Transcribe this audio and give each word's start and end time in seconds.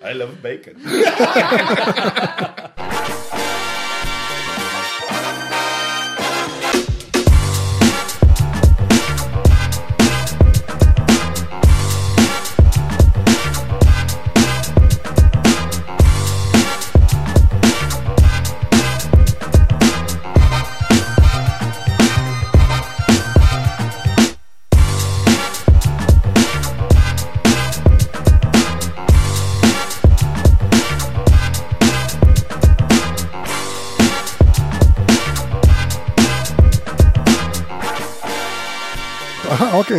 I 0.00 0.12
love 0.12 0.40
bacon. 0.40 0.80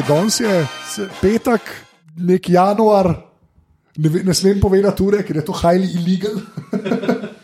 danes 0.09 0.39
je 0.41 0.65
petek, 1.21 1.61
nek 2.17 2.49
januar, 2.49 3.13
ne, 3.97 4.09
ve- 4.09 4.23
ne 4.25 4.33
smem 4.33 4.59
povedati 4.59 5.03
ure, 5.03 5.23
ker 5.23 5.35
je 5.37 5.45
to 5.45 5.53
highly 5.53 5.89
illegal. 6.01 6.35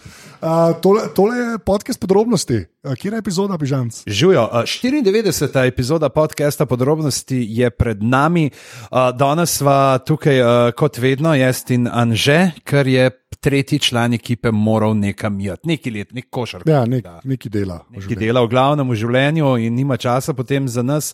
Uh, 0.45 0.77
tole, 0.77 1.07
tole 1.15 1.33
je 1.37 1.57
podcast 1.65 1.97
podrobnosti, 1.97 2.67
uh, 2.85 2.93
kje 2.93 3.09
je 3.11 3.17
epizoda, 3.17 3.57
Bižanc? 3.57 4.03
Živijo. 4.05 4.43
94. 4.53 5.65
epizoda 5.67 6.09
podcasta 6.09 6.65
Podrobnosti 6.65 7.39
je 7.49 7.69
pred 7.69 8.03
nami. 8.03 8.51
Uh, 8.91 9.09
Danes 9.17 9.57
sva 9.57 9.97
tukaj, 9.97 10.37
uh, 10.41 10.69
kot 10.77 10.99
vedno, 11.01 11.33
jaz 11.33 11.63
in 11.73 11.87
Anže, 11.89 12.51
ker 12.61 12.85
je 12.85 13.09
tretji 13.45 13.79
član 13.79 14.13
ekipe 14.17 14.51
moral 14.51 14.95
nekam 14.97 15.39
jeti, 15.39 15.67
neki 15.69 15.91
let, 15.91 16.13
nek 16.17 16.29
košar. 16.33 16.63
Ja, 16.65 16.81
nek, 16.89 17.05
neki 17.23 17.49
dela. 17.53 17.83
v 17.89 17.99
Ki 17.99 18.01
življenju. 18.01 18.19
dela 18.25 18.41
v 18.41 18.49
glavnem 18.49 18.89
v 18.89 18.97
življenju 18.97 19.51
in 19.61 19.75
nima 19.77 19.97
časa 20.01 20.33
potem 20.33 20.65
za 20.71 20.81
nas. 20.81 21.11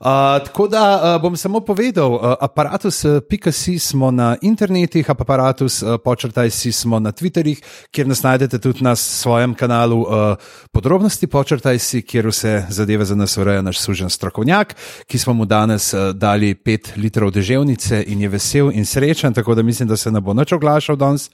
Uh, 0.00 0.40
tako 0.46 0.68
da 0.72 0.84
uh, 0.94 1.18
bom 1.20 1.36
samo 1.36 1.60
povedal, 1.60 2.16
uh, 2.16 2.32
aparatus.si 2.40 3.76
smo 3.78 4.08
na 4.10 4.30
internetih, 4.40 5.10
aparatus 5.12 5.82
uh, 5.82 5.98
počrtaj 6.00 6.50
si 6.50 6.72
smo 6.72 7.02
na 7.04 7.12
Twitterih, 7.12 7.60
kjer 7.92 8.08
nas 8.08 8.24
najdete 8.24 8.62
tudi 8.64 8.80
na 8.84 8.96
svojem 8.96 9.52
kanalu 9.52 10.00
uh, 10.00 10.40
podrobnosti 10.72 11.28
počrtaj 11.28 11.78
si, 11.78 12.00
kjer 12.02 12.32
vse 12.32 12.56
zadeve 12.72 13.04
za 13.04 13.14
nas 13.14 13.36
ureja 13.36 13.60
naš 13.62 13.84
sužen 13.84 14.08
strokovnjak, 14.10 14.72
ki 15.04 15.20
smo 15.20 15.36
mu 15.36 15.44
danes 15.44 15.92
uh, 15.92 16.14
dali 16.16 16.54
pet 16.54 16.94
litrov 16.96 17.34
deževnice 17.36 18.04
in 18.08 18.24
je 18.24 18.32
vesel 18.32 18.72
in 18.72 18.88
srečen, 18.88 19.36
tako 19.36 19.54
da 19.54 19.62
mislim, 19.62 19.88
da 19.88 20.00
se 20.00 20.08
ne 20.10 20.24
bo 20.24 20.32
nič 20.32 20.56
oglašal 20.56 20.96
danes. 20.96 21.28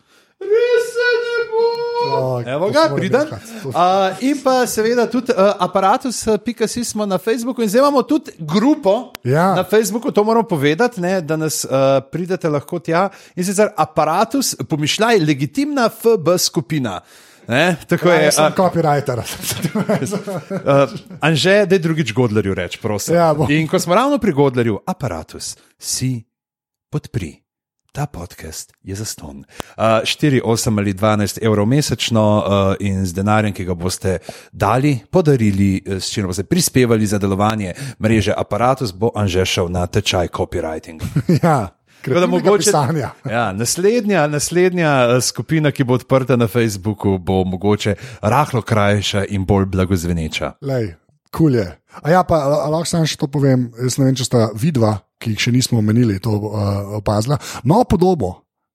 Oh, 2.02 2.42
Evo 2.44 2.66
to 2.66 2.72
ga, 2.72 2.80
se 2.80 2.88
mora 2.88 2.96
pridem. 2.96 3.28
Uh, 3.64 3.72
in 4.20 4.40
pa 4.42 4.66
seveda 4.66 5.06
tudi 5.06 5.32
uh, 5.32 5.52
aparatus.si 5.58 6.84
smo 6.84 7.06
na 7.06 7.18
Facebooku 7.18 7.62
in 7.62 7.68
zdaj 7.68 7.80
imamo 7.80 8.02
tudi 8.02 8.32
grupo 8.38 9.12
Ja. 9.22 9.54
na 9.54 9.64
Facebooku, 9.64 10.10
to 10.10 10.24
moramo 10.24 10.42
povedati, 10.44 11.00
ne, 11.00 11.20
da 11.20 11.36
nas 11.36 11.64
uh, 11.64 11.70
pridete 12.02 12.48
lahko 12.48 12.78
tja. 12.78 13.08
In 13.36 13.44
sicer 13.44 13.68
aparatus, 13.76 14.56
pomišljaj, 14.60 15.18
legitimna 15.18 15.88
FB 15.90 16.38
skupina. 16.38 17.00
Ne, 17.46 17.76
tako 17.86 18.08
Ja, 18.08 18.14
je. 18.14 18.24
jaz 18.24 18.34
sem 18.34 18.44
Uh, 18.44 18.52
copywriter. 18.52 19.18
uh, 19.18 20.90
Anže, 21.20 21.66
da 21.66 21.74
je 21.74 21.78
drugič 21.80 22.12
Godlerju 22.12 22.54
reč, 22.54 22.76
prosim. 22.76 23.14
Ja, 23.14 23.34
bom. 23.34 23.50
in 23.50 23.68
ko 23.68 23.78
smo 23.78 23.94
ravno 23.94 24.18
pri 24.18 24.32
Godlerju, 24.32 24.80
aparatus, 24.86 25.56
si 25.78 26.24
podpri. 26.88 27.36
Ta 27.92 28.06
podcast 28.06 28.72
je 28.82 28.94
za 28.94 29.04
ston. 29.04 29.38
Uh, 29.38 29.82
4, 30.06 30.40
8 30.44 30.78
ali 30.78 30.94
12 30.94 31.38
evrov 31.42 31.66
mesečno 31.66 32.22
uh, 32.38 32.74
in 32.80 33.06
z 33.06 33.12
denarjem, 33.12 33.52
ki 33.52 33.64
ga 33.64 33.74
boste 33.74 34.18
dali, 34.52 34.98
podarili, 35.10 35.82
eh, 35.86 36.00
s 36.00 36.10
čimer 36.10 36.26
boste 36.30 36.44
prispevali 36.44 37.06
za 37.06 37.18
delovanje 37.18 37.74
mreže 37.98 38.34
Apparatus, 38.36 38.92
bo 38.92 39.10
Anže 39.14 39.44
šel 39.44 39.68
na 39.68 39.86
tečaj 39.86 40.28
copywriting. 40.28 41.02
ja, 41.42 41.68
da 42.06 42.26
mogoče-. 42.26 42.70
Ja, 43.30 43.52
naslednja, 43.52 44.26
naslednja 44.26 45.08
eh, 45.10 45.20
skupina, 45.20 45.70
ki 45.70 45.84
bo 45.84 45.94
odprta 45.94 46.36
na 46.36 46.46
Facebooku, 46.46 47.18
bo 47.18 47.44
mogoče 47.44 47.94
rahlo 48.22 48.62
krajša 48.62 49.24
in 49.28 49.44
bolj 49.44 49.66
blagozveneča. 49.66 50.52
Lej, 50.62 50.94
kul 51.34 51.54
je. 51.54 51.66
A 52.02 52.10
ja, 52.10 52.22
pa 52.22 52.34
a- 52.38 52.62
a 52.66 52.68
lahko 52.70 52.86
samo 52.86 53.06
še 53.06 53.18
to 53.18 53.26
povem. 53.26 53.72
Jaz 53.82 53.98
ne 53.98 54.04
vem, 54.04 54.14
če 54.14 54.24
sta 54.24 54.48
vidva, 54.54 54.98
ki 55.20 55.34
jih 55.34 55.40
še 55.40 55.52
nismo 55.52 55.78
omenili, 55.78 56.16
to 56.18 56.32
uh, 56.32 56.60
opazila. 56.96 57.36
Novo 57.64 57.84
podobo 57.84 58.30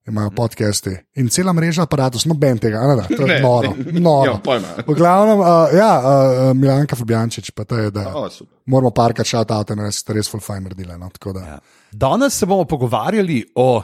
imajo 0.05 0.29
podcasti 0.37 0.91
in 1.17 1.29
cela 1.33 1.49
mreža 1.53 1.81
aparatus, 1.83 2.27
no, 2.29 2.35
ben 2.37 2.59
tega, 2.61 2.77
ne, 2.85 2.95
da, 2.95 3.07
to 3.09 3.23
je 3.23 3.31
Ne, 3.31 3.39
noro. 3.41 3.71
ne, 3.73 3.99
noro. 4.05 4.35
pojma. 4.43 4.75
V 4.85 4.93
glavnem, 4.93 5.39
uh, 5.41 5.47
ja, 5.73 5.91
uh, 5.97 6.51
Milanka 6.53 6.93
Fabjančič, 6.95 7.49
pa 7.51 7.65
to 7.65 7.77
je, 7.77 7.89
da 7.91 8.03
O, 8.13 8.27
super. 8.29 8.53
moramo 8.69 8.91
parkati 8.93 9.29
šat 9.29 9.51
avto, 9.51 9.73
res 9.75 10.03
res 10.13 10.29
full 10.29 10.45
fine 10.45 10.61
naredili. 10.67 10.93
No, 11.01 11.09
tako 11.09 11.33
da. 11.33 11.45
Ja. 11.47 11.59
Danes 11.97 12.33
se 12.33 12.45
bomo 12.45 12.65
pogovarjali 12.65 13.45
o 13.55 13.77
uh, 13.77 13.83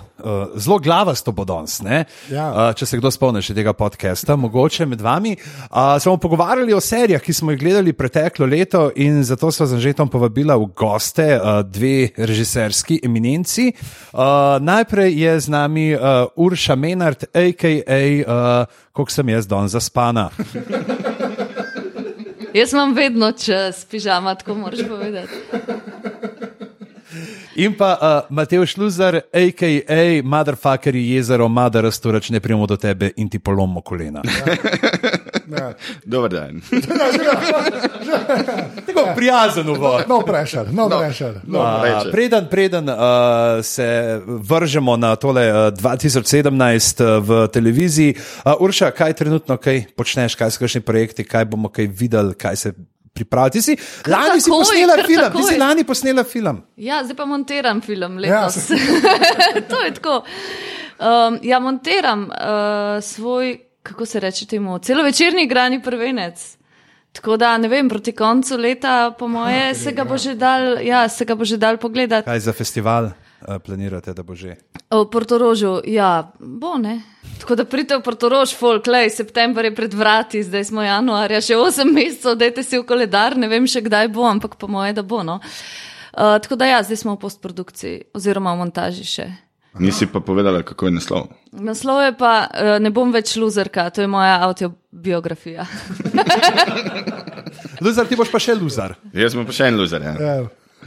zelo 0.55 0.79
glavasto 0.79 1.31
bo 1.31 1.45
danes. 1.45 1.81
ne? 1.81 2.05
Ja. 2.29 2.49
Uh, 2.51 2.75
če 2.75 2.85
se 2.85 2.97
kdo 2.99 3.07
spomni 3.11 3.39
še 3.39 3.53
tega 3.55 3.71
podcasta, 3.73 4.35
mogoče 4.35 4.83
med 4.85 4.99
vami. 5.01 5.31
Uh, 5.37 5.95
se 5.95 6.09
bomo 6.09 6.19
pogovarjali 6.19 6.75
o 6.75 6.81
serijah, 6.83 7.23
ki 7.23 7.33
smo 7.33 7.55
jih 7.55 7.61
gledali 7.61 7.93
preteklo 7.95 8.45
leto, 8.45 8.89
in 8.99 9.23
zato 9.23 9.51
smo 9.51 9.65
z 9.65 9.79
Anžetom 9.79 10.11
povabila 10.11 10.57
v 10.59 10.67
goste 10.75 11.29
uh, 11.37 11.61
dve 11.63 12.11
režiserski 12.17 12.99
eminenci. 12.99 13.69
Uh, 13.71 14.59
najprej 14.59 15.15
je 15.15 15.39
z 15.47 15.55
nami 15.55 15.87
uh, 15.95 16.27
Urša 16.35 16.75
Menard, 16.75 17.29
a.k.a. 17.31 18.01
Uh, 18.27 18.81
koliko 18.91 19.15
sem 19.15 19.35
jaz 19.37 19.47
danes 19.47 19.71
zaspana. 19.71 20.27
Jaz 22.51 22.73
imam 22.75 22.91
vedno 22.91 23.31
čas, 23.31 23.85
pižama, 23.87 24.35
tako 24.35 24.59
moraš 24.65 24.83
povedati. 24.83 25.79
In 27.61 27.73
pa 27.77 27.93
uh, 27.93 28.25
Mateo 28.29 28.65
Šluzar, 28.65 29.15
a.k.a. 29.15 30.21
Motherfucker 30.23 30.95
je 30.95 31.15
jezero, 31.15 31.47
Mother 31.47 31.83
Rastorač, 31.83 32.29
ne 32.29 32.39
prijemo 32.39 32.67
do 32.67 32.77
tebe 32.77 33.11
in 33.15 33.29
ti 33.29 33.39
polomo 33.39 33.81
kolena. 33.81 34.21
Ja. 35.51 35.73
Dober 36.05 36.31
dan. 36.31 36.61
Tako 38.87 39.07
prijazen 39.15 39.69
uvod. 39.69 40.03
No 40.09 40.21
pressure, 40.21 40.65
no, 40.71 40.87
no. 40.87 40.99
pressure. 40.99 41.33
No. 41.47 41.59
Uh, 41.59 42.11
preden 42.11 42.47
preden 42.49 42.89
uh, 42.89 42.95
se 43.63 44.21
vržemo 44.25 44.97
na 44.97 45.15
tole 45.15 45.51
uh, 45.51 45.55
2017 45.55 47.03
uh, 47.03 47.27
v 47.27 47.47
televiziji, 47.47 48.15
uh, 48.45 48.53
Urša, 48.59 48.91
kaj 48.91 49.13
trenutno 49.13 49.57
kaj 49.57 49.83
počneš, 49.95 50.35
kaj 50.35 50.51
so 50.51 50.63
kakšni 50.63 50.81
projekti, 50.81 51.23
kaj 51.23 51.45
bomo 51.45 51.69
kaj 51.69 51.87
videli, 51.87 52.35
kaj 52.35 52.55
se 52.55 52.73
pripravlja. 53.23 53.49
Ti 53.49 53.61
si 53.61 53.77
lani 54.07 54.41
si 54.41 54.49
takoj, 54.49 54.59
posnela 54.59 54.95
kar 54.95 55.05
film, 55.05 55.25
ti 55.25 55.29
takoj. 55.29 55.49
si 55.49 55.57
lani 55.59 55.83
posnela 55.83 56.23
film. 56.23 56.61
Ja, 56.77 57.01
zdaj 57.03 57.17
pa 57.17 57.25
montiram 57.25 57.81
film 57.81 58.19
Ja, 58.19 58.45
letos. 58.45 58.67
to 59.71 59.81
je 59.85 59.93
tako. 59.93 60.23
Um, 61.01 61.39
ja, 61.43 61.59
montiram 61.59 62.27
uh, 62.29 63.03
svoj, 63.03 63.59
kako 63.83 64.05
se 64.05 64.19
reče 64.19 64.45
temu, 64.45 64.79
celovečerni 64.79 65.43
igrani 65.43 65.81
prvenec. 65.81 66.57
Tako 67.11 67.37
da 67.37 67.57
ne 67.57 67.67
vem, 67.67 67.89
proti 67.89 68.11
koncu 68.11 68.57
leta, 68.57 69.11
po 69.19 69.27
moje, 69.27 69.73
se 69.75 69.91
ga 69.91 70.05
že 70.17 70.35
dal, 70.35 70.77
ja, 70.81 71.09
se 71.09 71.25
ga 71.25 71.35
bo 71.35 71.45
že 71.45 71.57
dal 71.57 71.77
pogledati. 71.77 72.25
Kaj 72.25 72.39
za 72.39 72.53
festival 72.53 73.11
planirate, 73.65 74.13
da 74.13 74.23
bo 74.23 74.35
že? 74.35 74.55
V 74.91 75.05
Portorožu, 75.11 75.81
ja, 75.87 76.31
bo 76.39 76.77
ne. 76.77 77.01
Tako 77.41 77.55
da 77.55 77.65
pridete 77.65 77.97
v 77.97 78.05
Portorož, 78.05 78.53
folk, 78.57 78.87
lej, 78.87 79.09
september 79.09 79.65
je 79.65 79.75
pred 79.75 79.93
vrati, 79.93 80.43
zdaj 80.43 80.67
smo 80.69 80.83
januarja, 80.85 81.41
še 81.41 81.57
8 81.57 81.93
mesecev, 81.93 82.37
dajte 82.37 82.63
si 82.63 82.77
v 82.77 82.85
koledar, 82.85 83.37
ne 83.37 83.49
vem 83.51 83.65
še 83.67 83.81
kdaj 83.85 84.11
bo, 84.13 84.27
ampak 84.29 84.57
po 84.61 84.69
moje, 84.69 84.93
da 84.93 85.03
bo. 85.03 85.23
No. 85.25 85.39
Uh, 86.11 86.37
tako 86.43 86.59
da 86.59 86.67
ja, 86.67 86.83
zdaj 86.83 87.01
smo 87.01 87.15
v 87.15 87.23
postprodukciji 87.23 88.11
oziroma 88.13 88.53
v 88.53 88.65
montaži 88.65 89.07
še. 89.07 89.27
Nisi 89.79 90.05
pa 90.11 90.19
povedala, 90.19 90.63
kako 90.67 90.89
je 90.89 90.95
naslov. 90.99 91.29
Naslov 91.55 92.01
je 92.03 92.11
pa 92.19 92.33
uh, 92.51 92.75
Ne 92.83 92.91
bom 92.91 93.11
več 93.15 93.37
luzerka, 93.39 93.87
to 93.89 94.03
je 94.03 94.07
moja 94.11 94.35
autobiografija. 94.43 95.63
Luzar, 97.81 98.05
ti 98.05 98.17
boš 98.19 98.29
pa 98.29 98.39
še 98.41 98.53
luzar. 98.59 98.93
Jaz 99.15 99.33
sem 99.33 99.45
pa 99.47 99.55
še 99.55 99.71
en 99.71 99.79
loser. 99.79 100.03
Ja. 100.05 100.13
Ja. 100.19 100.35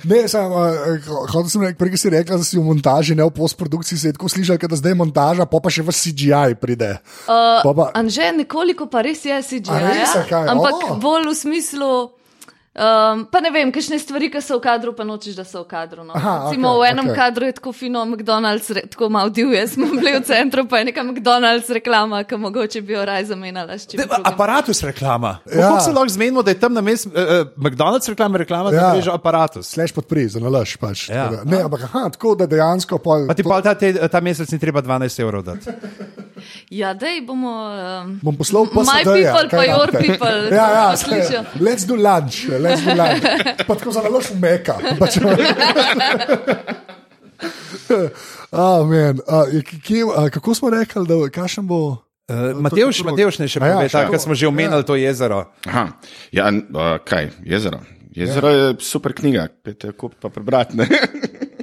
Ne, 0.04 0.24
sem, 0.28 0.40
uh, 0.44 0.98
hotel 1.32 1.48
sem 1.48 1.64
reči, 1.64 1.76
prej 1.80 1.96
si 1.96 2.12
rekla, 2.12 2.36
da 2.40 2.44
si 2.44 2.58
v 2.60 2.64
montaži, 2.64 3.16
ne 3.16 3.24
v 3.24 3.32
postprodukciji, 3.32 3.98
se 3.98 4.12
je 4.12 4.16
tako 4.16 4.28
slišal, 4.28 4.60
da 4.60 4.76
zdaj 4.76 4.92
je 4.92 4.98
montaža, 5.00 5.46
pa 5.48 5.60
pa 5.64 5.72
še 5.72 5.84
v 5.84 5.94
CGI 5.94 6.58
pride. 6.60 7.00
Uh, 7.24 7.64
pa 7.64 7.70
pa, 7.72 7.84
Anže, 7.96 8.28
nekoliko 8.36 8.88
pa 8.90 9.04
res 9.04 9.24
je 9.24 9.32
CGI, 9.32 9.80
res, 9.80 10.12
a 10.12 10.26
kaj? 10.28 10.50
ampak 10.52 10.92
O. 10.92 11.00
bolj 11.00 11.32
v 11.32 11.34
smislu. 11.38 11.92
Um, 12.75 13.21
pa 13.31 13.38
ne 13.38 13.50
vem, 13.50 13.71
kakšne 13.71 14.00
stvari, 14.03 14.26
ki 14.29 14.41
so 14.43 14.56
v 14.59 14.62
kadru, 14.62 14.91
pa 14.93 15.05
nočeš, 15.05 15.37
da 15.37 15.44
so 15.44 15.61
v 15.62 15.69
kadru. 15.69 16.03
No. 16.03 16.11
Aha, 16.12 16.32
Recimo, 16.44 16.73
okej, 16.73 16.81
v 16.81 16.88
enem 16.88 17.06
okej. 17.06 17.17
kadru 17.17 17.47
je 17.47 17.53
tako 17.53 17.71
fino 17.73 18.03
McDonald's, 18.05 18.67
re, 18.69 18.82
tako 18.85 19.09
malo 19.09 19.31
divje, 19.31 19.62
smo 19.69 19.87
bili 19.88 20.11
v 20.11 20.23
centru, 20.23 20.67
pa 20.67 20.79
je 20.79 20.85
neka 20.85 21.03
McDonald's 21.05 21.71
reklama, 21.71 22.25
ki 22.25 22.35
mogoče 22.37 22.82
bi 22.82 22.93
jo 22.93 23.05
raj 23.05 23.25
zamenjala 23.25 23.79
s 23.79 23.87
čim 23.87 24.03
De, 24.03 24.09
aparatus 24.25 24.82
reklama. 24.82 25.38
Ja. 25.47 25.69
Kako 25.69 25.81
se 25.81 25.93
lahko 25.93 26.09
zmenimo, 26.09 26.43
da 26.43 26.50
je 26.50 26.59
tam 26.59 26.75
na 26.75 26.82
mestu 26.82 27.09
uh, 27.09 27.15
uh, 27.15 27.23
McDonald's 27.56 28.09
reklama, 28.09 28.38
reklama 28.38 28.73
Ja. 28.73 28.91
mrežo 28.91 29.12
aparatus? 29.12 29.69
Slash 29.69 29.94
podpri, 29.94 30.26
za 30.29 30.41
nalaž. 30.41 30.75
Pač, 30.76 31.09
Ja. 31.09 31.31
tako 31.31 31.37
da- 31.37 31.47
ne, 31.47 31.62
ampak 31.62 31.81
aha, 31.85 32.09
tako 32.11 32.35
da 32.35 32.47
dejansko. 32.49 32.99
Pol, 32.99 33.26
Pa 33.26 33.35
ti 33.35 33.43
pa 33.44 33.62
ta, 33.62 33.75
te, 33.75 33.94
ta 33.94 34.19
mesec 34.21 34.50
ni 34.50 34.59
treba 34.59 34.82
12 34.82 35.21
evrov 35.21 35.43
dati. 35.44 35.71
Ja, 36.69 36.93
dej 36.93 37.23
bomo. 37.23 37.49
Um, 38.03 38.19
Bom 38.21 38.37
poslal 38.37 38.67
My 38.67 38.82
PSD-ja, 39.00 39.32
people, 39.32 39.49
pa 39.49 39.62
your 39.65 39.88
people. 39.88 40.41
Ja, 40.50 40.67
ja, 40.69 40.87
slišijo. 40.93 41.41
let's 41.56 41.87
do 41.87 41.94
lunch, 41.94 42.50
do 42.64 42.94
lunch. 42.96 43.66
Pa 43.66 43.75
tako 43.75 43.93
za 43.93 44.02
nalož 44.02 44.31
v 44.31 44.40
meka. 44.40 44.76
Oh, 48.52 48.87
man, 48.90 49.20
uh, 49.28 49.62
kje, 49.82 50.05
uh, 50.05 50.28
kako 50.32 50.55
smo 50.55 50.70
rekli, 50.70 51.06
da 51.06 51.19
kakšen 51.28 51.66
bo? 51.66 51.96
Uh, 52.31 52.56
Matevš, 52.61 53.02
Matevš 53.05 53.38
ne 53.43 53.49
še 53.50 53.61
ja, 53.61 53.66
pove, 53.69 53.88
še 53.88 53.93
tako 53.99 54.08
to. 54.08 54.16
kot 54.16 54.25
smo 54.25 54.34
že 54.38 54.49
omenili 54.49 54.87
to 54.88 54.96
jezero. 54.96 55.43
Aha, 55.69 55.84
ja, 56.32 56.49
uh, 56.49 56.94
kaj, 57.05 57.34
jezero. 57.44 57.82
Jezero 58.14 58.49
ja. 58.49 58.56
je 58.56 58.76
super 58.87 59.12
knjiga, 59.12 59.49
pete 59.62 59.93
kup 59.93 60.16
pa 60.22 60.31
prebrati. 60.32 60.78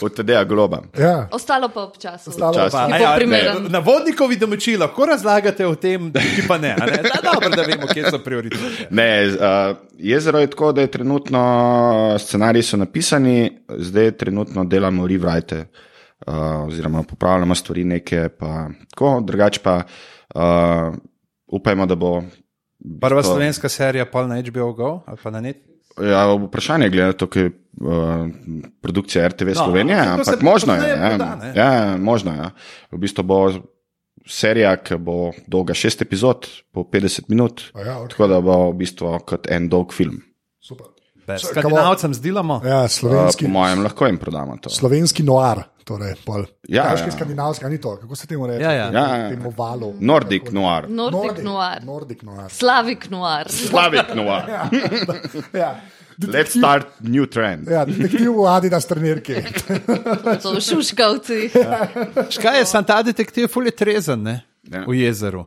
Od 0.00 0.14
Tadeja 0.14 0.44
Globa. 0.44 0.82
Ja. 0.98 1.28
Ostalo 1.32 1.68
pa 1.68 1.82
občasno. 1.82 2.30
Ostalo 2.30 2.54
Čas. 2.54 2.72
pa. 2.72 2.86
Ki 2.86 2.92
A 2.92 2.98
bo 2.98 3.04
ja, 3.04 3.14
primeren. 3.16 3.62
ne, 3.62 3.68
Na 3.68 3.78
vodnikovi 3.78 4.36
domači 4.36 4.76
lahko 4.76 5.06
razlagate 5.06 5.66
o 5.66 5.74
tem, 5.74 6.12
ki 6.12 6.48
pa 6.48 6.58
ne. 6.58 6.70
a 6.72 6.86
ne? 6.86 6.96
Da, 6.98 7.20
dobro, 7.24 7.48
da 7.48 7.62
vemo, 7.62 7.86
kje 7.86 8.10
so 8.10 8.18
prioritete. 8.18 8.86
Ne, 8.90 9.08
uh, 9.28 9.36
jezero 9.94 10.38
je 10.38 10.46
tako, 10.46 10.72
da 10.72 10.80
je 10.80 10.86
trenutno 10.88 11.42
scenariji 12.18 12.62
so 12.62 12.76
napisani, 12.76 13.36
zdaj 13.70 14.10
trenutno 14.12 14.64
delamo 14.64 15.06
rewrite, 15.06 15.64
uh, 16.20 16.34
oziroma 16.66 17.02
popravljamo 17.02 17.54
stvari 17.54 17.84
neke, 17.84 18.28
pa 18.30 18.68
tako, 18.90 19.20
drugače 19.20 19.60
pa 19.62 19.82
uh, 20.34 20.42
upajmo, 21.48 21.86
da 21.86 21.94
bo. 21.94 22.22
Prva 23.00 23.22
To- 23.22 23.28
slovenska 23.28 23.68
serija, 23.68 24.04
pol 24.06 24.28
na 24.28 24.40
HBO 24.40 24.72
Go 24.72 25.02
ali 25.06 25.18
pa 25.22 25.30
na 25.30 25.40
net. 25.40 25.56
Ja, 26.02 26.26
vprašanje 26.34 26.86
je, 26.86 26.90
glede 26.90 27.16
to, 27.18 27.26
kaj 27.26 27.42
je 27.42 27.50
uh, 27.80 28.28
produkcija 28.82 29.28
RTV 29.28 29.54
No, 29.54 29.64
Slovenije, 29.64 30.02
se 30.02 30.08
ampak 30.08 30.42
možno 30.42 30.74
je. 30.74 30.88
Ja, 30.88 31.16
ne? 31.16 31.52
ja, 31.56 31.96
možno 31.96 32.34
je. 32.34 32.50
V 32.92 33.00
bistvu 33.02 33.24
bo 33.24 33.40
serija, 34.28 34.76
ki 34.76 34.98
bo 35.00 35.32
dolga 35.46 35.74
šest 35.74 36.02
epizod, 36.04 36.48
po 36.72 36.84
50 36.84 37.30
minut, 37.32 37.62
A 37.74 37.80
ja, 37.80 37.98
ok. 38.02 38.10
tako 38.12 38.26
da 38.28 38.40
bo 38.44 38.58
v 38.70 38.76
bistvu 38.82 39.14
kot 39.26 39.48
en 39.50 39.68
dolg 39.72 39.92
film. 39.96 40.20
Super. 40.60 40.86
So- 41.30 41.46
Skandinavcem 41.46 42.14
zdelamo. 42.14 42.60
Ja, 42.64 42.82
Uh, 42.82 42.90
slovenski, 42.90 43.44
po 43.44 43.50
mojem, 43.50 43.82
lahko 43.82 44.06
jim 44.06 44.18
prodamo 44.18 44.56
to. 44.56 44.70
slovenski 44.70 45.22
noir. 45.22 45.62
Torej, 45.84 46.14
pol. 46.24 46.42
Ja, 46.68 46.82
Kraški 46.84 47.08
ja. 47.08 47.12
skandinavski, 47.12 47.64
ni 47.64 47.78
to, 47.80 47.96
kako 47.96 48.16
se 48.16 48.26
temu 48.26 48.46
reče? 48.46 48.62
Ja, 48.62 48.72
ja. 48.72 48.90
Ja, 48.92 49.16
ja. 49.16 49.28
Temu 49.30 49.52
valu. 49.56 49.94
Nordic 50.00 50.50
noir. 50.52 50.84
Nordic 50.88 51.42
noir. 51.44 51.84
Nordic 51.84 52.22
noir. 52.22 52.50
Slavik 52.50 53.10
noir. 53.10 53.48
Slavic 53.48 54.14
noir. 54.14 54.42
Ja. 55.54 55.80
Let's 56.18 56.58
start 56.58 56.86
new 57.00 57.26
trend. 57.26 57.68
Ja, 57.70 57.84
detektiv 57.84 58.32
v 58.34 58.46
Adidas 58.46 58.86
trenirki. 58.86 59.34
To 60.42 60.60
šuškavci. 60.60 61.50
Škaj 62.30 62.58
je, 62.58 62.64
sam 62.66 62.84
ta 62.84 63.02
detektiv, 63.02 63.46
ful 63.48 63.64
je 63.64 63.70
trezen, 63.70 64.22
ne? 64.22 64.40
Ja. 64.68 64.82
V 64.88 64.94
jezeru. 64.98 65.46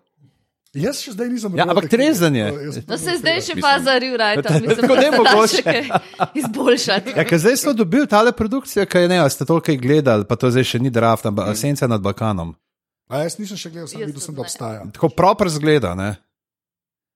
Jaz 0.71 1.01
še 1.03 1.11
zdaj 1.11 1.27
nisem. 1.27 1.55
Ja, 1.59 1.65
ampak 1.67 1.89
trezen 1.91 2.35
je. 2.35 2.45
No, 2.87 2.95
se 2.95 3.17
zdaj 3.19 3.41
še 3.43 3.55
faza 3.59 3.97
rewrite, 3.99 4.47
mislim, 4.63 4.79
Tako 4.79 4.95
da 4.95 5.01
da 5.03 5.17
mogoče. 5.17 5.73
izboljšati. 6.39 7.15
Ja, 7.17 7.25
ker 7.27 7.41
zdaj 7.43 7.57
so 7.59 7.73
dobili 7.75 8.07
tale 8.07 8.31
produkcijo, 8.31 8.85
ki 8.87 9.03
je 9.03 9.09
ne, 9.11 9.19
a 9.19 9.27
ste 9.27 9.43
toliko 9.45 9.75
gledali, 9.75 10.23
pa 10.23 10.39
to 10.39 10.47
zdaj 10.47 10.63
še 10.63 10.79
ni 10.79 10.87
draft, 10.89 11.27
ampak 11.27 11.51
senca 11.59 11.91
nad 11.91 11.99
Balkanom. 11.99 12.55
A 13.11 13.25
jaz 13.25 13.35
nisem 13.35 13.59
še 13.59 13.67
gledal, 13.67 13.91
sem 13.91 13.99
videl, 13.99 14.23
sem, 14.23 14.31
da 14.31 14.45
obstaja. 14.45 14.85
Tako 14.95 15.11
proper 15.11 15.51
zgleda, 15.51 15.91
ne? 15.99 16.15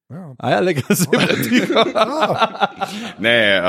Ja. 0.09 0.35
A 0.37 0.51
ja, 0.51 0.59
le 0.59 0.73
ga 0.73 0.81
zdaj 0.91 1.27
pa 1.27 1.35
tiho. 1.39 1.83
Ne, 3.17 3.37
uh, 3.57 3.65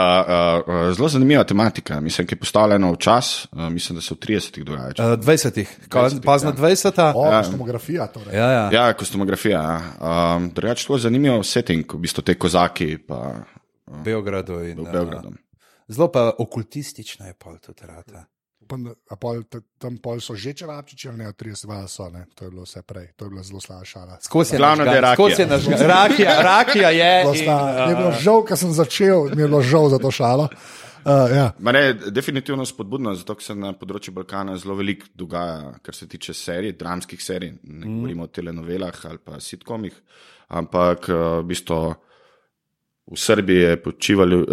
uh, 0.61 0.93
zelo 0.93 1.09
zanimiva 1.09 1.45
tematika. 1.45 2.01
Mislim, 2.01 2.27
ki 2.27 2.35
je 2.35 2.39
postavljena 2.39 2.91
v 2.91 2.97
čas, 2.97 3.47
uh, 3.47 3.69
mislim, 3.69 3.97
da 3.97 4.03
se 4.03 4.15
v 4.15 4.19
30-ih 4.19 4.65
dogaja. 4.65 4.93
Uh, 4.99 5.17
20-ih, 5.17 5.69
ko- 5.89 5.99
20-ih, 6.01 6.21
pozno 6.23 6.51
ja. 6.51 6.57
20. 6.57 7.13
O, 7.15 7.25
Ja. 7.27 7.41
kostomografija. 7.41 8.07
Torej. 8.07 8.37
Ja, 8.37 8.51
ja. 8.51 8.69
Ja, 8.73 8.93
kostumografija. 8.93 9.63
Ja. 9.63 10.37
Um, 10.37 10.51
drugače, 10.51 10.87
to 10.87 10.95
je 10.95 11.01
zanimiv 11.01 11.43
setting, 11.43 11.89
v 11.89 11.99
bistvu 11.99 12.23
te 12.23 12.35
kozaki 12.35 12.99
pa 12.99 13.33
v 13.87 14.03
Beogradu. 14.05 14.61
In, 14.61 14.85
Beogradu. 14.85 15.33
Zelo 15.89 16.13
pa 16.13 16.33
okultistično 16.39 17.27
je 17.27 17.35
pol 17.35 17.57
tudi 17.59 17.87
rata. 17.87 18.27
Upam, 18.67 18.83
da- 18.85 18.95
a 19.11 19.17
pol, 19.17 19.43
ta- 19.47 19.63
Tam 19.79 19.99
pol 20.03 20.19
so 20.21 20.35
že 20.35 20.51
čevapčiči, 20.57 21.09
ali 21.09 21.19
ne, 21.23 21.31
30 21.33 21.69
vas 21.71 21.93
so, 21.95 22.09
ne. 22.11 22.25
To 22.35 22.45
je 22.45 22.51
bilo 22.51 22.65
vse 22.67 22.83
prej, 22.83 23.13
to 23.17 23.25
je 23.25 23.31
bila 23.31 23.43
zelo 23.43 23.61
slaba 23.61 23.85
šala. 23.85 24.19
Skozi 24.21 24.55
je 24.55 24.59
Glavno, 24.59 24.85
da 24.85 24.91
je 24.91 25.01
rakija. 25.01 25.47
nažgan. 25.47 25.79
Rakija, 25.81 26.33
rakija 26.51 26.91
je. 26.91 27.13
In, 27.23 27.29
Mi 27.87 27.91
je 27.93 27.97
bilo 27.97 28.09
uh, 28.09 28.19
žal, 28.19 28.43
ker 28.45 28.59
sem 28.59 28.73
začel, 28.73 29.31
mi 29.37 29.43
je 29.43 29.49
bilo 29.49 29.63
žal 29.63 29.89
za 29.89 29.99
to 29.99 30.11
šalo. 30.11 30.49
Uh, 31.07 31.31
ja. 31.31 31.53
Ne, 31.59 31.95
definitivno 31.95 32.67
spodbudno, 32.67 33.15
zato 33.15 33.37
ker 33.39 33.45
se 33.45 33.55
na 33.55 33.71
področju 33.79 34.11
Balkana 34.17 34.57
zelo 34.59 34.75
veliko 34.75 35.07
dogaja, 35.15 35.77
kar 35.83 35.95
se 35.95 36.09
tiče 36.11 36.35
serij, 36.35 36.73
dramskih 36.75 37.23
serij. 37.23 37.53
Ne 37.63 37.87
mm. 37.87 37.95
govorimo 38.01 38.27
o 38.27 38.33
telenovelah 38.33 39.05
ali 39.07 39.19
pa 39.23 39.39
sitkomih, 39.41 39.95
ampak 40.49 41.07
uh, 41.13 41.39
v 41.45 41.47
bistvu 41.53 41.95
v 43.13 43.17
Srbiji 43.17 43.61
je 43.61 43.77
počivali 43.83 44.37
uh, 44.37 44.47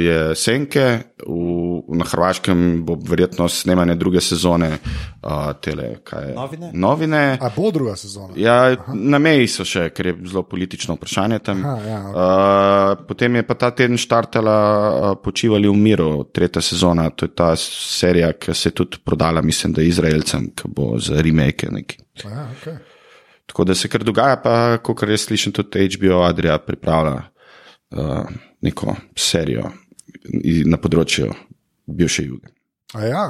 je 0.00 0.34
senke, 0.36 0.98
v, 1.26 1.96
na 1.96 2.04
Hrvaškem 2.04 2.84
bo 2.84 2.96
verjetno 2.96 3.48
snemanje 3.48 3.94
druge 3.94 4.20
sezone 4.20 4.70
uh, 4.72 5.52
tele, 5.60 5.98
kaj. 6.04 6.32
Novine? 6.34 6.70
Novine. 6.72 7.38
A 7.40 7.50
bo 7.56 7.70
druga 7.70 7.96
sezona? 7.96 8.32
Ja, 8.36 8.72
na 8.94 9.20
meji 9.20 9.50
so 9.52 9.66
še, 9.68 9.90
ker 9.92 10.08
je 10.08 10.14
zelo 10.30 10.42
politično 10.48 10.96
vprašanje 10.96 11.38
tam. 11.44 11.60
Aha, 11.68 11.88
ja, 11.88 11.98
ok. 12.08 12.16
uh, 12.16 13.04
potem 13.08 13.36
je 13.36 13.42
pa 13.46 13.58
ta 13.60 13.70
teden 13.76 14.00
štartala 14.00 14.56
uh, 14.56 15.10
Počivali 15.22 15.68
v 15.68 15.76
miru, 15.76 16.24
tretja 16.32 16.62
sezona. 16.64 17.10
To 17.12 17.28
je 17.28 17.34
ta 17.36 17.50
serija, 17.60 18.32
ki 18.32 18.56
se 18.56 18.70
je 18.70 18.78
tudi 18.80 19.02
prodala, 19.04 19.44
mislim, 19.44 19.76
da 19.76 19.84
Izraelcem, 19.84 20.48
ki 20.56 20.72
bo 20.72 20.94
za 20.96 21.20
remake 21.20 21.68
neki. 21.70 22.00
Ja, 22.24 22.48
okay. 22.56 22.80
Tako 23.52 23.68
da 23.68 23.74
se 23.76 23.88
kar 23.92 24.00
dogaja, 24.00 24.40
pa 24.40 24.78
kot 24.80 25.04
jaz 25.04 25.26
slišim, 25.26 25.52
tudi 25.52 25.84
HBO 25.92 26.22
Adria 26.24 26.56
pripravlja 26.58 27.31
uh, 27.92 28.26
neko 28.60 28.96
serijo 29.16 29.70
na 30.66 30.78
področju 30.78 31.30
bivše 31.86 32.24
juge. 32.26 32.52
A 32.94 33.06
ja, 33.06 33.24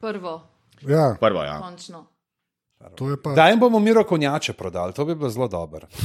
Prvo, 0.00 0.34
ja, 0.88 1.16
Prvo, 1.20 1.42
ja. 1.44 1.58
končno. 1.60 2.06
to 2.96 3.10
je 3.10 3.18
pa. 3.22 3.34
Da 3.34 3.48
jim 3.48 3.60
bomo 3.60 3.78
miro 3.78 4.04
konjače 4.04 4.52
prodali, 4.52 4.94
to 4.96 5.04
bi 5.04 5.14
bilo 5.14 5.30
zelo 5.30 5.48
dobro. 5.48 5.88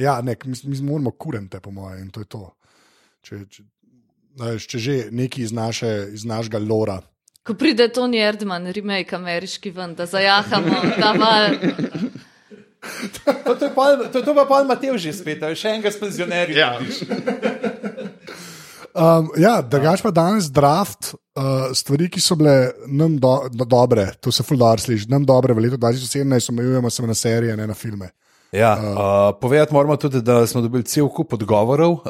Ja, 0.00 0.20
nek, 0.24 0.44
mi, 0.48 0.56
mi 0.64 0.80
moramo 0.80 1.10
kurente, 1.10 1.60
po 1.60 1.70
mojem, 1.70 2.06
in 2.06 2.10
to 2.10 2.22
je 2.22 2.28
to. 2.32 2.46
Če, 3.20 3.42
če, 3.52 3.64
znaš, 4.36 4.66
če 4.72 4.78
že 4.78 4.94
neki 5.12 5.42
iz, 5.44 5.52
naše, 5.52 5.90
iz 6.16 6.24
našega 6.24 6.56
lora. 6.58 7.00
Ko 7.44 7.52
pride 7.54 7.90
Tony 7.92 8.20
Erdman, 8.24 8.70
remake 8.72 9.16
ameriški 9.16 9.74
ven, 9.76 9.92
da 9.98 10.06
zajahamo 10.08 10.80
ta 10.96 11.12
val. 11.20 11.58
To, 13.44 13.54
to, 13.54 13.64
je 13.64 13.72
pol, 13.74 14.04
to, 14.12 14.22
to 14.26 14.34
pa 14.36 14.44
pol 14.48 14.68
Matev 14.68 14.98
že 15.00 15.12
spet, 15.14 15.42
je 15.42 15.58
še 15.58 15.76
enega 15.76 15.90
s 15.90 15.98
penzionerji. 16.00 16.58
Ja. 16.58 16.76
Um, 18.90 19.28
ja, 19.38 19.60
drugač 19.62 20.02
pa 20.02 20.10
danes 20.10 20.48
draft 20.50 21.12
uh, 21.14 21.70
stvari, 21.78 22.08
ki 22.10 22.18
so 22.18 22.34
bile 22.34 22.72
nam 22.90 23.14
do, 23.22 23.46
do, 23.54 23.62
dobre, 23.62 24.08
to 24.18 24.32
se 24.34 24.42
fuldoar 24.42 24.82
sliši, 24.82 25.06
nam 25.08 25.22
dobre 25.22 25.54
v 25.54 25.62
letu 25.62 25.78
2017, 25.78 26.50
omejujemo 26.50 26.90
se 26.90 27.06
na 27.06 27.14
serije, 27.14 27.54
ne 27.56 27.68
na 27.70 27.76
filme. 27.78 28.10
Ja, 28.52 28.74
uh, 28.74 29.38
povedati 29.40 29.74
moramo 29.74 29.96
tudi, 29.96 30.22
da 30.22 30.46
smo 30.46 30.60
dobili 30.60 30.82
cel 30.82 31.08
kup 31.08 31.32
odgovorov 31.32 31.92
uh, 31.92 32.00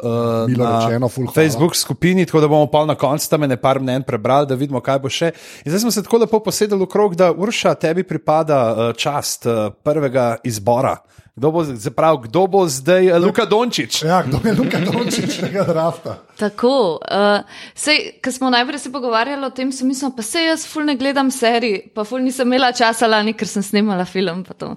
na 0.57 0.79
rečeno. 0.79 1.09
Facebook 1.33 1.75
skupini, 1.75 2.25
tako 2.25 2.41
da 2.41 2.47
bomo 2.47 2.67
pa 2.67 2.85
na 2.85 2.95
koncu 2.95 3.29
tam 3.29 3.43
ene 3.43 3.57
par 3.61 3.79
mnen 3.79 4.03
prebrali, 4.03 4.47
da 4.47 4.55
vidimo, 4.55 4.81
kaj 4.81 4.99
bo 4.99 5.09
še. 5.09 5.29
In 5.65 5.69
zdaj 5.69 5.79
smo 5.79 5.91
se 5.91 6.03
tako 6.03 6.17
lepo 6.17 6.39
posedeli 6.41 6.81
v 6.81 6.89
krog, 6.89 7.15
da 7.15 7.29
Urša, 7.31 7.75
tebi 7.77 8.03
pripada 8.03 8.61
uh, 8.71 8.81
čast 8.97 9.45
uh, 9.45 9.69
prvega 9.83 10.37
izbora. 10.43 10.97
Kdo 11.35 11.51
bo, 11.51 11.63
zaprav, 11.63 12.17
kdo 12.17 12.47
bo 12.47 12.67
zdaj 12.67 13.11
uh, 13.11 13.23
Luka 13.23 13.45
Dončić? 13.45 14.03
Ja, 14.03 14.23
kdo 14.23 14.39
je 14.43 14.51
Luka 14.53 14.79
Dončić 14.79 15.37
tega 15.43 15.63
drafta? 15.63 16.17
Tako, 16.35 16.99
uh, 16.99 17.47
sej, 17.75 18.19
ko 18.23 18.31
smo 18.31 18.49
najprej 18.49 18.79
se 18.79 18.91
pogovarjali 18.91 19.45
o 19.45 19.49
tem, 19.49 19.71
sem 19.71 19.87
mislila, 19.87 20.11
pa 20.17 20.25
se 20.27 20.43
jaz 20.43 20.65
ful 20.67 20.83
ne 20.85 20.95
gledam 20.99 21.31
serij, 21.31 21.87
pa 21.95 22.03
ful 22.03 22.19
nisem 22.19 22.47
imela 22.51 22.73
časa 22.75 23.07
lani, 23.07 23.31
ker 23.33 23.47
sem 23.47 23.63
snemala 23.63 24.05
film. 24.05 24.43
Pa, 24.43 24.53
to. 24.53 24.73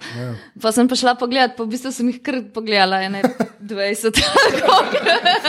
pa 0.62 0.72
sem 0.72 0.88
pa 0.88 0.94
šla 0.94 1.16
pogledat, 1.18 1.56
pa 1.56 1.66
v 1.66 1.74
bistvu 1.74 1.92
sem 1.92 2.12
jih 2.12 2.22
kar 2.22 2.38
pogledala, 2.54 3.02
ene 3.02 3.24
20. 3.74 4.22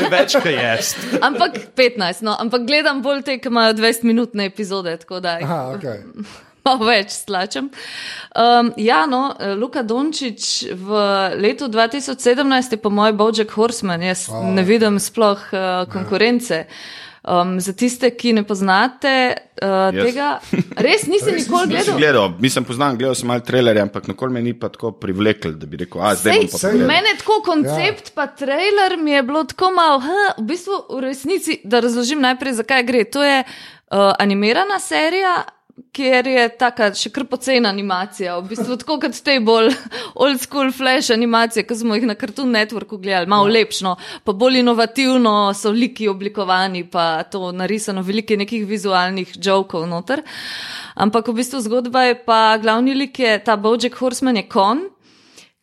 Več 0.09 0.39
kot 0.39 0.49
jaz. 0.49 0.95
ampak 1.21 1.61
15, 1.77 2.25
no, 2.25 2.33
ampak 2.33 2.65
gledam 2.65 3.05
bolj 3.05 3.21
te, 3.29 3.37
ki 3.37 3.53
imajo 3.53 3.77
20-minutne 3.77 4.49
epizode. 4.49 4.97
Aha, 5.05 5.61
okay. 5.77 6.01
malo 6.69 6.89
več 6.89 7.13
slačem. 7.13 7.69
Um, 8.35 8.73
ja, 8.77 9.05
no, 9.09 9.29
Luka 9.59 9.83
Dončić 9.83 10.73
v 10.73 11.05
letu 11.37 11.69
2017 11.69 12.77
je 12.77 12.81
po 12.81 12.89
mojem 12.89 13.17
Bojack 13.17 13.53
Horseman, 13.53 14.01
jaz 14.01 14.27
oh. 14.33 14.45
ne 14.49 14.65
vidim 14.65 14.99
sploh 14.99 15.49
uh, 15.53 15.85
konkurence. 15.91 16.65
Um, 17.25 17.55
za 17.57 17.73
tiste, 17.73 18.11
ki 18.13 18.35
ne 18.37 18.43
poznate 18.45 19.11
uh, 19.33 19.89
yes. 19.89 20.03
tega, 20.05 20.27
res 20.77 21.07
nisem 21.09 21.33
res 21.37 21.47
nikoli 21.47 21.71
gledal. 21.71 21.97
gledal. 21.97 22.27
Mislim, 22.37 22.67
poznam, 22.67 22.99
gledal 22.99 23.17
sem 23.17 23.31
malo 23.31 23.41
trailerje, 23.41 23.81
ampak 23.81 24.11
nikoli 24.11 24.35
me 24.35 24.43
ni 24.45 24.53
pa 24.53 24.69
tako 24.69 24.91
privlekel, 25.01 25.55
da 25.57 25.65
bi 25.65 25.79
rekel, 25.81 26.03
a 26.05 26.13
zdaj 26.13 26.37
bom 26.43 26.51
pa 26.51 26.59
pogledal. 26.59 26.91
Mene 26.91 27.15
tako 27.17 27.39
koncept, 27.47 28.11
ja. 28.11 28.15
pa 28.19 28.27
trailer 28.29 28.97
mi 29.01 29.15
je 29.15 29.23
bilo 29.25 29.41
tako 29.49 29.71
malo, 29.73 30.03
ha, 30.05 30.27
v 30.37 30.45
bistvu 30.53 30.77
v 30.99 31.01
resnici, 31.07 31.57
da 31.65 31.81
razložim 31.81 32.21
najprej, 32.21 32.59
zakaj 32.61 32.85
gre. 32.85 33.01
To 33.17 33.25
je 33.25 33.41
uh, 33.41 34.05
animirana 34.21 34.77
serija, 34.77 35.39
kjer 35.95 36.27
je 36.27 36.43
taka 36.59 36.87
še 36.95 37.09
kar 37.11 37.25
pocena 37.27 37.69
animacija, 37.71 38.37
v 38.39 38.51
bistvu 38.51 38.77
tako 38.79 38.97
kot 39.03 39.17
te 39.25 39.35
bolj 39.43 39.73
old 40.23 40.39
school 40.39 40.71
flash 40.75 41.11
animacije, 41.11 41.65
ki 41.67 41.77
smo 41.81 41.97
jih 41.97 42.07
na 42.07 42.15
Cartoon 42.19 42.53
Networku 42.55 42.99
gledali, 43.01 43.27
malo 43.31 43.49
ja. 43.49 43.57
lepšno, 43.57 43.95
pa 44.23 44.35
bolj 44.35 44.61
inovativno 44.61 45.35
so 45.57 45.73
liki 45.75 46.07
oblikovani, 46.11 46.85
pa 46.91 47.25
to 47.31 47.51
narisano, 47.51 48.05
velike 48.07 48.37
nekih 48.39 48.63
vizualnih 48.67 49.35
jokov 49.35 49.87
noter. 49.91 50.23
Ampak 50.95 51.27
v 51.27 51.39
bistvu 51.41 51.59
zgodba 51.65 52.07
je 52.07 52.19
pa 52.23 52.57
glavni 52.61 52.95
lik 52.95 53.19
je 53.19 53.35
ta 53.43 53.57
Bojack 53.59 53.99
Horseman 53.99 54.39
je 54.39 54.47
kon 54.47 54.85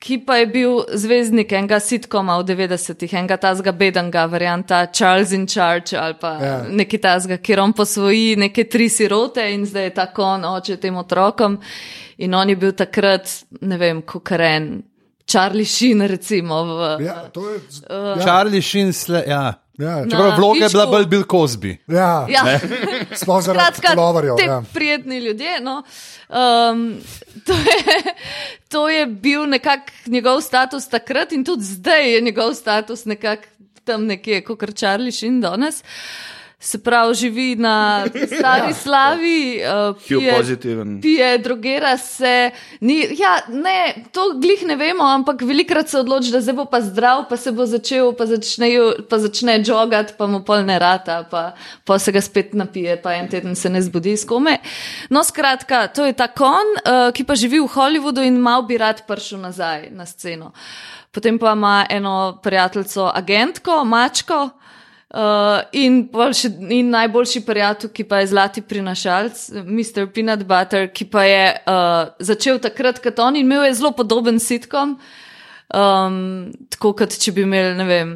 ki 0.02 0.18
pa 0.26 0.36
je 0.40 0.46
bil 0.50 0.80
zvezdnik 0.98 1.52
enega 1.54 1.78
sitkoma 1.80 2.40
v 2.40 2.46
90-ih, 2.50 3.12
enega 3.20 3.36
tazga 3.38 3.72
bedanga, 3.72 4.24
varianta 4.26 4.86
Charles 4.90 5.32
in 5.36 5.46
Charge 5.46 5.96
ali 5.98 6.16
pa 6.20 6.32
ja. 6.42 6.56
neki 6.68 6.98
tazga, 6.98 7.38
kjer 7.38 7.62
on 7.62 7.74
posvoji 7.76 8.36
neke 8.42 8.64
tri 8.70 8.88
sirote 8.90 9.44
in 9.54 9.66
zdaj 9.66 9.84
je 9.84 9.94
tako 10.00 10.26
on 10.34 10.48
oče 10.56 10.76
tem 10.82 10.96
otrokom. 10.98 11.60
In 12.22 12.34
on 12.34 12.50
je 12.50 12.56
bil 12.56 12.74
takrat, 12.78 13.30
ne 13.60 13.78
vem, 13.78 14.02
kukaren. 14.02 14.82
Charlie 15.26 15.64
Sheen, 15.64 16.02
recimo. 16.06 16.64
V, 16.64 16.90
ja, 17.04 17.22
je, 17.34 17.40
uh, 17.40 18.18
ja. 18.18 18.22
Charlie 18.22 18.62
Sheen, 18.62 18.92
sle, 18.92 19.22
ja. 19.26 19.61
Ja, 19.78 20.02
čeprav 20.04 20.36
vloga 20.36 20.64
je 20.64 20.68
bila 20.68 20.86
bolj 20.86 21.06
Bill 21.06 21.22
Cosby. 21.30 21.76
Ja, 21.86 22.26
ja. 22.28 22.58
sploh 23.22 23.40
zaradi 23.42 23.80
da 23.82 23.88
so 23.88 23.94
prijetni 24.72 25.18
ljudje. 25.18 25.60
No. 25.60 25.82
Um, 26.28 27.00
to, 27.46 27.52
je, 27.52 28.14
to 28.68 28.88
je 28.88 29.06
bil 29.06 29.48
nekako 29.48 29.92
njegov 30.06 30.40
status 30.40 30.88
takrat 30.88 31.32
in 31.32 31.44
tudi 31.44 31.64
zdaj 31.64 32.14
je 32.14 32.20
njegov 32.20 32.54
status 32.54 33.04
nekako 33.04 33.42
tam 33.84 34.06
nekje, 34.06 34.44
kot 34.44 34.60
kar 34.60 34.72
Charlie 34.72 35.12
Sheen 35.12 35.40
danes. 35.40 35.80
Uh, 35.80 36.31
se 36.62 36.78
pravi, 36.78 37.14
živi 37.14 37.56
na 37.56 38.04
stari 38.26 38.70
ja. 38.70 38.74
slavi, 38.74 39.60
uh, 39.88 39.96
pije, 40.08 40.58
pije, 41.02 41.38
drogira 41.38 41.96
se. 41.98 42.50
Ni, 42.80 43.08
ja, 43.18 43.38
ne, 43.48 43.94
to 44.12 44.20
glih 44.38 44.62
ne 44.66 44.76
vemo, 44.76 45.04
ampak 45.04 45.42
velikrat 45.42 45.88
se 45.88 45.98
odloči, 45.98 46.30
da 46.30 46.40
zdaj 46.40 46.54
bo 46.54 46.64
pa 46.64 46.80
zdrav, 46.80 47.24
pa 47.28 47.36
se 47.36 47.52
bo 47.52 47.66
začel, 47.66 48.12
pa 48.14 48.26
začne, 48.30 48.70
pa 49.10 49.18
začne 49.18 49.58
jogati, 49.66 50.14
pa 50.18 50.30
mu 50.30 50.44
pol 50.46 50.62
ne 50.64 50.78
rata, 50.78 51.24
pa, 51.30 51.42
pa 51.84 51.98
se 51.98 52.14
ga 52.14 52.22
spet 52.22 52.54
napije, 52.54 52.94
pa 53.02 53.16
en 53.18 53.28
teden 53.28 53.58
se 53.58 53.70
ne 53.70 53.82
zbudi 53.82 54.14
iz 54.14 54.22
kome. 54.26 54.60
No, 55.10 55.24
skratka, 55.26 55.88
to 55.90 56.06
je 56.06 56.14
ta 56.14 56.30
kon, 56.30 56.76
uh, 56.86 57.10
ki 57.10 57.26
pa 57.26 57.34
živi 57.34 57.58
v 57.58 57.70
Hollywoodu 57.74 58.22
in 58.22 58.38
mal 58.38 58.62
bi 58.62 58.78
rad 58.78 59.02
prišel 59.08 59.42
nazaj 59.42 59.90
na 59.90 60.06
sceno. 60.06 60.54
Potem 61.10 61.42
pa 61.42 61.58
ima 61.58 61.86
eno 61.90 62.38
prijateljico, 62.42 63.10
agentko, 63.14 63.82
mačko. 63.84 64.50
Uh, 65.12 65.60
in, 65.76 66.06
še, 66.32 66.48
in 66.72 66.88
najboljši 66.88 67.42
prijatelj, 67.44 67.90
ki 67.92 68.04
pa 68.08 68.22
je 68.22 68.30
zlati 68.30 68.62
prinašalc, 68.64 69.42
Mr. 69.60 70.06
Peanut 70.08 70.46
Butter, 70.48 70.86
ki 70.88 71.04
pa 71.12 71.26
je 71.28 71.42
uh, 71.68 72.14
začel 72.16 72.56
takrat, 72.64 73.02
kot 73.04 73.20
on 73.20 73.36
in 73.36 73.44
imel 73.44 73.66
je 73.66 73.74
zelo 73.82 73.92
podoben 73.92 74.40
sitkom. 74.40 74.96
Um, 75.72 76.16
tako 76.72 76.94
kot 76.96 77.18
če 77.20 77.34
bi 77.36 77.44
imel, 77.44 77.74
ne 77.76 77.88
vem, 77.88 78.14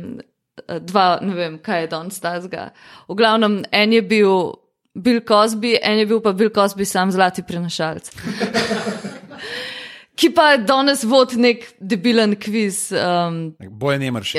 dva, 0.88 1.18
ne 1.20 1.36
vem, 1.36 1.58
kaj 1.60 1.84
je 1.84 1.90
Don 1.92 2.08
Stazga. 2.12 2.70
V 3.10 3.18
glavnem, 3.20 3.60
en 3.76 3.92
je 3.92 4.00
bil 4.00 4.56
Bill 4.96 5.20
Cosby, 5.20 5.76
en 5.82 6.00
je 6.00 6.08
bil 6.08 6.24
pa 6.24 6.32
Bill 6.32 6.52
Cosby 6.54 6.88
sam 6.88 7.12
zlati 7.12 7.44
prinašalc. 7.44 8.08
ki 10.16 10.30
pa 10.34 10.50
je 10.50 10.58
danes 10.64 11.04
vod 11.04 11.34
nek 11.36 11.64
debilen 11.80 12.34
kviz. 12.40 12.92
Um, 12.92 13.54
boje 13.70 13.98
ne 13.98 14.10
mrši. 14.10 14.38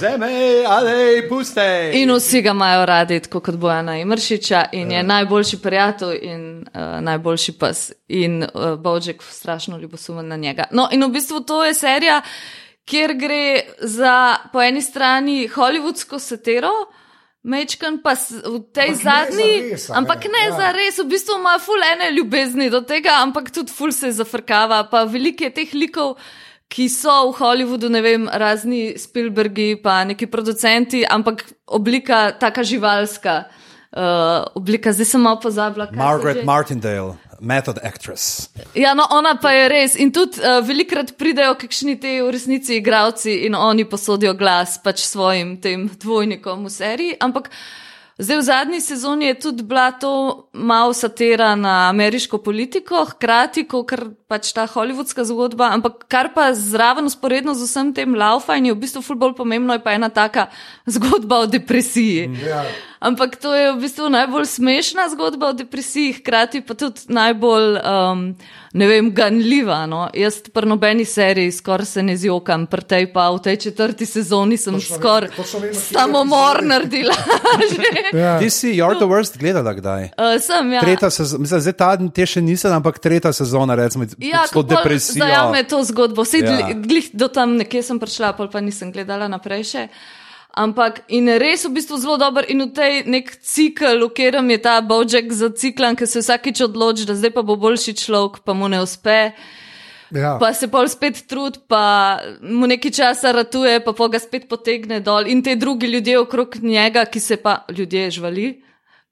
Zeme, 0.00 0.30
ali 0.66 1.28
puste. 1.28 1.66
In 1.94 2.12
vsi 2.16 2.42
ga 2.42 2.50
imajo 2.50 2.86
radi, 2.86 3.20
kot 3.30 3.56
Bojana 3.56 3.96
Imršiča, 3.98 4.64
in 4.72 4.90
je 4.90 4.96
ja. 4.96 5.02
najboljši 5.02 5.60
prijatelj 5.62 6.18
in 6.22 6.42
uh, 6.74 6.98
najboljši 7.00 7.52
pes. 7.58 7.92
In 8.08 8.42
uh, 8.42 8.74
Božek 8.78 9.22
strašno 9.22 9.78
ljubosumen 9.78 10.28
na 10.28 10.36
njega. 10.36 10.64
No, 10.70 10.88
in 10.92 11.04
v 11.04 11.12
bistvu 11.14 11.40
to 11.40 11.64
je 11.64 11.74
serija, 11.74 12.22
kjer 12.84 13.14
gre 13.14 13.60
za 13.80 14.36
po 14.52 14.62
eni 14.62 14.82
strani 14.82 15.48
hollywoodsko 15.48 16.18
satero. 16.18 16.74
Mečkan 17.44 17.98
pa 18.00 18.16
v 18.16 18.56
tej 18.72 18.96
ampak 18.96 19.04
zadnji, 19.04 19.52
ne 19.52 19.72
res, 19.76 19.90
ampak 19.92 20.22
ne 20.32 20.44
ja. 20.48 20.52
za 20.56 20.68
res, 20.72 20.96
v 20.96 21.10
bistvu 21.12 21.36
ima 21.36 21.58
ful 21.60 21.82
ene 21.84 22.08
ljubezni 22.16 22.70
do 22.72 22.80
tega, 22.80 23.18
ampak 23.20 23.52
tudi 23.52 23.68
ful 23.68 23.92
se 23.92 24.14
zafrkava. 24.16 24.78
Pa 24.88 25.04
veliko 25.04 25.44
je 25.44 25.52
teh 25.52 25.74
likov, 25.76 26.16
ki 26.72 26.88
so 26.88 27.12
v 27.28 27.36
Hollywoodu, 27.36 27.92
ne 27.92 28.00
vem, 28.00 28.24
razni 28.32 28.96
Spielbergi, 28.96 29.76
pa 29.76 30.00
neki 30.08 30.24
producenti, 30.32 31.04
ampak 31.04 31.44
oblika 31.68 32.32
taka 32.32 32.64
živalska. 32.64 33.44
Uh, 33.94 34.42
oblika, 34.58 34.90
zdaj 34.90 35.06
sem 35.06 35.22
malo 35.22 35.38
pozabila. 35.38 35.86
Margaret 35.94 36.42
Martindale 36.48 37.14
method 37.40 37.78
actress. 37.82 38.48
Ja, 38.74 38.94
no, 38.94 39.06
ona 39.10 39.36
pa 39.42 39.52
je 39.52 39.68
res. 39.68 39.96
In 39.96 40.12
tudi 40.12 40.40
uh, 40.40 40.60
velikrat 40.64 41.14
pridejo 41.18 41.54
kakšni 41.58 41.96
te 42.00 42.18
v 42.22 42.32
resnici 42.34 42.78
igravci 42.80 43.44
in 43.46 43.54
oni 43.54 43.86
posodijo 43.88 44.34
glas 44.34 44.78
pač 44.82 45.04
svojim 45.06 45.56
tem 45.60 45.88
dvojnikom 45.88 46.66
v 46.66 46.70
seriji. 46.72 47.16
Ampak 47.20 47.50
zdaj 48.18 48.38
v 48.38 48.46
zadnji 48.46 48.80
sezoni 48.80 49.26
je 49.26 49.38
tudi 49.40 49.62
bila 49.62 49.90
to 49.92 50.48
malo 50.52 50.92
satira 50.94 51.54
na 51.56 51.88
ameriško 51.90 52.38
politiko, 52.38 53.04
hkrati, 53.10 53.66
kot 53.68 53.94
pač 54.28 54.52
ta 54.54 54.66
hollywoodska 54.70 55.24
zgodba. 55.26 55.72
Ampak 55.74 56.06
kar 56.08 56.30
pa 56.34 56.52
zraven 56.54 57.10
usporedno 57.10 57.54
z 57.54 57.66
vsem 57.66 57.94
tem 57.94 58.14
laufa 58.14 58.56
in 58.56 58.70
je 58.70 58.74
v 58.74 58.82
bistvu 58.86 59.02
ful 59.02 59.18
bolj 59.18 59.34
pomembno, 59.38 59.74
je 59.74 59.82
pa 59.82 59.94
ena 59.98 60.08
taka 60.08 60.48
zgodba 60.86 61.44
o 61.44 61.46
depresiji. 61.46 62.30
Ja. 62.46 62.64
Ampak 63.04 63.36
to 63.36 63.52
je 63.52 63.72
v 63.76 63.80
bistvu 63.84 64.08
najbolj 64.08 64.46
smešna 64.48 65.10
zgodba 65.12 65.50
o 65.52 65.52
depresiji, 65.52 66.14
hkrati 66.22 66.62
pa 66.64 66.72
tudi 66.72 67.04
najbolj, 67.12 67.76
um, 67.76 68.22
ne 68.72 68.86
vem, 68.88 69.10
ganljiva. 69.12 69.82
No? 69.86 70.06
Jaz 70.16 70.38
pri 70.48 70.70
nobeni 70.70 71.04
seriji 71.04 71.52
skoraj 71.52 71.90
se 71.90 72.02
ne 72.02 72.16
zjokam, 72.16 72.64
pri 72.66 72.80
tej 72.88 73.10
pa 73.12 73.26
v 73.34 73.42
tej 73.44 73.60
četrti 73.66 74.08
sezoni 74.08 74.56
sem 74.56 74.80
skoraj 74.80 75.36
samomor 75.76 76.62
naredila. 76.64 77.12
ja. 78.24 78.38
Ti 78.40 78.50
si 78.50 78.72
You're 78.72 78.96
the 78.96 79.10
Worst 79.10 79.36
gledala 79.36 79.76
kdaj? 79.76 80.16
Uh, 80.16 80.40
sem, 80.40 80.72
ja. 80.72 80.80
Tretja 80.80 81.12
sezona, 81.12 81.44
mislim, 81.44 81.60
zdaj 81.60 81.76
ta 81.76 81.92
dan 82.00 82.08
te 82.08 82.24
še 82.24 82.40
nisem, 82.40 82.72
ampak 82.72 83.04
tretja 83.04 83.36
sezona, 83.36 83.76
recimo, 83.76 84.08
ja, 84.16 84.48
kot 84.48 84.72
depresija. 84.72 85.28
Ja, 85.28 85.46
me 85.52 85.60
to 85.68 85.84
zgodbo, 85.84 86.24
vse 86.24 86.40
ja. 86.40 86.72
glih 86.72 87.12
do 87.12 87.28
tam 87.28 87.58
nekje 87.60 87.84
sem 87.84 88.00
prišla, 88.00 88.32
pa 88.32 88.64
nisem 88.64 88.96
gledala 88.96 89.28
naprej 89.28 89.68
še. 89.76 89.88
Ampak 90.54 91.02
in 91.10 91.26
res 91.34 91.64
v 91.66 91.74
bistvu 91.74 91.98
zelo 91.98 92.14
dober 92.14 92.46
in 92.46 92.62
v 92.62 92.70
tej 92.70 92.92
nek 93.10 93.26
cikl, 93.42 94.06
v 94.06 94.14
katerem 94.14 94.50
je 94.54 94.58
ta 94.62 94.78
Bojack 94.78 95.32
zaciklan, 95.34 95.98
ki 95.98 96.06
se 96.06 96.22
vsakič 96.22 96.62
odloči, 96.70 97.06
da 97.10 97.18
zdaj 97.18 97.34
pa 97.34 97.42
bo 97.42 97.58
boljši 97.58 97.94
človek, 97.98 98.46
pa 98.46 98.54
mu 98.54 98.70
ne 98.70 98.78
uspe. 98.78 99.34
Ja. 100.14 100.36
Pa 100.38 100.52
se 100.54 100.70
pol 100.70 100.86
spet 100.86 101.26
trud, 101.26 101.66
pa 101.66 102.22
mu 102.38 102.70
nekaj 102.70 102.94
časa 102.94 103.34
ratuje, 103.34 103.82
pa 103.82 103.90
pa 103.90 104.06
ga 104.06 104.20
spet 104.22 104.46
potegne 104.46 105.00
dol. 105.02 105.26
In 105.26 105.42
te 105.42 105.56
drugi 105.58 105.90
ljudje 105.90 106.20
okrog 106.22 106.54
njega, 106.62 107.02
ki 107.10 107.18
se 107.18 107.36
pa 107.42 107.66
ljudje 107.74 108.10
žvali. 108.20 108.62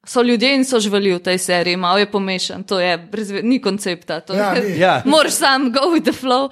So 0.07 0.23
ljudje 0.23 0.55
in 0.55 0.63
so 0.63 0.79
živeli 0.79 1.11
v 1.15 1.19
tej 1.23 1.37
seriji, 1.39 1.79
malo 1.79 1.99
je 1.99 2.07
pomešan, 2.11 2.63
to 2.67 2.79
je, 2.79 2.97
brez, 2.97 3.31
ni 3.43 3.59
koncepta. 3.63 4.19
Ja, 4.31 4.55
ja. 4.59 4.95
Moraš 5.11 5.39
sam 5.43 5.71
go 5.71 5.91
with 5.91 6.07
the 6.07 6.15
flow 6.15 6.51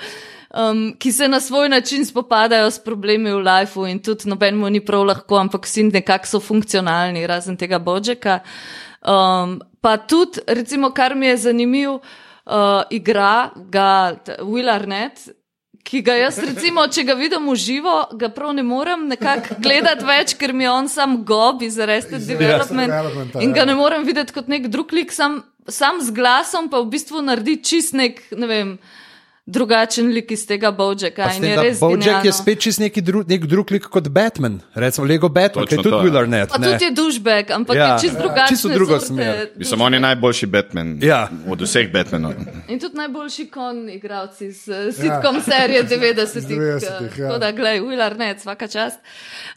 um, 0.53 0.93
ki 0.99 1.11
se 1.11 1.27
na 1.27 1.39
svoj 1.39 1.69
način 1.69 2.05
spopadajo 2.05 2.71
s 2.71 2.79
problemi 2.79 3.31
v 3.31 3.39
lifeu 3.39 3.87
in 3.87 3.99
tudi 3.99 4.29
noben 4.29 4.57
mu 4.57 4.69
ni 4.69 4.85
prav 4.85 5.05
lahko, 5.05 5.37
ampak 5.37 5.65
vsi 5.65 5.83
nekako 5.83 6.27
so 6.27 6.39
funkcionalni, 6.39 7.27
razen 7.27 7.57
tega 7.57 7.79
Božeka. 7.79 8.39
Um, 9.01 9.61
pa 9.81 9.97
tudi, 9.97 10.39
recimo, 10.47 10.91
kar 10.91 11.15
mi 11.15 11.27
je 11.27 11.37
zanimivo, 11.37 11.99
uh, 12.45 12.83
igra 12.89 13.51
ga 13.55 14.15
Will 14.41 14.69
Arnett. 14.69 15.29
Ki 15.83 16.03
ga 16.05 16.13
jaz, 16.13 16.35
recimo, 16.45 16.83
če 16.93 17.01
ga 17.07 17.15
vidim 17.17 17.47
v 17.49 17.55
živo, 17.57 17.93
ga 18.13 18.27
prav 18.29 18.51
ne 18.53 18.61
morem 18.61 19.07
nekako 19.09 19.55
gledati 19.65 20.05
več, 20.05 20.35
ker 20.37 20.53
mi 20.53 20.67
je 20.67 20.69
on 20.69 20.87
sam 20.87 21.15
gob 21.25 21.63
iz 21.65 21.79
Arrested 21.81 22.21
Development 22.21 23.41
in 23.41 23.49
ga 23.49 23.63
ja. 23.63 23.65
ne 23.65 23.73
morem 23.79 24.05
videti 24.05 24.35
kot 24.35 24.45
nek 24.51 24.67
drug 24.69 24.93
lik, 24.93 25.09
sam, 25.09 25.39
sam 25.65 25.97
z 26.05 26.13
glasom 26.13 26.69
pa 26.69 26.83
v 26.83 26.91
bistvu 26.93 27.25
naredi 27.25 27.57
čist 27.65 27.97
nek, 27.97 28.21
ne 28.37 28.51
vem, 28.51 28.75
drugačen 29.51 30.07
lik 30.15 30.31
iz 30.31 30.45
tega 30.47 30.71
da 30.71 31.63
Bojack 31.79 32.25
je 32.25 32.31
spet 32.31 32.59
čist 32.61 32.79
neki 32.79 33.01
dru, 33.01 33.23
nek 33.27 33.45
drug 33.45 33.71
lik 33.71 33.87
kot 33.91 34.07
Batman, 34.09 34.59
recimo 34.73 35.07
Lego 35.07 35.29
Batman, 35.29 35.65
ki 35.67 35.75
je 35.75 35.83
tudi 35.83 35.89
to, 35.89 35.97
ja. 35.97 36.03
Will 36.03 36.17
Arnett. 36.17 36.51
Pa 36.51 36.57
ne. 36.57 36.71
tudi 36.71 36.85
je 36.85 36.91
dušbek, 36.91 37.51
ampak 37.51 37.75
Ja, 37.75 37.85
ja, 37.85 37.93
je 37.93 38.01
čist 38.01 38.15
ja. 38.15 38.21
drugačen. 38.21 38.55
Čisto 38.55 38.69
drugo 38.69 38.99
smer. 38.99 39.49
Mislim, 39.55 39.81
on 39.81 39.93
je 39.93 39.99
najboljši 39.99 40.45
Batman 40.45 40.97
Ja. 41.01 41.29
od 41.47 41.61
vseh 41.61 41.91
Batmanov. 41.93 42.33
In 42.67 42.79
tudi 42.79 42.97
najboljši 42.97 43.47
kon 43.47 43.89
igralci 43.89 44.45
iz 44.45 44.67
uh, 44.67 44.93
sitkom 44.95 45.35
ja. 45.35 45.41
serije 45.41 45.83
90-ih. 45.91 46.57
90-ih, 46.57 47.19
ja. 47.19 47.27
Tako 47.27 47.39
da, 47.39 47.51
gledaj, 47.51 47.79
Will 47.79 48.01
Arnett, 48.05 48.39
vsaka 48.39 48.67
čast. 48.67 48.99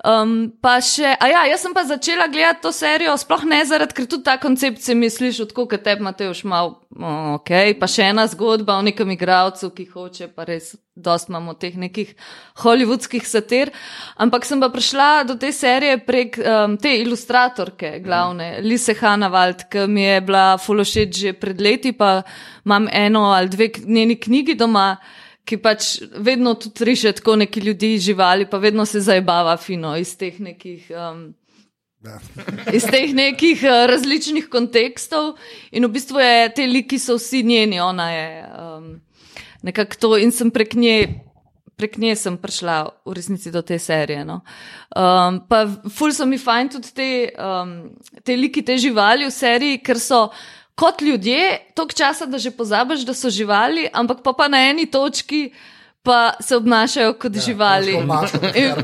Um, 0.04 0.52
pa 0.60 0.78
še, 0.84 1.14
a 1.20 1.28
ja, 1.30 1.44
jaz 1.48 1.62
sem 1.64 1.74
pa 1.74 1.84
začela 1.88 2.26
gledati 2.28 2.62
to 2.62 2.72
serijo, 2.72 3.16
sploh 3.20 3.44
ne 3.48 3.62
zaradi, 3.64 3.94
ker 3.96 4.08
tudi 4.10 4.26
ta 4.26 4.36
koncept 4.40 4.82
se 4.82 4.94
mi 4.94 5.10
sliši, 5.10 5.48
tako 5.52 5.66
kot 5.70 5.84
te 5.84 5.96
Mateoš 6.00 6.44
mal, 6.48 6.74
oh, 6.96 7.34
ok, 7.38 7.50
pa 7.80 7.88
še 7.90 8.10
ena 8.12 8.26
zgodba 8.30 8.78
o 8.78 8.84
nekem 8.84 9.14
igralcu, 9.14 9.70
ki 9.74 9.83
hoče, 9.90 10.28
pa 10.34 10.44
res 10.48 10.74
dost 10.94 11.28
imamo 11.28 11.54
teh 11.58 11.76
nekih 11.78 12.14
hollywoodskih 12.62 13.26
satir. 13.26 13.72
Ampak 14.16 14.46
sem 14.46 14.60
pa 14.62 14.70
prišla 14.72 15.24
do 15.28 15.36
te 15.40 15.52
serije 15.52 15.98
prek 16.06 16.38
um, 16.38 16.76
te 16.78 16.94
ilustratorke, 17.02 17.98
glavne, 18.04 18.58
Lise 18.62 18.94
Hanavald, 19.00 19.66
ki 19.70 19.86
mi 19.90 20.06
je 20.06 20.20
bila 20.24 20.46
fulošeč 20.58 21.20
že 21.24 21.32
pred 21.38 21.60
leti, 21.60 21.92
pa 21.92 22.22
imam 22.64 22.88
eno 22.92 23.28
ali 23.34 23.48
dve 23.48 23.70
njeni 23.84 24.18
knjigi 24.20 24.58
doma. 24.58 24.96
Ki 25.44 25.58
pač 25.60 25.98
vedno 26.24 26.54
tudi 26.56 26.86
riše 26.88 27.10
tako 27.12 27.34
neki 27.36 27.60
ljudi, 27.60 27.98
živali, 28.00 28.46
pa 28.48 28.56
vedno 28.56 28.86
se 28.88 29.02
zabava 29.04 29.58
fino 29.60 29.90
iz 29.96 30.14
teh 30.16 30.38
nekih. 30.40 30.86
Um, 30.88 31.34
iz 32.76 32.84
teh 32.90 33.12
nekih 33.14 33.62
uh, 33.64 33.84
različnih 33.88 34.48
kontekstov, 34.48 35.34
in 35.72 35.84
v 35.84 35.92
bistvu 35.92 36.20
je 36.20 36.48
te 36.56 36.66
liki 36.68 36.98
so 36.98 37.18
vsi 37.18 37.42
njeni, 37.42 37.80
ona 37.80 38.10
je 38.10 38.28
um, 38.44 38.88
nekako 39.64 40.00
to, 40.00 40.10
in 40.20 40.34
sem 40.34 40.52
prek 40.52 40.76
nje. 40.78 41.20
Prek 41.74 41.96
nje 41.98 42.12
sem 42.14 42.36
prišla 42.38 42.74
v 43.02 43.12
resnici 43.16 43.50
do 43.50 43.58
te 43.66 43.74
serije. 43.82 44.20
No. 44.22 44.44
Um, 44.94 45.40
pa, 45.50 45.64
ful 45.90 46.12
so 46.14 46.22
mi 46.22 46.38
fajn 46.38 46.68
tudi 46.70 46.92
te, 46.94 47.08
um, 47.34 47.72
te 48.22 48.36
liki, 48.38 48.62
te 48.62 48.76
živali 48.78 49.26
v 49.26 49.32
seriji, 49.34 49.80
ker 49.82 49.98
so 49.98 50.28
kot 50.78 51.02
ljudje, 51.02 51.72
toliko 51.74 51.98
časa, 51.98 52.28
da 52.30 52.38
že 52.38 52.54
pozabiš, 52.54 53.02
da 53.02 53.14
so 53.14 53.26
živali, 53.26 53.88
ampak 53.90 54.22
pa, 54.22 54.36
pa 54.38 54.46
na 54.46 54.62
eni 54.68 54.86
točki 54.86 55.48
pa 56.04 56.32
se 56.40 56.56
obnašajo 56.56 57.14
kot 57.18 57.34
ja, 57.34 57.40
živali. 57.40 57.92
In, 58.54 58.74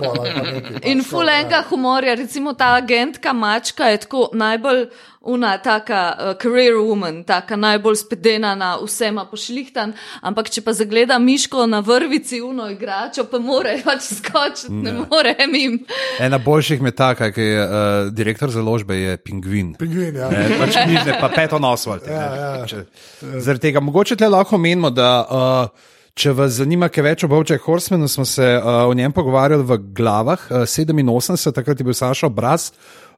in 0.82 1.02
fulenga 1.04 1.62
humorja, 1.68 2.14
recimo 2.14 2.52
ta 2.52 2.74
agentka 2.74 3.32
mačka 3.32 3.84
je 3.92 3.96
tako 4.06 4.28
najbolj 4.32 4.86
una, 5.20 5.58
taka 5.58 6.16
uh, 6.16 6.32
career 6.42 6.74
woman, 6.74 7.24
taka 7.24 7.56
najbolj 7.56 7.96
spedena 7.96 8.54
na 8.54 8.70
vsema 8.80 9.26
pošlihtan, 9.28 9.92
ampak 10.24 10.48
če 10.48 10.64
pa 10.64 10.72
zagleda 10.72 11.18
miško 11.20 11.66
na 11.68 11.82
vrvici, 11.84 12.40
uno 12.40 12.70
igračo, 12.72 13.26
pa 13.28 13.38
more 13.38 13.76
pač 13.84 14.08
skočiti, 14.16 14.72
ne 14.72 14.96
more 15.02 15.36
mim. 15.52 15.76
Ena 16.20 16.40
boljših 16.40 16.80
metaka, 16.82 17.28
ki 17.36 17.48
je 17.50 17.68
uh, 17.68 18.08
direktor 18.16 18.50
založbe, 18.50 18.96
je 18.96 19.20
pingvin. 19.20 19.74
Pingvin, 19.76 20.16
ja. 20.16 20.32
Ne, 20.32 20.48
pač 20.56 20.80
knjižne, 20.86 21.20
pa 21.20 21.28
peto 21.36 21.60
nosval. 21.60 22.00
Ja, 22.08 22.26
ja. 22.64 22.84
Zaradi 23.20 23.68
tega 23.68 23.84
mogoče 23.84 24.16
tle 24.16 24.32
lahko 24.32 24.56
menimo, 24.58 24.88
da 24.88 25.12
uh, 25.20 25.88
če 26.14 26.32
vas 26.32 26.52
zanima 26.58 26.88
kaj 26.88 27.04
več 27.04 27.24
o 27.24 27.28
Bovček 27.28 27.62
Horsemanu, 27.62 28.08
smo 28.08 28.24
se 28.24 28.44
uh, 28.56 28.88
o 28.88 28.94
njem 28.94 29.12
pogovarjali 29.12 29.62
v 29.64 29.78
glavah 29.94 30.40
uh, 30.50 30.56
87, 30.66 31.52
takrat 31.54 31.80
je 31.80 31.84
bil 31.84 31.94
Saša 31.94 32.26
obraz. 32.26 32.70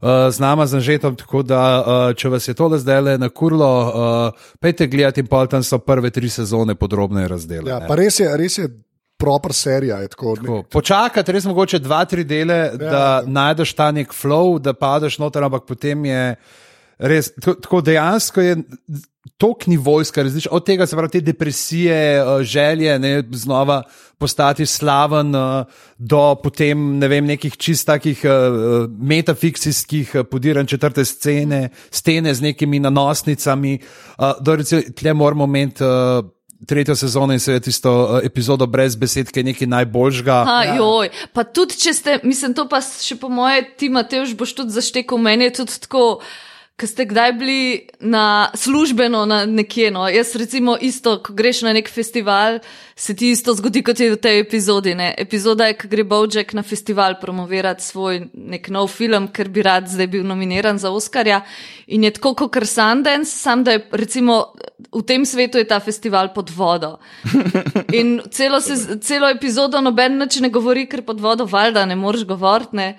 Uh, 0.02 0.28
z 0.30 0.38
nama 0.42 0.66
z 0.66 0.74
Anžetom, 0.80 1.16
tako 1.16 1.42
da 1.46 1.62
uh, 1.80 2.14
če 2.18 2.28
vas 2.28 2.48
je 2.48 2.54
tole 2.58 2.78
zdaj 2.78 3.00
le 3.00 3.18
na 3.18 3.28
kurlo, 3.30 3.68
uh, 3.86 4.48
pejte 4.60 4.86
gledati 4.86 5.22
in 5.22 5.28
pol 5.30 5.46
tam 5.46 5.62
so 5.62 5.78
prve 5.78 6.10
tri 6.10 6.28
sezone 6.28 6.74
podrobno 6.74 7.22
razdeljene. 7.28 7.70
Ja, 7.70 7.84
pa 7.86 7.94
res 7.94 8.18
je, 8.20 8.26
res 8.36 8.58
je 8.58 8.66
proper 9.22 9.54
serija. 9.54 10.00
Je 10.02 10.08
tako, 10.08 10.34
Tako, 10.36 10.62
Počakati 10.70 11.32
res 11.32 11.44
mogoče 11.46 11.78
dva, 11.78 12.04
tri 12.04 12.24
dele, 12.26 12.54
ja. 12.54 12.76
da 12.76 13.04
najdeš 13.26 13.76
ta 13.78 13.92
nek 13.94 14.10
flow, 14.10 14.58
da 14.58 14.74
padeš 14.74 15.20
noter, 15.22 15.46
ampak 15.46 15.68
potem 15.70 16.04
je 16.04 16.22
res 16.98 17.30
tako- 17.38 17.60
tako 17.62 17.80
dejansko 17.80 18.40
je. 18.42 18.56
Tok 19.38 19.66
nivojska 19.66 20.22
različna, 20.22 20.50
od 20.52 20.64
tega 20.66 20.86
se 20.86 20.96
pravi 20.96 21.10
te 21.10 21.20
depresije, 21.20 21.94
eh, 21.94 22.42
želje, 22.42 22.98
ne, 22.98 23.22
znova 23.30 23.82
postati 24.18 24.66
slaven, 24.66 25.34
eh, 25.34 25.64
do 25.98 26.34
potem 26.42 26.98
ne 26.98 27.08
vem, 27.08 27.26
nekih 27.26 27.56
čist 27.56 27.86
takih 27.86 28.24
uh, 28.24 28.90
metafikcijskih 28.98 30.10
eh, 30.14 30.24
podiranj 30.24 30.66
četrte 30.66 31.04
scene, 31.04 31.68
stene 31.90 32.34
z 32.34 32.42
nekimi 32.42 32.80
nanosnicami. 32.80 33.78
Do 34.40 34.56
recimo, 34.56 34.82
tle 34.96 35.14
moramo 35.14 35.44
imeti. 35.44 35.84
Tretjo 36.66 36.94
sezono 36.94 37.32
in 37.32 37.40
seveda 37.42 37.64
tisto 37.64 37.90
uh, 37.90 38.20
epizodo 38.22 38.66
brez 38.66 38.94
besed, 38.96 39.32
ki 39.34 39.40
je 39.40 39.44
nekaj 39.44 39.66
najboljšega. 39.66 40.36
Ha, 40.46 40.58
joj. 40.76 41.08
Pa 41.34 41.42
tudi, 41.42 41.74
če 41.74 41.92
ste, 41.92 42.14
mislim, 42.22 42.54
to 42.54 42.68
pa 42.70 42.78
še 42.78 43.16
po 43.18 43.26
moje, 43.28 43.64
ti 43.78 43.88
Mateoš 43.90 44.36
boš 44.38 44.54
tudi 44.60 44.70
zaštekal, 44.70 45.18
meni 45.18 45.50
je 45.50 45.56
tudi 45.58 45.80
tako. 45.82 46.04
Ker 46.80 46.88
ste 46.88 47.04
kdaj 47.04 47.32
bili 47.36 47.88
na 48.00 48.50
službeno 48.54 49.26
na 49.28 49.44
nekje? 49.46 49.90
No? 49.90 50.08
Jaz, 50.08 50.32
recimo, 50.36 50.76
isto, 50.80 51.18
ko 51.22 51.34
greš 51.36 51.62
na 51.62 51.74
nek 51.76 51.90
festival, 51.90 52.58
se 52.96 53.14
ti 53.16 53.30
isto 53.30 53.54
zgodi 53.54 53.82
kot 53.84 54.00
je 54.00 54.08
v 54.14 54.16
tej 54.16 54.40
epizodi. 54.40 54.94
Ne? 54.98 55.12
Epizoda 55.18 55.68
je, 55.68 55.76
ko 55.78 55.90
gre 55.92 56.04
Bowjack 56.04 56.56
na 56.56 56.64
festival 56.64 57.18
promovirati 57.20 57.84
svoj 57.84 58.24
nek 58.34 58.72
nov 58.72 58.88
film, 58.88 59.28
ker 59.28 59.52
bi 59.52 59.62
rad 59.62 59.86
zdaj 59.92 60.08
bil 60.16 60.26
nominiran 60.26 60.80
za 60.80 60.90
Oscarja. 60.90 61.42
In 61.86 62.08
je 62.08 62.14
tako 62.16 62.34
kot 62.34 62.56
Sundance, 62.64 63.30
sam 63.30 63.64
da 63.64 63.76
je 63.76 63.86
recimo 63.92 64.54
v 64.92 65.02
tem 65.06 65.24
svetu 65.24 65.58
je 65.58 65.68
ta 65.68 65.80
festival 65.80 66.32
pod 66.34 66.50
vodo. 66.50 66.98
In 67.98 68.20
celo, 68.30 68.60
se, 68.60 68.98
celo 69.00 69.28
epizodo 69.28 69.80
noben 69.80 70.18
nič 70.18 70.40
ne 70.40 70.50
govori, 70.50 70.86
ker 70.86 71.04
pod 71.06 71.20
vodo 71.20 71.44
valjda 71.44 71.86
ne 71.86 71.96
moreš 71.96 72.24
govoriti. 72.24 72.94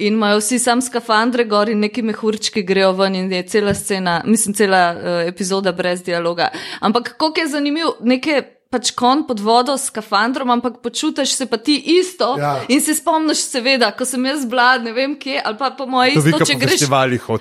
In 0.00 0.16
imajo 0.16 0.38
vsi 0.40 0.58
sam 0.58 0.80
skafandre 0.80 1.44
gor 1.44 1.68
in 1.68 1.82
neki 1.84 2.02
mehurčki 2.02 2.62
grejo 2.64 2.92
ven 2.96 3.14
in 3.14 3.32
je 3.32 3.42
cela 3.52 3.74
scena, 3.74 4.22
mislim, 4.24 4.54
cela 4.56 4.94
uh, 4.94 5.28
epizoda 5.28 5.72
brez 5.72 6.02
dialoga. 6.02 6.48
Ampak 6.80 7.12
kako 7.18 7.40
je 7.40 7.48
zanimivo, 7.52 7.96
nekaj 8.00 8.42
pač 8.70 8.92
kon 8.94 9.24
pod 9.26 9.40
vodo 9.42 9.74
s 9.74 9.90
skafandrom, 9.90 10.50
ampak 10.54 10.78
počutiš 10.82 11.34
se 11.34 11.46
pa 11.50 11.58
ti 11.58 11.74
isto 11.98 12.36
Ja. 12.38 12.62
in 12.68 12.80
se 12.80 12.94
spomniš 12.94 13.42
seveda, 13.50 13.90
ko 13.90 14.06
sem 14.06 14.24
jaz 14.24 14.44
bila, 14.46 14.78
ne 14.78 14.92
vem 14.92 15.16
kje, 15.18 15.40
ali 15.44 15.58
pa 15.58 15.70
po 15.70 15.84
vi, 15.90 16.14
isto, 16.14 16.44
če 16.46 16.54
greš. 16.54 16.86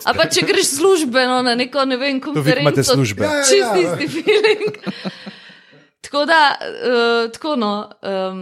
A 0.06 0.14
pa 0.18 0.26
če 0.26 0.42
greš 0.42 0.74
službeno 0.80 1.42
na 1.46 1.56
neko, 1.56 1.86
ne 1.86 1.98
vem, 1.98 2.22
konferenco. 2.22 2.98
Ja, 3.22 3.30
ja, 3.30 3.76
ja. 3.76 3.76
isti 3.78 4.08
feeling. 4.08 4.82
tako 6.06 6.26
da, 6.26 6.42
uh, 6.60 7.32
tako 7.32 7.56
no. 7.56 7.74
Um, 8.02 8.42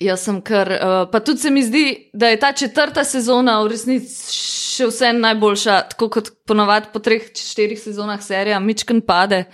Jaz 0.00 0.26
sem 0.26 0.42
kar, 0.44 0.68
uh, 0.68 0.98
pa 1.08 1.22
tudi 1.24 1.40
se 1.40 1.50
mi 1.50 1.62
zdi, 1.64 2.10
da 2.12 2.28
je 2.28 2.36
ta 2.40 2.50
četrta 2.52 3.04
sezona 3.04 3.54
v 3.64 3.70
resnici 3.72 4.34
še 4.76 4.90
vse 4.90 5.12
najboljša, 5.16 5.76
tako 5.94 6.10
kot 6.12 6.30
ponovadi 6.44 6.90
po 6.92 7.00
treh, 7.00 7.30
štirih 7.32 7.80
sezonah 7.80 8.20
serija, 8.22 8.60
Mičken 8.60 9.00
pade. 9.00 9.46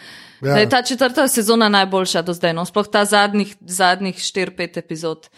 Ja. 0.42 0.56
Da 0.56 0.58
je 0.58 0.68
ta 0.68 0.82
četrta 0.82 1.28
sezona 1.30 1.68
najboljša 1.70 2.24
do 2.26 2.34
zdaj, 2.34 2.56
no, 2.58 2.64
sploh 2.66 2.90
ta 2.90 3.04
zadnjih, 3.06 3.54
zadnjih 3.60 4.18
štir, 4.18 4.50
pet 4.58 4.80
epizod. 4.82 5.30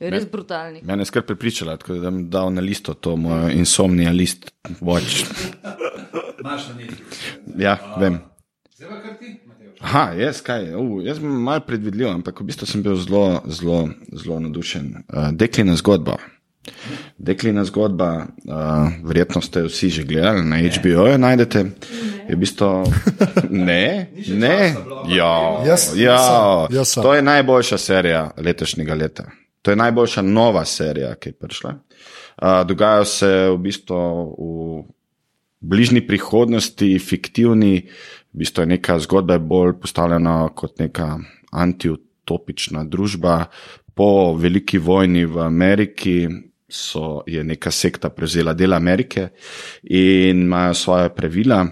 Je 0.00 0.10
res 0.10 0.24
brutalni. 0.26 0.80
Mene 0.82 1.04
je 1.04 1.10
skrb 1.12 1.28
pripričala, 1.28 1.76
tako 1.76 2.00
da 2.00 2.10
bom 2.10 2.22
dal 2.32 2.50
na 2.54 2.64
listo 2.64 2.94
to 2.94 3.14
mojo 3.20 3.50
insomnija 3.52 4.10
list 4.16 4.50
watch. 4.80 5.28
Ja, 7.58 7.76
vem. 8.00 8.18
Aha, 9.80 10.12
jaz 10.12 10.42
kaj, 10.44 10.74
uh, 10.76 10.98
jaz 11.04 11.16
sem 11.18 11.28
malo 11.44 11.62
predvidljiv, 11.64 12.10
ampak 12.10 12.40
v 12.40 12.50
bistvu 12.50 12.68
sem 12.68 12.82
bil 12.84 12.98
zelo, 13.00 13.40
zelo, 13.48 13.88
zelo 14.12 14.40
navdušen. 14.44 14.92
Uh, 15.08 15.30
Deklina 15.32 15.76
zgodba. 15.80 16.18
Deklina 17.18 17.64
zgodba, 17.64 18.10
uh, 18.44 18.92
verjetno 19.08 19.40
ste 19.40 19.64
vsi 19.64 19.88
že 19.90 20.04
gledali, 20.04 20.44
na 20.44 20.60
HBO-ju 20.60 21.16
najdete. 21.18 21.64
Je 22.28 22.36
v 22.36 22.38
bistvu, 22.38 22.68
ne, 23.68 24.12
ne, 24.28 24.58
ja, 25.08 25.32
ja, 25.64 25.76
sem. 26.84 27.02
to 27.02 27.14
je 27.16 27.22
najboljša 27.22 27.78
serija 27.78 28.30
letošnjega 28.36 28.94
leta. 28.94 29.30
To 29.62 29.72
je 29.72 29.76
najboljša 29.76 30.22
nova 30.22 30.64
serija, 30.64 31.14
ki 31.16 31.32
je 31.32 31.32
prišla. 31.32 31.72
Uh, 31.72 32.62
dogajajo 32.68 33.04
se 33.04 33.32
v 33.48 33.58
bistvu 33.64 33.96
v 34.36 34.84
bližnji 35.60 36.00
prihodnosti, 36.06 36.98
fiktivni, 36.98 37.88
v 38.32 38.38
bistvu 38.38 38.62
je 38.62 38.66
neka 38.66 38.98
zgodba 38.98 39.34
je 39.34 39.38
bolj 39.42 39.74
postavljena 39.80 40.48
kot 40.54 40.78
neka 40.78 41.18
antiutopična 41.52 42.84
družba. 42.84 43.44
Po 43.94 44.34
veliki 44.38 44.78
vojni 44.78 45.24
v 45.24 45.42
Ameriki 45.42 46.28
so, 46.68 47.22
je 47.26 47.42
neka 47.44 47.70
sekta 47.70 48.10
prevzela 48.10 48.54
del 48.54 48.72
Amerike 48.74 49.28
in 49.82 50.46
imajo 50.46 50.74
svoje 50.74 51.14
pravila, 51.14 51.66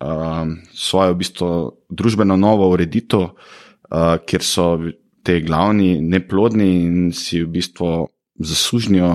um, 0.00 0.56
svojo 0.72 1.12
v 1.12 1.18
bistvu 1.18 1.50
družbeno 1.90 2.36
novo 2.36 2.70
ureditev, 2.72 3.28
uh, 3.28 4.16
kjer 4.26 4.42
so 4.42 4.78
te 5.22 5.40
glavni 5.44 6.00
neplodni 6.00 6.70
in 6.86 7.12
si 7.12 7.42
v 7.44 7.52
bistvu 7.58 8.08
zasužnijo 8.40 9.12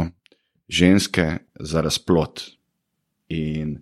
ženske 0.70 1.26
za 1.60 1.82
razplot. 1.82 2.44
In 3.34 3.80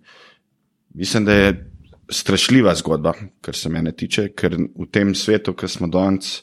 mislim, 0.94 1.24
da 1.24 1.32
je 1.32 1.71
strašljiva 2.12 2.74
zgodba, 2.74 3.14
kar 3.40 3.56
se 3.56 3.70
mene 3.72 3.92
tiče, 3.96 4.28
ker 4.36 4.56
v 4.56 4.86
tem 4.92 5.14
svetu, 5.14 5.54
ki 5.56 5.68
smo 5.68 5.88
danes, 5.92 6.40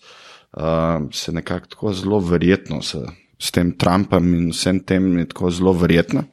uh, 0.58 1.06
se 1.14 1.32
nekako 1.32 1.74
tako 1.76 1.94
zelo 1.94 2.20
verjetno 2.20 2.82
s, 2.82 2.96
s 3.40 3.52
tem 3.56 3.72
Trumpom 3.78 4.34
in 4.36 4.50
vsem 4.52 4.82
tem 4.84 5.18
je 5.22 5.30
tako 5.32 5.52
zelo 5.52 5.74
verjetno. 5.74 6.26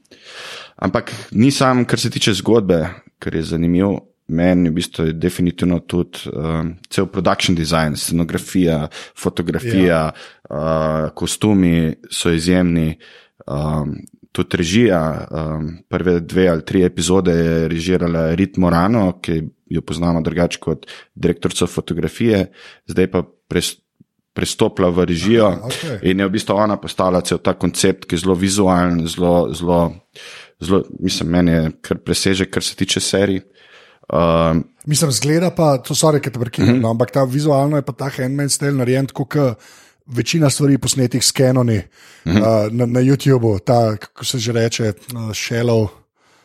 Ampak 0.77 1.13
ni 1.33 1.51
sam, 1.51 1.85
kar 1.89 2.01
se 2.01 2.11
tiče 2.11 2.35
zgodbe, 2.43 2.83
kar 3.19 3.35
je 3.35 3.43
zanimivo. 3.55 4.01
Meni 4.27 4.73
v 4.73 4.75
bistvu 4.75 5.05
je 5.07 5.13
definitivno 5.23 5.79
tudi 5.87 6.27
um, 6.33 6.73
cel 6.91 7.07
production 7.07 7.55
design, 7.55 7.95
scenografija, 7.95 8.89
fotografija, 9.15 9.87
ja. 9.87 10.11
uh, 10.51 11.13
kostumi 11.15 11.95
so 12.11 12.33
izjemni, 12.35 12.97
um, 13.47 13.95
tudi 14.37 14.61
režija. 14.61 15.01
Um, 15.31 15.71
prve 15.89 16.19
dve 16.21 16.49
ali 16.49 16.65
tri 16.65 16.85
epizode 16.85 17.33
je 17.33 17.69
režirala 17.69 18.29
Rit 18.37 18.57
Morano, 18.61 19.17
ki 19.21 19.41
jo 19.73 19.81
poznamo 19.83 20.21
drugače 20.23 20.61
kot 20.63 20.85
direktorica 21.15 21.67
fotografije, 21.67 22.45
zdaj 22.87 23.09
pa 23.11 23.25
pres, 23.49 23.73
prestopila 24.37 24.93
v 24.93 25.07
režijo 25.09 25.47
Aha, 25.49 25.67
okej. 25.67 25.99
in 26.13 26.21
je 26.21 26.27
v 26.27 26.35
bistvu 26.37 26.55
ona 26.55 26.77
postala 26.77 27.23
cel 27.25 27.41
ta 27.41 27.55
koncept, 27.55 28.05
ki 28.05 28.15
je 28.15 28.23
zelo 28.23 28.37
vizualen, 28.37 29.01
zelo, 29.09 29.49
zelo, 29.57 29.81
zelo 30.61 30.83
mislim, 31.01 31.31
meni 31.31 31.53
je 31.53 31.73
kar 31.81 31.99
presežek, 31.99 32.53
kar 32.53 32.63
se 32.63 32.77
tiče 32.77 33.01
serij. 33.01 33.41
Um, 34.07 34.61
Mislim, 34.87 35.11
zgleda 35.11 35.51
pa, 35.51 35.79
to 35.83 35.95
so 35.95 36.13
reke, 36.15 36.31
Mhm. 36.31 36.79
no, 36.81 36.91
ampak 36.91 37.11
ta 37.11 37.25
vizualno 37.25 37.77
je 37.77 37.83
pa 37.83 37.93
ta 37.93 38.09
handmade 38.09 38.53
stil 38.55 38.77
narejen 38.77 39.07
tako, 39.07 39.25
kot 39.25 39.59
večina 40.07 40.51
stvari 40.51 40.79
posnetih 40.79 41.25
s 41.25 41.33
Canoni 41.33 41.83
Mhm. 42.25 42.37
uh, 42.37 42.47
na, 42.71 42.87
na 42.87 43.01
YouTubu, 43.01 43.59
ta, 43.59 43.97
kako 43.97 44.25
se 44.25 44.39
že 44.39 44.53
reče, 44.53 44.83
uh, 45.15 45.21
shallow. 45.31 45.89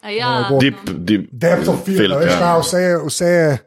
A 0.01 0.09
Ja, 0.09 0.47
bo- 0.49 0.59
deep, 0.59 0.75
deep 0.89 1.29
Depth 1.31 1.69
of 1.69 1.85
field, 1.85 1.97
field, 1.99 2.17
veš, 2.17 2.31
ja. 2.31 2.39
ta, 2.39 2.57
vse, 2.57 2.77
je- 2.79 2.97
vse, 2.99 3.25
je- 3.25 3.57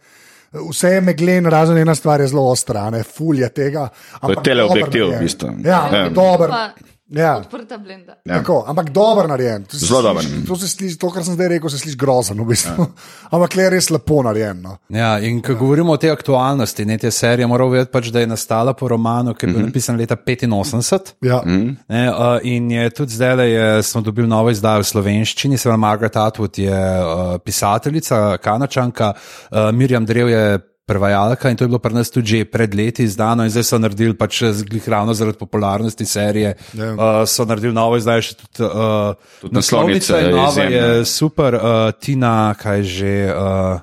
vse 0.71 0.89
je 0.89 1.01
meglen, 1.01 1.47
razen 1.47 1.79
ena 1.79 1.95
stvar 1.95 2.21
je 2.21 2.27
zelo 2.29 2.43
ostra, 2.45 2.91
ne 2.91 3.03
ful 3.03 3.35
je 3.35 3.49
tega. 3.49 3.89
ampak 4.21 4.45
teleobjektiv, 4.45 5.01
dobro 5.01 5.19
v 5.19 5.23
bistvu. 5.23 5.49
Ja, 5.65 5.89
Ja. 5.93 6.09
dober. 6.09 6.49
Pa 6.51 6.71
Ja. 7.09 7.37
odprta 7.37 7.79
blenda. 7.79 8.15
Ja. 8.25 8.39
Tako, 8.39 8.65
ampak 8.67 8.89
dober 8.91 9.29
narejen. 9.29 9.65
To 9.65 9.77
Zelo 9.79 10.03
dober. 10.03 10.25
To, 10.49 10.57
se 10.57 10.69
sliši, 10.69 10.97
to, 10.99 11.11
kar 11.11 11.25
sem 11.25 11.35
zdaj 11.35 11.49
rekel, 11.49 11.71
se 11.71 11.79
sliši 11.79 11.97
grozno. 11.97 12.45
V 12.45 12.47
bistvu. 12.49 12.73
ja. 12.79 12.87
Ampak 13.37 13.57
le 13.57 13.71
res 13.71 13.91
lepo 13.91 14.23
narejen. 14.23 14.63
No. 14.63 14.79
Ja, 14.89 15.19
in 15.21 15.43
ko 15.43 15.55
govorimo 15.55 15.93
o 15.93 15.97
tej 15.97 16.11
aktualnosti, 16.11 16.85
ne 16.85 16.99
te 16.99 17.11
serije, 17.11 17.47
moramo 17.47 17.71
vedeti, 17.71 17.93
pač, 17.93 18.09
da 18.09 18.21
je 18.21 18.27
nastala 18.27 18.73
po 18.73 18.89
romanu, 18.89 19.35
ki 19.35 19.47
je 19.47 19.53
bil 19.53 19.61
Mhm. 19.61 19.67
napisan 19.67 19.97
leta 19.97 20.17
85. 20.17 21.15
Ja. 21.21 21.43
Ne, 21.45 22.11
uh, 22.11 22.39
in 22.43 22.71
je 22.71 22.91
tudi 22.91 23.13
zdaj, 23.13 23.37
da 23.37 23.43
je, 23.43 23.83
smo 23.83 24.01
dobili 24.01 24.29
novo 24.29 24.51
izdajo 24.51 24.81
v 24.81 24.85
slovenščini, 24.87 25.59
se 25.59 25.69
pravi, 25.69 25.81
Margaret 25.81 26.17
Atwood 26.17 26.59
je 26.59 26.73
uh, 26.73 27.39
pisateljica, 27.39 28.37
kanačanka, 28.39 29.13
uh, 29.51 29.71
Mirjam 29.73 30.07
Drev 30.07 30.29
je 30.29 30.59
prevajalka 30.87 31.51
in 31.51 31.57
to 31.57 31.65
je 31.65 31.69
bilo 31.69 31.79
pri 31.79 31.95
nas 31.95 32.11
tudi 32.11 32.27
že 32.27 32.45
pred 32.45 32.75
leti 32.75 33.03
izdano 33.03 33.45
in 33.45 33.51
zdaj 33.51 33.65
so 33.65 33.79
naredili 33.79 34.15
pač 34.15 34.43
zglih 34.45 34.89
ravno 34.89 35.15
zaradi 35.15 35.39
popularnosti 35.39 36.05
serije, 36.05 36.55
Ja. 36.75 36.93
uh, 36.93 36.99
so 37.27 37.45
naredili 37.45 37.73
novo 37.73 37.97
izdajo 37.97 38.23
še 38.23 38.35
tudi. 38.35 38.63
Uh, 38.63 39.15
Tudi 39.41 39.55
naslovnica 39.55 40.17
je 40.17 40.25
je 40.27 40.31
nova, 40.33 40.49
izjemna. 40.49 40.77
je 40.77 41.05
super, 41.05 41.55
uh, 41.55 41.91
Tina, 42.01 42.55
kaj 42.55 42.83
že. 42.83 43.15
Uh, 43.33 43.81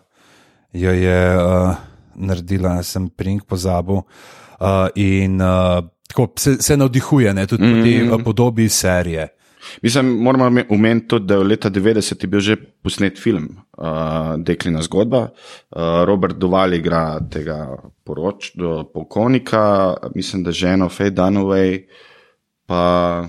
jo 0.74 0.92
je 0.92 1.38
uh, 1.38 1.76
naredila, 2.16 2.84
sem 2.84 3.10
prink 3.10 3.44
pozabil. 3.44 3.96
Uh, 4.62 4.88
in 4.96 5.42
uh, 5.42 5.84
tako 6.08 6.30
se, 6.40 6.62
se 6.62 6.78
navdihuje, 6.78 7.34
ne, 7.34 7.48
tudi 7.48 7.64
mm 7.64 7.68
-hmm. 7.68 7.78
po 7.78 7.84
tej 7.84 8.10
uh, 8.10 8.24
podobi 8.24 8.70
serije. 8.70 9.28
Mislim, 9.82 10.06
moramo 10.24 10.62
omeniti 10.70 11.08
tudi, 11.08 11.26
da 11.26 11.36
je 11.36 11.44
leta 11.44 11.70
90 11.70 12.24
je 12.24 12.28
bil 12.28 12.40
že 12.40 12.56
posnet 12.84 13.20
film 13.20 13.50
uh, 13.78 13.86
Deklina 14.38 14.82
zgodba. 14.82 15.22
Uh, 15.22 16.04
Robert 16.06 16.38
Duval 16.38 16.74
igra 16.74 17.20
tega 17.30 17.78
poroč, 18.04 18.52
do 18.56 18.84
polkovnika, 18.94 19.96
mislim, 20.16 20.44
da 20.44 20.52
ženo 20.52 20.90
Faye 20.90 21.12
Dunaway, 21.12 21.84
pa 22.66 23.26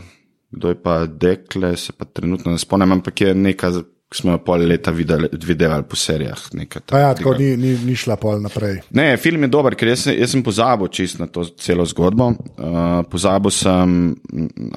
kdo 0.53 0.69
je 0.69 0.83
pa 0.83 1.07
dekle, 1.07 1.77
se 1.77 1.93
pa 1.93 2.05
trenutno 2.05 2.53
ne 2.53 2.59
spomnim, 2.59 2.93
ampak 2.93 3.21
je 3.21 3.35
nekaj, 3.35 3.71
ki 4.13 4.21
smo 4.21 4.37
jo 4.37 4.43
pol 4.45 4.67
leta 4.69 4.93
videli, 4.93 5.31
videli 5.33 5.83
po 5.89 5.97
serijah. 5.97 6.45
ja, 6.93 7.15
tako 7.17 7.35
ni, 7.39 7.55
ni, 7.57 7.73
ni 7.87 7.97
šla 7.97 8.19
pol 8.21 8.43
naprej. 8.45 8.83
Ne, 8.93 9.17
film 9.17 9.47
je 9.47 9.53
dober, 9.53 9.77
ker 9.79 9.93
jaz, 9.95 10.07
jaz 10.13 10.35
sem 10.35 10.45
pozabil 10.45 10.93
čist 10.93 11.23
na 11.23 11.31
to 11.33 11.47
celo 11.57 11.87
zgodbo. 11.89 12.33
Uh, 12.33 13.01
pozabil 13.11 13.55
sem 13.55 14.13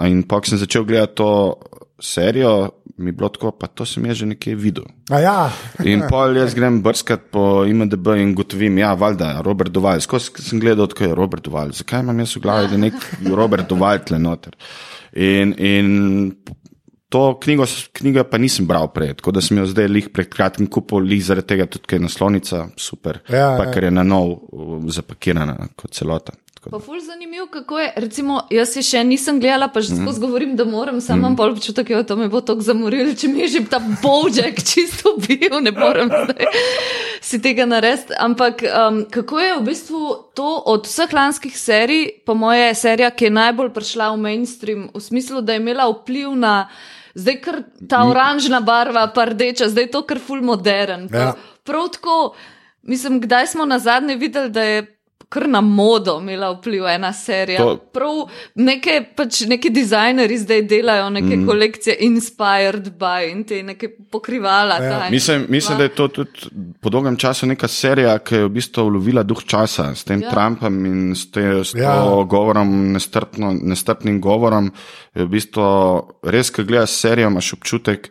in 0.07 0.23
pa, 0.27 0.39
sem 0.47 0.61
začel 0.61 0.87
gledati 0.87 1.19
to 1.19 1.29
serijo, 1.99 2.69
mi 2.97 3.09
je 3.09 3.15
bilo 3.15 3.29
tako, 3.29 3.51
pa 3.51 3.67
to 3.67 3.85
sem 3.87 4.05
jaz 4.05 4.17
že 4.21 4.27
nekje 4.29 4.55
videl. 4.55 4.87
A 5.11 5.19
ja, 5.19 5.37
In 5.83 6.05
pol 6.11 6.37
jaz 6.37 6.55
grem 6.55 6.81
brskati 6.83 7.31
po 7.31 7.65
IMDB 7.67 8.15
in 8.19 8.35
gotovim, 8.35 8.77
ja, 8.77 8.93
valjda, 8.93 9.41
Robert 9.43 9.71
Duval. 9.71 10.01
Skozi 10.03 10.31
sem 10.43 10.59
gledal, 10.63 10.87
kako 10.87 11.09
je 11.09 11.15
Robert 11.15 11.43
Duval. 11.43 11.75
Zakaj 11.75 12.03
imam 12.05 12.19
jaz 12.23 12.35
v 12.37 12.43
glavi, 12.45 12.71
da 12.71 12.79
je 12.79 12.83
nek 12.87 13.09
Robert 13.35 13.67
Duval 13.69 14.03
tle 14.07 14.19
noter? 14.19 14.55
In, 15.15 15.55
in 15.59 15.91
to 17.09 17.39
knjigo, 17.39 17.65
knjigo 17.93 18.23
pa 18.29 18.37
nisem 18.41 18.67
bral 18.67 18.87
prej, 18.93 19.13
tako 19.19 19.31
da 19.35 19.41
sem 19.41 19.57
jo 19.57 19.65
zdaj 19.69 19.87
lih 19.91 20.07
pred 20.13 20.29
kratkim 20.31 20.67
kupil, 20.67 21.03
lih 21.05 21.21
zaradi 21.23 21.47
tega 21.53 21.67
tudi, 21.69 21.85
ker 21.87 21.99
je 21.99 22.05
naslovnica 22.07 22.63
super, 22.77 23.21
Ja, 23.29 23.53
pa 23.57 23.67
ja. 23.67 23.71
ker 23.75 23.87
je 23.87 23.91
na 23.93 24.03
nov 24.03 24.31
uh, 24.33 24.79
zapakirana 24.91 25.69
kot 25.77 25.93
celota. 25.93 26.33
Pa 26.71 26.79
ful 26.79 26.99
zanimivo, 26.99 27.47
kako 27.47 27.79
je. 27.79 27.93
Recimo, 27.95 28.39
jaz 28.49 28.75
je 28.75 28.81
še 28.83 29.03
nisem 29.05 29.39
gledala, 29.39 29.67
pa 29.69 29.81
že 29.85 29.95
skozi 29.95 30.21
govorim, 30.21 30.55
da 30.57 30.65
moram, 30.65 31.01
sam 31.01 31.19
imam 31.21 31.35
pol 31.37 31.53
občutek, 31.53 31.91
da 31.93 32.03
to 32.03 32.17
me 32.17 32.27
bo 32.29 32.41
tako 32.41 32.65
zamorilo, 32.65 33.13
če 33.13 33.29
mi 33.29 33.43
je 33.45 33.47
že 33.47 33.65
ta 33.69 33.79
božek 33.79 34.63
čisto 34.69 35.13
bil, 35.21 35.61
ne 35.61 35.75
morem 35.75 36.09
zdaj 36.09 36.49
si 37.25 37.41
tega 37.41 37.65
narediti. 37.65 38.13
Ampak 38.19 38.61
um, 38.63 39.05
kako 39.09 39.39
je 39.39 39.53
v 39.57 39.63
bistvu 39.65 40.01
to 40.37 40.61
od 40.65 40.85
vseh 40.85 41.13
lanskih 41.13 41.57
serij, 41.57 42.21
po 42.25 42.35
moje 42.37 42.73
serija, 42.77 43.09
ki 43.09 43.29
je 43.29 43.37
najbolj 43.37 43.71
prišla 43.73 44.11
v 44.13 44.21
mainstream, 44.21 44.89
v 44.93 45.01
smislu, 45.01 45.41
da 45.41 45.55
je 45.55 45.63
imela 45.63 45.89
vpliv 45.89 46.35
na. 46.37 46.69
Zdaj, 47.15 47.37
ker 47.39 47.61
ta 47.87 48.03
oranžna 48.03 48.59
barva, 48.59 49.07
pa 49.15 49.23
rdeča, 49.29 49.69
zdaj 49.71 49.87
je 49.87 49.91
to 49.93 50.01
kar 50.03 50.19
ful 50.19 50.43
modern. 50.43 51.07
Ja. 51.13 51.31
Prav 51.63 51.87
tako, 51.95 52.35
mislim, 52.83 53.21
kdaj 53.23 53.55
smo 53.55 53.65
na 53.65 53.79
zadnje 53.79 54.19
videli, 54.19 54.51
da 54.51 54.61
je 54.61 54.81
kar 55.29 55.47
na 55.49 55.61
modo 55.61 56.19
imela 56.21 56.51
vpliv 56.53 56.85
ena 56.87 57.13
serija. 57.13 57.59
To- 57.59 57.77
Prav 57.93 58.29
neke, 58.55 58.99
pač 59.15 59.41
neki 59.49 59.69
dizajnerji 59.69 60.37
zdaj 60.37 60.61
delajo 60.61 61.09
neke 61.09 61.37
mm. 61.37 61.45
kolekcije 61.47 61.95
inspired 61.99 62.89
by 62.99 63.31
in 63.31 63.43
te 63.43 63.63
neke 63.63 63.89
pokrivala. 64.11 64.77
Ja. 64.83 65.07
Mislim, 65.11 65.45
mislim, 65.49 65.77
da 65.77 65.83
je 65.83 65.89
to 65.95 66.07
tudi 66.07 66.49
po 66.81 66.89
dolgem 66.89 67.17
času 67.17 67.45
neka 67.45 67.67
serija, 67.67 68.17
ki 68.19 68.35
je 68.35 68.45
v 68.45 68.49
bistvu 68.49 68.85
ulovila 68.85 69.23
duh 69.23 69.43
časa 69.43 69.95
s 69.95 70.03
tem 70.03 70.21
Ja. 70.21 70.29
Trumpom 70.31 70.85
in 70.85 71.15
s, 71.15 71.31
te, 71.31 71.63
s 71.63 71.71
to 71.71 71.77
Ja. 71.77 71.95
ja. 71.95 72.23
govorom, 72.23 72.91
nestrpno, 72.91 73.53
nestrpnim 73.61 74.21
govorom. 74.21 74.71
Je 75.15 75.25
v 75.25 75.29
bistvu 75.29 75.65
res, 76.23 76.49
ko 76.51 76.63
gledaš 76.63 76.89
serijo, 77.01 77.29
imaš 77.29 77.53
občutek, 77.53 78.09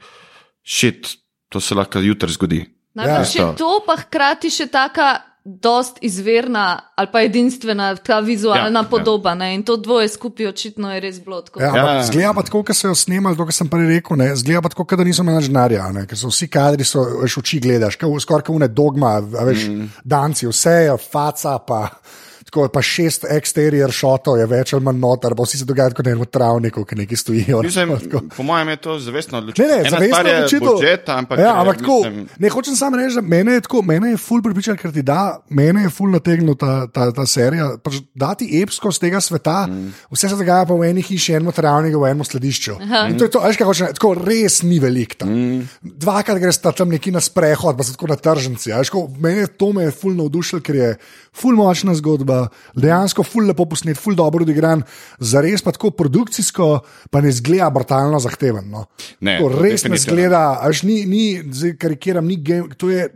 šit, 0.63 1.09
to 1.49 1.61
se 1.61 1.75
lahko 1.75 1.99
jutri 1.99 2.33
zgodi. 2.33 2.65
Najbrž 2.95 3.37
Ja. 3.37 3.47
je 3.47 3.57
to 3.57 3.83
pa 3.87 3.97
hkrati 3.97 4.51
še 4.51 4.67
taka. 4.67 5.34
Dost 5.45 5.99
izvirna 6.01 6.81
ali 6.97 7.09
pa 7.13 7.21
edinstvena, 7.21 7.97
ta 7.97 8.21
vizualna 8.21 8.63
Ja, 8.63 8.71
ja, 8.73 8.81
ja. 8.81 8.89
podoba. 8.91 9.35
Ne? 9.35 9.55
In 9.55 9.63
to 9.63 9.77
dvoje 9.77 10.09
skupaj 10.09 10.47
očitno 10.47 10.95
je 10.95 11.01
res 11.01 11.21
bilo 11.25 11.43
tako. 11.43 11.61
Ja, 11.61 11.67
Ja, 11.67 11.77
ja, 11.77 11.95
ja. 11.95 12.05
zgleda 12.05 12.33
pa 12.33 12.43
tako, 12.43 12.63
kot 12.65 12.77
so 12.77 12.89
jo 12.89 12.95
snemali, 12.95 13.37
to, 13.37 13.45
kar 13.45 13.53
sem 13.53 13.69
prej 13.69 13.87
rekel. 13.89 14.17
Ne, 14.17 14.31
zgleda 14.37 14.63
pa 14.63 14.73
tako, 14.73 14.85
kot 14.85 14.99
da 14.99 15.05
niso 15.05 15.23
imeli 15.23 15.49
denarja, 15.49 15.91
ne, 15.93 16.07
ker 16.09 16.19
so 16.19 16.33
vsi 16.33 16.49
kadri, 16.49 16.85
so 16.85 17.05
veš, 17.21 17.39
oči 17.43 17.61
gledaš, 17.61 17.99
skoraj 18.01 18.47
kot 18.47 18.55
une 18.57 18.69
dogma, 18.69 19.19
a 19.21 19.45
veš, 19.45 19.69
mm. 19.69 19.91
danci, 20.05 20.49
vse 20.49 20.77
je, 20.89 20.97
faca 21.11 21.59
pa. 21.59 21.89
Tako, 22.45 22.69
pa 22.69 22.83
šest 22.85 23.25
exterior 23.31 23.93
šotov 23.93 24.37
je 24.39 24.47
več 24.47 24.75
ali 24.77 24.85
manj 24.85 24.99
noter, 25.01 25.35
pa 25.37 25.47
vsi 25.47 25.59
se 25.63 25.65
dogajajo 25.65 25.97
kot 25.97 26.07
v 26.07 26.27
travniku, 26.29 26.85
ki 26.85 26.99
neki 27.01 27.17
stojijo. 27.17 27.63
Mislim, 27.65 27.95
Tako. 28.05 28.21
po 28.37 28.43
mojem 28.43 28.69
je 28.69 28.77
to 28.77 28.99
zavestno 29.01 29.39
Ne, 29.39 29.43
odločitev. 29.43 29.69
ne, 29.69 29.79
Ena 29.81 29.91
zavestno 29.91 30.29
je 30.29 30.37
odločitev. 30.37 30.69
budžet, 30.69 31.09
ampak, 31.09 31.39
ja, 31.39 31.45
je, 31.45 31.55
ampak 31.61 31.79
tako, 31.79 31.97
mislim, 32.05 32.29
ne 32.39 32.49
hočem 32.49 32.77
samo 32.77 32.97
reči, 33.01 33.15
da 33.15 33.23
mene 33.23 33.57
je, 33.57 33.61
tako, 33.61 33.83
mene 33.83 34.11
je 34.11 34.21
ful 34.21 34.43
pripričal, 34.43 34.77
ker 34.77 34.93
ti 34.93 35.03
da, 35.03 35.41
mene 35.49 35.87
je 35.87 35.91
ful 35.91 36.13
nategnil 36.13 36.55
ta, 36.61 36.87
ta, 36.93 37.09
ta 37.17 37.27
serija. 37.27 37.71
Pač 37.83 37.99
dati 38.15 38.49
epsko 38.63 38.93
z 38.93 39.03
tega 39.07 39.21
sveta, 39.25 39.65
mm. 39.67 39.95
vse 40.13 40.29
se 40.29 40.39
dogaja 40.39 40.69
pa 40.69 40.77
v 40.79 40.91
eni 40.91 41.03
hiši, 41.03 41.39
eno 41.41 41.53
travniku, 41.55 42.03
v 42.03 42.13
enem 42.13 42.29
skladišču. 42.29 42.77
In 43.09 43.19
to 43.19 43.29
je 43.29 43.33
to, 43.35 43.43
veš, 43.43 43.59
kaj 43.61 43.71
hočem, 43.71 43.89
reči, 43.89 43.99
tako 43.99 44.15
res 44.21 44.61
ni 44.63 44.79
velik 44.83 45.17
tam. 45.19 45.33
Mm. 45.33 45.65
Dvakrat 46.05 46.43
greš 46.43 46.61
tam 46.65 46.93
neki 46.93 47.15
na 47.15 47.25
sprehod, 47.25 47.77
pa 47.79 47.87
so 47.87 47.97
tako 47.97 48.13
na 48.13 48.21
tržnici. 48.21 48.73
a 48.73 48.85
veš, 48.85 48.93
tako, 48.93 49.09
Mene 49.19 49.47
je 49.47 49.51
to 49.57 49.73
me 49.73 49.87
je 49.89 49.91
ful 49.95 50.15
navdušil, 50.17 50.61
ker 50.61 50.77
je 50.77 50.89
ful 51.35 51.57
močna 51.57 51.95
zgodba, 51.99 52.34
dejansko 52.75 53.23
ful 53.23 53.47
lepo 53.47 53.67
posnet, 53.67 53.99
ful 53.99 54.15
dobro 54.15 54.43
odigran, 54.45 54.83
zares 55.19 55.63
pa 55.63 55.73
tako 55.73 55.91
produkcijsko, 55.91 56.69
pa 57.11 57.21
ne 57.21 57.33
zgleda 57.33 57.71
brutalno 57.71 58.19
zahteven. 58.21 58.69
No. 58.71 58.87
Ne, 59.21 59.39
Tako, 59.39 59.53
res 59.61 59.85
ne 59.85 59.99
zgleda, 59.99 60.45
až 60.63 60.83
ni, 60.83 61.05
ni 61.07 61.25
zdaj 61.47 61.77
karikiram, 61.79 62.27
ni 62.27 62.37
game, 62.37 62.69
to 62.77 62.91
je 62.91 63.09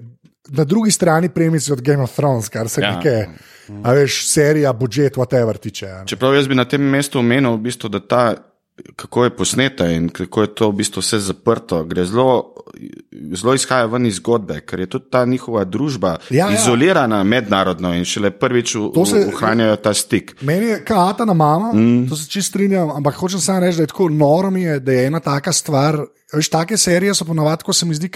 na 0.48 0.64
drugi 0.64 0.90
strani 0.90 1.28
premice 1.28 1.72
od 1.72 1.82
Game 1.82 2.02
of 2.02 2.14
Thrones, 2.16 2.48
kar 2.48 2.68
se 2.68 2.80
Ja. 2.80 2.94
neke, 2.96 3.26
a 3.84 3.92
veš, 3.92 4.22
serija, 4.30 4.72
budžet, 4.72 5.16
whatever 5.16 5.58
tiče. 5.58 5.86
ne. 5.86 6.06
Čeprav 6.06 6.34
jaz 6.34 6.48
bi 6.48 6.54
na 6.54 6.64
tem 6.64 6.80
mestu 6.82 7.18
omenil, 7.18 7.58
v 7.58 7.66
bistvu, 7.68 7.88
da 7.92 8.00
ta 8.00 8.22
kako 8.96 9.24
je 9.24 9.30
posneta 9.32 9.86
in 9.86 10.08
kako 10.08 10.42
je 10.42 10.54
to 10.54 10.68
v 10.68 10.74
bistvu 10.74 11.00
vse 11.00 11.18
zaprto. 11.20 11.84
Gre 11.84 12.04
zelo, 12.04 12.54
zelo 13.32 13.54
izhaja 13.54 13.86
ven 13.86 14.06
iz 14.06 14.14
zgodbe, 14.14 14.60
ker 14.60 14.80
je 14.80 14.86
tudi 14.88 15.04
ta 15.10 15.24
njihova 15.24 15.64
družba 15.64 16.16
Ja, 16.30 16.46
ja. 16.46 16.54
izolirana 16.54 17.24
mednarodno 17.24 17.94
in 17.94 18.04
šele 18.04 18.30
prvič 18.32 18.74
v- 18.74 19.06
se- 19.06 19.26
ohranjajo 19.28 19.76
ta 19.76 19.94
stik. 19.94 20.36
Meni 20.42 20.66
je 20.66 20.84
kata 20.84 21.24
na 21.24 21.34
mama, 21.34 21.72
mm. 21.72 22.08
to 22.08 22.16
se 22.16 22.28
čist 22.28 22.48
strinjam, 22.48 22.90
ampak 22.90 23.14
hočem 23.14 23.40
samo 23.40 23.60
reči, 23.60 23.76
da 23.76 23.82
je 23.82 23.86
tako 23.88 24.08
noro 24.08 24.50
mi 24.50 24.62
je, 24.62 24.80
da 24.80 24.92
je 24.92 25.06
ena 25.06 25.20
taka 25.20 25.52
stvar. 25.52 25.98
Veš, 26.32 26.48
take 26.52 26.76
serije 26.76 27.14
so 27.14 27.24
ponovadi, 27.24 27.64
ko 27.64 27.72
se 27.72 27.86
mi 27.86 27.94
zdi, 27.96 28.10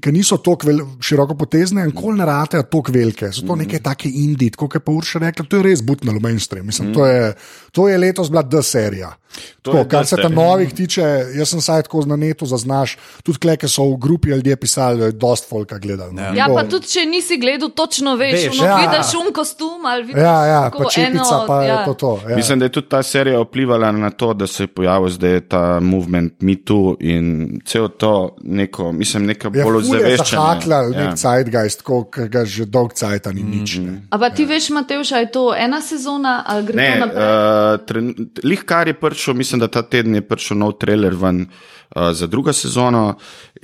ki 0.00 0.12
niso 0.12 0.36
tako 0.36 0.74
široko 1.00 1.34
potezne 1.34 1.84
in 1.86 1.94
kol 1.96 2.16
ne 2.16 2.26
ratejo 2.28 2.62
tako 2.62 2.92
velike. 2.92 3.30
So 3.32 3.46
to 3.46 3.56
neke 3.56 3.78
take 3.82 4.10
indije, 4.12 4.50
kot 4.56 4.74
je 4.76 4.80
pa 4.80 4.92
Urša 4.92 5.18
rekla, 5.18 5.46
to 5.48 5.56
je 5.56 5.62
res 5.62 5.82
butnalo 5.82 6.20
mainstream. 6.20 6.66
Mislim, 6.66 6.92
to, 6.94 7.06
je, 7.06 7.32
to 7.72 7.88
je 7.88 7.98
letos 7.98 8.28
bila 8.30 8.42
D 8.42 8.62
serija. 8.62 9.14
Tako, 9.62 9.78
je 9.78 9.88
kar 9.88 10.06
se 10.06 10.16
ta 10.16 10.22
serija. 10.22 10.36
novih 10.36 10.74
tiče, 10.74 11.02
jaz 11.36 11.48
sem 11.48 11.60
saj 11.60 11.82
tako 11.82 12.04
na 12.08 12.16
netu 12.16 12.46
zaznaš, 12.46 12.96
tudi 13.22 13.38
kleke 13.38 13.68
so 13.68 13.84
v 13.84 13.96
grupi 14.00 14.28
ljudje 14.28 14.56
pisali, 14.56 14.98
da 14.98 15.06
je 15.06 15.12
dost 15.12 15.48
folka 15.48 15.78
gledal. 15.78 16.12
no. 16.12 16.22
Ja, 16.22 16.46
pa 16.48 16.54
Tako- 16.54 16.70
tudi 16.70 16.88
če 16.88 17.06
nisi 17.06 17.36
gledal, 17.36 17.68
točno 17.70 18.14
veš, 18.16 18.32
Veš, 18.32 18.44
veš 18.46 18.60
ja. 18.60 18.76
vidiš 18.76 19.14
un 19.14 19.32
kostum 19.34 19.84
ali 19.86 20.02
vidiš 20.02 20.22
Ja, 20.22 20.46
ja, 20.46 20.62
tako 20.70 20.82
pa 20.82 20.90
čepica, 20.90 21.34
eno, 21.34 21.44
pa 21.46 21.62
je 21.62 21.68
ja. 21.68 21.84
to. 21.84 21.94
to 21.94 22.20
ja. 22.28 22.36
Mislim, 22.36 22.58
da 22.58 22.64
je 22.64 22.72
tudi 22.72 22.88
ta 22.88 23.02
serija 23.02 23.40
vplivala 23.40 23.92
na 23.92 24.10
to, 24.10 24.34
da 24.34 24.46
se 24.46 24.62
je 24.62 24.66
pojavil 24.66 25.08
zdaj 25.08 25.40
ta 25.40 25.80
movement 25.80 26.25
MeToo 26.40 26.96
in 27.00 27.26
cel 27.64 27.88
to 27.90 28.12
neko, 28.42 28.92
mislim, 28.92 29.26
neka 29.26 29.50
Ja, 29.54 29.64
bolj 29.64 29.76
ozaveščena. 29.76 30.24
zahakla 30.32 30.76
Ja. 30.76 31.04
nek 31.04 31.16
zeitgeist, 31.16 31.82
ki 31.82 32.28
ga 32.28 32.44
že 32.44 32.64
dolg 32.64 32.92
cajt 32.92 33.26
ni 33.26 33.42
nič. 33.42 33.76
ne. 33.78 34.02
A 34.10 34.18
pa 34.18 34.30
ti 34.30 34.44
veš, 34.44 34.70
Matevš, 34.70 35.10
je 35.12 35.30
to 35.30 35.54
ena 35.54 35.80
sezona 35.80 36.42
ali 36.46 36.64
gre 36.64 36.72
to 36.72 36.78
Ne, 36.78 37.00
naprej? 37.00 37.22
uh, 37.22 37.86
tren, 37.86 38.14
lih 38.44 38.62
kar 38.62 38.88
je 38.88 38.94
prišel, 38.94 39.34
mislim, 39.34 39.60
da 39.60 39.68
ta 39.68 39.82
teden 39.82 40.14
je 40.14 40.20
prišel 40.22 40.56
nov 40.56 40.72
trailer 40.72 41.14
ven 41.14 41.46
uh, 41.46 42.12
za 42.12 42.26
drugo 42.26 42.52
sezono. 42.52 43.16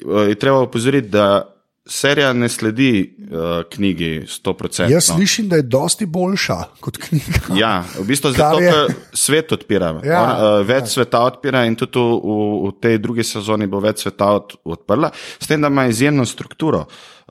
Uh, 0.05 0.29
je 0.29 0.35
treba 0.35 0.59
opozoriti, 0.59 1.09
da 1.09 1.52
serija 1.87 2.33
ne 2.33 2.49
sledi 2.49 3.17
uh, 3.19 3.63
knjigi 3.71 4.11
100%. 4.27 4.91
Jaz 4.91 5.05
slišim, 5.05 5.49
da 5.49 5.57
je 5.57 5.63
dosti 5.63 6.07
boljša 6.07 6.57
kot 6.81 6.97
knjiga. 6.97 7.41
Ja, 7.57 7.85
v 7.99 8.05
bistvu 8.07 8.31
Kar 8.33 8.39
zato, 8.39 8.61
je- 8.61 8.73
ker 8.73 8.95
svet 9.13 9.53
odpira. 9.53 9.95
Ja, 10.05 10.23
On, 10.23 10.61
uh, 10.61 10.67
več 10.67 10.83
ja. 10.83 10.87
sveta 10.87 11.25
odpira 11.27 11.65
in 11.67 11.77
tudi 11.77 11.99
v, 11.99 12.69
v 12.69 12.75
tej 12.81 12.99
drugi 12.99 13.25
sezoni 13.27 13.67
bo 13.67 13.81
več 13.83 14.07
sveta 14.07 14.31
od, 14.39 14.55
odprla, 14.65 15.11
s 15.39 15.47
tem, 15.51 15.61
da 15.61 15.69
ima 15.73 15.87
izjemno 15.91 16.27
strukturo. 16.27 16.87
Uh, 16.87 17.22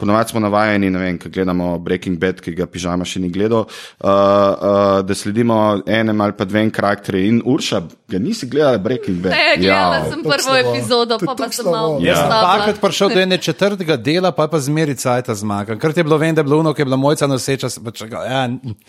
ponovadi 0.00 0.30
smo 0.30 0.40
navajeni, 0.40 0.90
ne 0.90 0.98
vem, 0.98 1.18
ko 1.18 1.28
gledamo 1.28 1.78
Breaking 1.78 2.18
Bad, 2.18 2.40
ki 2.40 2.54
ga 2.56 2.66
pižama 2.66 3.04
še 3.04 3.20
ni 3.20 3.28
gledal, 3.32 3.66
uh, 3.66 4.08
uh, 4.08 5.00
da 5.04 5.14
sledimo 5.14 5.82
enem 5.86 6.20
ali 6.20 6.36
pa 6.36 6.46
dvem 6.48 6.70
karakterjem. 6.72 7.26
In 7.30 7.42
Urša, 7.44 7.82
ga 8.08 8.18
nisi 8.18 8.48
gledala 8.48 8.80
Breaking 8.80 9.20
Bad? 9.20 9.36
Ne, 9.36 9.60
gledala 9.60 10.00
Jao. 10.00 10.10
sem 10.10 10.24
prvo 10.24 10.40
slabo. 10.46 10.72
epizodo, 10.72 11.20
pa, 11.20 11.26
pa 11.26 11.36
tako 11.44 11.58
sem 11.60 11.70
malo 11.70 11.98
Ja. 12.00 12.16
Parkrat 12.30 12.80
prišel 12.80 13.12
do 13.14 13.20
ene 13.20 13.38
četrtega 13.38 13.96
dela, 13.96 14.32
pa 14.32 14.48
pa 14.48 14.60
zmeri 14.60 14.96
cajta 14.96 15.34
zmaga. 15.34 15.76
Ker 15.78 15.92
je 15.96 16.04
bilo 16.04 16.16
vem, 16.18 16.34
da 16.34 16.40
je 16.40 16.48
bilo 16.48 16.60
uno, 16.64 16.72
ki 16.74 16.82
je 16.82 16.88
bila 16.88 16.96
mojca 16.96 17.28
noseča, 17.28 17.68
pa 17.84 17.92
čakal, 17.92 18.24
ja, 18.24 18.46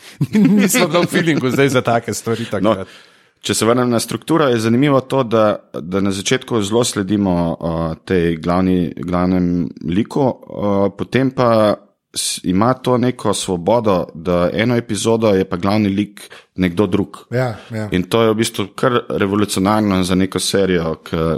nisem 0.61 0.87
bil 0.87 1.03
v 1.03 1.11
feelingu 1.11 1.51
zdaj 1.51 1.75
za 1.75 1.81
take 1.83 2.13
stvari. 2.15 2.47
No, 2.61 2.75
takrat. 2.75 3.10
Če 3.41 3.55
se 3.57 3.65
vrnem 3.65 3.89
na 3.89 3.99
strukturo, 3.99 4.47
je 4.51 4.59
zanimivo 4.61 5.01
to, 5.01 5.23
da, 5.23 5.45
da 5.73 6.01
na 6.01 6.11
začetku 6.13 6.61
zelo 6.61 6.83
sledimo 6.85 7.35
uh, 7.53 7.79
tej 8.05 8.37
glavni, 8.37 8.93
glavnem 8.97 9.69
liku, 9.89 10.27
uh, 10.29 10.89
potem 10.97 11.31
pa 11.33 11.75
ima 12.43 12.73
to 12.73 12.97
neko 12.97 13.33
svobodo, 13.33 14.05
da 14.13 14.49
eno 14.53 14.75
epizodo 14.75 15.29
je 15.29 15.45
pa 15.49 15.57
glavni 15.57 15.89
lik 15.89 16.21
nekdo 16.55 16.87
drug. 16.87 17.17
Ja, 17.31 17.55
ja. 17.71 17.87
In 17.91 18.03
to 18.03 18.21
je 18.21 18.29
v 18.29 18.35
bistvu 18.35 18.65
kar 18.75 18.99
revolucionarno 19.09 20.03
za 20.03 20.15
neko 20.15 20.39
serijo, 20.39 20.95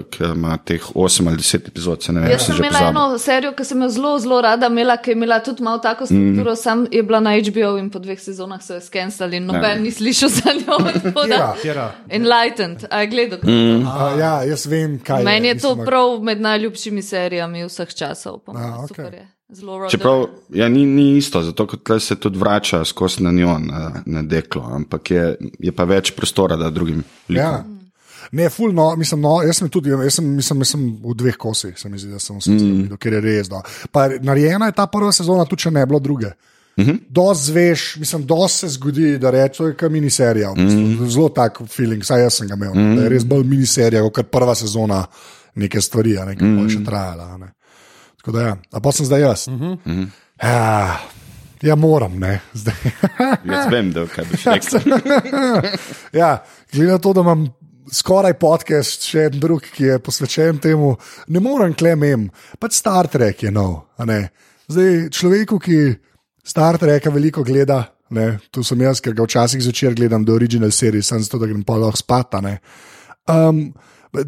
ki 0.10 0.24
ima 0.24 0.58
teh 0.58 0.82
8 0.96 1.28
ali 1.28 1.38
10 1.38 1.68
epizod. 1.68 2.04
Se 2.04 2.14
ne 2.14 2.20
vem, 2.20 2.32
Jaz 2.32 2.46
sem 2.46 2.56
imela 2.56 2.80
pozabil. 2.80 2.90
eno 2.90 3.18
serijo, 3.18 3.52
ki 3.52 3.64
sem 3.64 3.82
jo 3.82 3.90
zelo, 3.90 4.20
zelo 4.20 4.42
rada 4.42 4.68
imela, 4.68 4.98
ki 4.98 5.12
je 5.12 5.16
imela 5.16 5.40
tudi 5.40 5.64
malo 5.64 5.78
tako 5.78 6.06
strukturo, 6.06 6.52
mm. 6.52 6.56
sam 6.56 6.88
je 6.92 7.04
bila 7.04 7.20
na 7.20 7.32
HBO 7.38 7.78
in 7.78 7.90
po 7.90 8.00
dveh 8.00 8.20
sezonah 8.20 8.64
so 8.64 8.74
jo 8.74 8.82
skenirali 8.82 9.38
in 9.38 9.46
noben 9.46 9.84
ni 9.84 9.92
slišal 9.92 10.30
za 10.30 10.54
njo. 10.54 10.78
da- 11.30 11.54
Katera? 11.54 11.92
Enlightened, 12.10 12.86
a 12.90 13.02
je 13.02 13.08
gledal. 13.08 13.40
Mm. 13.44 13.88
A, 13.88 14.10
ja, 14.20 14.44
jaz 14.44 14.66
vem, 14.66 15.00
kaj 15.00 15.24
Meni 15.24 15.48
je 15.48 15.58
to 15.58 15.70
mislim, 15.70 15.86
prav 15.86 16.20
med 16.24 16.42
najljubšimi 16.42 17.02
serijami 17.02 17.66
vseh 17.66 17.94
časov. 17.94 18.42
A, 18.48 18.88
super 18.88 19.06
okej. 19.06 19.20
je. 19.20 19.33
Čeprav 19.90 20.26
ja, 20.50 20.70
ni, 20.70 20.86
ni 20.86 21.18
isto, 21.18 21.42
zato 21.44 21.68
ker 21.68 21.80
tle 21.86 22.00
se 22.00 22.16
tudi 22.16 22.40
vrača 22.40 22.86
skozi 22.86 23.24
na 23.24 23.32
njo, 23.32 23.58
na, 23.60 24.02
na 24.06 24.22
deklo, 24.22 24.64
ampak 24.72 25.12
je, 25.12 25.26
je 25.60 25.72
pa 25.72 25.86
več 25.86 26.14
prostora, 26.16 26.56
da 26.58 26.72
drugim 26.74 27.04
likom. 27.30 27.38
Ja. 27.38 27.64
Ne, 28.32 28.48
ful, 28.50 28.72
no, 28.74 28.88
mislim, 28.98 29.22
no, 29.22 29.36
jaz 29.46 29.60
sem 29.60 29.70
tudi, 29.70 29.92
jaz 29.92 30.16
sem, 30.18 30.30
mislim, 30.36 30.64
jaz 30.64 30.72
sem 30.74 30.86
v 31.04 31.14
dveh 31.20 31.38
kosih, 31.38 31.76
se 31.78 31.90
mi 31.90 32.00
zdi, 32.02 32.14
da 32.16 32.22
sem 32.24 32.40
vse 32.40 32.56
mm. 32.56 32.80
videl, 32.82 32.98
ker 32.98 33.18
je 33.18 33.22
res. 33.22 33.52
No. 33.52 33.62
Pa 33.94 34.08
narejena 34.24 34.72
je 34.72 34.78
ta 34.80 34.88
prva 34.90 35.12
sezona, 35.14 35.46
tudi 35.50 35.68
če 35.68 35.74
ne 35.76 35.86
bilo 35.86 36.00
druge. 36.02 36.32
Mm 36.78 36.86
-hmm. 36.86 37.00
Dost 37.10 37.46
zveš, 37.46 37.96
mislim, 38.00 38.26
dost 38.26 38.60
se 38.60 38.68
zgodi, 38.68 39.18
da 39.18 39.30
rečeš, 39.30 39.58
to 39.58 39.68
je 39.68 39.76
kot 39.78 39.92
miniserija. 39.92 40.52
V 40.52 40.56
bistvu. 40.56 40.80
mm 40.80 40.98
-hmm. 40.98 41.10
Zelo 41.10 41.30
tak 41.30 41.62
feeling, 41.68 42.06
saj 42.06 42.22
jaz 42.22 42.34
sem 42.34 42.48
ga 42.48 42.56
imel. 42.56 42.74
Mm 42.74 42.80
-hmm. 42.80 42.96
Da 42.96 43.04
je 43.04 43.10
res 43.10 43.24
bolj 43.24 43.44
miniserija, 43.44 44.10
kot 44.10 44.32
prva 44.32 44.56
sezona 44.56 45.06
neke 45.56 45.82
stvari, 45.82 46.18
a 46.18 46.26
ne, 46.26 46.36
ki 46.36 46.44
mm 46.44 46.58
-hmm. 46.58 46.64
bo 46.64 46.70
še 46.70 46.84
trajala. 46.86 47.24
a 47.24 47.38
Ne. 47.38 47.54
Tako 48.24 48.38
da 48.38 48.42
ja, 48.42 48.56
a 48.72 48.80
pa 48.80 48.92
sem 48.96 49.06
zdaj 49.06 49.22
jaz. 49.22 49.48
Mm 49.48 49.78
-hmm. 49.86 50.08
ja, 50.44 51.00
ja, 51.62 51.76
moram, 51.76 52.20
ne, 52.20 52.40
zdaj. 52.54 52.76
Jaz 53.52 53.72
vem, 53.72 53.92
da 53.92 54.06
kaj 54.08 54.26
boš 54.32 54.46
rekel. 54.46 54.80
ja, 56.22 56.44
glede 56.72 56.92
na 56.92 56.98
to, 56.98 57.14
da 57.14 57.22
imam 57.22 57.50
skoraj 57.92 58.34
podcast, 58.40 59.04
še 59.04 59.26
en 59.28 59.40
drug, 59.40 59.62
ki 59.76 59.84
je 59.84 60.00
posvečen 60.00 60.58
temu, 60.58 60.96
ne 61.28 61.40
morem 61.40 61.74
klemem, 61.74 62.30
pač 62.60 62.80
Star 62.80 63.08
Trek 63.08 63.44
je 63.44 63.52
nov. 63.52 63.82
a 63.98 64.06
ne. 64.06 64.30
Zdaj, 64.68 65.10
človeku, 65.10 65.60
ki 65.60 65.96
Star 66.44 66.78
Treka 66.78 67.12
veliko 67.12 67.44
gleda, 67.44 67.84
ne, 68.10 68.40
tu 68.52 68.64
sem 68.64 68.80
jaz, 68.82 69.02
ker 69.02 69.14
ga 69.14 69.24
včasih 69.24 69.64
zvečer 69.64 69.96
gledam 69.96 70.24
do 70.24 70.34
original 70.34 70.72
serije, 70.72 71.04
sem 71.04 71.20
zato, 71.20 71.40
da 71.40 71.46
grem 71.46 71.64
pa 71.64 71.76
lahko 71.76 71.98
spat. 71.98 72.40
Um, 73.28 73.74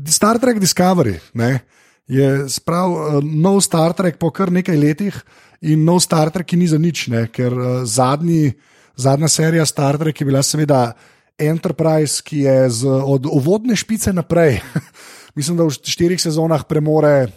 Star 0.08 0.40
Trek 0.40 0.60
Discovery 0.60 1.16
ne, 1.34 1.60
je 2.08 2.50
sprav 2.50 2.92
uh, 2.92 3.24
nov 3.24 3.62
Star 3.66 3.94
Trek 3.94 4.18
po 4.22 4.30
kar 4.30 4.52
nekaj 4.54 4.78
letih 4.78 5.18
in 5.66 5.86
nov 5.86 6.04
Star 6.06 6.30
Trek, 6.30 6.48
ki 6.48 6.60
ni 6.60 6.68
za 6.70 6.78
nič, 6.78 7.08
ne, 7.10 7.26
ker 7.34 7.54
uh, 7.54 7.84
zadnji, 7.86 8.54
zadnja 8.96 9.30
serija 9.32 9.66
Star 9.66 9.98
Trek 9.98 10.22
je 10.22 10.26
bila 10.28 10.44
seveda 10.44 10.94
Enterprise, 11.38 12.22
ki 12.24 12.46
je 12.46 12.70
z, 12.70 12.88
od 12.88 13.26
uvodne 13.28 13.76
špice 13.76 14.14
naprej, 14.14 14.62
mislim, 15.38 15.58
da 15.58 15.68
v 15.68 15.74
štirih 15.76 16.22
sezonah 16.22 16.64
premore. 16.68 17.28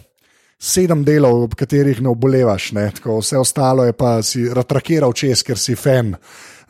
Sedem 0.59 1.05
delov, 1.07 1.45
ob 1.45 1.53
katerih 1.55 2.01
ne 2.03 2.09
obolevaš, 2.11 2.73
ne? 2.75 2.89
Tako, 2.91 3.21
vse 3.21 3.37
ostalo 3.39 3.85
je 3.87 3.93
pa 3.95 4.17
si 4.19 4.41
ratrakiral 4.43 5.13
čez, 5.15 5.39
ker 5.47 5.55
si 5.55 5.71
fan. 5.79 6.17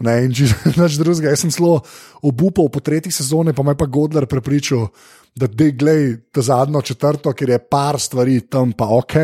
Ne, 0.05 0.13
in 0.27 0.35
če 0.35 0.45
nič 0.77 0.99
drugega, 1.01 1.33
jaz 1.33 1.41
sem 1.41 1.49
zelo 1.49 1.79
obupal 2.21 2.69
po 2.69 2.83
tretji 2.85 3.09
sezoni, 3.11 3.55
pa 3.57 3.65
me 3.65 3.73
je 3.73 3.79
pa 3.81 3.87
Godler 3.89 4.29
prepričal, 4.29 4.91
da 5.35 5.47
te 5.47 5.71
glej 5.71 6.17
ta 6.33 6.41
zadnjo 6.41 6.81
četrto, 6.81 7.33
ker 7.33 7.55
je 7.55 7.59
par 7.59 7.99
stvari 7.99 8.41
tam 8.49 8.73
pa 8.73 8.89
ok. 8.97 9.15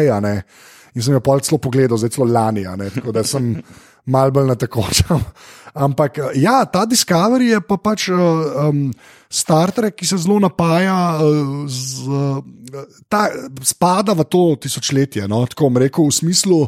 In 0.96 1.04
sem 1.04 1.14
jo 1.14 1.22
pol 1.24 1.44
celo 1.44 1.60
pogledal, 1.60 2.00
zdaj 2.00 2.16
celo 2.16 2.28
lani, 2.32 2.64
tako 2.96 3.12
da 3.16 3.24
sem 3.28 3.56
mal 4.14 4.32
bolj 4.32 4.48
na 4.48 4.56
tekočem. 4.56 5.22
Ampak 5.86 6.22
ja, 6.40 6.62
ta 6.72 6.86
Discovery 6.88 7.52
je 7.52 7.60
pa 7.68 7.76
pač 7.76 8.08
um, 8.08 8.88
Star 9.28 9.74
Trek, 9.76 9.98
ki 10.00 10.08
se 10.08 10.22
zelo 10.24 10.38
napaja, 10.40 11.20
uh, 11.20 11.66
z, 11.68 12.08
ta, 13.12 13.28
spada 13.60 14.16
v 14.16 14.24
to 14.32 14.46
tisočletje. 14.56 15.28
No? 15.28 15.44
Tako 15.52 15.68
bom 15.68 15.82
rekel, 15.84 16.08
v 16.08 16.16
smislu, 16.16 16.62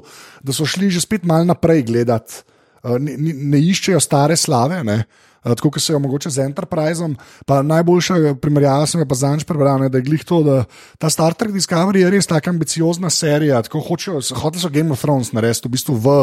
da 0.43 0.51
so 0.51 0.67
šli 0.67 0.91
že 0.91 1.05
spet 1.05 1.23
malo 1.23 1.47
naprej 1.47 1.85
gledati, 1.87 2.43
ne, 2.83 3.15
ne, 3.15 3.37
ne 3.55 3.63
iščejo 3.63 4.01
stare 4.03 4.35
slave. 4.35 4.83
Ne? 4.83 5.05
Uh, 5.43 5.53
Tako 5.53 5.71
kot 5.71 5.81
se 5.83 5.93
je 5.93 5.99
mogoče 5.99 6.29
z 6.29 6.45
Enterpriseom. 6.45 7.17
Pa 7.45 7.61
najboljša 7.61 8.35
primerjava 8.41 8.85
sem 8.85 9.07
pa 9.07 9.15
zanj 9.15 9.45
prebral, 9.47 9.79
ne, 9.81 9.89
da 9.89 9.97
je 9.97 10.07
glih 10.09 10.23
to, 10.25 10.43
da 10.43 10.63
ta 10.97 11.09
Star 11.09 11.33
Trek 11.33 11.51
Discovery 11.55 12.05
je 12.05 12.13
res 12.13 12.27
tako 12.27 12.49
ambiciozna 12.55 13.09
serija. 13.09 13.61
Tako 13.61 13.83
hočejo, 13.89 14.21
hoteli 14.41 14.61
so 14.61 14.69
Game 14.69 14.91
of 14.91 15.01
Thrones 15.01 15.33
narediti 15.33 15.67
v 15.67 15.77
bistvu 15.77 15.95
v. 15.95 16.15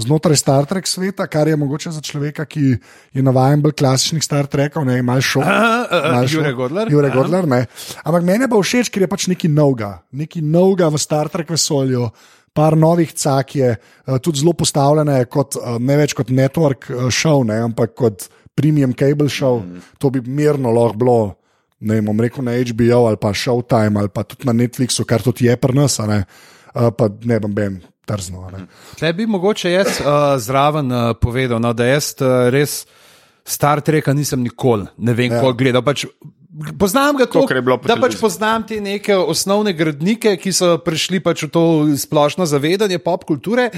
Znotraj 0.00 0.36
Star 0.36 0.66
Trek 0.66 0.86
sveta, 0.86 1.26
kar 1.26 1.48
je 1.48 1.56
mogoče 1.56 1.90
za 1.90 2.00
človeka, 2.00 2.44
ki 2.44 2.76
je 3.12 3.22
navaden 3.22 3.62
bolj 3.62 3.74
klasičnih 3.78 4.24
Star 4.24 4.46
Trekov, 4.46 4.84
ne 4.88 5.02
malo 5.02 5.20
šok. 5.20 5.44
Jure 6.30 6.52
Godler. 6.52 6.92
Jure. 6.92 7.10
Godler, 7.10 7.48
ne. 7.48 7.64
Ampak 8.04 8.24
meni 8.24 8.48
pa 8.48 8.56
všeč, 8.56 8.90
ker 8.90 9.04
je 9.04 9.10
pač 9.10 9.26
nekaj 9.32 9.50
novega, 9.50 9.98
nekaj 10.12 10.44
novega 10.46 10.88
v 10.88 11.00
Star 11.00 11.28
Trek 11.28 11.50
vesolju. 11.50 12.08
Par 12.54 12.74
novih 12.74 13.12
cak 13.14 13.54
je, 13.54 13.76
eh, 13.76 14.18
tudi 14.18 14.40
zelo 14.42 14.52
postavljene 14.58 15.24
kot 15.30 15.54
eh, 15.56 15.78
ne 15.78 15.96
več 16.00 16.14
kot 16.18 16.32
network 16.34 16.90
eh, 16.90 17.06
show, 17.14 17.44
ne, 17.46 17.60
ampak 17.62 17.94
kot 17.94 18.26
premium 18.54 18.92
cable 18.92 19.28
show. 19.28 19.60
Mm. 19.60 19.80
To 19.98 20.10
bi 20.10 20.20
mirno 20.20 20.70
lahko 20.70 20.96
bilo, 20.96 21.18
ne 21.80 22.00
vem, 22.00 22.20
rekel 22.20 22.44
na 22.44 22.52
HBO 22.52 23.06
ali 23.06 23.16
pa 23.16 23.32
Showtime 23.32 23.98
ali 23.98 24.08
pa 24.08 24.22
tudi 24.22 24.44
na 24.46 24.52
Netflixu, 24.52 25.04
kar 25.04 25.22
tudi 25.22 25.46
je 25.46 25.56
pri 25.56 25.74
nas, 25.74 25.98
ne, 25.98 26.24
Eh, 26.70 26.90
pa 26.94 27.08
ne 27.24 27.40
bom 27.40 27.50
ben 27.54 27.80
trzno. 28.06 28.46
ne. 28.50 28.66
Tle 28.94 29.12
bi 29.12 29.26
mogoče 29.26 29.70
jaz 29.72 30.00
uh, 30.00 30.36
zraven 30.38 30.92
uh, 30.92 31.16
povedal, 31.20 31.58
no, 31.58 31.72
da 31.72 31.84
jaz 31.84 32.14
uh, 32.20 32.46
res 32.48 32.86
Star 33.44 33.80
Treka 33.80 34.12
nisem 34.14 34.42
nikoli, 34.42 34.86
ne 34.98 35.14
vem, 35.14 35.32
Ja. 35.32 35.36
ja. 35.36 35.42
ko 35.42 35.52
gledal. 35.52 35.82
Pač, 35.82 36.04
Poznam 36.78 37.16
ga 37.16 37.26
tako, 37.26 37.38
Kolikor 37.38 37.56
je 37.56 37.62
bilo 37.62 37.76
po 37.78 37.88
da 37.88 37.94
pač 38.00 38.16
poznam 38.18 38.64
te 38.66 38.80
neke 38.82 39.14
osnovne 39.14 39.70
gradnike, 39.72 40.32
ki 40.34 40.50
so 40.50 40.72
prišli 40.82 41.20
pač 41.22 41.44
v 41.46 41.48
to 41.54 41.62
splošno 41.94 42.42
zavedanje 42.42 42.98
pop 42.98 43.22
kulture. 43.24 43.68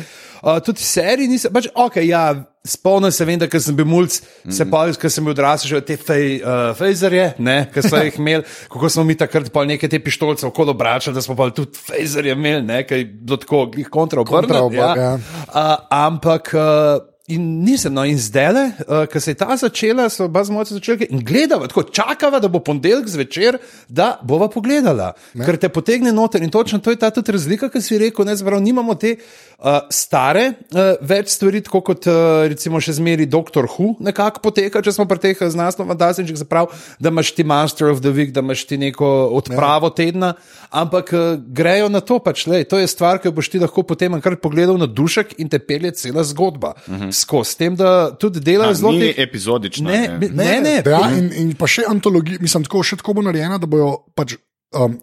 Uh, 0.40 0.56
tudi 0.64 0.80
seriji 0.80 1.28
nisem, 1.28 1.52
pač 1.52 1.68
ok, 1.68 2.00
ja, 2.00 2.30
spomnim 2.64 3.12
se, 3.12 3.26
vem, 3.28 3.36
da 3.42 3.50
ker 3.52 3.60
sem 3.60 3.76
bil 3.76 3.84
mulj, 3.84 4.22
se 4.48 4.64
pa, 4.72 4.86
ker 4.96 5.12
sem 5.12 5.20
bil 5.20 5.34
odrasel, 5.36 5.68
že 5.68 5.82
te 5.84 5.98
fej, 6.00 6.40
uh, 6.40 6.72
fejzerje, 6.78 7.34
ne, 7.44 7.58
ki 7.74 7.84
so 7.84 8.00
jih 8.00 8.16
imeli, 8.22 8.48
kako 8.72 8.92
smo 8.96 9.04
mi 9.04 9.20
takrat 9.20 9.52
pa 9.52 9.68
neke 9.68 9.92
te 9.92 10.00
pištolce 10.00 10.48
okolo 10.48 10.72
obračali, 10.72 11.12
da 11.12 11.20
smo 11.20 11.36
pa 11.36 11.50
tudi 11.52 11.76
fejzerje 11.76 12.32
imeli, 12.32 12.64
ne, 12.72 12.82
kaj 12.88 13.04
je 13.04 13.08
bilo 13.12 13.36
tako, 13.36 13.66
glih 13.76 13.92
kontra 13.92 14.24
Kontra 14.24 14.64
obrniti. 14.64 14.80
obr- 14.80 14.96
ja. 14.96 15.14
Uh, 15.52 15.74
ampak. 15.92 16.54
Uh, 16.56 17.11
In 17.32 17.44
nisem, 17.64 17.94
no, 17.94 18.04
in 18.04 18.18
zdaj, 18.20 18.52
uh, 18.84 19.04
ko 19.08 19.20
se 19.20 19.32
je 19.32 19.38
ta 19.40 19.56
začela, 19.56 20.08
so 20.12 20.26
oba 20.28 20.42
z 20.44 20.52
mojci 20.52 20.76
začeli 20.76 21.08
in 21.14 21.22
gledava, 21.24 21.68
tako 21.70 21.86
čakava, 21.88 22.40
da 22.42 22.50
bo 22.52 22.60
ponedeljek 22.64 23.08
zvečer, 23.08 23.58
da 23.88 24.18
bova 24.22 24.50
pogledala, 24.52 25.12
ne. 25.34 25.46
ker 25.46 25.56
te 25.60 25.70
potegne 25.72 26.12
noter. 26.12 26.42
In 26.42 26.52
točno 26.52 26.80
to 26.82 26.92
je 26.92 26.98
ta 27.00 27.10
tudi 27.14 27.32
razlika, 27.32 27.70
ki 27.72 27.80
si 27.80 27.98
rekel, 28.00 28.26
ne, 28.28 28.36
zbrav, 28.36 28.60
nimamo 28.62 28.96
te 29.00 29.14
uh, 29.16 29.78
stare 29.92 30.44
uh, 30.52 30.92
več 31.00 31.32
stvari, 31.36 31.62
tako 31.64 31.82
kot 31.92 32.08
uh, 32.10 32.44
recimo 32.52 32.80
še 32.82 32.96
zmeri 32.98 33.28
Doctor 33.30 33.68
Who 33.70 33.94
nekako 34.02 34.42
poteka, 34.44 34.82
če 34.84 34.92
smo 34.92 35.08
pri 35.08 35.22
teh 35.28 35.44
znanstvenih 35.56 35.94
fantazijskih 35.94 36.40
zaprav, 36.42 36.72
da 37.00 37.12
imaš 37.14 37.32
ti 37.36 37.46
Master 37.48 37.92
of 37.92 38.02
the 38.04 38.12
Week, 38.12 38.34
da 38.34 38.44
imaš 38.44 38.66
ti 38.68 38.80
neko 38.80 39.08
odpravo 39.32 39.92
ja. 39.92 39.96
tedna, 40.02 40.34
ampak 40.68 41.14
uh, 41.16 41.32
grejo 41.40 41.88
na 41.92 42.02
to 42.04 42.20
pač, 42.20 42.44
lej, 42.50 42.68
to 42.68 42.82
je 42.82 42.90
stvar, 42.90 43.22
ki 43.22 43.30
jo 43.30 43.36
boš 43.38 43.52
ti 43.54 43.62
lahko 43.62 43.86
potem 43.86 44.18
enkrat 44.18 44.42
pogledal 44.42 44.76
na 44.80 44.90
dušek 44.90 45.38
in 45.40 45.48
te 45.52 45.62
pelje 45.62 45.96
cela 46.02 46.26
zgodba. 46.26 46.76
Uh 46.88 47.08
-huh. 47.22 47.26
Skozi 47.26 47.58
tem, 47.58 47.76
da 47.76 48.10
tudi 48.18 48.40
delajo 48.40 48.74
zelo 48.74 48.92
te- 48.92 49.14
epizodična, 49.22 49.90
Ne, 49.90 50.08
ne. 50.08 50.28
ne, 50.28 50.60
ne. 50.60 50.60
ne. 50.60 50.82
Ja, 50.86 51.10
in, 51.18 51.32
in 51.36 51.54
pa 51.54 51.66
še 51.66 51.82
antologija, 51.88 52.38
mislim, 52.40 52.64
tako, 52.64 52.82
še 52.82 52.96
tako 52.96 53.14
bo 53.14 53.22
narejena, 53.22 53.58
da 53.58 53.66
bojo 53.66 53.96
pač. 54.14 54.36
Um, 54.74 55.00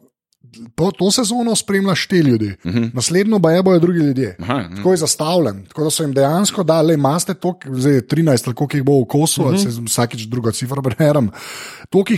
Po 0.76 0.92
to 0.92 1.12
sezono 1.12 1.56
spremlja 1.56 1.96
štiri 1.96 2.30
ljudi, 2.30 2.56
uh 2.64 2.74
-huh. 2.74 2.90
naslednjo 2.94 3.40
pa 3.40 3.52
je 3.52 3.64
bojo 3.64 3.80
drugi 3.80 4.00
ljudje. 4.00 4.36
Aha, 4.40 4.58
mhm. 4.58 4.76
Tako 4.76 4.92
je 4.92 4.98
zastavljen, 4.98 5.66
tako 5.66 5.84
da 5.84 5.90
so 5.90 6.04
jim 6.04 6.14
dejansko 6.14 6.64
dali, 6.64 6.94
imate 6.94 7.34
to, 7.34 7.60
zdaj 7.66 7.94
je 7.94 8.02
13, 8.02 8.48
ali 8.48 8.56
koliko 8.56 8.78
jih 8.78 8.84
bo 8.84 9.02
v 9.02 9.06
kosu, 9.06 9.44
uh 9.44 9.52
-huh. 9.52 9.64
se 9.64 9.82
vsakič 9.86 10.22
druga 10.22 10.52
cifra 10.52 10.82
berem. 10.82 11.30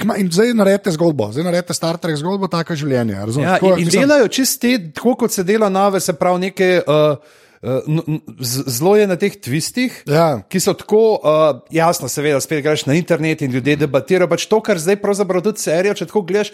Ima 0.03 0.17
in 0.17 0.31
zdaj 0.31 0.53
naredite 0.53 0.91
zgodbo, 0.91 1.31
zdaj 1.31 1.43
naredite 1.43 1.73
Star 1.73 1.97
Trek 1.97 2.15
zgodbo, 2.15 2.47
tako 2.47 2.73
je 2.73 2.77
življenje. 2.77 3.15
razumeš? 3.15 3.47
Ja, 3.47 3.53
Tako, 3.53 3.67
in, 3.67 3.79
in 3.79 3.85
mislim, 3.85 4.01
delajo 4.01 4.27
čiste, 4.27 4.91
tako 4.93 5.15
kot 5.15 5.31
se 5.31 5.43
dela 5.43 5.69
nove, 5.69 5.99
se 5.99 6.13
pravi, 6.13 6.39
neke. 6.39 6.81
Uh, 6.87 6.93
Uh, 6.93 7.40
zelo 8.41 8.95
je 8.97 9.07
na 9.07 9.15
teh 9.15 9.35
twistih, 9.37 10.03
Ja. 10.09 10.41
ki 10.49 10.59
so 10.59 10.73
tako, 10.73 11.21
uh, 11.21 11.61
jasno, 11.71 12.09
seveda, 12.09 12.41
spet 12.41 12.63
greš 12.63 12.85
na 12.85 12.93
internet 12.97 13.41
in 13.41 13.51
ljudje 13.51 13.75
debatirajo. 13.75 14.29
Pač 14.29 14.45
to, 14.49 14.61
kar 14.61 14.79
zdaj 14.81 14.97
pravzaprav 15.01 15.43
tudi 15.45 15.61
serijo, 15.61 15.93
če 15.93 16.07
tako 16.09 16.21
gledaš. 16.25 16.51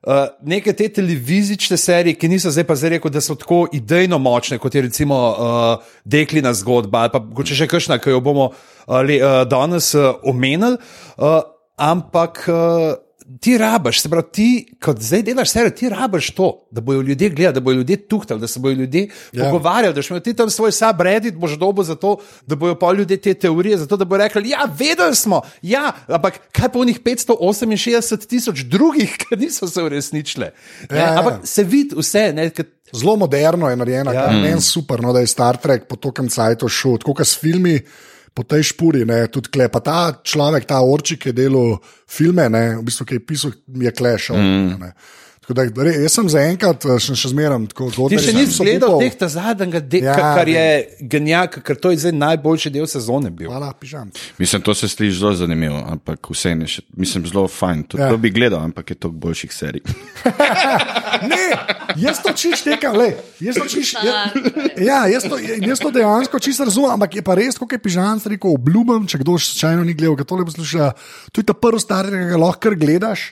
Uh, 0.00 0.32
neke 0.42 0.72
te 0.72 0.88
televizijske 0.88 1.76
serije, 1.76 2.16
ki 2.16 2.28
niso 2.28 2.50
zdaj 2.50 2.64
pa 2.64 2.74
zdaj 2.74 2.90
rekel, 2.96 3.12
da 3.12 3.20
so 3.20 3.34
tako 3.36 3.66
idejno 3.72 4.18
močne, 4.18 4.58
kot 4.58 4.74
je 4.74 4.82
recimo 4.82 5.18
uh, 5.30 5.90
Deklina 6.04 6.54
zgodba, 6.56 7.04
ali 7.04 7.12
pa 7.12 7.44
če 7.44 7.54
še 7.54 7.68
kakšna, 7.68 7.98
ki 8.00 8.10
jo 8.14 8.20
bomo 8.24 8.48
uh, 8.50 9.02
le, 9.04 9.20
uh, 9.20 9.42
danes 9.44 9.92
uh, 9.94 10.14
omenili. 10.24 10.80
Uh, 11.20 11.42
ampak 11.76 12.46
uh, 12.48 12.96
ti 13.40 13.58
rabiš, 13.58 14.02
se 14.02 14.08
pravi, 14.08 14.26
ti, 14.32 14.48
kot 14.82 14.98
zdaj 15.00 15.22
delaš 15.22 15.50
serijo, 15.50 15.70
ti 15.70 15.88
rabiš 15.88 16.30
to, 16.34 16.66
da 16.70 16.80
bojo 16.80 17.02
ljudje 17.02 17.28
gledali, 17.28 17.54
da 17.54 17.60
bojo 17.60 17.74
ljudje 17.74 17.96
tuhtali, 17.96 18.40
da 18.40 18.46
se 18.46 18.60
bojo 18.60 18.72
ljudje 18.72 19.08
Ja. 19.32 19.44
ja. 19.44 19.44
pogovarjali, 19.44 19.94
da 19.94 20.00
boš 20.00 20.22
ti 20.24 20.34
tam 20.34 20.50
svoj 20.50 20.72
subreddit, 20.72 21.34
boš 21.34 21.52
dobo 21.52 21.82
za 21.82 21.94
to, 21.94 22.16
da 22.46 22.56
bojo 22.56 22.78
pa 22.78 22.92
ljudje 22.92 23.16
te 23.16 23.34
teorije, 23.34 23.78
zato 23.78 23.96
da 23.96 24.04
bojo 24.04 24.18
rekli, 24.18 24.50
ja, 24.50 24.68
vedeli 24.78 25.16
smo, 25.16 25.42
ja, 25.62 25.92
ampak 26.06 26.40
kaj 26.52 26.68
pa 26.68 26.78
v 26.78 26.86
njih 26.86 27.00
568 27.00 28.26
tisoč 28.26 28.60
drugih, 28.60 29.16
ki 29.18 29.36
niso 29.36 29.68
se 29.68 29.82
uresničile. 29.82 30.50
Ja, 30.90 30.96
ja. 30.96 31.18
Ampak 31.18 31.34
se 31.44 31.64
vidi 31.64 31.94
vse, 31.96 32.32
ne, 32.32 32.50
ker 32.50 32.64
Zelo 32.92 33.16
moderno 33.16 33.70
je 33.70 33.76
narejena. 33.76 34.12
Ja. 34.12 34.30
meni 34.30 34.60
super, 34.60 35.00
no, 35.00 35.12
da 35.12 35.20
je 35.20 35.26
Star 35.26 35.56
Trek 35.56 35.86
po 35.88 35.96
tokem 35.96 36.28
cajtu 36.28 36.68
šel, 36.68 36.98
tako 36.98 37.14
kot 37.14 37.26
s 37.26 37.38
filmi. 37.38 37.80
Po 38.34 38.44
tej 38.46 38.70
špuri, 38.70 39.02
ne, 39.08 39.24
tudi 39.32 39.50
kle, 39.50 39.66
pa 39.72 39.80
ta 39.82 39.96
človek, 40.22 40.68
ta 40.70 40.78
orčik, 40.86 41.26
je 41.28 41.32
delal 41.34 41.78
filme, 42.08 42.46
ne, 42.52 42.64
v 42.78 42.84
bistvu, 42.86 43.08
ki 43.08 43.18
je 43.18 43.24
pisal, 43.26 43.56
je 43.86 43.92
klešal. 43.92 44.38
Mm. 44.38 44.68
Tako 44.76 44.92
da, 45.54 45.64
re, 45.84 45.92
jaz 46.04 46.14
sem 46.14 46.28
zaenkrat 46.32 46.84
eh, 46.84 46.98
še, 47.02 47.16
še 47.18 47.30
zmeraj 47.32 47.58
tako 47.72 48.08
ti 48.10 48.18
še 48.18 48.34
nisi 48.36 48.62
gledal 48.62 48.98
teh 49.00 49.28
zadnjega, 49.28 49.80
de, 49.80 50.00
Ja, 50.00 50.14
kar 50.14 50.48
je 50.48 50.64
genijak, 51.00 51.60
ker 51.64 51.76
to 51.76 51.92
je 51.92 52.00
zdaj 52.04 52.14
najboljši 52.16 52.72
del 52.72 52.86
sezone 52.86 53.30
bil. 53.30 53.50
Hvala, 53.50 53.72
pižam. 53.74 54.10
Mislim, 54.38 54.62
to 54.62 54.74
se 54.74 54.88
sliši 54.88 55.18
zelo 55.18 55.34
zanimivo, 55.34 55.80
ampak 55.86 56.30
vseeno, 56.30 56.66
še- 56.66 56.86
mislim, 56.96 57.26
zelo 57.26 57.48
fajn. 57.48 57.82
To, 57.90 57.98
Ja. 57.98 58.08
to 58.08 58.16
bi 58.16 58.30
gledal, 58.30 58.60
ampak 58.60 58.90
je 58.90 58.96
to 58.96 59.08
boljših 59.10 59.52
serij. 59.52 59.82
Ne, 61.20 61.52
jaz 62.00 62.22
to 62.22 62.32
čiš 62.32 62.62
tekam, 62.64 62.96
le. 62.96 63.12
Jaz 63.40 63.58
to 63.60 63.66
čiš. 63.68 63.92
Ja, 64.00 64.30
ja 64.78 65.00
jaz, 65.10 65.26
to, 65.28 65.36
jaz 65.36 65.80
to 65.82 65.90
dejansko 65.92 66.38
čisto 66.40 66.64
razumem, 66.64 66.94
ampak 66.96 67.18
je 67.18 67.22
pa 67.22 67.34
res, 67.36 67.58
kot 67.60 67.72
je 67.72 67.80
pižam, 67.82 68.20
rekel, 68.24 68.54
obljubim, 68.56 69.04
če 69.10 69.20
kdo 69.20 69.36
še 69.36 69.52
slučajno 69.52 69.84
ni 69.84 69.92
gledal, 69.92 70.16
ga 70.16 70.24
tole 70.24 70.46
posluša. 70.48 70.92
To 71.32 71.42
je 71.42 71.46
ta 71.46 71.52
prvi 71.52 71.82
star, 71.82 72.08
ki 72.08 72.30
ga 72.32 72.40
lahko 72.40 72.60
kar 72.64 72.76
gledaš, 72.78 73.26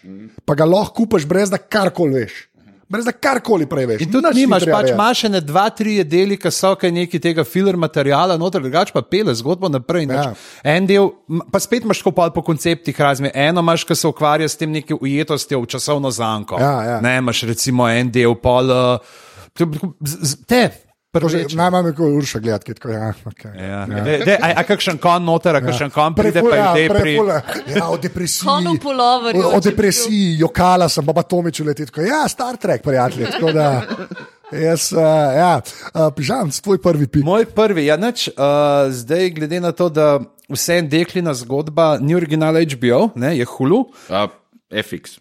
pa 0.44 0.57
ga 0.59 0.68
lahko 0.68 0.98
kupaš, 1.02 1.24
brez 1.28 1.52
da 1.52 1.61
karkoli 1.61 2.08
veš. 2.11 2.44
Brez 2.88 3.05
da 3.05 3.12
karkoli 3.12 3.66
prej 3.68 3.85
veš. 3.87 4.01
In 4.01 4.12
tudi 4.12 4.31
ni 4.33 4.40
nimaš, 4.40 4.62
treba 4.64 4.79
pač 4.79 4.94
imaš 4.94 5.18
še 5.21 5.29
ne 5.29 5.40
dva, 5.40 5.66
tri 5.68 5.99
deli, 6.05 6.38
ki 6.40 6.49
so 6.49 6.71
kaj 6.73 6.88
neki 6.90 7.18
tega 7.21 7.44
filler 7.44 7.77
materiala, 7.77 8.38
noter 8.40 8.64
drugače 8.64 8.94
pa 8.97 9.03
pele 9.03 9.35
zgodbo 9.37 9.68
naprej. 9.68 10.07
Ja. 10.09 10.31
En 10.64 10.87
del, 10.88 11.11
pa 11.53 11.61
spet 11.61 11.85
imaš 11.85 12.01
tako 12.01 12.31
po 12.31 12.42
konceptih 12.42 12.97
razme. 12.97 13.29
Eno 13.35 13.61
imaš, 13.61 13.85
ki 13.85 13.92
se 13.94 14.09
ukvarja 14.09 14.49
s 14.49 14.57
tem 14.57 14.73
neki 14.73 14.97
ujetostjo 14.97 15.61
v 15.61 15.68
časovno 15.68 16.09
zanko. 16.11 16.57
Ja, 16.57 16.73
ja. 16.83 17.01
Ne, 17.01 17.18
imaš 17.18 17.42
recimo 17.42 17.85
en 17.87 18.09
del 18.11 18.33
pol, 18.35 18.73
z- 20.01 20.37
te. 20.47 20.88
Najmanj 21.12 21.92
kot 21.97 22.12
urša 22.18 22.38
gledati, 22.38 22.75
tako. 22.75 22.90
Ja, 22.92 23.12
okay. 23.25 23.55
Ja. 23.57 23.87
Ja. 23.88 24.05
De, 24.05 24.35
a, 24.42 24.51
a 24.61 24.62
kakšen 24.68 24.99
kon 25.01 25.25
noter, 25.25 25.57
a 25.57 25.61
kakšen 25.64 25.90
kon 25.90 26.14
pride, 26.14 26.42
Preful- 26.42 26.51
pa 26.51 26.57
ja, 26.57 26.77
je 26.77 26.88
pri. 26.88 27.14
ja, 27.77 27.88
o 27.88 27.97
depresiji. 27.97 28.44
Kon 28.44 28.68
v 28.68 28.81
puloverju, 28.83 29.44
O, 29.47 29.53
o 29.57 29.61
depresiji, 29.64 30.35
jokala 30.42 30.88
sem, 30.92 31.07
pa 31.07 31.23
Tomič 31.25 31.61
leti. 31.64 31.87
Tako, 31.88 32.05
ja, 32.05 32.29
Star 32.29 32.57
Trek, 32.61 32.83
prijatelji. 32.85 33.25
Tako 33.33 33.53
da, 33.57 33.68
jaz, 34.53 34.92
uh, 34.92 35.01
ja, 35.33 35.55
uh, 35.94 36.11
pižam, 36.12 36.53
tvoj 36.53 36.83
prvi 36.83 37.09
pik. 37.09 37.25
Moj 37.25 37.49
prvi, 37.57 37.87
ja, 37.88 37.97
nič, 37.97 38.29
uh, 38.37 38.92
zdaj 38.92 39.31
glede 39.31 39.62
na 39.64 39.73
to, 39.73 39.88
da 39.88 40.18
vse 40.53 40.77
en 40.83 40.92
deklina 40.92 41.33
zgodba 41.35 41.97
ni 42.05 42.21
original 42.21 42.53
HBO, 42.53 43.09
ne, 43.16 43.33
je 43.38 43.49
Hulu. 43.49 43.81
Uh, 44.12 44.29
FX. 44.68 45.16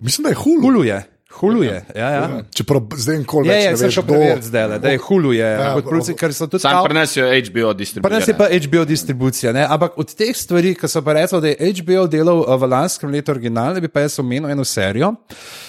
Mislim, 0.00 0.22
da 0.22 0.28
je 0.30 0.38
hulu. 0.38 0.62
Hulu 0.62 0.84
je, 0.84 1.02
Hulu 1.30 1.62
je. 1.62 1.84
Ja, 1.94 2.08
ja. 2.10 2.42
Čeprav 2.50 2.82
zdaj 2.92 3.18
nikoli 3.18 3.48
Je, 3.48 3.54
več 3.54 3.62
je, 3.62 3.70
ne 3.70 3.76
veš, 3.78 3.94
šel 3.94 4.02
kdo- 4.02 4.12
preveriti 4.12 4.46
zdaj, 4.46 4.78
da 4.78 4.88
je 4.88 4.98
Hulu, 4.98 5.32
je, 5.32 5.38
Ja, 5.40 5.60
ja, 5.62 5.74
produci, 5.76 6.14
ker 6.14 6.34
so 6.34 6.46
tudi 6.46 6.60
Sam 6.60 6.84
prenesijo 6.84 7.24
HBO 7.24 7.68
je 7.68 7.74
distribucijo. 7.74 8.34
pa 8.34 8.48
HBO 8.50 8.84
distribucija, 8.84 9.52
ne? 9.52 9.62
ampak 9.64 9.96
od 9.96 10.10
teh 10.12 10.36
stvari, 10.36 10.74
ki 10.74 10.88
so 10.88 11.00
pa 11.00 11.12
rekli, 11.12 11.40
da 11.40 11.48
je 11.48 11.72
HBO 11.72 12.06
delal 12.06 12.42
eh, 12.42 12.56
v 12.56 12.66
lanskem 12.66 13.10
letu 13.10 13.30
originalne, 13.30 13.80
bi 13.80 13.88
pa 13.88 14.00
jaz 14.00 14.18
omenil 14.18 14.50
eno 14.50 14.64
serijo, 14.64 15.14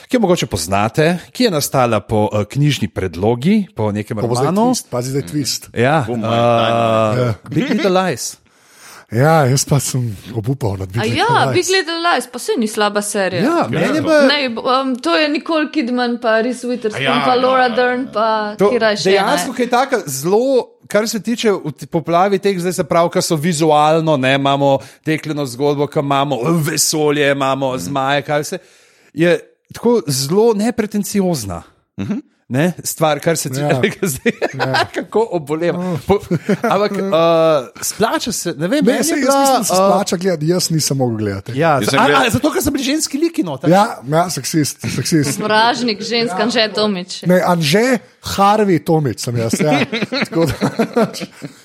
ki 0.08 0.18
jo 0.18 0.20
mogoče 0.20 0.46
poznate, 0.46 1.08
ki 1.32 1.44
je 1.44 1.52
nastala 1.52 2.00
po 2.02 2.26
uh, 2.26 2.44
knjižni 2.44 2.88
predlogi, 2.88 3.68
po 3.72 3.92
nekem 3.92 4.20
romanu. 4.20 4.74
twist, 4.74 4.90
pazi 4.90 5.10
zdaj 5.10 5.24
twist. 5.24 5.70
Ja, 5.72 6.04
my 6.10 6.18
uh, 6.18 7.34
Big 7.50 7.70
Little 7.70 7.94
Lies. 7.94 8.42
Ja, 9.12 9.44
jaz 9.46 9.66
pa 9.68 9.76
sem 9.84 10.06
obupal 10.32 10.78
nad 10.80 10.88
A 10.96 11.02
Big 11.04 11.18
ja, 11.18 11.26
Little 11.28 11.54
Big 11.54 11.66
Lies. 11.68 11.70
Little 11.70 12.00
Lies, 12.00 12.28
pa 12.32 12.40
se 12.40 12.54
ni 12.58 12.68
slaba 12.68 13.02
serija. 13.04 13.42
Ja, 13.44 13.68
meni 13.70 13.98
je 14.00 14.04
pa. 14.04 14.22
Ne, 14.22 14.38
um, 14.56 14.94
to 14.96 15.16
je 15.20 15.30
Nicole 15.30 15.68
Kidman, 15.72 16.16
pa 16.22 16.38
Reese 16.42 16.68
Witherspoon, 16.68 17.04
Ja, 17.04 17.18
pa 17.26 17.36
ja, 17.36 17.42
Laura 17.42 17.66
ja. 17.68 17.76
Dern, 17.76 18.06
pa 18.14 18.56
To, 18.60 18.70
Kira 18.72 18.94
še. 18.96 19.10
dejansko 19.12 19.56
je 19.60 19.68
tako 19.70 20.00
zelo, 20.08 20.46
kar 20.88 21.10
se 21.12 21.20
tiče 21.20 21.52
poplavi 21.92 22.40
teh, 22.40 22.56
zdaj 22.60 22.74
se 22.80 22.88
pravi, 22.88 23.12
ki 23.12 23.22
so 23.22 23.36
vizualno, 23.36 24.16
ne, 24.18 24.36
imamo 24.40 24.78
tekleno 25.04 25.46
zgodbo, 25.46 25.88
ki 25.92 26.00
imamo 26.00 26.40
vesolje, 26.72 27.32
imamo 27.36 27.74
zmaje, 27.78 28.24
kaj 28.28 28.46
vse. 28.48 28.62
Je 29.14 29.36
tako 29.74 30.00
zelo 30.08 30.54
nepretenciozna. 30.56 31.64
Ne, 32.52 32.74
stvar, 32.84 33.20
kar 33.20 33.38
se 33.38 33.50
tiče 33.50 33.62
Ja. 33.62 33.80
tega, 33.82 34.04
zdaj, 34.04 34.32
kako 34.96 35.28
oboleva. 35.32 35.80
Po, 36.04 36.18
ampak 36.64 36.92
uh, 36.92 37.00
splača 37.82 38.32
se, 38.32 38.52
ne 38.52 38.68
vem, 38.68 38.84
Ne, 38.84 38.92
meni 38.92 39.04
se, 39.04 39.10
jaz 39.12 39.20
mislim, 39.20 39.26
da 39.26 39.64
se 39.64 39.74
bila, 39.74 39.86
uh, 39.86 39.94
splača 39.94 40.18
gledati, 40.18 40.48
jaz 40.48 40.70
nisem 40.70 40.98
mogel 40.98 41.18
gledati. 41.18 41.56
Ja, 41.56 41.80
z- 41.80 41.86
sem 41.88 41.96
a, 41.96 42.06
gledal- 42.06 42.26
a, 42.26 42.30
zato, 42.30 42.52
ker 42.52 42.62
so 42.62 42.72
bili 42.72 42.84
ženski 42.84 43.18
liki 43.18 43.44
noter. 43.44 43.70
Ja, 43.70 43.86
ja 44.06 44.30
seksist, 44.30 44.84
seksist. 44.86 45.40
Vražnik, 45.40 46.02
ženska, 46.02 46.50
že 46.50 46.68
Tomič. 46.72 47.22
Ne, 47.24 47.40
Anže 47.42 47.86
Harvey 48.28 48.80
Tomič 48.80 49.20
sem 49.20 49.38
jaz. 49.38 49.56
Ja. 49.56 49.80
Tako 50.26 50.46
da, 50.46 51.08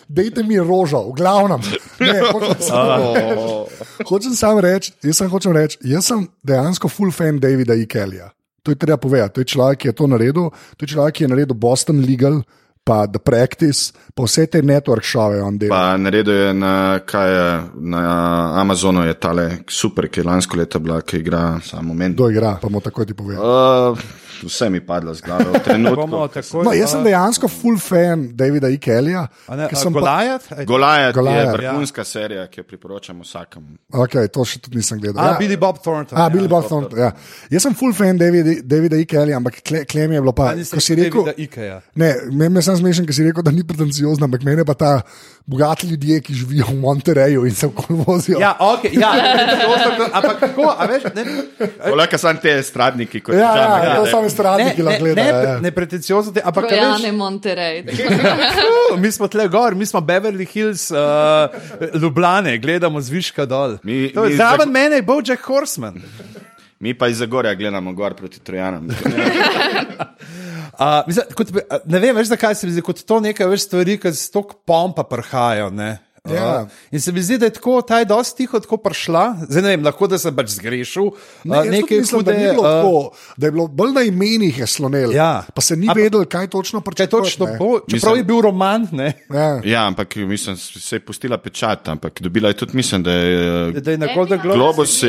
Dejte 0.09 0.43
mi 0.43 0.55
rožo, 0.57 1.03
v 1.03 1.15
glavnem. 1.15 1.61
Ne, 1.99 2.21
hočem 2.23 2.57
samo- 2.61 3.67
Hočem 4.07 4.33
samo 4.33 4.61
reči, 4.61 4.93
jaz 5.03 5.17
sem 5.17 5.27
hočem 5.27 5.51
reči, 5.53 5.79
jaz 5.83 6.07
sem 6.07 6.29
dejansko 6.43 6.87
full 6.89 7.11
fan 7.11 7.39
Davida 7.39 7.75
E. 7.75 8.36
To 8.67 8.75
je 8.75 8.83
treba 8.83 8.99
povedati. 8.99 9.39
To 9.39 9.41
je 9.47 9.53
človek, 9.55 9.77
ki 9.79 9.87
je 9.89 9.95
to 9.95 10.07
naredil, 10.11 10.51
to 10.75 10.81
je 10.83 10.91
človek, 10.99 11.15
ki 11.15 11.23
je 11.23 11.31
naredil 11.31 11.55
Boston 11.55 12.03
Legal, 12.03 12.43
pa 12.87 13.07
The 13.07 13.19
Practice, 13.19 13.91
pa 14.15 14.23
vse 14.23 14.45
te 14.47 14.61
network 14.63 15.03
šove 15.03 15.41
on 15.43 15.57
dela. 15.59 15.75
Pa 15.75 15.97
naredil 15.99 16.35
je 16.37 16.53
na, 16.55 16.75
kaj 17.03 17.31
je, 17.31 17.47
na 17.85 18.03
Amazonu, 18.57 19.03
je 19.03 19.17
tale 19.17 19.47
super, 19.67 20.07
ki 20.07 20.21
je 20.21 20.25
lansko 20.25 20.57
leto 20.57 20.79
bila, 20.79 21.01
ki 21.03 21.19
igra 21.19 21.41
samo 21.61 21.89
moment. 21.89 22.15
Kdo 22.15 22.31
igra, 22.31 22.55
pa 22.63 22.69
mu 22.69 22.81
tako 22.81 23.05
ti 23.05 23.15
povem. 23.15 23.39
Uh, 23.39 23.99
vse 24.43 24.69
mi 24.71 24.79
padlo 24.81 25.15
z 25.15 25.21
glave 25.21 25.45
No, 26.63 26.73
jaz 26.73 26.91
sem 26.91 27.03
dejansko 27.03 27.49
full 27.49 27.79
fan 27.79 28.29
Davida 28.37 28.69
E. 28.69 28.79
Kellyja. 28.79 29.27
Ne, 29.51 29.67
pa- 29.69 29.91
Golajat? 29.91 30.47
Golajat 30.65 31.09
je 31.09 31.13
Goliath, 31.13 31.53
vrhunska 31.53 32.01
ja. 32.01 32.05
serija, 32.05 32.47
ki 32.47 32.61
jo 32.61 32.65
priporočam 32.65 33.21
vsakemu. 33.21 33.77
Okay, 33.97 34.29
to 34.29 34.45
še 34.45 34.61
tudi 34.61 34.79
nisem 34.79 35.01
gledal. 35.01 35.25
A, 35.25 35.27
Ja. 35.27 35.39
Billy 35.41 35.57
Bob 35.57 35.83
Thornton. 35.83 36.15
A, 36.19 36.29
ja. 36.29 36.31
Billy 36.31 36.49
Bob 36.49 36.69
Thornton. 36.69 36.99
Ja. 36.99 37.11
Jaz 37.51 37.67
sem 37.67 37.75
full 37.75 37.95
fan 37.97 38.19
Davida, 38.21 38.55
Davida 38.63 38.97
E. 38.97 39.05
Kellyja, 39.09 39.41
ampak 39.41 39.59
kle, 39.67 39.83
klem 39.89 40.15
je 40.15 40.23
bilo 40.23 40.37
pa, 40.37 40.53
A 40.53 40.55
nisi 40.55 40.77
ko 40.77 40.81
si 40.81 40.95
rekel. 40.95 41.25
Davida 41.25 41.35
Ikeja. 41.43 41.81
Ne, 41.97 42.13
me, 42.31 42.49
me 42.49 42.63
sem 42.63 42.76
smešen, 42.77 43.07
ker 43.07 43.15
si 43.15 43.25
rekel, 43.25 43.43
da 43.43 43.51
ni 43.51 43.65
pretenciozno, 43.65 44.25
ampak 44.25 44.43
mene 44.45 44.65
pa 44.65 44.75
ta 44.75 44.91
bogati 45.47 45.87
ljudje, 45.87 46.21
ki 46.21 46.35
živijo 46.35 46.67
v 46.71 46.77
Monterreju 46.81 47.45
in 47.47 47.55
se 47.55 47.67
okoli 47.67 47.99
vozijo. 48.07 48.39
Ja, 48.41 48.57
ok, 48.61 48.85
ja, 48.93 49.11
ampak 50.13 50.41
kako, 50.41 50.75
a 50.79 50.87
veš, 50.87 51.03
ne, 51.15 51.25
Polaka 51.85 52.19
sam 52.19 52.37
te 52.37 52.63
stradniki, 52.63 53.21
kot 53.21 53.35
ja, 53.35 53.53
ja, 53.57 53.85
ja, 53.85 53.95
to 53.97 54.07
sami 54.07 54.23
ne, 54.23 54.31
stradniki 54.31 54.83
ne, 54.83 54.85
lahko 54.85 55.05
ne, 55.05 55.13
gledajo. 55.13 55.33
pre- 55.35 55.51
ja. 55.51 55.61
ne 55.61 55.71
pretenciozno, 55.71 56.33
te, 56.33 56.43
ampak 56.45 56.65
a 56.65 56.69
veš, 56.69 56.81
Rojane 56.81 57.13
Monterey. 57.13 57.77
Uh, 58.87 58.99
mi 59.01 59.11
smo 59.13 59.29
tle 59.29 59.49
gor, 59.49 59.75
mi 59.75 59.87
smo 59.87 60.01
Beverly 60.01 60.47
Hills, 60.47 60.91
uh, 60.91 60.97
Ljubljane, 61.95 62.59
gledamo 62.59 63.01
zviška 63.01 63.45
dol. 63.45 63.77
Mi- 63.83 64.13
mi 64.15 64.35
Zraven 64.37 64.67
za- 64.67 64.73
mene 64.73 64.97
je 64.97 65.03
Bojack 65.03 65.43
Horseman. 65.43 66.03
Mi 66.81 66.95
pa 66.95 67.09
iz 67.09 67.19
Zagorja 67.19 67.55
gledamo 67.55 67.93
gor 67.93 68.15
proti 68.15 68.41
Trojanom. 68.41 68.91
Uh, 70.77 71.07
mislim, 71.07 71.25
kot, 71.33 71.49
ne 71.89 71.99
vem, 71.99 72.17
veš, 72.17 72.27
zakaj 72.29 72.55
se 72.55 72.67
mi 72.67 72.73
zdi, 72.75 72.83
kot 72.85 72.99
to 73.09 73.17
nekaj 73.25 73.47
več 73.49 73.63
stvari, 73.65 73.95
ki 73.97 74.11
z 74.13 74.29
tok 74.35 74.51
pompa 74.69 75.07
prihajajo. 75.09 75.71
ne. 75.73 76.06
Ja. 76.29 76.63
Uh, 76.63 76.69
in 76.91 77.01
se 77.01 77.13
mi 77.13 77.23
zdi, 77.23 77.39
da 77.39 77.45
je 77.45 77.51
tako, 77.51 77.83
ta 77.83 77.99
je 77.99 78.05
dosti 78.05 78.37
tiho 78.37 78.61
tako 78.61 78.77
prišla. 78.77 79.37
Zdaj 79.49 79.63
ne 79.63 79.69
vem, 79.69 79.85
lahko 79.85 80.07
da 80.07 80.19
sem 80.19 80.37
pač 80.37 80.49
zgrešil. 80.49 81.11
Ne, 81.45 81.59
uh, 81.59 81.65
nekaj 81.67 81.99
mislim, 81.99 82.25
da, 82.25 82.33
hude, 82.33 82.39
ni 82.39 82.51
bilo 82.51 82.63
uh, 82.63 82.69
tako, 82.71 82.95
da 83.37 83.47
je 83.47 83.53
bilo 83.53 83.67
bolj 83.69 83.93
na 83.93 84.03
imenih 84.03 84.59
je 84.59 84.67
slonel. 84.67 85.13
Ja. 85.13 85.45
Pa 85.55 85.61
se 85.61 85.77
ni 85.77 85.89
vedel, 85.95 86.25
kaj 86.25 86.49
točno 86.49 86.81
Kaj 86.81 86.85
pričakuješ. 86.85 87.37
točno 87.37 87.47
ne. 87.47 87.59
bo, 87.59 87.81
čeprav 87.81 88.17
je 88.17 88.25
bil 88.25 88.41
roman, 88.41 88.89
ne, 88.93 89.13
Ja. 89.31 89.61
Ja, 89.65 89.87
ampak 89.87 90.17
mislim, 90.17 90.57
se 90.57 90.97
je 90.97 91.01
pustila 91.01 91.39
pečat, 91.39 91.89
ampak 91.89 92.21
dobila 92.21 92.49
je 92.49 92.57
tudi, 92.57 92.77
mislim, 92.77 93.03
da 93.03 93.13
je. 93.13 93.73
da 93.73 93.91
je 93.91 93.99
na 93.99 94.07
Golden. 94.15 94.41
Globus 94.41 95.03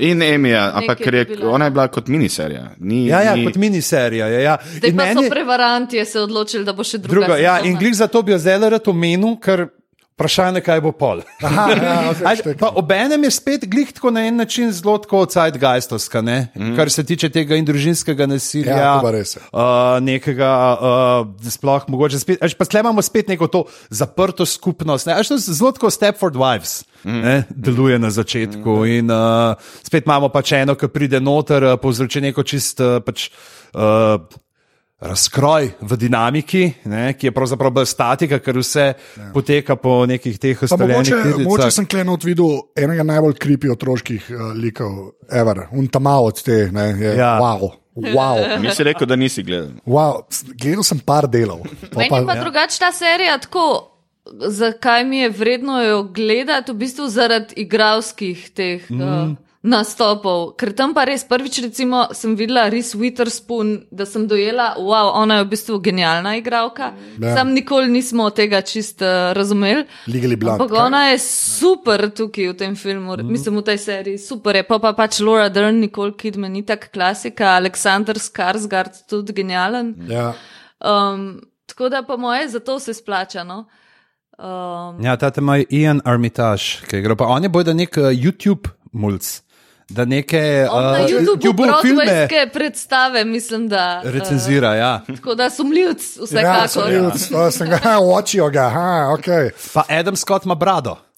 In 0.00 0.22
Emija, 0.22 0.72
ampak 0.74 1.00
je, 1.00 1.26
ona 1.44 1.64
je 1.64 1.70
bila 1.70 1.88
kot 1.88 2.08
miniserija. 2.08 2.70
Ni, 2.78 3.06
Ja, 3.06 3.20
ja, 3.22 3.34
ni, 3.34 3.44
kot 3.44 3.54
miniserija. 3.56 4.26
Ja, 4.28 4.40
ja. 4.40 4.56
Zdaj 4.76 4.90
In 4.90 4.96
pa 4.96 5.04
meni- 5.04 5.24
so 5.24 5.30
prevaranti 5.30 6.04
se 6.04 6.20
odločili, 6.20 6.64
da 6.64 6.72
bo 6.72 6.84
še 6.84 6.98
druga. 6.98 7.26
Drugo, 7.26 7.36
ja, 7.36 7.60
in 7.60 7.76
glih 7.76 7.94
zato 7.94 8.22
bi 8.22 8.32
jo 8.32 8.38
zdaj 8.38 8.58
rad 8.58 8.88
omenil, 8.88 9.36
ker 9.36 9.68
vprašanje, 10.22 10.62
kaj 10.62 10.80
bo 10.84 10.92
pol. 10.94 11.22
Aha, 11.42 11.66
ja, 11.74 12.70
Obenem 12.80 13.24
je 13.26 13.30
spet 13.34 13.66
glih 13.70 13.90
tako 13.92 14.10
na 14.14 14.26
en 14.26 14.36
način 14.36 14.72
zelo 14.72 14.96
tako 14.98 15.26
zeitgeistovska, 15.30 16.22
ne? 16.22 16.48
mm. 16.54 16.76
kar 16.76 16.90
se 16.90 17.04
tiče 17.04 17.30
tega 17.30 17.58
in 17.58 17.66
družinskega 17.66 18.26
nasilja. 18.26 18.76
Ja. 18.78 18.94
Uh, 19.02 19.98
nekega, 20.00 20.52
uh, 20.78 21.50
sploh 21.50 21.88
mogoče 21.88 22.22
spet, 22.22 22.42
až 22.42 22.54
pa 22.54 22.64
tle 22.64 22.84
imamo 22.84 23.02
spet 23.02 23.28
neko 23.28 23.46
to 23.50 23.64
zaprto 23.90 24.46
skupnost. 24.46 25.10
Ne? 25.10 25.18
Až 25.18 25.34
to 25.34 25.38
zelo 25.42 25.72
tako 25.72 25.90
Stepford 25.90 26.38
Wives. 26.38 26.82
Ne, 27.02 27.42
deluje 27.50 27.98
na 27.98 28.12
začetku, 28.14 28.84
in 28.86 29.10
uh, 29.10 29.58
spet 29.82 30.06
imamo 30.06 30.28
pač 30.30 30.52
eno, 30.54 30.76
ki 30.78 30.86
pride 30.86 31.18
noter, 31.20 31.72
povzroči 31.82 32.22
neko 32.22 32.46
čist 32.46 32.78
uh, 32.78 33.00
pač, 33.02 33.26
uh, 33.74 34.22
razkroj 35.02 35.70
v 35.80 35.96
dinamiki, 35.98 36.62
ne, 36.84 37.12
ki 37.18 37.26
je 37.26 37.34
pravzaprav 37.34 37.72
bolj 37.74 37.88
statika, 37.90 38.38
ker 38.38 38.60
vse 38.62 38.84
ja. 38.92 39.28
poteka 39.34 39.76
po 39.76 40.02
nekih 40.06 40.38
teh 40.38 40.58
Pa 40.60 40.76
mogoče, 40.76 41.00
ustaljenih 41.00 41.42
mogoče 41.42 41.62
tiricah. 41.62 41.74
sem 41.74 41.86
klenot 41.90 42.24
videl 42.24 42.60
enega 42.78 43.02
najbolj 43.06 43.34
kripi 43.42 43.70
otroških 43.72 44.30
uh, 44.30 44.50
likov, 44.54 45.14
ever, 45.30 45.66
un 45.72 45.88
tam 45.90 46.06
od 46.06 46.42
te, 46.42 46.68
ne, 46.72 46.88
je, 47.00 47.16
Ja. 47.18 47.36
wow. 47.42 47.72
Wow, 47.92 48.38
Nisi 48.64 48.84
rekel, 48.88 49.06
da 49.06 49.16
nisi 49.16 49.42
gledal. 49.42 49.74
wow. 49.84 50.22
Gledal 50.56 50.86
sem 50.86 50.98
par 50.98 51.26
delov. 51.28 51.66
Pa 51.90 51.98
Meni 51.98 52.22
je 52.22 52.26
pa 52.26 52.34
ja. 52.34 52.40
drugače 52.40 52.78
ta 52.78 52.92
serija 52.92 53.38
tako. 53.38 53.88
Zakaj 54.48 55.04
mi 55.04 55.18
je 55.18 55.30
vredno 55.30 55.82
jo 55.82 56.02
gledati, 56.02 56.72
v 56.72 56.78
bistvu 56.78 57.08
zaradi 57.10 57.54
igralskih 57.56 58.50
teh 58.54 58.90
mm. 58.90 59.00
uh, 59.00 59.34
nastopov. 59.62 60.56
Ker 60.58 60.72
tam 60.74 60.90
pa 60.94 61.04
res 61.06 61.22
prvič, 61.26 61.60
recimo, 61.62 62.08
sem 62.16 62.34
videla 62.38 62.66
Reese 62.70 62.98
Witherspoon, 62.98 63.86
da 63.94 64.02
sem 64.06 64.26
dojela, 64.26 64.72
wow, 64.78 65.12
ona 65.22 65.38
je 65.38 65.44
v 65.46 65.50
bistvu 65.54 65.78
genialna 65.84 66.34
igralka. 66.40 66.90
Ja. 67.22 67.36
Sam 67.36 67.54
nikoli 67.54 67.86
nismo 67.92 68.26
tega 68.34 68.62
čist 68.66 69.04
uh, 69.06 69.30
razumeli. 69.38 69.86
Legally 70.10 70.36
Blonde, 70.36 70.58
Ampak 70.58 70.74
kaj? 70.74 70.82
ona 70.86 71.02
je 71.12 71.20
super 71.22 72.08
tukaj 72.10 72.50
v 72.50 72.56
tem 72.58 72.74
filmu, 72.76 73.14
mm. 73.14 73.30
mislim 73.30 73.62
v 73.62 73.66
tej 73.70 73.78
seriji, 73.78 74.18
super 74.18 74.58
je. 74.58 74.66
Pa, 74.66 74.80
pa 74.82 74.92
pač 74.98 75.20
Laura 75.22 75.46
Dern, 75.52 75.78
Nicole 75.78 76.16
Kidman, 76.18 76.52
ni 76.58 76.64
tako 76.66 76.90
klasika, 76.90 77.54
Aleksandr 77.60 78.18
Skarsgård, 78.18 79.06
tudi 79.06 79.32
genijalen. 79.36 79.94
Ja. 80.10 80.32
Um, 80.82 81.38
tako 81.70 81.88
da 81.88 82.02
po 82.02 82.18
moje 82.18 82.50
zato 82.50 82.80
se 82.82 82.94
splača. 82.94 83.46
No? 83.46 83.68
Um, 84.42 84.98
Ja, 85.04 85.14
ta 85.16 85.30
ima 85.38 85.62
Ian 85.70 86.02
Armitage, 86.04 86.82
ki 86.90 86.98
je 86.98 87.06
igral. 87.06 87.16
On 87.30 87.42
je 87.42 87.48
bojda 87.48 87.78
nek 87.78 87.94
uh, 87.96 88.10
YouTube 88.10 88.74
mulj. 88.92 89.22
Da 89.88 90.04
neke 90.04 90.66
on 90.70 90.84
na 90.84 91.00
uh, 91.00 91.82
filme 91.82 92.28
predstave, 92.52 93.24
mislim, 93.24 93.68
da. 93.68 94.00
recenzira. 94.04 94.74
Ja. 94.74 95.00
Uh, 95.08 95.16
tako 95.16 95.34
da 95.34 95.50
sumljivc, 95.50 96.16
Ja, 96.16 96.24
vsekakor. 96.24 96.68
sem 96.68 96.82
bil, 96.88 97.40
ja. 97.40 97.50
sem 97.50 97.68
ga, 97.70 97.80
očijo 98.00 98.50
ga, 98.50 98.68
ha, 98.68 99.16
ok. 99.18 99.54
Pa 99.74 99.84
Adam 99.88 100.16
Scott 100.16 100.44
ima 100.44 100.54
brado. 100.54 100.90
Ja, 100.90 101.08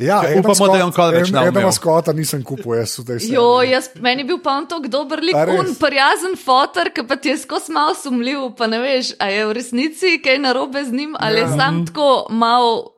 Ja, 0.00 0.20
upamo, 0.38 0.68
da 0.72 0.76
je 0.78 0.84
on 0.84 0.92
kaj 0.92 1.10
več 1.12 1.28
Adam 1.28 1.54
naumel. 1.54 1.72
Scotta 1.76 2.12
nisem 2.16 2.44
kupil, 2.44 2.72
jaz 2.78 2.94
v 2.98 3.04
tej 3.04 3.18
seriji. 3.20 3.34
Jo, 3.34 3.60
jaz, 3.68 3.90
meni 4.00 4.24
je 4.24 4.28
bil 4.30 4.38
pa 4.40 4.54
on 4.56 4.68
tako 4.70 4.88
dober 4.88 5.20
lik, 5.20 5.36
un 5.36 5.74
prijazen 5.76 6.38
fotor, 6.40 6.88
ki 6.94 7.04
pa 7.08 7.18
ti 7.20 7.34
je 7.34 7.40
skozi 7.42 7.74
malo 7.76 7.92
sumljiv, 7.98 8.46
pa 8.56 8.70
ne 8.70 8.80
veš, 8.80 9.12
a 9.20 9.28
je 9.28 9.44
v 9.50 9.58
resnici 9.58 10.16
kaj 10.24 10.40
narobe 10.40 10.84
z 10.84 10.96
njim, 10.96 11.12
ali 11.20 11.42
ja. 11.42 11.44
je 11.44 11.58
sam 11.60 11.84
tako 11.86 12.26
malo 12.30 12.94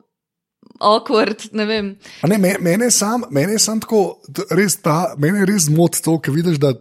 awkward, 0.83 1.49
ne 1.53 1.64
vem. 1.64 1.91
A 2.20 2.26
Ne, 2.26 2.39
me- 2.39 2.59
mene 2.61 2.91
sam, 2.91 3.22
mene 3.30 3.59
sam 3.59 3.80
tako, 3.80 4.20
res 4.51 4.76
ta, 4.76 5.14
mene 5.16 5.39
je 5.39 5.47
res 5.47 5.62
zmot 5.64 5.99
to, 5.99 6.18
ker 6.18 6.33
vidiš, 6.33 6.59
da 6.59 6.72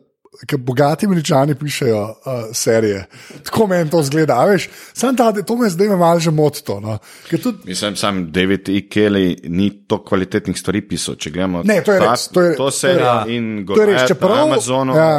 ker 0.42 0.58
bogati 0.60 1.06
američani 1.06 1.54
pišejo 1.56 1.98
uh, 2.02 2.14
serije. 2.52 3.04
Tako 3.44 3.68
meni 3.68 3.90
to 3.90 4.00
zgleda, 4.02 4.40
veš. 4.46 4.70
Sam 4.92 5.14
ta, 5.14 5.28
to 5.34 5.56
me 5.56 5.70
zdaj 5.70 5.92
malo 5.92 6.20
že 6.20 6.32
moti 6.32 6.64
to. 6.64 6.80
No. 6.80 6.96
Ker 7.28 7.40
tudi, 7.40 7.58
Mislim, 7.66 7.96
sam 7.96 8.32
David 8.32 8.70
E. 8.70 8.82
Kelly 8.84 9.26
ni 9.46 9.68
to 9.86 10.00
kvalitetnih 10.00 10.56
stvari 10.56 10.82
pisal. 10.84 11.16
Če 11.16 11.30
gledamo 11.32 11.62
Ne, 11.64 11.82
to 11.82 11.94
je 11.94 12.00
ta, 12.00 12.10
res, 12.10 12.28
to 12.30 12.42
je- 12.42 12.52
to 12.52 12.58
to 12.58 12.66
je 12.66 12.72
serijo 12.74 13.14
res. 13.20 13.30
in 13.30 13.66
To 13.68 13.78
je 13.78 13.88
res, 13.88 14.02
čeprav- 14.04 14.36
na 14.36 14.44
Amazonu. 14.46 14.96
ja, 14.96 15.12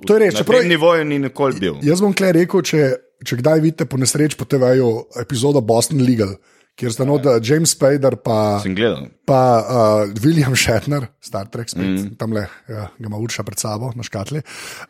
to 0.00 0.14
je 0.14 0.20
res, 0.20 0.34
na 0.34 0.40
čeprav- 0.40 0.60
tem 0.60 0.68
nivoju 0.70 1.04
ni 1.04 1.18
nikoli 1.20 1.60
bil. 1.60 1.74
jaz 1.82 2.00
bom 2.00 2.12
kle 2.12 2.32
rekel, 2.32 2.62
če, 2.62 2.80
če 3.22 3.36
kdaj 3.36 3.60
vidite 3.60 3.84
po 3.84 3.96
nesreči 3.96 4.36
po 4.36 4.44
TV-ju 4.46 4.88
epizodo 5.16 5.60
Boston 5.60 6.00
Legal, 6.00 6.32
kjer 6.74 6.92
sta 6.92 7.04
not 7.04 7.26
uh, 7.26 7.36
James 7.38 7.70
Spader 7.70 8.16
pa. 8.16 8.58
Sem 8.62 8.74
gledal. 8.74 9.08
pa 9.22 9.40
uh, 9.60 10.14
William 10.24 10.54
Shatner, 10.58 11.04
Star 11.22 11.46
Trek, 11.46 11.68
spet 11.70 11.84
mm. 11.84 12.16
tam 12.18 12.32
le, 12.34 12.42
ja, 12.68 12.88
ga 12.90 13.06
ima 13.06 13.16
Urša 13.16 13.44
pred 13.46 13.60
sabo 13.60 13.92
na 13.94 14.02
škatli. 14.02 14.40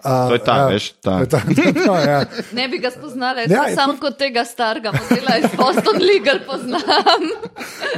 Uh, 0.00 0.30
To 0.30 0.34
je 0.34 0.42
ta, 0.42 0.56
veš, 0.68 0.86
ta. 1.04 1.18
To 1.18 1.22
je 1.22 1.28
ta, 1.28 1.40
no, 1.86 1.96
ja. 2.00 2.22
Ne 2.56 2.64
bi 2.68 2.78
ga 2.80 2.90
spoznala, 2.90 3.44
Ja, 3.44 3.50
ja, 3.50 3.64
je 3.68 3.76
sam 3.76 3.92
kot 4.00 4.16
tega 4.16 4.44
starega 4.48 4.92
modela 4.94 5.36
iz 5.36 5.50
Boston 5.52 6.00
Legal 6.00 6.40
poznam. 6.48 7.26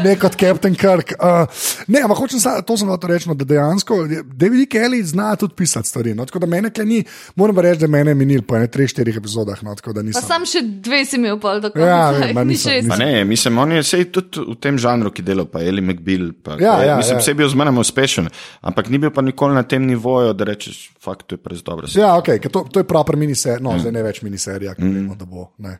Ne 0.02 0.16
kot 0.18 0.34
Captain 0.36 0.74
Kirk. 0.74 1.14
Uh, 1.20 1.46
ne, 1.86 2.02
ampak 2.02 2.18
hočem 2.18 2.42
sa, 2.42 2.56
to 2.66 2.74
sem 2.76 2.90
hotel 2.90 3.14
reči, 3.14 3.28
no, 3.30 3.36
da 3.36 3.46
dejansko 3.46 4.00
David 4.34 4.64
E. 4.64 4.68
Kelly 4.68 5.02
zna 5.04 5.36
tudi 5.38 5.54
pisati 5.54 5.88
stvari. 5.88 6.14
No, 6.14 6.26
tako 6.26 6.42
da 6.42 6.50
mene 6.50 6.72
kle 6.74 6.84
ni, 6.84 6.98
moram 7.36 7.54
pa 7.54 7.62
reči, 7.62 7.84
da 7.84 7.90
mene 7.90 8.10
je 8.10 8.18
minil 8.18 8.42
po 8.42 8.58
ene, 8.58 8.66
treh, 8.66 8.90
štirih 8.90 9.16
epizodah. 9.16 9.62
No, 9.62 9.74
tako 9.74 9.92
da 9.92 10.02
Pa 10.02 10.08
nisem. 10.08 10.26
sam 10.26 10.42
še 10.46 10.64
dve 10.82 11.04
si 11.04 11.16
imel 11.16 11.38
pol 11.38 11.62
do 11.62 11.70
Ja, 11.78 12.10
konca. 12.10 12.18
vem, 12.20 12.34
ma 12.34 12.44
nisem. 12.44 12.90
Pa 12.90 12.98
ne, 12.98 13.22
mislim, 13.24 13.58
on 13.58 13.73
je 13.76 13.84
sej 13.86 14.04
tudi 14.12 14.42
v 14.42 14.56
tem 14.60 14.78
žanru, 14.80 15.12
ki 15.14 15.22
dela, 15.26 15.44
pa 15.48 15.62
Eli 15.62 15.82
McBeal. 15.84 16.32
Pa, 16.42 16.58
Ja, 16.60 16.78
ja, 16.84 16.96
mislim, 16.96 17.18
ja. 17.18 17.22
vse 17.22 17.30
je 17.30 17.38
bil 17.38 17.48
zmeraj 17.48 17.78
uspešen, 17.80 18.28
ampak 18.60 18.90
ni 18.90 18.98
bil 18.98 19.10
pa 19.14 19.22
nikoli 19.22 19.54
na 19.54 19.62
tem 19.62 19.86
nivoju, 19.86 20.32
da 20.32 20.44
rečeš, 20.48 20.90
fakt, 21.00 21.26
to 21.26 21.38
je 21.38 21.42
prez 21.42 21.62
dobro. 21.62 21.90
Ja, 21.94 22.14
okay, 22.18 22.40
ker 22.42 22.52
to, 22.52 22.64
to 22.70 22.82
je 22.82 22.88
proper 22.88 23.16
miniserija, 23.16 23.62
no, 23.62 23.74
mm. 23.74 23.84
zdaj 23.84 23.92
ne 23.92 24.02
več 24.06 24.22
miniserija, 24.22 24.74
ki 24.74 24.84
mm. 24.84 24.94
vemo, 25.00 25.18
da 25.18 25.28
bo. 25.28 25.50
Ne. 25.58 25.78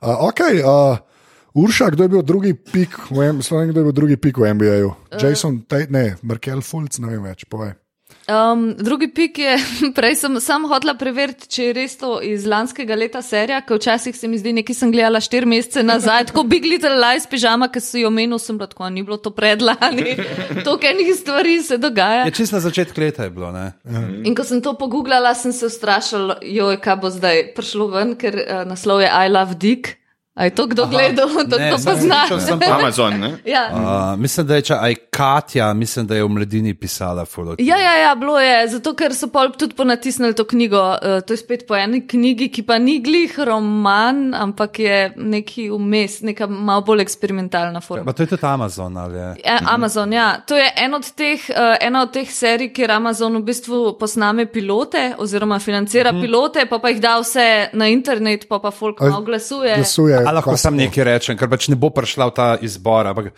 Uh, 0.00 0.28
ok, 0.28 0.40
uh, 0.60 0.98
Urša, 1.56 1.90
kdo 1.94 2.04
je 2.04 2.08
bil 2.12 2.22
drugi 2.22 2.52
pik, 2.52 2.98
v 3.10 3.30
M- 3.30 3.40
vem, 3.40 3.70
kdo 3.70 3.80
je 3.80 3.84
bil 3.88 3.96
drugi 3.96 4.16
pik 4.20 4.38
v 4.38 4.52
NBA-ju? 4.54 4.92
Uh. 4.92 5.18
Jason, 5.22 5.62
Tate, 5.64 5.88
ne, 5.92 6.16
Markel 6.22 6.60
Fulc, 6.60 6.98
ne 7.00 7.14
vem 7.14 7.22
več, 7.24 7.46
povej. 7.48 7.72
Um, 8.26 8.74
drugi 8.78 9.06
pik 9.14 9.38
je, 9.38 9.56
prej 9.96 10.16
sem 10.18 10.40
sam 10.42 10.64
hotela 10.66 10.96
preveriti, 10.98 11.46
če 11.46 11.66
je 11.68 11.74
res 11.76 11.92
to 12.00 12.16
iz 12.26 12.42
lanskega 12.50 12.96
leta 12.98 13.20
serija, 13.22 13.60
ker 13.62 13.78
včasih 13.78 14.16
se 14.18 14.26
mi 14.26 14.40
zdi, 14.40 14.50
nekaj 14.56 14.74
sem 14.74 14.90
gledala 14.90 15.20
štiri 15.22 15.46
mesece 15.46 15.84
nazaj, 15.86 16.24
tako 16.32 16.42
Big 16.50 16.66
Little 16.66 16.96
Lies 16.98 17.28
pižama, 17.30 17.68
ki 17.70 17.82
si 17.84 18.02
jo 18.02 18.10
omenil, 18.10 18.40
sem 18.42 18.58
bila 18.58 18.66
tako, 18.72 18.88
ni 18.90 19.04
bilo 19.06 19.20
to 19.22 19.30
predlani, 19.30 20.16
toliko 20.66 20.90
enih 20.90 21.12
stvari 21.14 21.60
se 21.62 21.78
dogaja. 21.78 22.24
Je 22.26 22.34
čist 22.40 22.56
na 22.56 22.62
začetku 22.64 23.04
leta 23.04 23.28
je 23.28 23.34
bilo. 23.36 23.52
Ne? 23.54 23.68
In 24.26 24.34
ko 24.34 24.42
sem 24.48 24.58
to 24.64 24.74
pogooglala, 24.74 25.30
sem 25.38 25.54
se 25.54 25.70
ustrašila, 25.70 26.40
joj, 26.42 26.80
kaj 26.82 26.98
bo 27.04 27.12
zdaj 27.14 27.44
prišlo 27.54 27.86
ven, 27.94 28.16
ker 28.18 28.42
uh, 28.42 28.64
naslov 28.66 29.06
je 29.06 29.12
I 29.12 29.30
Love 29.30 29.54
Dick. 29.54 29.94
A 30.36 30.44
je 30.44 30.50
to 30.50 30.66
kdo 30.66 30.86
gledal, 30.86 31.28
da 31.46 31.56
Ne, 31.56 31.70
to 31.70 31.78
sem 31.78 31.92
pozna? 31.92 32.14
slišal, 32.28 32.40
sem 32.40 32.58
pa- 32.60 32.76
Amazon, 32.76 33.20
ne? 33.20 33.30
Ja. 33.54 33.70
Uh, 33.72 34.20
mislim, 34.20 34.46
da 34.46 34.54
je 34.54 34.62
če, 34.62 34.74
aj 34.80 34.94
Katja, 35.10 35.74
mislim, 35.74 36.06
da 36.06 36.16
je 36.16 36.24
v 36.24 36.28
mladini 36.28 36.74
pisala 36.74 37.24
Fulot. 37.24 37.60
Ja, 37.60 37.76
ja, 37.76 37.94
ja, 37.96 38.14
bilo 38.14 38.36
je, 38.40 38.68
zato 38.68 38.92
ker 38.92 39.14
so 39.16 39.30
pol 39.32 39.54
tudi 39.56 39.72
ponatisnili 39.74 40.36
to 40.36 40.44
knjigo. 40.44 40.82
Uh, 40.82 41.22
to 41.24 41.32
je 41.32 41.40
spet 41.40 41.64
po 41.68 41.76
eni 41.76 42.02
knjigi, 42.06 42.50
ki 42.52 42.66
pa 42.68 42.76
ni 42.78 42.98
glih 43.00 43.38
roman, 43.38 44.34
ampak 44.34 44.78
je 44.78 44.98
neki 45.16 45.70
vmes, 45.72 46.18
neka 46.28 46.50
malo 46.52 46.84
bolj 46.84 47.06
eksperimentalna 47.06 47.80
forma. 47.80 48.04
Pa 48.04 48.12
to 48.12 48.26
je 48.26 48.34
tudi 48.34 48.46
Amazon 48.46 48.96
ali 48.96 49.16
je. 49.16 49.30
Ja, 49.44 49.56
Amazon, 49.72 50.12
ja. 50.12 50.28
To 50.46 50.56
je 50.56 50.68
en 50.84 51.00
od 51.00 51.10
teh, 51.16 51.48
uh, 51.48 51.78
ena 51.80 52.04
od 52.04 52.12
teh 52.12 52.28
serij, 52.28 52.74
kjer 52.76 52.92
Amazon 52.98 53.40
v 53.40 53.44
bistvu 53.48 53.80
posname 53.96 54.44
pilote 54.52 55.14
oziroma 55.16 55.58
financira 55.64 56.12
mm. 56.12 56.20
pilote, 56.20 56.68
pa 56.68 56.78
pa 56.78 56.92
jih 56.92 57.00
da 57.00 57.16
vse 57.24 57.48
na 57.72 57.88
internet, 57.88 58.44
pa 58.52 58.60
pa 58.60 58.70
folk 58.70 59.00
malo 59.00 59.24
glasuje. 59.24 59.80
Glasuje. 59.80 60.25
A 60.26 60.32
lahko 60.32 60.56
sam 60.56 60.74
nekaj 60.76 61.04
rečem, 61.04 61.38
ker 61.38 61.48
pač 61.48 61.68
ne 61.68 61.76
bo 61.76 61.90
prišla 61.90 62.26
v 62.26 62.34
ta 62.34 62.48
izbor, 62.60 63.06
ampak 63.06 63.30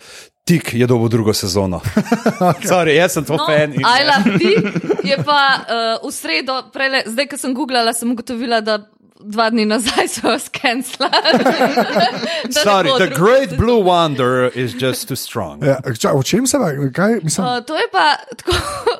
tik 0.43 0.73
je 0.73 0.87
dobil 0.89 1.09
drugo 1.09 1.33
sezono. 1.33 1.79
Sorry, 2.69 2.97
jaz 2.97 3.13
sem 3.13 3.23
to 3.23 3.37
No, 3.37 3.45
fan. 3.45 3.73
in- 3.73 3.85
I 3.85 4.01
love 4.03 4.25
ti 4.37 4.53
je 5.09 5.17
pa 5.21 5.41
uh, 5.61 6.07
v 6.07 6.11
sredo, 6.11 6.69
prele, 6.73 7.03
zdaj, 7.05 7.29
ko 7.29 7.37
sem 7.37 7.53
googlala, 7.53 7.93
sem 7.93 8.09
ugotovila, 8.09 8.61
da 8.61 8.79
dva 9.19 9.49
dni 9.49 9.65
nazaj 9.65 10.07
so 10.07 10.39
skenslali. 10.39 11.11
Sorry, 12.63 12.89
the 12.97 13.11
great 13.15 13.57
blue 13.57 13.83
wonder 13.83 14.51
is 14.55 14.73
just 14.81 15.07
too 15.07 15.15
strong. 15.15 15.63
Ja, 15.63 15.79
ča, 15.99 16.11
o 16.13 16.23
čem 16.23 16.47
se 16.47 16.57
va? 16.57 16.71
Kaj, 16.95 17.19
mislim, 17.23 17.47
Uh, 17.47 17.65
to 17.65 17.75
je 17.75 17.87
pa 17.91 18.15
tako, 18.37 18.53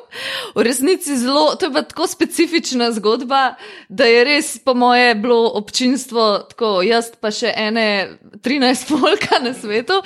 v 0.56 0.62
resnici 0.62 1.16
zelo, 1.16 1.54
to 1.56 1.66
je 1.66 1.72
pa 1.72 1.82
tako 1.82 2.06
specifična 2.06 2.92
zgodba, 2.92 3.54
da 3.88 4.04
je 4.04 4.24
res, 4.24 4.58
po 4.64 4.74
moje, 4.74 5.14
bilo 5.14 5.50
občinstvo, 5.54 6.38
tako 6.52 6.82
jaz 6.82 7.12
pa 7.20 7.30
še 7.30 7.52
ene 7.56 8.18
13 8.44 8.88
polka 8.88 9.40
na 9.42 9.54
svetu. 9.54 10.02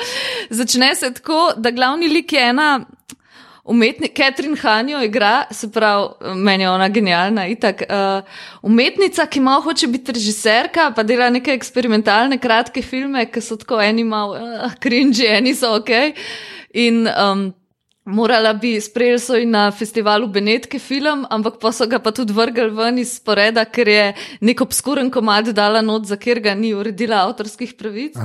Začne 0.50 0.94
se 0.94 1.14
tako, 1.14 1.52
da 1.56 1.70
glavni 1.70 2.08
lik 2.08 2.32
je 2.32 2.48
ena. 2.48 2.84
Umetnik 3.64 4.12
Catherine 4.12 4.56
Hanjo 4.60 4.98
igra, 5.00 5.46
se 5.50 5.70
pravi, 5.72 6.34
meni 6.36 6.62
je 6.62 6.70
ona 6.70 6.88
genialna, 6.88 7.46
itak. 7.48 7.82
Uh, 7.88 8.20
umetnica, 8.62 9.24
ki 9.26 9.40
malo 9.40 9.62
hoče 9.64 9.88
biti 9.88 10.12
režiserka, 10.12 10.90
pa 10.96 11.02
dela 11.02 11.30
neke 11.32 11.54
eksperimentalne 11.56 12.36
kratke 12.38 12.82
filme, 12.84 13.24
ki 13.24 13.40
so 13.40 13.56
tako 13.56 13.80
eni 13.80 14.04
malo 14.04 14.36
uh, 14.36 14.76
cringe, 14.84 15.24
eni 15.38 15.54
so 15.56 15.72
ok. 15.78 16.12
In 16.76 17.06
um, 17.08 17.46
morala 18.04 18.52
bi, 18.52 18.80
sprejeli 18.80 19.18
so 19.18 19.34
ji 19.34 19.46
na 19.46 19.70
festivalu 19.70 20.26
Benetke 20.28 20.78
film, 20.78 21.22
ampak 21.30 21.54
pa 21.60 21.72
so 21.72 21.86
ga 21.86 21.98
pa 21.98 22.10
tudi 22.12 22.32
vrgli 22.32 22.68
ven 22.70 22.98
iz 22.98 23.14
sporeda, 23.16 23.64
ker 23.64 23.88
je 23.88 24.02
nek 24.40 24.60
obskuren 24.60 25.08
komad 25.10 25.48
dala 25.48 25.80
not, 25.80 26.04
za 26.04 26.16
kjer 26.16 26.40
ga 26.40 26.54
ni 26.54 26.74
uredila 26.74 27.22
avtorskih 27.24 27.72
pravic. 27.74 28.18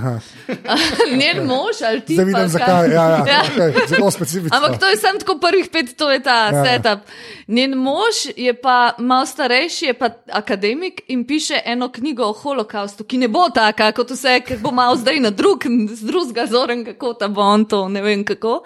Njen 1.19 1.45
mož 1.47 1.79
ali 1.87 2.01
ti. 2.01 2.13
zdaj 2.13 2.25
vidim, 2.25 2.39
kaj? 2.41 2.47
zakaj. 2.49 2.89
Ja, 2.89 3.03
ja, 3.05 3.23
Ja. 3.27 3.43
okay, 3.45 3.87
zelo 3.87 4.11
specifično. 4.11 4.57
Ampak 4.57 4.79
to 4.79 4.85
je 4.85 4.97
samo 4.97 5.19
tako 5.19 5.37
prvih 5.39 5.69
pet, 5.71 5.95
to 5.97 6.11
je 6.11 6.19
ta 6.23 6.49
Ja, 6.49 6.57
ja. 6.57 6.65
setup. 6.65 6.99
Njen 7.47 7.77
mož 7.77 8.15
je 8.37 8.53
pa 8.53 8.93
malo 8.97 9.25
starejši, 9.25 9.85
je 9.85 9.93
pa 9.93 10.09
akademik 10.31 11.01
in 11.07 11.23
piše 11.23 11.61
eno 11.65 11.89
knjigo 11.89 12.23
o 12.25 12.33
holokaustu, 12.33 13.03
ki 13.03 13.17
ne 13.17 13.27
bo 13.27 13.47
taka 13.49 13.91
kot 13.91 14.11
vse, 14.11 14.41
ker 14.41 14.59
bo 14.59 14.71
malo 14.71 14.95
zdaj 14.95 15.19
na 15.19 15.29
drug, 15.31 15.63
z 15.89 16.03
drugega 16.03 16.45
zornega 16.45 16.93
kota 16.93 17.27
bo 17.27 17.41
on 17.41 17.65
to, 17.65 17.87
ne 17.89 18.01
vem 18.01 18.25
kako. 18.25 18.59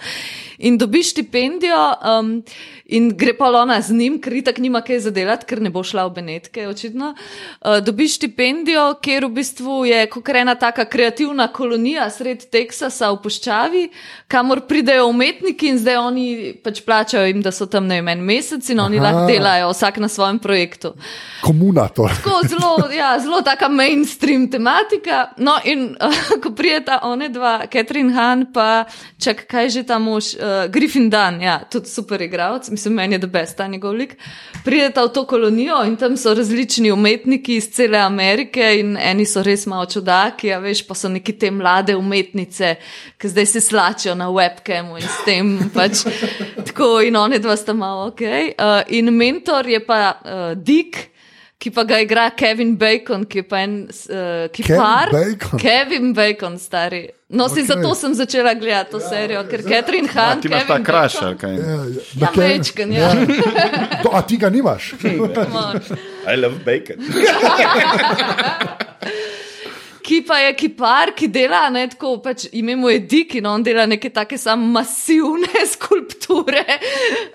In 0.59 0.77
dobi 0.77 1.02
štipendijo 1.03 1.93
um, 2.19 2.43
in 2.93 3.09
gre 3.17 3.33
pa 3.33 3.49
ona 3.49 3.79
z 3.81 3.93
njim, 3.97 4.19
ker 4.21 4.35
itak 4.37 4.59
nima 4.61 4.81
kaj 4.85 4.99
zadelati, 5.07 5.47
ker 5.49 5.61
ne 5.61 5.71
bo 5.73 5.81
šla 5.83 6.05
v 6.07 6.13
Benetke, 6.19 6.67
očitno. 6.69 7.13
Uh, 7.13 7.79
dobi 7.81 8.07
štipendijo, 8.07 8.85
kjer 9.01 9.25
v 9.25 9.31
bistvu 9.39 9.79
je 9.89 10.05
kot 10.13 10.29
ena 10.29 10.55
taka 10.55 10.85
kreativna 10.85 11.47
kolonija 11.53 12.05
sred 12.13 12.45
Teksasa 12.51 13.09
v 13.13 13.19
puščavi, 13.23 13.83
kamor 14.31 14.63
pridejo 14.69 15.07
umetniki 15.09 15.71
in 15.73 15.79
zdaj 15.81 15.97
oni 15.97 16.25
pač 16.63 16.81
plačajo 16.85 17.25
jim, 17.27 17.41
da 17.41 17.51
so 17.51 17.65
tam 17.65 17.87
ne 17.89 17.99
vem 18.01 18.13
en 18.13 18.23
mesec 18.25 18.69
in 18.69 18.81
oni 18.83 18.99
Aha. 18.99 19.05
lahko 19.05 19.25
delajo 19.31 19.71
vsak 19.73 19.99
na 20.03 20.09
svojem 20.11 20.39
projektu. 20.39 20.93
Komuna 21.41 21.87
to. 21.89 22.07
Tako 22.09 22.41
zelo, 22.49 22.71
ja, 22.93 23.15
zelo 23.19 23.41
taka 23.41 23.69
mainstream 23.69 24.47
tematika. 24.51 25.33
No, 25.37 25.57
in 25.65 25.95
uh, 25.97 26.21
ko 26.43 26.53
prijeta 26.55 26.99
one 27.03 27.29
dva, 27.33 27.65
Catherine 27.71 28.13
Han, 28.13 28.45
pa 28.53 28.85
čak, 29.17 29.45
kaj 29.49 29.69
že 29.69 29.83
ta 29.87 29.99
mož, 29.99 30.33
uh, 30.37 30.69
Griffin 30.71 31.09
Dan, 31.09 31.41
ja, 31.41 31.59
tudi 31.69 31.89
super 31.89 32.21
igralec, 32.21 32.69
mislim, 32.69 32.82
meni 32.89 33.15
je 33.15 33.19
da 33.19 33.27
best 33.27 33.57
ta 33.57 33.67
njegov 33.67 33.93
lik. 33.93 34.17
Prijeta 34.65 35.03
v 35.03 35.13
to 35.13 35.25
kolonijo 35.27 35.83
in 35.85 35.95
tam 35.95 36.17
so 36.17 36.33
različni 36.33 36.91
umetniki 36.91 37.55
iz 37.55 37.69
cele 37.71 37.97
Amerike 37.97 38.79
in 38.79 38.97
eni 38.97 39.25
so 39.25 39.43
res 39.43 39.65
malo 39.65 39.85
čudaki, 39.85 40.51
a 40.53 40.59
veš, 40.59 40.83
pa 40.87 40.95
so 40.95 41.09
neki 41.09 41.37
te 41.39 41.51
mlade 41.51 41.95
umetnice, 41.95 42.75
ki 43.17 43.29
zdaj 43.29 43.45
se 43.45 43.61
slačijo 43.61 44.15
na 44.15 44.29
webcamu 44.31 44.97
in 44.97 45.07
s 45.07 45.25
tem 45.25 45.55
pač 45.73 46.03
tako 46.67 47.01
in 47.01 47.15
one 47.15 47.39
dva 47.39 47.55
sta 47.57 47.73
malo 47.73 48.07
ok. 48.07 48.21
Uh, 48.21 48.81
in 48.87 49.13
mentor 49.13 49.67
je 49.67 49.85
pa 49.85 50.01
uh, 50.11 50.57
Dick 50.57 51.12
ki 51.63 51.71
pa 51.71 51.83
ga 51.87 51.95
igra 52.03 52.25
Kevin 52.35 52.73
Bacon, 52.75 53.21
ki 53.23 53.39
je 53.39 53.43
pa 53.47 53.61
en 53.63 53.75
uh, 53.87 54.47
kipar. 54.51 55.07
Kevin 55.09 55.37
Bacon? 55.37 55.59
Kevin 55.61 56.09
Bacon, 56.13 56.57
stari. 56.59 57.05
No, 57.31 57.47
si 57.47 57.61
Ok. 57.61 57.67
zato 57.67 57.93
sem 57.95 58.13
začela 58.13 58.51
gledati 58.53 58.91
to 58.91 58.99
serijo, 58.99 59.45
ker 59.49 59.63
Catherine 59.63 60.09
A, 60.09 60.19
Han. 60.19 60.41
ti 60.41 60.47
imaš 60.47 60.67
ta 60.67 60.77
kraš, 60.83 61.13
Bacon- 61.13 61.25
ali 61.25 61.37
kaj? 61.37 61.53
Ja, 61.53 61.77
Ja, 62.19 62.27
Kevin- 62.27 62.59
večkrat, 62.59 62.89
ja. 62.91 63.07
To, 64.03 64.09
a 64.11 64.21
ti 64.23 64.37
ga 64.37 64.49
nimaš? 64.49 64.91
I 66.31 66.35
love 66.35 66.59
bacon. 66.61 66.99
Ki 70.03 70.17
pa 70.21 70.35
je 70.37 70.51
kipar, 70.55 71.13
ki 71.15 71.29
dela, 71.31 71.69
ne 71.71 71.85
tako, 71.87 72.17
pač 72.19 72.49
ime 72.51 72.75
mu 72.75 72.89
je 72.89 72.99
Dick 72.99 73.35
in 73.35 73.45
on 73.47 73.63
dela 73.63 73.85
neke 73.87 74.09
take 74.11 74.35
sam 74.37 74.59
masivne 74.73 75.63
skulpture. 75.73 76.63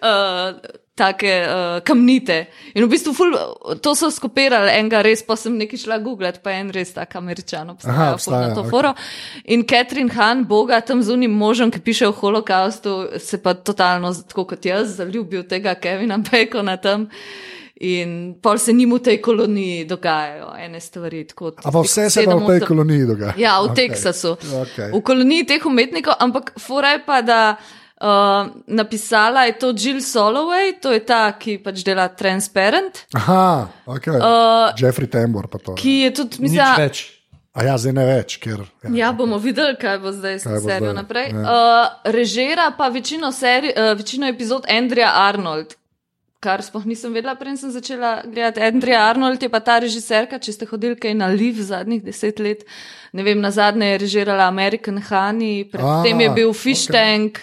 Uh, 0.03 0.53
Take 0.99 1.31
uh, 1.47 1.79
kamnite. 1.87 2.39
In 2.75 2.83
v 2.83 2.91
bistvu 2.91 3.13
ful, 3.15 3.37
to 3.83 3.95
so 3.95 4.11
skopirali, 4.11 4.73
enega 4.75 5.03
res, 5.07 5.23
pa 5.23 5.37
sem 5.39 5.55
nekaj 5.55 5.85
šla 5.85 6.01
googlat, 6.03 6.41
pa 6.43 6.57
en 6.59 6.73
res 6.75 6.91
tak 6.97 7.15
američan 7.21 7.71
obstaja, 7.71 7.95
Aha, 7.95 8.09
obstaja, 8.17 8.49
na 8.49 8.57
to 8.57 8.65
ok. 8.65 8.71
foro. 8.73 8.95
In 9.47 9.63
Catherine 9.69 10.11
Han, 10.17 10.43
boga 10.51 10.81
tam 10.83 11.05
z 11.07 11.15
unim 11.15 11.31
možem, 11.31 11.71
ki 11.71 11.85
piše 11.87 12.09
o 12.09 12.15
holokaustu, 12.15 12.97
se 13.23 13.39
pa 13.43 13.55
totalno, 13.55 14.11
tako 14.27 14.49
kot 14.51 14.67
jaz, 14.67 14.99
zaljubil 14.99 15.47
tega 15.47 15.77
Kevina 15.79 16.19
Bacona 16.19 16.77
tam. 16.83 17.07
In 17.79 18.35
pol 18.43 18.59
se 18.59 18.73
njim 18.75 18.97
v 18.97 19.05
tej 19.07 19.21
koloniji 19.23 19.85
dogajajo 19.87 20.49
ene 20.59 20.81
stvari. 20.83 21.21
Ampak 21.63 21.85
vse 21.87 22.09
se 22.11 22.25
v 22.27 22.47
tej 22.49 22.65
koloniji 22.67 23.07
dogaja. 23.07 23.35
Ja, 23.39 23.61
v 23.63 23.71
okay. 23.71 23.87
Teksasu. 23.87 24.35
Okej. 24.35 24.91
V 24.91 25.03
koloniji 25.07 25.47
teh 25.47 25.67
umetnikov, 25.67 26.19
ampak 26.19 26.57
fora 26.59 26.97
je 26.97 27.05
pa, 27.07 27.23
da 27.23 27.55
uh, 27.55 27.88
napisala 28.67 29.45
je 29.45 29.53
to 29.59 29.73
Jill 29.77 30.01
Soloway, 30.01 30.73
to 30.81 30.93
je 30.93 31.01
ta, 31.03 31.33
ki 31.39 31.59
pač 31.59 31.83
dela 31.83 32.09
Transparent, 32.09 33.07
Aha, 33.15 33.69
okay. 33.87 34.19
uh, 34.19 34.71
Jeffrey 34.79 35.11
Tambor 35.11 35.49
pa 35.49 35.59
to. 35.59 35.75
ki 35.75 35.91
je 36.07 36.11
tudi, 36.15 36.39
Nič 36.39 36.51
mislim, 36.51 36.77
več. 36.79 37.15
A 37.59 37.65
ja, 37.67 37.75
zdaj 37.75 37.93
ne 37.97 38.05
več, 38.07 38.37
ker. 38.39 38.61
Ja, 38.95 39.11
bomo 39.11 39.41
videli, 39.43 39.75
kaj 39.81 39.99
bo 39.99 40.13
zdaj 40.15 40.37
s 40.39 40.47
to 40.47 40.61
serijo 40.63 40.93
zdaj, 40.93 40.95
naprej. 40.95 41.33
ja. 41.35 41.43
Uh, 41.43 42.13
režira 42.15 42.71
pa 42.79 42.87
večino, 42.89 43.33
seri, 43.35 43.73
uh, 43.75 43.97
večino 43.99 44.29
epizod 44.31 44.69
Andrea 44.71 45.11
Arnold. 45.27 45.75
Kar 46.39 46.63
sploh 46.63 46.85
nisem 46.87 47.11
vedela, 47.11 47.35
preden 47.35 47.57
sem 47.59 47.73
začela 47.75 48.23
gledati. 48.23 48.63
Andrea 48.63 49.01
Arnold 49.11 49.43
je 49.43 49.49
pa 49.51 49.59
ta 49.59 49.81
režiserka, 49.83 50.39
če 50.39 50.55
ste 50.55 50.69
hodili 50.71 50.95
kaj 50.95 51.17
na 51.19 51.27
Liv 51.35 51.59
zadnjih 51.59 51.99
deset 52.05 52.39
let. 52.39 52.63
Ne 53.11 53.27
vem, 53.27 53.41
na 53.43 53.51
zadnje 53.51 53.89
je 53.91 53.99
režirala 54.05 54.47
American 54.47 55.03
Honey, 55.03 55.67
predtem 55.67 56.21
je 56.21 56.29
bil 56.31 56.55
Fish 56.55 56.87
ok. 56.87 56.95
Tank. 56.95 57.43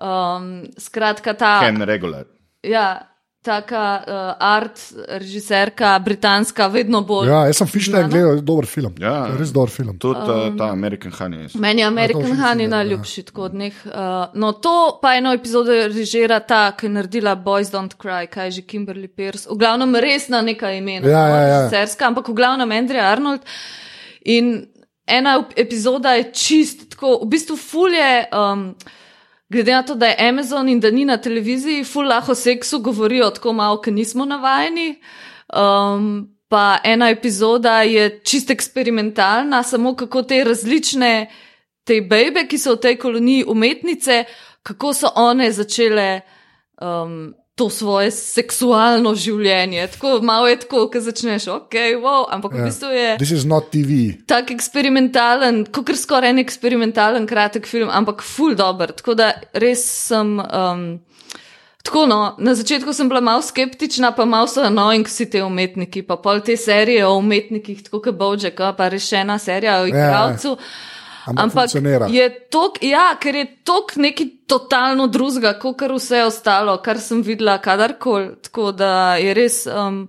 Um, 0.00 0.64
skratka, 0.78 1.34
ta. 1.34 1.60
Ken 1.62 1.82
regular. 1.82 2.24
Ja, 2.62 3.10
taka 3.44 3.80
uh, 4.08 4.14
art 4.40 4.80
režiserka, 5.20 5.98
britanska, 6.00 6.66
vedno 6.72 7.02
bolj. 7.04 7.28
Ja, 7.28 7.42
jaz 7.46 7.58
sem 7.60 7.68
Fishtank 7.68 8.08
znana. 8.08 8.08
gledal, 8.08 8.40
dober 8.40 8.66
film. 8.66 8.94
Ja. 8.98 9.26
Res 9.38 9.52
dober 9.52 9.68
film. 9.70 9.98
Tudi 10.00 10.18
um, 10.48 10.56
ta 10.58 10.70
American 10.72 11.12
Honey. 11.12 11.50
Meni 11.60 11.82
je 11.82 11.86
American 11.86 12.22
Ja, 12.22 12.28
to 12.28 12.34
všeč 12.34 12.44
Honey 12.46 12.68
najljubši 12.72 13.22
tako 13.28 13.42
od 13.42 13.54
njih. 13.54 13.82
Uh, 13.84 13.92
no, 14.34 14.52
to 14.52 14.72
pa 15.02 15.12
eno 15.14 15.32
epizodo 15.36 15.70
režira 15.92 16.40
ta, 16.40 16.72
ki 16.72 16.86
je 16.86 16.94
naredila 16.96 17.36
Boys 17.36 17.68
Don't 17.70 17.94
Cry, 18.00 18.26
kaj 18.26 18.46
je 18.46 18.50
že 18.50 18.62
Kimberly 18.62 19.08
Pierce. 19.08 19.46
V 19.50 19.58
glavnem 19.60 19.94
resna 19.94 20.40
neka 20.42 20.72
imena, 20.72 21.06
Ja, 21.06 21.28
ja, 21.28 21.36
ja. 21.36 21.60
režiserska, 21.68 22.06
ampak 22.08 22.28
v 22.28 22.34
glavnem 22.34 22.72
Andrea 22.72 23.12
Arnold. 23.12 23.44
In 24.24 24.66
ena 25.06 25.36
ep- 25.38 25.52
epizoda 25.60 26.16
je 26.16 26.30
čist, 26.32 26.88
tako, 26.96 27.20
v 27.22 27.28
bistvu 27.28 27.56
fulje. 27.60 28.24
Um, 28.32 28.72
Glede 29.48 29.72
na 29.72 29.82
to, 29.82 29.94
da 29.94 30.06
je 30.06 30.28
Amazon 30.28 30.68
in 30.68 30.80
da 30.80 30.90
ni 30.90 31.04
na 31.04 31.16
televiziji, 31.16 31.84
ful 31.84 32.08
lahko 32.08 32.32
o 32.32 32.34
seksu 32.34 32.78
govorijo 32.80 33.30
tako 33.30 33.52
malo, 33.52 33.80
ker 33.80 33.92
nismo 33.92 34.24
navajeni. 34.24 34.94
Um, 35.54 36.34
pa 36.48 36.78
ena 36.84 37.10
epizoda 37.10 37.82
je 37.82 38.20
čist 38.24 38.50
eksperimentalna, 38.50 39.62
samo 39.62 39.94
kako 39.96 40.22
te 40.22 40.44
različne, 40.44 41.30
te 41.84 42.00
bebe, 42.00 42.46
ki 42.48 42.58
so 42.58 42.76
v 42.76 42.80
tej 42.80 42.98
koloniji 42.98 43.44
umetnice, 43.48 44.24
kako 44.62 44.92
so 44.94 45.10
one 45.16 45.50
začele 45.52 46.20
um, 46.80 47.34
to 47.54 47.68
svoje 47.70 48.10
seksualno 48.10 49.14
življenje. 49.14 49.86
Tako 49.94 50.18
malo 50.26 50.48
je 50.50 50.58
tako, 50.64 50.88
ko 50.90 51.00
začneš, 51.00 51.46
ok, 51.54 51.76
wow, 52.02 52.26
ampak 52.34 52.56
v 52.56 52.66
bistvu 52.66 52.90
je 52.90 53.08
This 53.22 53.30
is 53.30 53.46
not 53.46 53.70
TV. 53.70 54.18
tak 54.26 54.50
eksperimentalen, 54.50 55.64
kot 55.70 55.94
skoraj 55.94 56.34
en 56.34 56.42
eksperimentalen 56.42 57.28
kratek 57.30 57.70
film, 57.70 57.92
ampak 57.94 58.26
full 58.26 58.58
dober. 58.58 58.92
Tako 58.92 59.14
da 59.18 59.34
res 59.54 59.86
sem. 59.86 60.38
Um, 60.42 60.86
Tako 61.84 62.06
no, 62.08 62.18
na 62.40 62.54
začetku 62.56 62.94
sem 62.96 63.10
bila 63.12 63.20
malo 63.20 63.42
skeptična, 63.44 64.14
pa 64.16 64.24
malo 64.24 64.48
so 64.48 64.62
annoying 64.64 65.04
vsi 65.04 65.26
te 65.28 65.42
umetniki, 65.44 66.00
pa 66.08 66.16
pol 66.16 66.40
te 66.40 66.56
serije 66.56 67.04
o 67.04 67.18
umetnikih, 67.18 67.82
tako 67.84 68.00
kot 68.06 68.16
Bojack, 68.16 68.62
pa 68.78 68.88
rešena 68.88 69.36
serija 69.38 69.82
o 69.82 69.90
igralcu. 69.90 70.56
Ampak 71.26 71.70
funkcionira. 71.70 72.06
je 72.10 72.28
to, 72.50 72.72
ja, 72.80 73.16
ker 73.20 73.34
je 73.34 73.46
to 73.64 73.86
nekaj 73.96 74.26
totalno 74.46 75.06
drugega, 75.06 75.54
kot 75.58 75.78
kar 75.78 75.94
vse 75.96 76.24
ostalo, 76.26 76.76
kar 76.84 77.00
sem 77.00 77.22
videla 77.22 77.58
kadarkoli. 77.58 78.34
Tako 78.42 78.72
da 78.72 79.16
je 79.16 79.34
res. 79.34 79.64
Um, 79.66 80.08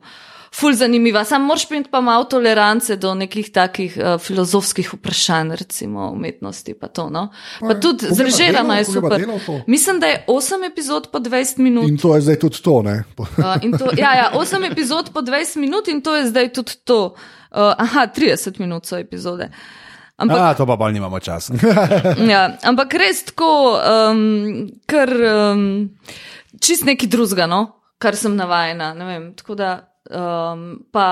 Ful 0.55 0.71
zanimiva, 0.71 1.25
sam 1.27 1.43
moraš 1.49 1.65
imeti 1.67 1.89
pa 1.91 1.99
malo 2.01 2.23
tolerance 2.31 2.95
do 2.95 3.09
nekih 3.13 3.49
takih 3.51 3.97
uh, 3.97 4.13
filozofskih 4.21 4.93
vprašanj, 4.93 5.51
recimo 5.59 6.05
umetnosti. 6.15 6.73
Pa, 6.79 6.87
to, 6.87 7.09
no? 7.09 7.25
pa 7.59 7.73
Pa, 7.73 7.75
tudi 7.79 8.07
zrežirana 8.07 8.77
je 8.77 8.85
super. 8.85 9.25
Mislim, 9.67 9.99
da 9.99 10.07
je 10.07 10.23
8 10.27 10.67
epizod 10.71 11.09
po 11.11 11.19
20 11.19 11.59
minut. 11.59 11.89
In 11.89 11.97
to 11.97 12.15
je 12.15 12.21
zdaj 12.21 12.39
tudi 12.39 12.61
to. 12.63 12.81
Ne? 12.81 13.03
Uh, 13.19 13.77
to, 13.79 13.91
ja, 13.97 14.15
ja, 14.15 14.31
8 14.33 14.71
epizod 14.71 15.11
po 15.13 15.19
20 15.19 15.59
minut 15.59 15.87
in 15.87 15.99
to 16.01 16.15
je 16.15 16.29
zdaj 16.31 16.53
tudi 16.53 16.79
to. 16.83 17.03
Uh, 17.51 17.73
aha, 17.77 18.07
30 18.15 18.59
minut 18.59 18.85
so 18.85 18.95
epizode. 18.97 19.51
Ampak, 20.17 20.37
A, 20.39 20.53
to 20.55 20.63
pa 20.63 20.77
bolj 20.79 20.93
nimamo 20.95 21.19
časa. 21.19 21.53
ja, 22.33 22.45
ampak 22.63 22.93
res 22.95 23.25
tako, 23.27 23.75
um, 23.75 24.69
ker 24.87 25.11
um, 25.27 25.65
čist 26.63 26.85
neki 26.87 27.09
drugega, 27.11 27.49
no, 27.51 27.65
kar 27.99 28.15
sem 28.15 28.35
navajena. 28.35 28.93
ne 28.95 29.05
Vem, 29.09 29.25
tako 29.35 29.57
da, 29.59 29.73
um, 30.07 30.85
pa 30.95 31.07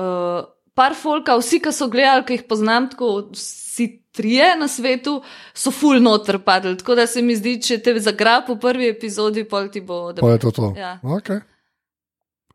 uh, 0.00 0.40
par 0.72 0.96
folka, 0.96 1.36
vsi, 1.36 1.60
ki 1.60 1.72
so 1.76 1.90
gledali, 1.92 2.24
ki 2.24 2.38
jih 2.38 2.46
poznam, 2.48 2.88
tako 2.88 3.28
vsi 3.36 3.90
trije 4.12 4.56
na 4.60 4.68
svetu, 4.68 5.18
so 5.52 5.72
full 5.72 6.00
noter 6.00 6.38
padli. 6.44 6.76
Tako 6.80 6.96
da 6.96 7.06
se 7.06 7.22
mi 7.24 7.36
zdi, 7.36 7.58
če 7.60 7.78
te 7.84 7.94
zagrab 8.00 8.48
v 8.48 8.56
prvi 8.60 8.88
epizodi, 8.92 9.44
pol 9.48 9.68
ti 9.72 9.80
bo. 9.84 10.12
da- 10.12 10.24
Pa 10.24 10.32
je 10.32 10.38
to 10.38 10.50
to. 10.56 10.72
Ja. 10.76 10.98
Okay. 11.02 11.40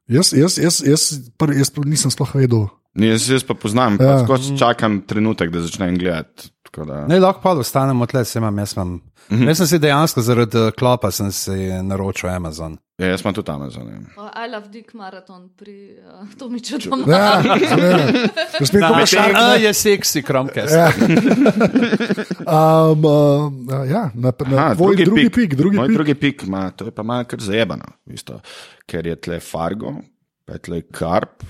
Jaz, 0.07 0.33
jaz, 0.33 0.57
jaz, 0.57 0.81
jaz, 0.87 1.07
prv, 1.37 1.57
jaz 1.59 1.69
pa 1.69 1.81
nisem 1.85 2.11
sploh 2.13 2.33
vedel. 2.33 2.65
Jaz, 2.97 3.29
jaz 3.29 3.43
pa 3.43 3.53
poznam, 3.53 3.93
Ja. 3.93 4.05
pa 4.07 4.19
skozi 4.19 4.57
čakam 4.57 5.01
trenutek, 5.01 5.49
da 5.49 5.61
začnem 5.61 5.97
gledati. 5.97 6.49
tako 6.63 6.85
Da... 6.85 7.05
Ne, 7.07 7.19
lahko 7.19 7.41
pa 7.41 7.51
ostanemo 7.53 8.05
tle, 8.05 8.25
se 8.25 8.39
imam, 8.39 8.57
jaz 8.57 8.73
imam. 8.73 8.99
Mhm. 9.29 9.43
Jaz 9.43 9.57
sem 9.57 9.67
si 9.67 9.79
dejansko 9.79 10.21
zaradi 10.21 10.57
eh, 10.59 10.71
klopa 10.71 11.11
sem 11.11 11.31
si 11.31 11.51
naročil 11.83 12.29
Amazon. 12.29 12.77
Ja, 12.97 13.07
jaz 13.07 13.21
sem 13.21 13.33
tudi 13.33 13.51
Amazon. 13.51 13.87
ja. 13.87 14.27
I 14.37 14.49
love 14.49 14.69
Dick 14.69 14.93
Marathon 14.93 15.49
pri 15.55 15.75
uh, 15.99 16.27
Tomiču 16.33 16.77
doma. 16.79 17.03
Ja, 17.07 17.41
ne, 17.41 18.29
spet 18.61 18.81
Da, 18.81 18.89
vprašanje. 18.89 19.33
a, 19.35 19.53
je 19.55 19.73
seksi, 19.75 20.23
kromke. 20.23 20.63
Ja. 20.67 20.91
Um, 22.39 23.03
uh, 23.03 23.51
ja, 23.85 24.09
na, 24.15 24.31
na 24.41 24.57
Aha, 24.57 24.75
tvoj 24.75 24.95
drugi 24.95 25.29
pik, 25.29 25.55
drugi 25.55 25.77
Moj 25.77 25.87
pik. 25.87 25.95
drugi 25.95 26.15
pik, 26.15 26.43
ma, 26.47 26.69
to 26.71 26.85
je 26.85 26.91
pa 26.91 27.03
malo 27.03 27.23
kar 27.23 27.39
zajebano, 27.39 27.85
isto, 28.07 28.39
ker 28.85 29.03
je 29.03 29.15
tle 29.17 29.39
Fargo, 29.39 29.91
pa 30.45 30.53
je 30.53 30.59
tle 30.59 30.81
Karp. 30.83 31.43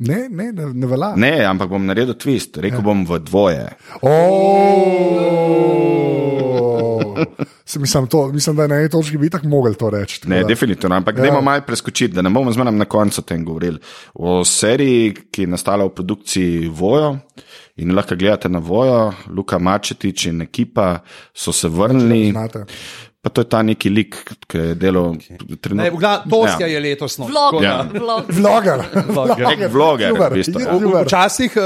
Ne, 0.00 0.28
ne, 0.30 0.52
ne, 0.52 0.72
ne 0.74 0.86
velja. 0.88 1.12
Ne, 1.16 1.44
ampak 1.44 1.68
bom 1.68 1.84
naredil 1.86 2.14
twist, 2.14 2.56
rekel 2.56 2.78
Ja. 2.78 2.82
bom 2.82 3.04
v 3.04 3.18
dvoje. 3.20 3.68
Oh. 4.00 5.20
Mislim, 7.76 8.06
to, 8.06 8.32
mislim, 8.32 8.56
da 8.56 8.62
je 8.62 8.68
na 8.68 8.76
eni 8.76 8.88
točki 8.88 9.18
bi 9.18 9.30
tako 9.30 9.48
mogel 9.48 9.74
to 9.74 9.90
reči. 9.90 10.20
Ne, 10.28 10.40
da. 10.40 10.46
definitivno, 10.48 10.96
ampak 10.96 11.16
Ja. 11.16 11.22
dajmo 11.22 11.40
malo 11.40 11.60
preskočiti, 11.66 12.14
da 12.14 12.22
ne 12.22 12.30
bomo 12.30 12.52
zmeraj 12.52 12.72
na 12.72 12.84
koncu 12.84 13.22
tem 13.22 13.44
govorili. 13.44 13.78
O 14.14 14.44
seriji, 14.44 15.14
ki 15.30 15.42
je 15.42 15.46
nastala 15.46 15.84
v 15.84 15.90
produkciji 15.90 16.68
Vojo 16.68 17.18
in 17.76 17.94
lahko 17.94 18.16
gledate 18.16 18.48
na 18.48 18.58
Vojo, 18.58 19.12
Luka 19.28 19.58
Mačetič 19.58 20.26
in 20.26 20.42
ekipa 20.42 20.98
so 21.34 21.52
se 21.52 21.68
vrnili. 21.68 22.30
Znate. 22.30 22.64
Pa 23.20 23.28
to 23.28 23.42
je 23.44 23.48
ta 23.52 23.58
neki 23.60 23.90
lik, 23.92 24.14
ki 24.48 24.58
je 24.58 24.74
delal 24.80 25.10
Ne, 25.12 25.56
trenutno. 25.60 25.98
Tosja 26.24 26.64
je 26.66 26.78
letos 26.80 27.18
no. 27.20 27.26
Vlog, 27.28 27.58
Ja. 27.62 27.84
vlog. 27.92 28.24
Vloger. 28.32 28.80
Nek 29.36 29.66
vloger, 29.72 30.08
Youtuber, 30.08 30.30
v 30.32 30.38
bistvu. 30.40 30.60
youtuber. 30.60 31.04
Včasih 31.04 31.52
uh, 31.60 31.62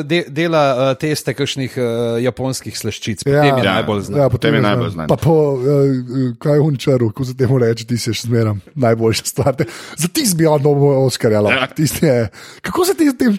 de, 0.00 0.22
dela 0.32 0.62
uh, 0.72 0.96
teste 0.96 1.34
kakšnih 1.36 1.76
uh, 1.76 1.84
japonskih 2.24 2.72
sleščic, 2.72 3.20
Ja. 3.28 3.42
potem 3.44 3.58
je 3.58 3.64
Ja. 3.64 3.74
najbolj 3.74 4.00
znan. 4.00 4.20
Ja, 4.20 4.28
Potem 4.32 4.54
je 4.54 4.62
najbolj 4.64 4.90
znan. 4.90 5.06
Pa 5.12 5.16
po, 5.16 5.36
uh, 5.60 5.60
kaj 6.40 6.56
je 6.56 6.60
unčaru, 6.60 7.12
ko 7.12 7.24
se 7.24 7.36
temu 7.36 7.58
reče, 7.60 7.84
ti 7.84 8.00
si 8.00 8.08
še 8.08 8.24
zmeraj 8.24 8.56
najboljša 8.74 9.24
stvar. 9.28 9.60
Za 10.00 10.08
tisti 10.08 10.40
bi 10.40 10.48
Oscarja. 10.48 11.44
Ja. 11.44 11.68
Ja. 12.00 12.28
Kako 12.64 12.84
se 12.84 12.94
ti 12.94 13.12
s 13.12 13.16
tem 13.20 13.36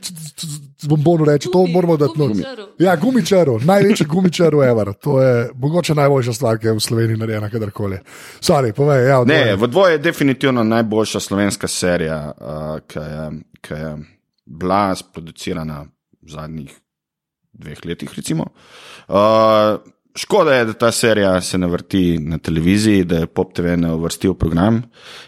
z 0.85 0.87
bombonu 0.87 1.25
reče? 1.25 1.49
To 1.49 1.63
Gumi, 1.65 1.73
moramo 1.73 1.97
dati 1.97 2.13
gumičaru. 2.17 2.67
Ja, 2.79 2.95
gumičaru, 2.95 3.59
največji 3.65 4.05
gumičaru 4.05 4.61
ever. 4.63 4.93
To 4.93 5.21
je 5.21 5.49
mogoče 5.55 5.95
najboljša 5.95 6.33
stvar, 6.33 6.59
ki 6.61 6.67
je 6.67 6.73
v 6.77 6.79
Sloveniji 6.79 7.17
narejena 7.17 7.49
kadarkoli. 7.49 7.99
Sorry, 8.41 8.73
povej, 8.73 9.07
ja, 9.09 9.23
Ne, 9.25 9.53
odvoj. 9.53 9.67
v 9.67 9.71
dvoje 9.71 9.93
je 9.93 9.97
definitivno 9.97 10.63
najboljša 10.63 11.19
slovenska 11.19 11.67
serija, 11.67 12.19
uh, 12.37 12.79
ki 12.87 12.99
je, 12.99 13.25
ki 13.61 13.73
je 13.73 13.91
bila 14.45 14.95
sproducirana 14.95 15.85
v 16.21 16.29
zadnjih 16.29 16.71
dveh 17.53 17.85
letih. 17.85 18.13
Recimo. 18.17 18.45
Uh, 19.07 19.81
škoda 20.15 20.53
je, 20.53 20.65
da 20.65 20.73
ta 20.73 20.91
serija 20.91 21.41
se 21.41 21.57
ne 21.57 21.67
vrti 21.67 22.17
na 22.19 22.37
televiziji, 22.37 23.03
da 23.03 23.17
je 23.17 23.25
Pop 23.27 23.53
TV 23.53 23.75
ne 23.77 23.91
uvrstil 23.93 24.31
v 24.31 24.37
program. 24.37 24.81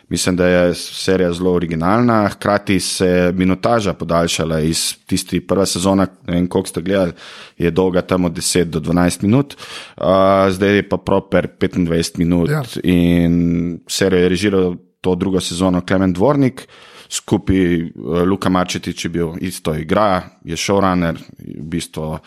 Mislim, 0.09 0.35
da 0.35 0.47
je 0.47 0.75
serija 0.75 1.33
zelo 1.33 1.53
originalna, 1.53 2.27
hkrati 2.27 2.79
se 2.79 3.07
je 3.07 3.31
minutaža 3.31 3.93
podaljšala 3.93 4.59
iz 4.59 4.95
tisti 5.05 5.41
prve 5.47 5.65
sezone, 5.65 6.07
ne 6.27 6.33
vem, 6.33 6.47
koliko 6.47 6.69
ste 6.69 6.81
gledali, 6.81 7.11
je 7.57 7.71
dolga 7.71 8.01
tam 8.01 8.25
od 8.25 8.31
10 8.31 8.63
do 8.63 8.79
12 8.79 9.23
minut, 9.23 9.55
uh, 9.97 10.03
zdaj 10.49 10.75
je 10.75 10.89
pa 10.89 10.97
proper 10.97 11.47
25 11.59 12.17
minut 12.17 12.49
Ja. 12.49 12.63
in 12.83 13.79
serijo 13.88 14.23
je 14.23 14.29
režiral 14.29 14.75
to 15.01 15.15
drugo 15.15 15.39
sezono 15.39 15.81
Klemen 15.81 16.13
Dvornik. 16.13 16.67
Skupaj 17.10 17.58
eh, 17.76 17.89
Luka 18.26 18.49
Marčetič 18.49 19.05
je 19.05 19.10
bil 19.10 19.34
isto 19.41 19.76
igra, 19.76 20.24
je 20.43 20.55
showrunner 20.58 21.18
v 21.39 21.64
bistvu. 21.64 22.18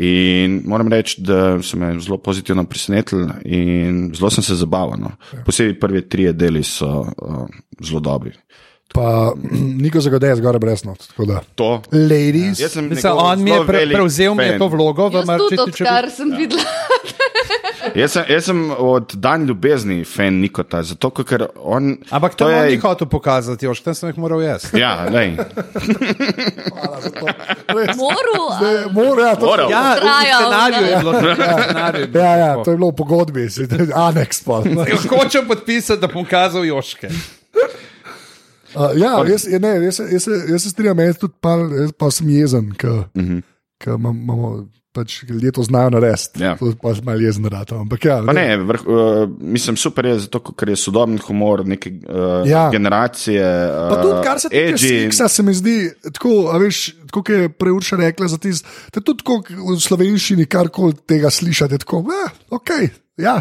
In 0.00 0.62
moram 0.66 0.88
reči, 0.88 1.20
da 1.20 1.62
so 1.62 1.76
me 1.76 1.92
zelo 2.00 2.18
pozitivno 2.18 2.64
presenetili 2.64 3.28
in 3.44 4.10
zelo 4.14 4.30
sem 4.30 4.44
se 4.44 4.54
zabaval. 4.54 4.98
No. 5.00 5.12
Posebej 5.46 5.78
prvi 5.80 6.08
trije 6.08 6.32
deli 6.32 6.62
so 6.62 7.00
uh, 7.00 7.46
zelo 7.80 8.00
dobri. 8.00 8.32
Pa 8.94 9.32
niko 9.82 10.00
zagodeje 10.00 10.36
zgoraj 10.36 10.58
brez 10.58 10.84
not. 10.84 11.06
tako 11.08 11.24
da. 11.24 11.40
To. 11.54 11.82
Ladies, 11.92 12.60
Jaz 12.60 12.72
sem 12.72 12.88
Mislim, 12.88 13.12
on 13.16 13.42
mi 13.42 13.50
je 13.50 13.66
pre, 13.66 13.86
prevzel 13.92 14.34
mi 14.34 14.44
je 14.44 14.58
to 14.58 14.68
vlogo 14.68 15.08
v 15.08 15.14
Jaz 15.14 15.26
tudi, 15.26 15.56
Marčetičevi. 15.56 15.88
odkar 15.88 16.10
sem 16.10 16.32
videla. 16.38 16.62
Jaz 17.94 18.12
sem, 18.12 18.24
jaz 18.28 18.44
sem 18.44 18.70
od 18.78 19.14
dan 19.14 19.46
ljubezni 19.46 20.04
fan 20.06 20.34
Nikota, 20.34 20.82
zato 20.82 21.10
ker 21.10 21.46
on. 21.56 21.96
Ampak 22.10 22.34
to 22.34 22.50
je 22.50 22.56
je 22.56 22.70
ni 22.70 22.76
hotel 22.78 23.08
pokazati, 23.08 23.66
još 23.66 23.80
tam 23.80 23.94
sem 23.94 24.08
jih 24.08 24.18
moral 24.18 24.42
jaz. 24.42 24.68
Ja, 24.74 25.04
lej. 25.04 25.36
hvala 26.70 27.00
za 27.00 27.10
to. 27.10 27.26
Res. 27.68 27.96
Moru, 27.96 28.36
Zdaj, 28.52 28.84
Mora, 28.92 29.22
ja, 29.22 29.36
to, 29.36 29.46
Moral. 29.46 29.70
Ja, 29.70 29.96
Trajal, 29.96 30.40
scenariju 30.42 30.86
je 30.86 30.96
bilo. 30.96 31.12
ja, 32.20 32.36
ja, 32.36 32.46
tako. 32.48 32.64
to 32.64 32.70
je 32.70 32.76
bilo 32.76 32.88
v 32.88 32.96
pogodbi, 32.96 33.48
aneks 33.94 34.42
pa. 34.42 34.62
Hočem 35.14 35.46
podpisati, 35.46 36.00
da 36.00 36.06
bom 36.06 36.24
kazal 36.24 36.64
Joške. 36.64 37.08
Uh, 38.70 38.90
ja, 38.94 39.24
jaz, 39.26 39.46
ne, 39.50 39.68
jaz, 39.80 39.98
jaz, 40.02 40.22
se- 40.22 40.44
jaz 40.48 40.62
se 40.62 40.70
strinjam, 40.70 40.98
jaz 41.00 41.18
tudi 41.18 41.34
pa, 41.40 41.50
jaz 41.50 41.92
pa 41.92 42.10
sem 42.10 42.28
jezen, 42.28 42.70
ker 42.72 42.90
Uh 42.90 43.04
-huh. 43.14 43.42
imamo. 43.88 44.66
Pač 44.92 45.22
ljudje 45.22 45.52
to 45.54 45.62
znajo 45.62 45.90
narediti. 45.90 46.42
Ja. 46.42 46.56
To 46.58 46.72
pa 46.82 46.90
sem 46.94 47.04
malo 47.06 47.20
jezen 47.22 47.44
rad. 47.46 47.70
Ampak 47.72 48.04
ja, 48.04 48.16
Pa 48.26 48.32
ne, 48.34 48.56
vrh, 48.58 48.80
uh, 48.82 49.28
mislim, 49.38 49.76
super 49.78 50.06
je 50.06 50.16
zato, 50.18 50.40
ker 50.50 50.68
je 50.68 50.76
sodoben 50.76 51.18
humor 51.22 51.62
neke 51.66 51.92
uh, 52.00 52.42
Ja. 52.42 52.64
generacije. 52.72 53.38
Uh, 53.38 53.86
Pa 53.88 54.00
tudi, 54.02 54.16
kar 54.24 54.40
se 54.40 54.48
tiče 54.48 54.78
seksa, 54.78 55.28
se 55.28 55.42
mi 55.42 55.54
zdi 55.54 55.76
tako, 56.10 56.50
a 56.50 56.58
veš, 56.58 56.80
tako 57.06 57.22
je 57.32 57.48
preurša 57.48 57.96
rekla 57.96 58.28
za 58.28 58.38
tisto, 58.38 58.66
je 58.90 59.00
tudi 59.00 59.22
tako 59.22 59.38
v 59.46 59.78
slovenščini 59.78 60.46
karkoli 60.46 60.98
tega 61.06 61.30
slišati, 61.30 61.74
je 61.74 61.78
tako, 61.78 62.02
eh, 62.10 62.34
ok, 62.50 62.70
ja. 63.16 63.38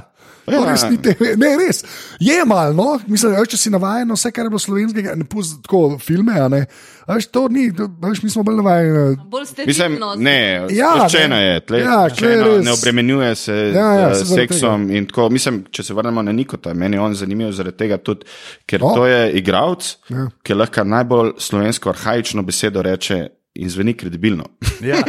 Ja. 0.51 0.65
res 0.65 0.83
ni 0.85 0.97
te, 0.97 1.13
ne, 1.35 1.49
res. 1.57 1.83
Je 2.19 2.45
malo, 2.45 2.73
no? 2.73 2.99
mislim, 3.07 3.33
a 3.33 3.39
veš, 3.39 3.49
če 3.49 3.57
si 3.57 3.69
navaden 3.69 4.07
na 4.07 4.13
vse, 4.13 4.31
kar 4.31 4.43
je 4.43 4.49
bilo 4.49 4.59
slovenskega, 4.59 5.15
ne 5.15 5.25
pusti 5.25 5.61
tako 5.61 5.97
filme, 5.97 6.33
a 6.35 6.47
ne. 6.47 6.65
A 7.05 7.13
veš, 7.13 7.25
to 7.27 7.47
ni, 7.47 7.67
veš, 7.99 8.21
mi 8.21 8.29
smo 8.29 8.43
bolj 8.43 8.55
navajeni. 8.55 9.15
bolj 9.25 9.45
ste 9.45 9.65
Mislim, 9.65 9.95
ne, 10.17 10.35
Ja, 10.69 10.91
sproščena 10.95 11.35
ne. 11.35 11.43
je, 11.43 11.59
tle, 11.61 11.79
Ja, 11.79 12.09
tle 12.09 12.35
res. 12.35 12.65
ne 12.65 12.71
obremenjuje 12.71 13.35
se 13.35 13.55
Ja, 13.73 13.87
ja, 13.93 14.09
se 14.13 14.25
s 14.25 14.27
zaradi 14.27 14.47
seksom. 14.47 14.91
in 14.91 15.05
Tako, 15.05 15.29
mislim, 15.29 15.63
če 15.71 15.83
se 15.83 15.93
vrnemo 15.93 16.21
na 16.21 16.31
Nikota, 16.31 16.73
meni 16.73 16.97
je 16.97 17.01
on 17.01 17.15
zanimiv 17.15 17.51
zaradi 17.51 17.77
tega 17.77 17.97
tudi, 17.97 18.25
ker 18.65 18.83
O. 18.83 18.87
oh. 18.87 18.95
to 18.95 19.07
je 19.07 19.31
igralec, 19.33 19.97
Ja. 20.09 20.17
ja. 20.17 20.29
ki 20.43 20.53
lahko 20.53 20.83
najbolj 20.83 21.33
slovensko 21.39 21.89
arhajično 21.89 22.43
besedo 22.43 22.81
reče 22.81 23.27
in 23.55 23.69
zveni 23.69 23.93
kredibilno. 23.93 24.45
Ja. 24.81 25.03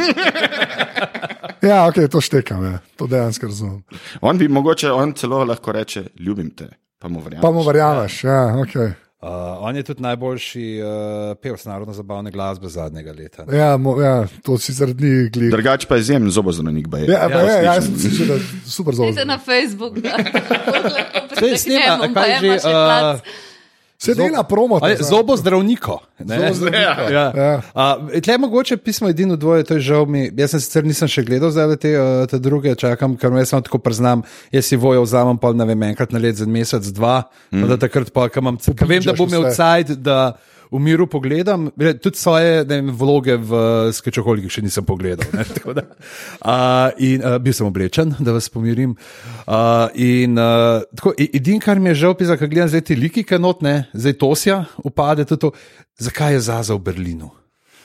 Ja, 1.61 1.85
ok, 1.85 1.95
to 2.09 2.21
štekam, 2.21 2.63
ja. 2.65 2.79
to 2.97 3.05
dejansko 3.07 3.45
razumem. 3.45 3.83
On 4.21 4.37
bi 4.37 4.47
mogoče, 4.47 4.91
on 4.91 5.13
celo 5.13 5.43
lahko 5.45 5.71
reče, 5.71 6.03
ljubim 6.19 6.49
te. 6.57 6.71
Pa 6.99 7.07
mu 7.07 7.19
verjamem. 7.21 7.41
Pa 7.41 7.51
mu 7.51 7.61
verjameš. 7.61 8.23
Ja, 8.23 8.39
okay. 8.57 8.93
Uh, 9.21 9.27
on 9.59 9.75
je 9.75 9.83
tudi 9.83 10.01
najboljši 10.01 10.81
uh, 10.81 11.37
pevec 11.41 11.65
narodno-zabavne 11.65 12.31
glasbe 12.31 12.69
zadnjega 12.69 13.13
leta. 13.13 13.45
ne. 13.45 13.57
ja, 13.57 13.77
mo, 13.77 14.01
ja, 14.01 14.25
to 14.43 14.57
sicer 14.57 14.87
ni 14.87 15.29
gled. 15.29 15.51
Drugač 15.53 15.85
pa 15.85 15.95
je 15.95 16.07
izjemen 16.07 16.29
zobozdravnik. 16.29 16.87
baje. 16.87 17.05
Ja, 17.11 17.29
pa, 17.29 17.39
ja, 17.39 17.51
ja, 17.51 17.61
jaz 17.61 17.85
sem 17.85 17.93
resnično. 17.93 18.25
si 18.25 18.41
že 18.65 18.71
super 18.71 18.95
zelo. 18.95 19.07
Idite 19.07 19.25
na 19.25 19.37
Facebook. 19.37 19.99
da. 19.99 20.17
Saj 21.39 21.57
snema, 21.57 22.09
Pritegnemo, 22.09 22.13
kaj 22.13 22.39
že, 22.41 22.57
uh. 22.57 23.50
Se 24.01 24.15
dela 24.15 24.43
promo. 24.43 24.79
Zobo 24.99 25.37
zdravniko. 25.37 25.99
Zobozdravniko. 26.19 27.01
Ja. 27.13 27.33
Ja. 27.35 27.61
Uh, 27.73 28.21
tle 28.21 28.37
mogoče 28.37 28.77
pismo 28.77 29.09
edino 29.09 29.35
dvoje, 29.35 29.63
to 29.63 29.73
je 29.77 29.79
žal 29.79 30.05
mi. 30.05 30.31
Jaz 30.37 30.55
sem 30.55 30.63
sicer 30.63 30.87
nisem 30.89 31.09
še 31.11 31.21
gledal 31.27 31.53
zdaj 31.53 31.75
te, 31.77 31.91
uh, 31.93 32.23
te 32.29 32.39
druge, 32.41 32.73
čakam, 32.75 33.13
ker 33.13 33.29
me 33.29 33.45
samo 33.45 33.61
tako 33.61 33.77
priznam. 33.77 34.23
Jaz 34.51 34.71
si 34.71 34.79
vojo 34.81 35.03
vzamem 35.05 35.37
pa 35.37 35.53
ne 35.53 35.67
vem, 35.69 35.83
enkrat 35.91 36.15
na 36.15 36.21
let 36.23 36.39
za 36.39 36.49
mesec, 36.49 36.89
dva, 36.97 37.27
mm. 37.53 37.67
da 37.69 37.77
takrat 37.85 38.09
pa, 38.09 38.25
ko 38.33 38.41
imam, 38.41 38.57
vem, 38.81 39.05
da 39.05 39.13
bom 39.13 39.29
imel 39.29 39.51
cajt, 39.53 39.93
da 40.01 40.17
v 40.71 40.79
miru 40.79 41.07
pogledam. 41.07 41.69
Tudi 41.75 42.17
svoje 42.17 42.63
vem, 42.67 42.91
vloge 42.95 43.35
v 43.35 43.51
skečoholikih 43.91 44.51
še 44.51 44.63
nisem 44.63 44.87
pogledal. 44.87 45.27
Ne, 45.35 45.43
da, 45.77 45.83
uh, 45.83 47.01
in 47.03 47.25
uh, 47.25 47.35
bil 47.43 47.55
sem 47.55 47.67
oblečen, 47.67 48.15
da 48.19 48.35
vas 48.35 48.47
pomirim. 48.51 48.95
Uh, 49.43 49.91
in 49.99 50.39
uh, 50.39 50.79
tako, 50.95 51.15
e- 51.19 51.31
edin, 51.35 51.59
kar 51.63 51.81
mi 51.81 51.91
je 51.91 52.01
žal, 52.05 52.15
pisa, 52.15 52.39
ko 52.39 52.47
gledam 52.47 52.71
zdaj 52.71 52.87
te 52.87 52.95
liki, 52.95 53.27
kanotne, 53.27 53.91
zdaj 53.91 54.17
Tosja 54.21 54.63
upade, 54.87 55.27
tudi 55.27 55.43
to, 55.43 55.51
zakaj 55.99 56.39
je 56.39 56.47
Zaza 56.47 56.79
v 56.79 56.83
Berlinu. 56.87 57.40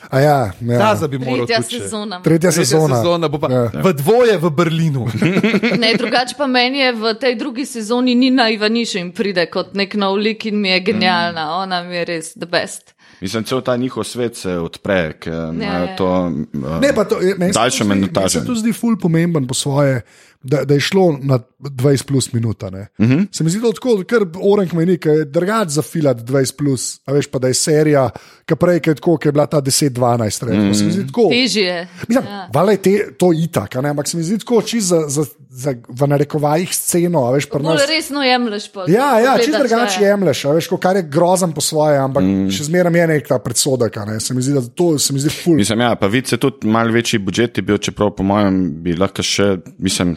A 0.08 0.20
ja, 0.20 0.52
ja. 0.60 0.78
Zaza 0.78 1.08
bi 1.08 1.18
moral 1.18 1.46
Tretja 1.46 1.56
tudi 1.58 1.70
še- 1.72 1.82
sezona. 1.82 2.20
Tretja 2.20 2.50
Tretja 2.50 2.64
sezona. 2.64 2.96
sezona 2.96 3.28
bo 3.28 3.38
pa 3.38 3.48
Ja. 3.48 3.62
v 3.74 3.92
dvoje 3.92 4.38
v 4.38 4.50
Berlinu. 4.50 5.06
Ne, 5.78 5.94
drugače 5.94 6.34
pa 6.34 6.46
meni 6.46 6.78
je 6.78 6.92
v 6.92 7.14
tej 7.14 7.34
drugi 7.34 7.66
sezoni 7.66 8.14
Nina 8.14 8.48
Ivanišin 8.48 9.12
pride 9.12 9.46
kot 9.46 9.74
nek 9.74 9.94
nov 9.94 10.16
lik 10.16 10.46
in 10.46 10.56
mi 10.56 10.68
je 10.68 10.80
genialna. 10.82 11.50
Ona 11.56 11.82
mi 11.82 11.96
je 11.96 12.04
res 12.06 12.34
the 12.34 12.46
best. 12.46 12.94
Mislim, 13.18 13.44
cel 13.44 13.60
ta 13.60 13.76
njihov 13.76 14.04
svet 14.04 14.36
se 14.36 14.52
odpre, 14.52 15.12
ker 15.14 15.32
imajo 15.50 15.64
ja. 15.82 15.96
to. 15.96 16.08
Uh, 16.52 16.80
Ne, 16.80 16.92
pa 16.92 17.04
to, 17.04 17.16
je- 17.18 17.34
meni 17.34 17.52
se. 17.52 17.84
Meni 17.84 18.08
se 18.28 18.44
to 18.44 18.54
zdi 18.54 18.72
ful 18.72 18.96
pomemben 18.96 19.46
po 19.46 19.54
svoje, 19.54 20.02
da, 20.42 20.64
da 20.64 20.74
je 20.74 20.80
šlo 20.80 21.18
na 21.22 21.38
20 21.58 22.06
plus 22.06 22.32
minuta. 22.32 22.66
Uh 22.66 23.06
Mhm. 23.06 23.12
-huh. 23.12 23.26
Se 23.32 23.44
mi 23.44 23.50
zdi 23.50 23.60
to 23.60 23.72
tako, 23.72 24.04
ker 24.08 24.26
orenk 24.42 24.72
meni, 24.72 24.98
ker 24.98 25.12
je 25.12 25.24
drugač 25.24 25.68
za 25.68 25.82
filat 25.82 26.16
20 26.16 26.56
plus, 26.56 27.00
a 27.06 27.12
veš 27.12 27.26
pa, 27.26 27.38
da 27.38 27.48
je 27.48 27.54
serija, 27.54 28.10
ki 28.46 28.56
prej 28.56 28.80
je 28.86 28.94
tako, 28.94 29.16
ki 29.16 29.28
je 29.28 29.32
bila 29.32 29.46
ta 29.46 29.60
10-12, 29.60 30.44
recimo. 30.46 30.74
Se 30.74 30.84
mi 30.84 30.92
zdi 30.92 31.06
tako. 31.06 31.28
Težje 31.30 31.64
je. 31.64 31.88
Mislim, 32.08 32.26
ja. 32.26 32.50
Vala 32.54 32.72
je 32.72 32.76
te, 32.76 33.12
to 33.18 33.32
itak, 33.32 33.74
ne, 33.74 33.88
ampak 33.88 34.08
se 34.08 34.16
mi 34.16 34.22
zdi 34.22 34.38
tako 34.38 34.62
čisto 34.62 35.00
za, 35.08 35.08
za, 35.08 35.24
za 35.50 35.74
v 35.88 36.06
narekovajih 36.06 36.74
sceno, 36.74 37.24
a 37.26 37.32
veš, 37.32 37.46
pri 37.50 37.62
nas. 37.62 37.82
Resno 37.88 38.22
jemliš 38.22 38.72
pa. 38.72 38.84
Ja, 38.88 39.18
ja 39.20 39.36
čisto 39.38 39.52
gledaš, 39.52 39.70
drugače 39.70 40.02
ja. 40.02 40.08
jemliš, 40.08 40.44
a 40.44 40.52
veš, 40.52 40.68
ko 40.68 40.76
kar 40.76 40.96
je 40.96 41.02
grozen 41.02 41.52
po 41.52 41.60
svoje, 41.60 41.98
ampak 41.98 42.24
mm. 42.24 42.50
še 42.50 42.64
zmeraj 42.64 43.00
je 43.00 43.06
nek 43.06 43.28
ta 43.28 43.38
predsodek, 43.38 43.96
ne. 44.06 44.20
Se 44.20 44.34
mi 44.34 44.42
zdi, 44.42 44.54
da 44.54 44.62
to 44.62 44.98
se 44.98 45.12
mi 45.12 45.20
zdi 45.20 45.30
ful. 45.30 45.56
Mislim, 45.56 45.80
ja, 45.80 45.94
pa 45.96 46.06
vidite, 46.06 46.36
tudi 46.36 46.68
malo 46.68 46.92
večji 46.92 47.18
budžet 47.18 47.58
je 47.58 47.62
bil, 47.62 47.78
čeprav 47.78 48.10
po 48.16 48.22
mojem 48.22 48.82
bi 48.82 48.96
lahko 48.96 49.22
še, 49.22 49.56
mislim, 49.78 50.16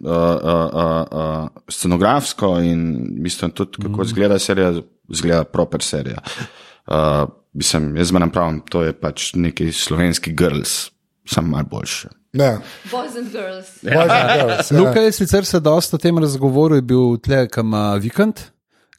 uh, 0.00 0.10
uh, 0.10 1.06
uh, 1.10 1.48
scenografsko 1.68 2.58
in 2.58 3.06
mislim 3.22 3.50
tudi, 3.50 3.82
kako 3.82 4.02
mm. 4.02 4.04
zgleda 4.04 4.38
serija, 4.38 4.74
zgleda 5.08 5.44
proper 5.44 5.82
serija. 5.82 6.18
Uh, 6.86 7.28
mislim, 7.52 7.96
jaz 7.96 8.08
zmeraj 8.08 8.32
pravim, 8.32 8.60
to 8.70 8.82
je 8.82 8.92
pač 8.92 9.32
neki 9.34 9.72
slovenski 9.72 10.32
girls, 10.32 10.90
sam 11.24 11.48
malo 11.50 11.64
boljši. 11.70 12.08
Ne. 12.34 12.58
Boys 12.90 13.16
and 13.16 13.30
girls. 13.30 13.68
Boys 13.82 14.10
and 14.10 14.40
girls, 14.40 14.70
ja. 14.70 14.78
Luka 14.78 15.00
je 15.00 15.12
sicer 15.12 15.44
se 15.44 15.60
dosta 15.60 15.96
o 15.96 15.98
tem 15.98 16.18
razgovoru, 16.18 16.74
je 16.74 16.82
bil 16.82 17.16
tle, 17.22 17.48
kam 17.48 17.66
ima 17.66 17.94
vikend. 17.94 18.40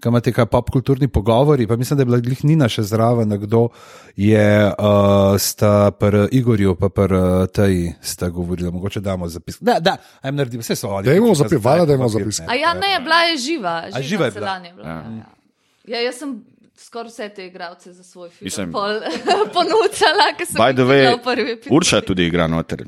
Kam 0.05 0.13
imate 0.13 0.29
kaj 0.29 0.45
popkulturni 0.45 1.07
pogovori, 1.07 1.65
pa 1.67 1.75
mislim, 1.75 1.97
da 1.97 2.01
je 2.01 2.05
bila 2.05 2.19
glih 2.21 2.43
Nina 2.45 2.67
še 2.69 2.83
zraven, 2.85 3.31
kdo 3.41 3.69
je 4.15 4.67
uh, 4.69 5.33
sta 5.41 5.91
pri 5.97 6.27
Igorju, 6.37 6.75
pa 6.77 6.91
pri 6.93 7.17
uh, 7.17 7.47
tej 7.49 7.95
sta 8.05 8.29
govorila, 8.29 8.69
mogoče 8.71 9.01
damo 9.01 9.25
zapis. 9.33 9.57
Da, 9.65 9.79
da, 9.81 9.95
ajem 10.21 10.37
naredim, 10.37 10.61
vse 10.61 10.77
so 10.77 10.91
oni. 10.93 11.09
Dajmo 11.09 11.31
pač 11.33 11.41
zapis, 11.41 11.63
valjda 11.65 11.87
dajmo 11.89 12.09
papir, 12.11 12.27
zapis. 12.29 12.41
A 12.53 12.59
ja, 12.59 12.75
ne, 12.77 12.91
bila 13.01 13.23
je 13.31 13.39
živa. 13.47 13.73
Živa, 13.87 14.03
živa 14.11 14.29
je 14.29 14.35
bila? 14.37 14.53
Je 14.61 14.73
bila. 14.77 14.87
Ja. 14.87 14.93
Ja, 14.93 15.15
ja. 15.17 15.95
ja, 15.95 16.03
jaz 16.05 16.21
sem 16.21 16.37
skoraj 16.85 17.09
vse 17.09 17.29
te 17.39 17.49
igralce 17.49 17.93
za 17.93 18.03
svoj 18.03 18.29
film 18.29 18.45
Mislim- 18.45 18.71
pol 18.77 19.01
ponucala, 19.57 20.29
ker 20.37 20.51
sem 20.51 20.61
jih 20.61 20.75
videla 20.83 21.17
v 21.17 21.23
prvi 21.23 21.57
epizodi. 21.57 21.75
Urša 21.79 22.01
tudi 22.05 22.29
igra 22.29 22.45
noter. 22.47 22.85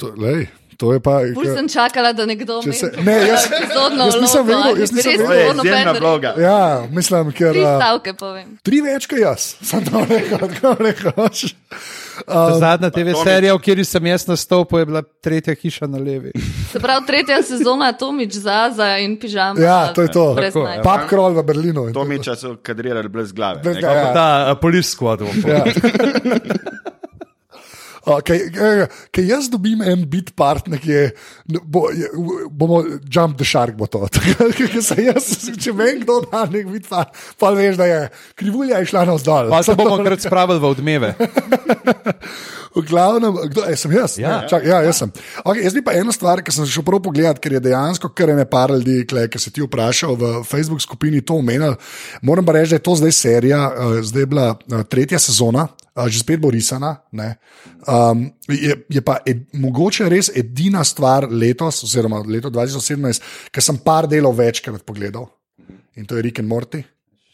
To, 0.00 0.14
lej, 0.16 0.48
to 0.76 0.92
je 0.92 1.00
pa. 1.00 1.20
Ful 1.32 1.44
sem 1.46 1.68
čakala, 1.68 2.12
da 2.12 2.24
nekdo 2.24 2.60
Če 2.60 2.72
se- 2.72 2.92
ne, 2.98 3.14
jaz- 3.24 3.46
epizodno 3.48 4.04
jaz 4.04 4.20
nisem 4.20 4.44
vedel, 4.44 4.62
ali 4.62 4.80
jaz 4.80 4.92
nisem 4.92 5.12
vedel. 5.12 5.26
To 5.26 5.32
je 5.32 5.46
izjemna 5.46 5.92
rekel. 5.92 6.00
vloga. 6.00 6.30
Ja, 6.38 6.58
mislim, 6.90 7.32
ker. 7.32 7.52
Tri 7.52 7.60
Uh, 7.60 7.76
stavke 7.76 8.12
povem. 8.14 8.58
tri 8.62 8.80
več 8.80 9.06
kot 9.06 9.18
jaz, 9.18 9.40
sem 9.62 9.82
to 9.82 10.04
rekel, 10.04 10.38
tako 10.38 10.74
rekel. 10.78 11.12
Ta 12.18 12.54
Zadnja 12.54 12.88
TV 12.88 13.12
Tomič. 13.12 13.24
serija, 13.24 13.52
v 13.52 13.58
kateri 13.58 13.84
sem 13.84 14.06
jaz 14.06 14.24
nastopil, 14.24 14.78
je 14.78 14.86
bila 14.86 15.02
tretja 15.20 15.54
hiša 15.54 15.86
na 15.86 15.98
levi. 15.98 16.32
Se 16.66 16.78
pravi, 16.78 17.04
tretja 17.06 17.42
sezona 17.42 17.92
Tomič 17.92 18.32
Zaza 18.34 18.96
in 18.98 19.16
pižama. 19.16 19.60
Ja, 19.60 19.92
to 19.92 20.00
je 20.00 20.08
to. 20.08 20.32
Naj. 20.32 20.50
ja. 20.78 20.96
Crawl 21.06 21.32
v 21.32 21.42
Berlinu. 21.42 21.88
in 21.88 21.92
To 21.92 22.00
to- 22.00 22.04
mi 22.04 22.16
čas 22.18 22.40
so 22.40 22.56
kadrirali 22.56 23.08
brez 23.08 23.32
glave. 23.32 23.60
Brez 23.60 23.74
ne. 23.74 23.80
glave. 23.80 23.96
Ja. 23.98 24.12
Ta 24.12 24.26
uh, 24.46 24.56
police 24.56 24.88
squad. 24.88 25.20
bom 25.20 25.36
Ja. 28.06 28.20
Ker 28.22 29.24
jaz 29.26 29.48
dobim 29.50 29.82
en 29.82 30.04
bit 30.06 30.30
part, 30.38 30.68
nekje, 30.70 31.08
bo, 31.62 31.88
je, 31.90 32.06
bomo 32.50 32.82
jump 33.10 33.38
the 33.40 33.46
shark, 33.46 33.74
bo 33.78 33.88
to. 33.90 34.06
Jaz, 35.06 35.26
če 35.58 35.74
vem, 35.74 36.00
kdo 36.04 36.20
da 36.30 36.44
nek 36.50 36.68
bit 36.70 36.86
part, 36.90 37.14
pa 37.40 37.50
veš, 37.56 37.78
da 37.80 37.88
je 37.90 38.00
krivulja 38.38 38.78
je 38.82 38.92
šla 38.92 39.04
navzdol. 39.10 39.50
Pa 39.50 39.62
se 39.66 39.74
bomo 39.78 39.98
krat 40.06 40.22
spravili 40.22 40.62
v 40.62 40.70
odmeve. 40.70 41.14
V 42.76 42.82
glavnem, 42.84 43.32
kdo 43.48 43.64
je, 43.64 43.76
sem 43.80 43.92
jaz? 43.96 44.18
Ja. 44.20 44.42
Ne, 44.42 44.48
čak, 44.52 44.64
ja 44.68 44.82
jaz 44.84 44.98
sem. 45.00 45.12
Okay, 45.40 45.64
jaz 45.64 45.72
bi 45.72 45.80
pa 45.80 45.94
eno 45.96 46.12
stvar, 46.12 46.42
ki 46.44 46.52
sem 46.52 46.66
se 46.66 46.74
šel 46.74 46.84
prav 46.84 47.00
pogledat, 47.06 47.38
ker 47.40 47.54
je 47.56 47.62
dejansko 47.64 48.10
kar 48.12 48.34
ene 48.34 48.44
par 48.44 48.74
ljudi, 48.74 48.98
ki 49.08 49.40
se 49.40 49.48
ti 49.48 49.64
vprašal 49.64 50.12
v 50.20 50.32
Facebook 50.44 50.84
skupini 50.84 51.22
to 51.24 51.38
omenil. 51.40 51.78
Moram 52.20 52.44
pa 52.44 52.58
reči, 52.58 52.74
da 52.74 52.76
je 52.76 52.84
to 52.84 52.96
zdaj 53.00 53.14
serija, 53.16 53.60
uh, 53.72 53.94
zdaj 54.04 54.26
je 54.26 54.28
bila 54.28 54.50
uh, 54.52 54.82
tretja 54.84 55.16
sezona, 55.22 55.64
uh, 55.96 56.04
že 56.04 56.20
spet 56.20 56.42
bo 56.42 56.52
risana. 56.52 56.98
ne. 57.16 57.38
Um, 57.88 58.26
je, 58.50 58.76
je 58.92 59.00
pa 59.00 59.22
ed, 59.24 59.46
mogoče 59.56 60.10
res 60.12 60.28
edina 60.36 60.84
stvar 60.84 61.30
letos, 61.30 61.80
oziroma 61.86 62.20
leto 62.28 62.52
2017, 62.52 63.24
ki 63.48 63.64
sem 63.64 63.80
par 63.80 64.04
delov 64.10 64.36
večkrat 64.36 64.84
pogledal. 64.84 65.30
In 65.96 66.04
to 66.04 66.20
je 66.20 66.28
Rick 66.28 66.44
and 66.44 66.52
Morty. 66.52 66.84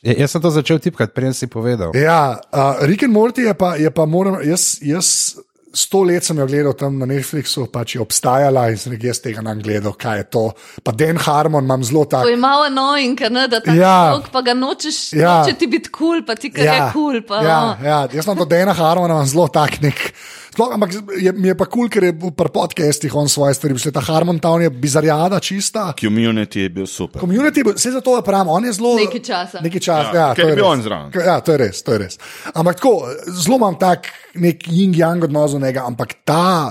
Ja, 0.03 0.16
jaz 0.18 0.34
sem 0.34 0.42
to 0.42 0.50
začel 0.50 0.82
tipkati, 0.82 1.14
prej 1.14 1.30
si 1.38 1.46
povedal. 1.46 1.94
Ja, 1.94 2.34
uh, 2.50 2.82
Rick 2.82 3.07
and 3.07 3.14
Morty 3.14 3.46
je 3.46 3.55
pa, 3.55 3.76
je 3.78 3.90
pa 3.94 4.07
moram, 4.07 4.40
jaz, 4.42 4.80
jaz 4.82 5.38
sto 5.72 6.03
let 6.05 6.24
sem 6.24 6.36
jo 6.36 6.46
gledal 6.46 6.74
tam 6.76 6.98
na 7.00 7.07
Netflixu, 7.09 7.64
pač 7.72 7.94
je 7.96 8.03
obstajala 8.03 8.66
in 8.72 8.76
sem 8.80 8.92
nekaj 8.92 9.09
jaz 9.09 9.20
tega 9.24 9.44
nam 9.44 9.62
gledal, 9.62 9.94
kaj 9.96 10.18
je 10.20 10.26
to. 10.34 10.42
Pa 10.84 10.92
Dan 10.92 11.16
Harmon 11.22 11.64
imam 11.64 11.84
zelo 11.86 12.05
tak. 12.05 12.26
To 12.26 12.32
je 12.32 12.36
malo 12.40 12.66
annoying, 12.68 13.16
ker 13.16 13.32
ne, 13.32 13.46
da 13.48 13.62
ta 13.64 13.72
Ja. 13.72 14.12
človek 14.12 14.28
pa 14.34 14.42
ga 14.42 14.55
nočeš, 14.59 14.98
Ja. 15.16 15.22
ja. 15.22 15.34
noče 15.40 15.57
ti 15.59 15.66
biti 15.66 15.88
kul, 15.88 16.20
cool, 16.20 16.26
pa 16.26 16.34
ti 16.36 16.50
kar 16.53 16.66
je 16.66 16.80
kul. 16.92 16.92
Cool, 16.92 17.22
pa, 17.22 17.40
ja, 17.46 17.61
no. 17.62 17.72
ja, 17.80 17.98
jaz 18.12 18.24
sem 18.28 18.36
to 18.36 18.44
Dana 18.44 18.74
Harmona 18.76 19.14
imam 19.16 19.26
zelo 19.26 19.48
tak 19.48 19.80
nek. 19.80 20.12
Sploh, 20.53 20.68
ampak 20.76 20.92
je, 21.16 21.32
mi 21.32 21.48
je 21.48 21.57
pa 21.57 21.64
kul, 21.64 21.86
cool, 21.86 21.88
ker 21.88 22.05
je 22.05 22.12
v 22.12 22.28
podcastih 22.36 23.09
on 23.16 23.24
svoje 23.24 23.57
stvari. 23.57 23.72
Mislim, 23.72 23.94
Ta 23.96 24.05
Harmon 24.05 24.36
Town 24.36 24.61
je 24.61 24.68
bizarjada 24.68 25.40
čista. 25.40 25.94
Community 25.96 26.68
je 26.68 26.68
bil 26.68 26.86
super. 26.86 27.24
Community, 27.24 27.64
vse 27.64 27.96
za 27.96 28.05
to 28.05 28.20
je 28.20 28.22
pravim, 28.22 28.53
on 28.53 28.64
je 28.68 28.72
zelo. 28.76 28.92
Nekaj 29.00 29.22
časa. 29.24 29.64
Nekaj 29.64 29.80
časa, 29.80 30.12
ja, 30.12 30.20
Ja, 30.20 30.34
ker 30.36 30.44
to 30.44 30.48
je 30.53 30.57
bil 30.61 30.64
res. 30.64 30.72
on 30.76 30.82
zraven. 30.84 31.09
Ja, 31.16 31.40
to 31.40 31.57
je 31.57 31.59
res, 31.59 31.80
to 31.80 31.96
je 31.96 32.05
res. 32.05 32.20
Ampak 32.53 32.76
tako, 32.76 33.09
zelo 33.32 33.57
imam 33.57 33.80
tak 33.80 34.12
nek 34.36 34.68
yin-yang 34.68 35.24
odnos 35.24 35.57
do 35.57 35.64
njega, 35.64 35.88
ampak 35.88 36.20
ta 36.28 36.68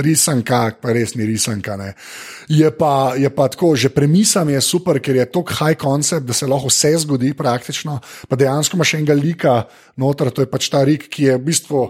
risanka, 0.00 0.80
pa 0.80 0.96
res 0.96 1.12
ni 1.12 1.28
risanka. 1.28 1.76
Ne. 1.76 1.92
Je 2.48 2.72
pa, 2.72 3.20
je 3.20 3.28
pa 3.28 3.52
tako, 3.52 3.76
že 3.76 3.92
premisa 3.92 4.48
mi 4.48 4.56
je 4.56 4.64
super, 4.64 4.96
ker 4.96 5.20
je 5.20 5.28
tako 5.28 5.60
high 5.60 5.76
concept, 5.76 6.24
da 6.24 6.32
se 6.32 6.48
lahko 6.48 6.72
vse 6.72 6.96
zgodi 7.04 7.34
praktično. 7.36 8.00
Pa 8.28 8.36
dejansko 8.40 8.80
imaš 8.80 8.94
enega 8.96 9.12
lika 9.12 9.64
noter, 10.00 10.32
to 10.32 10.40
je 10.40 10.48
pač 10.48 10.72
ta 10.72 10.84
rik, 10.88 11.10
ki 11.12 11.28
je 11.28 11.36
v 11.36 11.44
bistvu. 11.52 11.82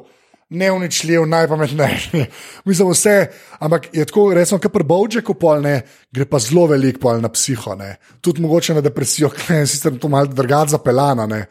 Neuničljiv, 0.50 1.26
najpametnejši. 1.30 2.24
Mislim, 2.66 2.88
vse, 2.90 3.26
ampak 3.58 3.86
je 3.92 4.04
tako, 4.04 4.32
recimo, 4.34 4.58
kar 4.58 4.72
pri 4.74 4.84
Bowjacku 4.84 5.36
pol 5.38 5.62
ne, 5.62 5.76
gre 6.10 6.26
pa 6.26 6.40
zelo 6.42 6.64
velik 6.66 6.98
pol 6.98 7.20
na 7.22 7.30
psiho, 7.30 7.76
ne. 7.78 7.92
tudi 8.20 8.42
mogoče 8.42 8.74
na 8.74 8.82
depresijo, 8.82 9.30
ki 9.36 9.60
je 9.60 9.68
sicer 9.70 9.94
to 9.98 10.10
malce 10.10 10.34
drugače 10.34 10.74
zapeljana. 10.74 11.26
Ne. 11.30 11.44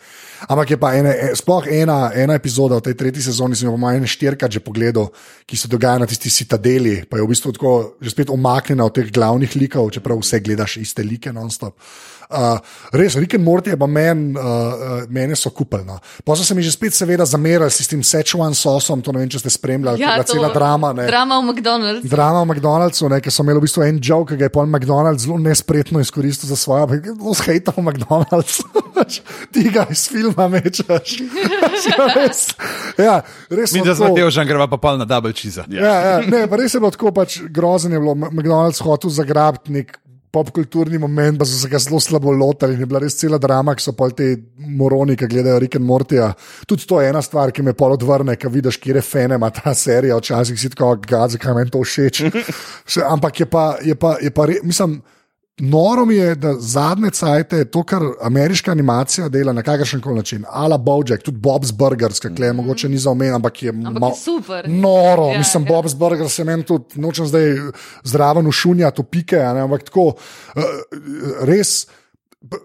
Ampak 0.47 0.75
je 0.75 0.79
pa 0.79 0.91
ene, 0.99 1.15
e, 1.15 1.31
sploh 1.35 1.71
ena, 1.71 2.11
ena 2.15 2.35
epizoda 2.35 2.81
v 2.81 2.89
tej 2.89 2.99
tretji 2.99 3.23
sezoni, 3.23 3.55
sem 3.55 3.69
jo 3.69 3.77
po 3.77 3.79
mojem 3.85 4.07
štirikrat 4.07 4.51
že 4.51 4.59
pogledal, 4.63 5.07
ki 5.47 5.57
se 5.57 5.71
dogaja 5.71 6.03
na 6.03 6.07
tisti 6.07 6.29
citadeli, 6.29 7.05
pa 7.07 7.17
je 7.17 7.23
v 7.23 7.31
bistvu 7.31 7.55
tako 7.55 7.73
že 8.01 8.11
spet 8.11 8.29
omaknjena 8.29 8.83
od 8.83 8.99
teh 8.99 9.11
glavnih 9.11 9.55
likov, 9.55 9.91
čeprav 9.95 10.19
vse 10.19 10.43
gledaš 10.43 10.77
iste 10.83 11.07
like 11.07 11.31
non-stop. 11.31 11.75
Uh, 11.75 12.18
res, 12.93 13.15
Rick 13.15 13.33
and 13.33 13.43
Morty 13.43 13.69
je 13.69 13.77
pa 13.77 13.87
meni, 13.87 14.35
uh, 14.37 14.43
uh, 14.43 15.03
mene 15.09 15.35
so 15.35 15.49
kupljeno. 15.49 15.97
Pa 16.23 16.35
so 16.35 16.43
se 16.45 16.55
mi 16.55 16.61
že 16.61 16.71
spet, 16.71 16.93
seveda, 16.93 17.25
zamerali 17.25 17.71
s 17.71 17.87
tem 17.89 18.03
Szechuan 18.03 18.53
sosom, 18.53 19.01
to 19.01 19.11
ne 19.11 19.23
vem, 19.23 19.29
če 19.29 19.41
ste 19.41 19.49
spremljali, 19.49 20.01
Ja, 20.01 20.17
ja, 20.17 20.23
to- 20.23 20.33
cela 20.33 20.51
drama. 20.53 20.93
Ne. 20.93 21.07
Drama 21.09 21.39
v 21.41 21.49
McDonald's. 21.49 22.09
Drama 22.09 22.43
v 22.43 22.47
McDonald'su, 22.53 23.09
ne, 23.09 23.21
ki 23.21 23.33
so 23.33 23.41
imeli 23.43 23.57
v 23.57 23.65
bistvu 23.65 23.85
en 23.87 23.97
joke, 23.97 24.33
ki 24.33 24.37
ga 24.37 24.45
je 24.45 24.53
pol 24.53 24.69
McDonald's 24.69 25.25
zelo 25.25 25.39
nespretno 25.41 25.99
izkoristil 25.99 26.49
za 26.49 26.55
svoje, 26.55 27.01
zelo 27.01 27.33
skejtal 27.33 27.81
McDonald's. 27.81 28.61
Ti 29.53 29.63
ga 29.73 29.87
iz 29.89 30.05
filma 30.11 30.45
mečeš. 30.51 31.17
res, 32.19 32.45
ja, 32.99 33.21
res 33.49 33.73
Mi 33.73 33.81
so 33.81 33.85
da 33.89 33.95
smo 33.95 34.13
že 34.13 34.45
greva 34.45 34.67
pa 34.69 34.77
pol 34.77 35.01
na 35.01 35.05
double 35.09 35.33
cheese. 35.33 35.65
Ja, 35.71 35.81
ja, 35.81 36.15
ne, 36.21 36.45
pa 36.45 36.59
res 36.61 36.75
je 36.75 36.81
bilo 36.83 36.91
tako, 36.93 37.09
pač 37.15 37.39
grozen 37.49 37.95
je 37.95 37.99
bilo. 37.99 38.13
McDonald's 38.13 38.83
hotel 38.85 39.09
zagrabiti 39.09 39.73
nek 39.73 39.97
popkulturni 40.31 40.99
moment, 41.01 41.39
pa 41.39 41.45
so 41.45 41.57
se 41.57 41.69
ga 41.69 41.79
zelo 41.81 41.99
slabo 41.99 42.31
lotili 42.31 42.75
in 42.75 42.83
je 42.83 42.87
bila 42.89 43.01
res 43.01 43.17
cela 43.17 43.39
drama, 43.41 43.73
ki 43.75 43.83
so 43.83 43.93
pol 43.97 44.13
te 44.15 44.29
moroni, 44.57 45.17
ki 45.17 45.29
gledajo 45.29 45.59
Rick 45.59 45.79
and 45.79 45.85
Mortija. 45.85 46.31
Tudi 46.69 46.85
to 46.89 47.01
je 47.01 47.09
ena 47.09 47.21
stvar, 47.25 47.51
ki 47.51 47.65
me 47.65 47.73
pol 47.77 47.95
odvrne, 47.97 48.35
ki 48.37 48.51
vidiš, 48.53 48.77
kje 48.81 48.99
je 48.99 49.05
fene 49.05 49.39
ima 49.39 49.49
ta 49.53 49.73
serija, 49.73 50.17
včasih 50.19 50.59
si 50.59 50.69
tako, 50.73 50.95
gad, 51.07 51.33
zakaj 51.35 51.57
meni 51.57 51.73
to 51.73 51.81
všeč. 51.85 52.21
Še, 52.93 53.05
ampak 53.09 53.41
je 53.41 53.49
pa, 53.49 53.65
je 53.85 53.97
pa, 53.97 54.17
je 54.21 54.33
pa 54.33 54.49
re, 54.49 54.59
mislim. 54.63 54.99
Noro 55.59 56.05
mi 56.05 56.15
je, 56.15 56.35
da 56.35 56.53
zadnje 56.53 57.09
cajte 57.11 57.65
to, 57.65 57.83
kar 57.83 58.01
ameriška 58.21 58.71
animacija 58.71 59.29
dela 59.29 59.53
na 59.53 59.61
kakršen 59.61 60.01
koli 60.01 60.15
način, 60.15 60.45
ala 60.49 60.77
Bojack, 60.77 61.23
tudi 61.23 61.37
Bob's 61.37 61.71
Burgers, 61.73 62.19
ki 62.19 62.27
je 62.39 62.53
mogoče 62.53 62.89
ni 62.89 62.97
za 62.97 63.11
omen, 63.11 63.33
ampak 63.33 63.63
je, 63.63 63.69
Ampak 63.69 64.01
mal- 64.01 64.09
je 64.09 64.15
super. 64.15 64.69
Noro, 64.69 65.25
Ja, 65.25 65.37
mislim, 65.37 65.63
ja. 65.63 65.69
Bob's 65.69 65.95
Burger 65.95 66.29
se 66.29 66.43
meni 66.43 66.63
tudi, 66.63 66.85
nočem 66.95 67.27
zdaj 67.27 67.55
zraven 68.03 68.47
ušunja, 68.47 68.91
to 68.91 69.03
pike, 69.03 69.35
ne, 69.35 69.61
ampak 69.61 69.83
tako, 69.83 70.13
uh, 70.55 70.63
res. 71.41 71.87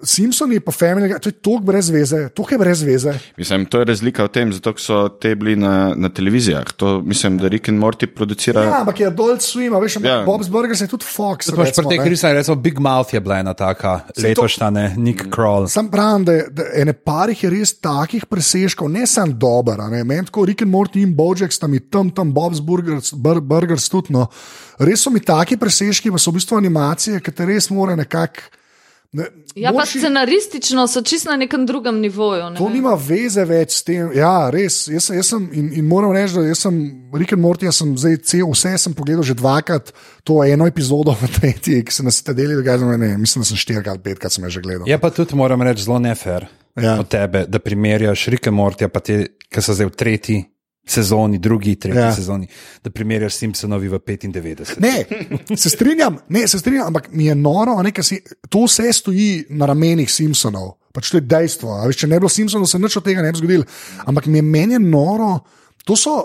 Simpsoni 0.02 0.60
pa 0.62 0.70
Family, 0.70 1.08
Guy, 1.10 1.18
to 1.18 1.28
je 1.28 1.34
tako 1.42 1.58
brez 1.66 1.88
veze, 1.90 2.28
tako 2.30 2.54
je 2.54 2.58
brez 2.58 2.82
veze. 2.86 3.12
Mislim, 3.36 3.64
to 3.66 3.80
je 3.80 3.84
razlika 3.84 4.24
v 4.24 4.30
tem, 4.30 4.52
zato 4.54 4.70
so 4.78 5.08
te 5.08 5.32
bili 5.34 5.56
na, 5.58 5.94
na 5.98 6.08
televizijah. 6.08 6.62
To, 6.78 7.00
mislim, 7.02 7.38
da 7.38 7.48
Rick 7.50 7.68
and 7.68 7.82
Morty 7.82 8.06
producira. 8.06 8.62
Ja, 8.62 8.80
ampak 8.80 9.00
je 9.00 9.06
Adult 9.06 9.42
Swim, 9.42 9.74
a 9.74 9.80
veš, 9.82 9.96
ampak 9.96 10.10
Ja. 10.10 10.20
Bob's 10.26 10.46
Burger 10.50 10.78
je 10.78 10.86
tudi 10.86 11.04
Fox. 11.04 11.50
Tudi 11.50 11.58
imaš 11.58 11.74
pri 11.74 11.84
teh 11.90 11.98
ne. 11.98 12.08
risanjih, 12.08 12.36
recimo 12.36 12.56
Big 12.56 12.78
Mouth 12.78 13.14
je 13.14 13.20
bila 13.20 13.38
ena 13.42 13.54
taka 13.54 14.00
letošnja, 14.14 14.70
ne, 14.70 14.94
Nick 14.96 15.26
Kroll. 15.34 15.66
Sam 15.66 15.90
pravim, 15.90 16.24
da, 16.24 16.38
da 16.50 16.70
ene 16.74 16.92
parih 16.94 17.44
je 17.44 17.50
res 17.50 17.74
takih 17.74 18.30
presežkov, 18.30 18.88
ne 18.88 19.06
samo 19.10 19.32
dober. 19.34 19.80
a 19.80 19.90
ne. 19.90 20.04
Meni 20.04 20.30
tako 20.30 20.44
Rick 20.44 20.62
and 20.62 20.70
Morty 20.70 21.02
in 21.02 21.16
Bojack 21.16 21.52
sta 21.52 21.66
mi 21.66 21.80
tam, 21.80 22.14
tam 22.14 22.30
Bob's 22.30 22.62
Burgers, 22.62 23.10
bur, 23.12 23.40
Burgers 23.40 23.90
tudi. 23.90 24.14
No. 24.14 24.28
Res 24.78 25.02
so 25.02 25.10
mi 25.10 25.18
taki 25.20 25.56
presežki, 25.58 26.14
pa 26.14 26.18
so 26.18 26.30
v 26.30 26.38
bistvu 26.38 26.62
animacije, 26.62 27.18
ki 27.18 27.32
te 27.34 27.44
res 27.44 27.70
more 27.74 27.96
nekako. 27.98 28.62
Ne, 29.14 29.24
Ja, 29.54 29.70
pa 29.70 29.78
moči- 29.78 30.00
scenaristično 30.00 30.86
so 30.86 30.98
čisto 31.00 31.30
na 31.30 31.36
nekem 31.36 31.62
drugem 31.62 32.00
nivoju. 32.00 32.50
Ne 32.50 32.58
To 32.58 32.64
vem. 32.64 32.72
nima 32.74 32.94
veze 32.98 33.44
več 33.44 33.70
s 33.72 33.82
tem. 33.82 34.10
Ja, 34.12 34.50
res. 34.50 34.88
Jaz, 34.88 35.04
sem- 35.04 35.16
jaz 35.16 35.26
sem, 35.26 35.44
in, 35.52 35.68
in 35.72 35.84
moram 35.84 36.10
reči, 36.10 36.34
da 36.34 36.54
sem 36.54 36.74
Rick 37.14 37.32
and 37.32 37.42
Morty, 37.42 37.70
sem 37.70 37.92
zdaj 37.94 38.16
cel, 38.18 38.48
vse 38.48 38.74
sem 38.76 38.92
pogledal 38.92 39.22
že 39.22 39.34
dvakrat, 39.34 39.92
to 40.22 40.42
eno 40.42 40.66
epizodo 40.66 41.14
v 41.14 41.30
tretji, 41.30 41.84
ki 41.84 41.92
se 41.92 42.02
nas 42.02 42.18
te 42.20 42.34
deli, 42.34 42.58
da 42.58 42.74
ne, 42.96 43.14
mislim, 43.16 43.40
da 43.40 43.46
sem 43.46 43.56
štirikrat, 43.56 44.02
petkrat 44.02 44.32
sem 44.32 44.50
že 44.50 44.60
gledal. 44.60 44.88
Je 44.88 44.98
pa 44.98 45.10
tudi, 45.10 45.34
moram 45.34 45.62
reči, 45.62 45.84
zelo 45.84 45.98
nefer 45.98 46.46
Ja. 46.74 46.98
od 46.98 47.06
tebe, 47.08 47.46
da 47.46 47.58
primerjaš 47.58 48.26
Rike 48.26 48.50
Mortija, 48.50 48.88
pa 48.88 48.98
te, 48.98 49.28
ki 49.46 49.62
so 49.62 49.72
zdaj 49.72 49.86
v 49.86 49.94
tretji 49.94 50.38
sezoni, 50.86 51.38
drugi, 51.38 51.74
tretji 51.76 52.00
ja. 52.00 52.14
Sezoni, 52.14 52.46
da 52.84 52.90
primerjaš 52.90 53.34
Simpsonovi 53.34 53.88
v 53.88 53.98
95. 53.98 54.80
Ne, 54.80 55.04
se 55.56 55.70
strinjam, 55.70 56.18
ne, 56.28 56.48
se 56.48 56.58
strinjam, 56.58 56.86
ampak 56.86 57.08
mi 57.12 57.26
je 57.26 57.34
noro, 57.34 57.82
ne, 57.82 57.92
si, 58.02 58.20
to 58.48 58.64
vse 58.68 58.92
stoji 58.92 59.44
na 59.48 59.66
ramenih 59.66 60.10
Simpsonov. 60.12 60.74
Pač 60.94 61.10
to 61.10 61.18
je 61.18 61.26
dejstvo. 61.26 61.80
Veš, 61.88 62.04
če 62.04 62.08
ne 62.10 62.18
bi 62.18 62.22
bilo 62.22 62.30
Simpsonov, 62.30 62.68
se 62.70 62.78
nič 62.78 62.96
od 63.00 63.04
tega 63.04 63.22
ne 63.24 63.32
bi 63.32 63.40
zgodilo. 63.40 63.64
Ampak 64.06 64.26
mi 64.30 64.38
je 64.38 64.46
meni 64.46 64.78
noro, 64.78 65.38
to 65.84 65.96
so. 65.98 66.18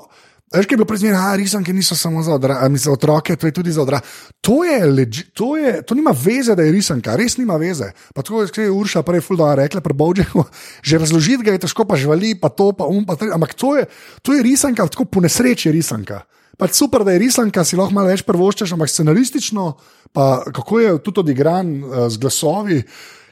Veš, 0.49 0.65
kaj 0.65 0.73
je 0.73 0.77
bilo 0.77 0.85
prej, 0.85 1.11
da 1.13 1.35
risanke 1.35 1.73
niso 1.73 1.93
samo 1.95 2.23
za, 2.23 2.33
odra, 2.33 2.57
a, 2.61 2.69
mislim, 2.69 2.93
otroke, 2.93 3.35
to 3.35 3.45
je 3.45 3.53
tudi 3.53 3.71
za 3.71 3.81
odrasle. 3.81 4.07
To, 4.41 4.63
je 4.63 4.85
legi- 4.85 5.29
to, 5.33 5.57
je- 5.57 5.81
to 5.85 5.93
nima 5.95 6.09
veze, 6.09 6.55
da 6.55 6.63
je 6.63 6.71
risanka, 6.71 7.13
res 7.15 7.37
nima 7.37 7.53
veze. 7.55 7.91
Pa 8.15 8.21
tako 8.21 8.41
je 8.41 8.47
skrej 8.47 8.69
Urša 8.69 9.03
prej 9.03 9.21
fulda 9.21 9.53
rekla, 9.55 9.81
pri 9.81 9.93
Bovčeku, 9.93 10.43
že 10.87 10.97
razložiti 10.97 11.43
ga 11.43 11.53
je 11.53 11.59
težko, 11.59 11.85
pa 11.85 11.95
živali, 11.95 12.33
pa 12.33 12.49
to, 12.49 12.71
pa 12.73 12.89
um, 12.89 13.05
pa 13.05 13.13
tre, 13.15 13.29
ampak 13.29 13.53
to 13.53 13.77
je, 13.77 13.85
to 14.21 14.33
je 14.33 14.41
risanka, 14.43 14.87
tako 14.87 15.05
po 15.05 15.21
nesreči 15.21 15.69
je 15.69 15.73
risanka. 15.73 16.25
Pač 16.57 16.73
super, 16.73 17.05
da 17.05 17.13
je 17.13 17.19
risanka, 17.19 17.63
si 17.63 17.77
lahko 17.77 17.93
malo 17.93 18.09
več 18.09 18.25
prvoščeš, 18.25 18.73
ampak 18.73 18.89
scenaristično, 18.89 19.77
pa 20.11 20.43
kako 20.49 20.79
je 20.79 20.97
tudi 21.05 21.19
odigran 21.19 21.83
uh, 21.83 22.09
z 22.09 22.17
glasovi, 22.17 22.81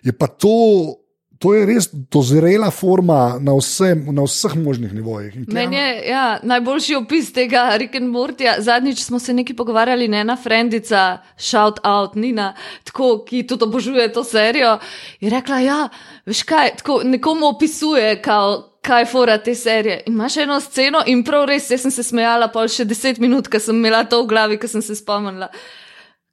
je 0.06 0.14
pa 0.14 0.28
to. 0.30 1.02
To 1.40 1.54
je 1.54 1.66
res 1.70 1.90
dozrela 1.94 2.72
forma 2.74 3.38
na, 3.42 3.54
vse, 3.58 3.92
na 4.10 4.24
vseh 4.26 4.56
možnih 4.58 4.94
nivojih. 4.94 5.36
Meni 5.54 5.78
je 5.78 5.90
ja, 6.10 6.40
najboljši 6.44 6.96
opis 6.98 7.30
tega 7.34 7.68
Rick 7.78 7.96
and 7.96 8.10
Mortija. 8.10 8.56
Zadnjič 8.60 9.04
smo 9.06 9.20
se 9.20 9.34
nekaj 9.34 9.56
pogovarjali, 9.56 10.08
ne 10.08 10.24
ena 10.26 10.38
frendica, 10.38 11.22
shout 11.38 11.80
out, 11.86 12.16
Nina, 12.16 12.54
tako, 12.84 13.26
ki 13.28 13.44
tudi 13.48 13.64
obožuje 13.64 14.10
to 14.14 14.24
serijo. 14.24 14.78
Je 15.20 15.30
rekla, 15.30 15.60
ja, 15.60 15.80
veš 16.26 16.42
kaj, 16.44 16.76
tako 16.82 17.02
nekomu 17.04 17.54
opisuje, 17.54 18.22
kao, 18.22 18.64
kaj 18.82 19.06
fora 19.06 19.38
te 19.38 19.56
serije. 19.56 20.04
In 20.06 20.14
imaš 20.14 20.38
eno 20.38 20.60
sceno 20.62 21.04
in 21.06 21.24
prav 21.24 21.46
res, 21.46 21.70
jaz 21.72 21.86
sem 21.86 21.92
se 21.92 22.04
smejala 22.04 22.48
pol 22.54 22.70
še 22.72 22.86
deset 22.88 23.20
minut, 23.22 23.50
ker 23.52 23.62
sem 23.62 23.78
imela 23.78 24.06
to 24.10 24.24
v 24.24 24.32
glavi, 24.32 24.58
ker 24.58 24.72
sem 24.72 24.82
se 24.82 24.96
spomnila. 24.96 25.52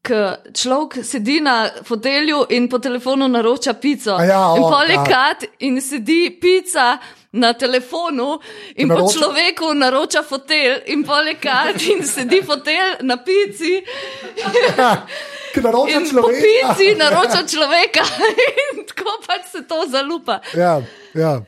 Ko 0.05 0.19
človek 0.53 1.01
sedi 1.01 1.41
na 1.41 1.71
fotelju 1.85 2.43
in 2.53 2.69
po 2.69 2.77
telefonu 2.79 3.25
naroča 3.29 3.73
pico. 3.75 4.19
A 4.21 4.25
ja, 4.25 4.43
in 4.57 4.63
o, 4.63 4.69
pol 4.69 4.91
je 4.91 4.99
ja. 5.01 5.31
in 5.65 5.81
sedi 5.81 6.29
pica 6.41 6.99
na 7.33 7.53
telefonu 7.53 8.37
in 8.77 8.89
po 8.89 8.95
Naroča- 8.95 9.17
človeku 9.19 9.73
naroča 9.75 10.23
fotelj 10.23 10.85
in 10.93 11.05
pol 11.05 11.27
je 11.27 11.35
kat 11.41 11.81
in 11.89 12.05
sedi 12.07 12.43
fotelj 12.43 13.01
na 13.01 13.17
pici. 13.17 13.81
Ki 15.55 15.61
naroča 15.63 15.97
In 15.97 16.05
po 16.05 16.11
človeka. 16.11 16.43
pici 16.77 16.95
naroča 16.99 17.41
človeka 17.47 18.05
in 18.61 18.85
tako 18.87 19.11
pač 19.27 19.49
se 19.53 19.65
to 19.65 19.87
zalupa. 19.89 20.41
Ja, 20.53 20.83
ja. 21.15 21.41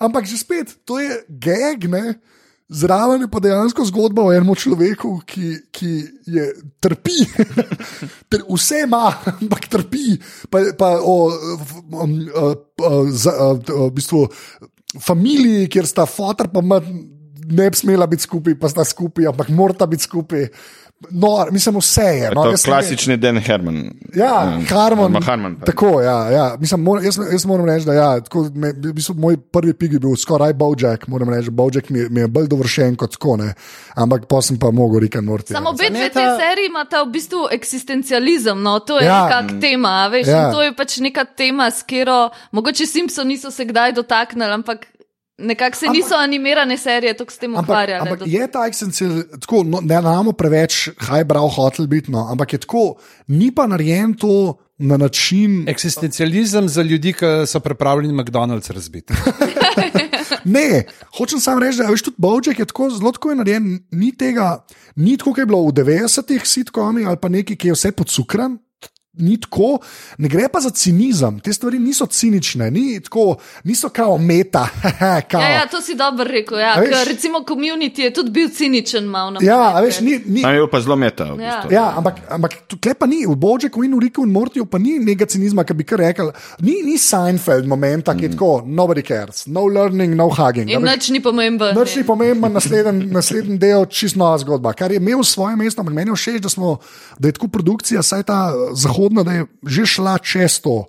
Ampak 0.00 0.24
že 0.26 0.36
spet, 0.40 0.80
to 0.84 0.98
je 0.98 1.24
geg, 1.28 1.84
ne? 1.86 2.18
Zraven 2.70 3.24
je 3.24 3.28
pa 3.30 3.40
dejansko 3.42 3.84
zgodba 3.88 4.22
o 4.22 4.32
enem 4.32 4.54
človeku, 4.54 5.16
ki, 5.26 5.48
ki 5.74 5.92
je 6.30 6.44
trpi. 6.78 7.24
Ter 8.30 8.44
vse 8.46 8.84
ima, 8.86 9.08
ampak 9.32 9.66
trpi. 9.66 10.14
Pa, 10.50 10.62
pa 10.78 10.90
o 11.02 11.16
um, 11.26 12.14
uh, 12.30 12.52
uh, 12.54 13.00
za, 13.10 13.34
uh, 13.34 13.88
v 13.88 13.90
bistvu, 13.96 14.22
familiji, 15.02 15.66
kjer 15.70 15.88
sta 15.90 16.06
fotor 16.06 16.50
pa 16.54 16.62
mat, 16.62 16.86
ne 17.50 17.66
bi 17.70 17.76
smela 17.78 18.06
biti 18.06 18.28
skupaj, 18.28 18.54
pa 18.62 18.70
sta 18.70 18.86
skupaj, 18.86 19.26
ampak 19.32 19.50
morata 19.50 19.90
biti 19.90 20.06
skupaj. 20.06 20.46
No, 21.02 21.46
mislim, 21.50 21.76
vse 21.76 22.02
je. 22.02 22.16
Je 22.16 22.28
No, 22.28 22.34
to 22.34 22.44
ne 22.44 22.50
vem. 22.50 22.58
klasični 22.64 23.16
Dan 23.16 23.38
Herman. 23.38 23.90
Ja, 24.14 24.52
Um, 24.52 24.66
Harmon. 24.66 25.22
Harman. 25.22 25.56
Tako, 25.56 26.00
ja, 26.00 26.30
ja. 26.30 26.56
Mislim, 26.58 26.80
mor, 26.80 27.04
jaz, 27.04 27.18
jaz 27.32 27.44
moram 27.46 27.66
reči, 27.66 27.86
da 27.86 27.94
ja, 27.94 28.20
tako, 28.20 28.50
me, 28.54 28.68
v 28.70 28.92
bistvu, 28.92 29.14
moj 29.14 29.36
prvi 29.38 29.72
pig 29.74 29.92
je 29.92 29.98
bil 29.98 30.16
skoraj 30.16 30.52
Bojack. 30.54 31.08
Moram 31.08 31.28
reči, 31.30 31.50
Bojack 31.50 31.88
mi, 31.88 31.98
je- 31.98 32.08
mi 32.10 32.20
je 32.20 32.28
bolj 32.28 32.46
dovršen 32.46 32.96
kot 32.96 33.10
tako, 33.10 33.36
ne. 33.36 33.54
ampak 33.96 34.26
pa 34.26 34.42
sem 34.42 34.58
pa 34.58 34.70
mogel 34.70 35.00
Rika 35.00 35.20
Norti. 35.20 35.52
Samo 35.52 35.70
obe 35.70 35.88
dve 35.90 36.08
te 36.10 36.20
seriji 36.38 36.66
imata 36.66 37.02
v 37.02 37.08
bistvu 37.08 37.48
eksistencializem, 37.50 38.62
no, 38.62 38.78
to 38.80 38.98
je 38.98 39.06
Ja. 39.06 39.24
neka 39.24 39.60
tema, 39.60 39.88
a 39.88 40.08
veš, 40.08 40.26
Ja. 40.26 40.36
ja. 40.36 40.52
to 40.52 40.62
je 40.62 40.74
pač 40.74 40.98
neka 40.98 41.24
tema, 41.26 41.66
s 41.66 41.82
katero 41.82 42.20
mogoče 42.52 42.86
Simpsoni 42.86 43.28
niso 43.30 43.50
se 43.50 43.64
kdaj 43.64 43.92
dotaknili, 43.92 44.52
ampak 44.52 44.86
nekako 45.40 45.76
se 45.76 45.86
Ampak- 45.86 45.96
niso 45.96 46.14
animirane 46.14 46.76
serije 46.78 47.16
tako 47.16 47.32
s 47.32 47.38
tem 47.38 47.50
Ampak, 47.56 47.64
ukvarjale. 47.64 48.10
ampak 48.10 48.26
je 48.26 48.50
ta 48.50 48.66
eksistencial, 48.66 49.22
tako, 49.40 49.62
no, 49.64 49.80
ne 49.80 49.94
imamo 49.94 50.32
preveč 50.32 50.88
highbrow 51.00 51.48
hotel 51.54 51.86
biti, 51.86 52.10
no, 52.10 52.28
ampak 52.30 52.52
je 52.52 52.58
tako, 52.58 52.94
ni 53.26 53.50
pa 53.50 53.66
narejen 53.66 54.14
to 54.14 54.56
na 54.78 54.96
način. 54.96 55.64
Eksistencializem 55.68 56.68
za 56.68 56.82
ljudi, 56.82 57.12
ki 57.12 57.26
so 57.46 57.60
pripravljeni 57.60 58.14
McDonald's 58.14 58.72
razbiti. 58.72 59.14
Ne, 60.44 60.84
hočem 61.18 61.40
samo 61.40 61.60
reči, 61.60 61.78
da 61.78 61.90
veš, 61.90 62.02
tudi 62.02 62.16
Bojack 62.18 62.58
je 62.58 62.64
tako 62.64 62.90
zelo 62.90 63.12
tako 63.12 63.30
je 63.30 63.36
narejen, 63.36 63.66
ni 63.90 64.12
tega, 64.16 64.64
ni 64.96 65.16
tako, 65.16 65.30
kot 65.30 65.38
je 65.38 65.46
bilo 65.46 65.66
v 65.66 65.72
90-ih 65.72 66.46
sitkomi 66.46 67.04
ali 67.04 67.16
pa 67.16 67.28
neki, 67.28 67.56
ki 67.56 67.68
je 67.68 67.74
vse 67.74 67.92
podsukran. 67.92 68.58
Ni 69.20 69.36
tako, 69.36 69.78
ne 70.18 70.28
gre 70.28 70.48
pa 70.48 70.60
za 70.60 70.70
cinizem, 70.70 71.38
te 71.38 71.52
stvari 71.52 71.78
niso 71.78 72.06
cinične, 72.06 72.70
ni 72.70 73.00
tako, 73.00 73.36
niso 73.64 73.88
kao 73.90 74.18
meta. 74.18 74.66
kao. 75.30 75.40
Ja, 75.40 75.48
ja, 75.50 75.66
to 75.66 75.80
si 75.80 75.94
dobro 75.94 76.24
rekel. 76.26 76.58
Ja, 76.58 76.72
A 76.72 76.80
veš- 76.80 76.88
ker 76.90 77.08
recimo 77.08 77.38
community 77.40 78.00
je 78.00 78.12
tudi 78.12 78.30
bil 78.30 78.48
ciničen 78.50 79.04
malo 79.04 79.30
na 79.30 79.38
ja 79.40 79.54
a 79.54 79.64
momente. 79.70 79.86
veš, 79.86 80.00
ni, 80.00 80.12
ni, 80.26 80.42
Tam 80.42 80.50
je 80.50 80.58
bil 80.58 80.68
pa 80.68 80.80
zelo 80.80 80.96
meta. 80.96 81.24
V 81.26 81.38
Ja. 81.38 81.50
bistvu. 81.54 81.68
Ja, 81.70 81.94
ampak, 81.94 82.14
ampak 82.28 82.52
tukaj 82.66 82.94
pa 82.94 83.06
ni, 83.06 83.22
v 83.22 83.36
Božeku 83.36 83.82
in 83.82 83.92
v 83.92 84.00
Riku 84.00 84.22
in 84.22 84.30
Mortiju 84.30 84.64
pa 84.64 84.78
ni 84.78 84.98
nekega 84.98 85.26
cinizma, 85.26 85.62
ki 85.62 85.74
bi 85.74 85.84
kar 85.84 85.98
rekel. 86.00 86.32
Ni, 86.60 86.82
ni 86.82 86.96
Seinfeld 86.96 87.66
momenta, 87.66 88.14
ki 88.14 88.24
je 88.24 88.30
tako, 88.30 88.50
nobody 88.62 89.02
cares, 89.02 89.46
no 89.46 89.64
learning, 89.64 90.14
no 90.14 90.28
hugging. 90.28 90.68
In 90.68 90.82
nič 90.82 91.10
ni 91.10 91.20
pomemben. 91.20 91.74
Noč 91.74 91.94
ni 91.94 92.02
pomemben, 92.02 92.50
naslednji, 92.50 93.06
naslednji 93.18 93.58
del, 93.58 93.84
čist 93.86 94.16
nova 94.16 94.38
zgodba, 94.38 94.72
kar 94.72 94.88
je 94.88 94.96
imel 94.96 95.20
svoje 95.22 95.54
mesto, 95.54 95.80
ampak 95.80 95.94
meni 95.94 96.10
je 96.10 96.16
všeč, 96.16 96.40
da, 96.40 96.48
smo, 96.48 96.78
da 97.16 97.28
je 97.28 97.32
tako 97.32 97.48
produkcija, 97.48 98.02
saj 98.02 98.22
ta 98.22 98.38
eh, 98.48 98.74
zahodna, 99.10 99.22
da 99.22 99.32
je 99.32 99.46
že 99.66 99.86
šla 99.86 100.18
čez 100.18 100.60
to. 100.60 100.86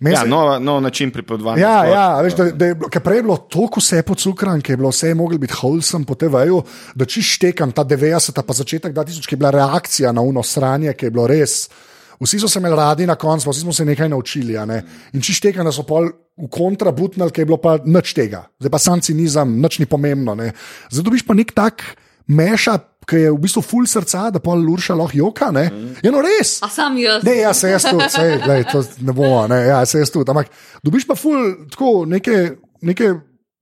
Meni 0.00 0.14
Ja, 0.16 0.22
se- 0.22 0.28
nov, 0.28 0.62
nov 0.62 0.82
način 0.82 1.10
pripovedovanja. 1.10 1.62
Ja, 1.62 1.78
sploh. 1.82 1.94
ja 1.94 2.20
veš, 2.20 2.34
da, 2.34 2.44
da 2.50 2.66
je, 2.66 2.74
prej 3.04 3.16
je 3.16 3.22
bilo 3.22 3.36
toliko 3.36 3.80
vse 3.80 4.02
pocukran, 4.02 4.60
ker 4.60 4.72
je 4.72 4.76
bilo 4.76 4.90
vse 4.90 5.14
moglo 5.14 5.38
biti 5.38 5.54
wholesome 5.54 6.04
po 6.04 6.14
TV-ju, 6.14 6.62
da 6.94 7.04
če 7.04 7.22
štekam 7.22 7.72
ta 7.72 7.84
90, 7.84 8.42
pa 8.42 8.52
začetek 8.52 8.92
2000, 8.92 9.26
ki 9.26 9.34
je 9.34 9.38
bila 9.38 9.50
reakcija 9.50 10.12
na 10.12 10.20
uno 10.20 10.42
sranje, 10.42 10.92
ki 10.94 11.06
je 11.06 11.10
bilo 11.10 11.26
res. 11.26 11.68
Vsi 12.20 12.38
so 12.38 12.48
se 12.48 12.58
imeli 12.58 12.76
radi 12.76 13.06
na 13.06 13.14
koncu, 13.14 13.50
vsi 13.50 13.60
smo 13.60 13.72
se 13.72 13.84
nekaj 13.84 14.08
naučili. 14.08 14.58
Ne? 14.66 14.82
In 15.12 15.22
če 15.22 15.32
štekam, 15.32 15.64
da 15.66 15.72
so 15.72 15.82
pol 15.86 16.10
v 16.38 16.48
kontra 16.50 16.90
butnali, 16.90 17.30
ki 17.30 17.40
je 17.40 17.46
bilo 17.46 17.58
pa 17.62 17.78
nič 17.84 18.14
tega, 18.14 18.42
zdaj 18.58 18.70
pa 18.70 18.78
sam 18.78 19.00
cinizem, 19.00 19.54
nič 19.62 19.78
ni 19.78 19.86
pomembno. 19.86 20.34
Ne? 20.34 20.50
Zdaj 20.90 21.04
dobiš 21.04 21.22
pa 21.26 21.34
nek 21.34 21.54
tak 21.54 21.82
meša, 22.26 22.78
ki 23.08 23.24
je 23.24 23.30
v 23.32 23.38
bistvu 23.42 23.62
full 23.66 23.88
srca, 23.90 24.28
da 24.34 24.40
pol 24.42 24.62
lurša 24.62 24.94
lahko 24.98 25.18
joka. 25.18 25.50
Ne? 25.54 25.64
Je 26.02 26.12
no 26.12 26.22
res. 26.24 26.58
A 26.62 26.70
sam 26.72 26.96
jaz. 27.00 27.24
Ne, 27.26 27.38
ja, 27.42 27.52
se 27.54 27.72
jaz 27.72 27.86
tudi, 27.88 28.08
se, 28.12 28.26
lej, 28.46 28.66
to 28.72 28.84
ne 29.02 29.14
bomo, 29.16 29.46
ne, 29.50 29.62
ja, 29.66 29.80
se 29.86 30.02
jaz 30.02 30.12
tudi. 30.14 30.30
Ampak 30.30 30.52
dobiš 30.84 31.06
pa 31.08 31.16
ful, 31.18 31.66
tako 31.72 32.04
neke, 32.06 32.56
neke 32.82 33.14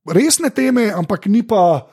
resne 0.09 0.49
teme, 0.53 0.89
ampak 0.95 1.25
ni 1.31 1.43
pa 1.47 1.87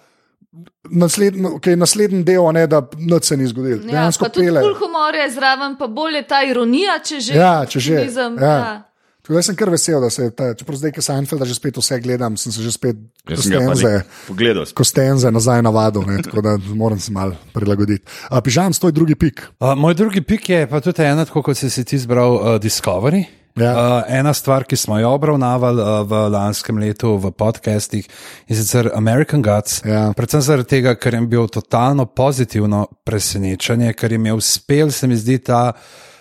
naslednji, 0.91 1.45
okay, 1.59 1.77
naslednji 1.77 2.25
del, 2.25 2.47
ne, 2.53 2.67
da 2.67 2.83
nič 2.97 3.33
se 3.33 3.37
ni 3.37 3.47
zgodilo. 3.47 3.83
Ja, 3.83 3.91
Dejansko 3.91 4.31
pele. 4.35 4.61
kul 4.65 4.77
humor 4.81 5.15
je 5.15 5.31
zraven, 5.31 5.77
pa 5.79 5.87
bolj 5.87 6.17
je 6.17 6.27
ta 6.29 6.43
ironija, 6.43 6.99
če 7.05 7.21
že. 7.21 7.35
Ja, 7.37 7.55
če 7.69 7.81
že. 7.81 7.95
Ja. 7.95 8.33
ja. 8.41 8.88
Tako 9.29 9.37
da 9.37 9.43
sem 9.45 9.57
kar 9.61 9.69
vesel, 9.69 10.01
da 10.01 10.09
se 10.11 10.23
je 10.23 10.31
ta, 10.33 10.47
čeprav 10.57 10.79
zdaj, 10.81 10.93
ki 10.97 11.03
Seinfeld 11.05 11.43
že 11.45 11.55
spet 11.55 11.77
vse 11.77 11.99
gledam, 12.01 12.37
sem 12.41 12.53
se 12.53 12.63
že 12.65 12.71
spet 12.73 12.97
sem 12.97 13.37
kostenze, 13.37 13.91
nek 13.93 14.15
pogledal. 14.25 14.65
kostenze 14.73 15.31
nazaj 15.31 15.61
navadil, 15.67 16.07
ne, 16.09 16.23
tako 16.25 16.41
da 16.41 16.55
moram 16.73 16.97
se 17.01 17.13
mal 17.13 17.35
prilagoditi. 17.53 18.09
A, 18.31 18.41
Pižam, 18.41 18.73
stoj 18.73 18.95
drugi 18.97 19.19
pik. 19.21 19.43
Uh, 19.61 19.75
moj 19.77 19.95
drugi 19.95 20.25
pik 20.25 20.49
je 20.49 20.63
pa 20.71 20.81
tudi 20.81 21.05
ena, 21.05 21.29
tako 21.29 21.43
kot 21.43 21.61
si 21.61 21.69
si 21.69 21.85
ti 21.85 22.01
izbral, 22.01 22.39
uh, 22.39 22.57
Discovery. 22.57 23.27
Ja. 23.61 23.75
Uh, 23.77 24.03
ena 24.09 24.33
stvar, 24.33 24.65
ki 24.65 24.81
smo 24.81 24.97
jo 24.99 25.13
obravnavali 25.13 25.83
uh, 25.83 26.01
v 26.09 26.25
lanskem 26.33 26.81
letu 26.81 27.19
v 27.21 27.29
podcastih, 27.37 28.09
je 28.49 28.57
sicer 28.57 28.89
American 28.95 29.45
Gods. 29.45 29.83
Ja. 29.85 30.09
Predvsem 30.17 30.41
zaradi 30.41 30.73
tega, 30.73 30.97
ker 30.97 31.21
je 31.21 31.27
bil 31.29 31.53
totalno 31.53 32.09
pozitivno 32.09 32.87
presenečenje, 33.05 33.93
ker 33.93 34.17
jim 34.17 34.33
je 34.33 34.41
uspel, 34.41 34.89
se 34.89 35.05
mi 35.07 35.21
zdi, 35.21 35.43
ta. 35.45 35.75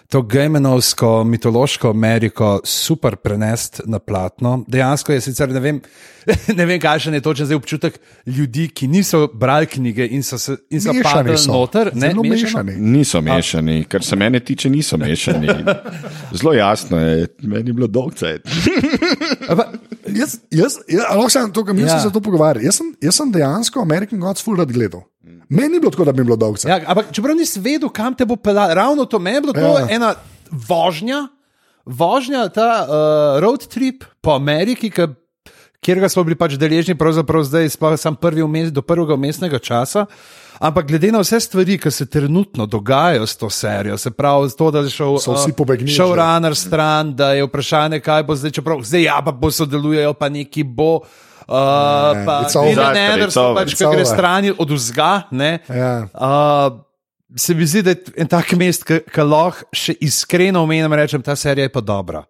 To 0.08 0.22
gejmenovsko, 0.24 1.24
mitološko 1.24 1.90
Ameriko 1.90 2.60
super 2.64 3.16
prenesti 3.16 3.82
na 3.86 4.00
platno. 4.00 4.64
Dejansko 4.68 5.12
je 5.12 5.22
sicer 5.22 5.50
ne 5.50 5.60
vem, 5.60 5.82
ne 6.58 6.66
vem 6.66 6.80
kakšen 6.80 7.14
je 7.14 7.22
točen 7.22 7.46
zdaj 7.46 7.56
občutek 7.56 7.98
ljudi, 8.28 8.70
ki 8.70 8.88
niso 8.88 9.28
brali 9.28 9.66
knjige 9.66 10.08
in 10.08 10.24
so, 10.24 10.38
se, 10.38 10.56
in 10.70 10.82
so 10.82 10.94
Mešani 10.94 11.04
padli 11.16 11.38
so. 11.38 11.52
noter. 11.52 11.92
Ne, 11.94 12.10
Zelo 12.10 12.24
mešani. 12.24 12.76
Niso 12.78 13.22
mešani, 13.22 13.84
kar 13.84 14.04
se 14.04 14.16
mene 14.16 14.40
tiče, 14.40 14.70
niso 14.70 14.98
mešani. 15.04 15.48
Zelo 16.34 16.54
jasno 16.54 17.00
je, 17.00 17.28
meni 17.42 17.70
je 17.70 17.74
bilo 17.74 17.88
dolgce. 17.90 18.38
Jaz, 20.10 20.38
jaz, 20.52 20.78
jaz, 20.88 21.04
lahko 21.10 21.30
sem 21.30 21.52
to, 21.52 21.66
kar 21.66 21.74
mislim, 21.74 21.90
Ja. 21.90 21.96
ja. 21.96 22.02
se 22.02 22.12
to 22.12 22.22
pogovarjam. 22.22 22.64
Jaz, 22.66 22.76
sem- 22.76 22.96
jaz 23.02 23.16
sem 23.16 23.32
dejansko 23.32 23.82
American 23.82 24.20
Gods 24.20 24.44
full 24.44 24.58
rad 24.58 24.72
gledal. 24.72 25.02
Meni 25.50 25.74
ni 25.74 25.80
bilo 25.80 25.92
tako, 25.92 26.06
da 26.06 26.12
bi 26.12 26.24
bilo 26.24 26.36
dolgo. 26.36 26.58
Ja, 26.68 26.80
ampak 26.86 27.12
čeprav 27.12 27.36
nisi 27.36 27.60
vedel, 27.60 27.90
kam 27.90 28.16
te 28.16 28.26
bo 28.26 28.36
pelalo, 28.36 28.74
ravno 28.74 29.06
to 29.06 29.20
meni 29.20 29.38
je 29.38 29.42
bilo 29.42 29.54
to 29.54 29.60
Ja. 29.80 29.88
ena 29.90 30.14
vožnja, 30.52 31.28
vožnja, 31.86 32.50
ta 32.50 32.84
uh, 32.84 33.40
road 33.44 33.68
trip 33.68 34.04
po 34.22 34.32
Ameriki, 34.36 34.90
ki, 34.90 35.08
kjer 35.84 36.00
ga 36.00 36.10
smo 36.10 36.24
bili 36.24 36.36
pač 36.36 36.58
deležni, 36.60 36.96
pravzaprav 36.98 37.44
zdaj, 37.44 37.70
sam 37.98 38.16
prvi 38.16 38.44
vmes, 38.44 38.72
do 38.72 38.82
prvega 38.82 39.14
umestnega 39.14 39.60
časa. 39.60 40.06
Ampak 40.60 40.88
glede 40.90 41.12
na 41.14 41.20
vse 41.22 41.40
stvari, 41.40 41.78
ki 41.78 41.92
se 41.92 42.08
trenutno 42.10 42.66
dogajajo 42.66 43.28
s 43.28 43.38
to 43.38 43.50
serijo, 43.50 43.98
se 43.98 44.12
pravi, 44.12 44.50
to, 44.58 44.72
da 44.72 44.80
je 44.80 44.90
šel 44.90 45.14
uh, 45.14 45.22
showrunner 45.86 46.56
stran, 46.56 47.16
da 47.16 47.34
je 47.34 47.46
vprašanje, 47.46 48.00
kaj 48.00 48.24
bo 48.24 48.36
zdaj, 48.36 48.52
čeprav 48.52 48.82
zdaj 48.82 49.04
ja, 49.04 49.22
pa 49.26 49.32
bo 49.32 49.52
sodelujejo, 49.52 50.14
pa 50.14 50.30
neki 50.30 50.64
bo. 50.64 51.00
Uh, 51.48 52.26
pa 52.26 52.42
It's 52.44 52.56
Anderson, 52.56 53.56
pač, 53.56 53.72
ki 53.74 53.84
gre 53.86 54.04
over. 54.04 54.06
strani 54.06 54.52
od 54.52 54.72
vzga. 54.72 55.28
Ne, 55.32 55.60
Ja. 55.70 56.08
Uh, 56.14 56.80
se 57.36 57.54
mi 57.56 57.66
zdi, 57.68 57.82
da 57.84 57.92
je 57.92 58.14
en 58.18 58.28
tak 58.28 58.52
mest, 58.56 58.84
ki 58.88 59.24
lahko 59.24 59.68
še 59.76 59.96
iskreno 60.02 60.64
omenim, 60.64 60.92
rečem, 60.94 61.22
ta 61.22 61.36
serija 61.36 61.68
je 61.68 61.72
pa 61.72 61.82
dobra. 61.82 62.24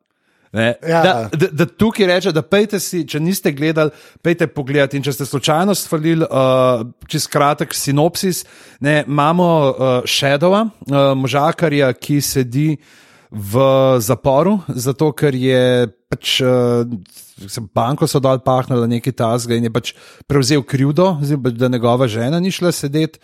Ne, 0.53 0.75
Ja. 0.87 1.01
Da, 1.03 1.29
da, 1.33 1.47
da 1.51 1.65
tukaj 1.65 2.07
reče, 2.07 2.31
da 2.31 2.41
pejte 2.41 2.79
si, 2.79 3.03
če 3.05 3.19
niste 3.19 3.51
gledali, 3.51 3.91
pejte 4.23 4.47
pogled. 4.47 4.93
In 4.93 5.03
če 5.03 5.13
ste 5.13 5.25
slučajno 5.25 5.75
stvalili, 5.75 6.25
uh, 6.25 6.85
čez 7.09 7.27
kratek 7.27 7.73
sinopsis, 7.73 8.45
ne, 8.79 9.03
imamo 9.07 9.49
uh, 9.69 10.01
Šedova, 10.05 10.63
uh, 10.65 11.11
možakarja, 11.19 11.91
ki 11.93 12.21
sedi 12.21 12.69
v 13.29 13.63
zaporu, 13.99 14.59
zato 14.69 15.11
ker 15.11 15.35
je 15.35 15.87
pač. 16.11 16.39
Uh, 16.41 16.87
Banko 17.75 18.07
so 18.09 18.17
dol 18.23 18.39
pahnili 18.41 18.97
nekaj 18.97 19.13
tasga 19.13 19.57
in 19.57 19.67
je 19.67 19.73
pač 19.73 19.93
prevzel 20.25 20.63
krivdo, 20.65 21.11
da 21.53 21.69
njegova 21.69 22.07
žena 22.09 22.39
ni 22.41 22.49
šla 22.51 22.71
sedeti. 22.73 23.21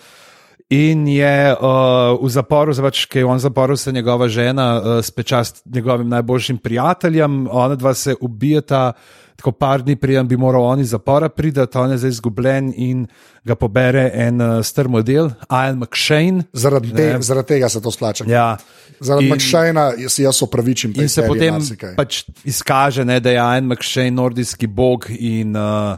In 0.74 1.08
je 1.08 1.54
uh, 1.54 2.16
v 2.18 2.30
zaporu, 2.32 2.74
pač, 2.74 3.04
ki 3.10 3.22
je 3.22 3.28
v 3.28 3.40
zaporu, 3.42 3.78
se 3.78 3.92
njegova 3.92 4.30
žena 4.32 4.68
uh, 4.78 5.02
speča 5.06 5.44
s 5.44 5.62
njegovim 5.66 6.10
najboljšim 6.10 6.58
prijateljem, 6.58 7.48
ona 7.52 7.76
dva 7.76 7.94
se 7.94 8.16
ubijata, 8.22 8.94
tako 9.36 9.52
par 9.52 9.82
dni 9.82 9.96
prijem 9.96 10.28
bi 10.28 10.38
moral 10.38 10.64
on 10.64 10.80
iz 10.80 10.90
zapora 10.90 11.30
priti, 11.30 11.60
on 11.76 11.92
je 11.92 11.98
zdaj 11.98 12.10
izgubljen 12.10 12.74
in 12.76 13.08
ga 13.44 13.56
pobere 13.56 14.12
en 14.14 14.42
uh, 14.42 14.62
star 14.66 14.88
model, 14.88 15.32
Ian 15.52 15.80
McShane. 15.80 16.44
Zaradi, 16.54 16.94
te, 16.96 17.18
zaradi 17.22 17.48
tega 17.48 17.70
se 17.70 17.82
to 17.82 17.92
splača. 17.92 18.26
Ja. 18.28 18.58
Zaradi 19.00 19.32
McShayna 19.32 19.92
si 20.10 20.24
jaz 20.24 20.44
opravičim. 20.44 20.94
In 20.96 21.10
se 21.10 21.26
potem 21.28 21.54
marsikaj. 21.54 21.96
pač 21.96 22.24
izkaže, 22.44 23.06
ne, 23.06 23.20
da 23.20 23.30
je 23.34 23.42
Ian 23.42 23.68
McShane 23.68 24.12
nordijski 24.12 24.68
bog 24.68 25.10
in 25.10 25.56
uh, 25.56 25.98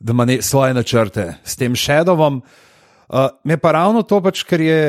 da 0.00 0.10
ima 0.10 0.24
ne, 0.24 0.42
svoje 0.42 0.74
načrte 0.74 1.34
s 1.44 1.56
tem 1.56 1.76
Shadovom. 1.76 2.42
Uh, 3.08 3.28
me 3.44 3.56
pa 3.56 3.72
ravno 3.72 4.02
to, 4.02 4.22
pač, 4.24 4.42
ker 4.48 4.60
je, 4.60 4.80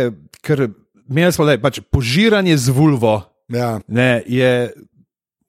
ker 0.41 0.69
imeli 1.09 1.31
smo 1.31 1.45
le, 1.45 1.59
pač, 1.61 1.79
požiranje 1.91 2.57
z 2.57 2.73
vulvo, 2.73 3.21
Ja. 3.51 3.79
ne, 3.87 4.23
je 4.25 4.71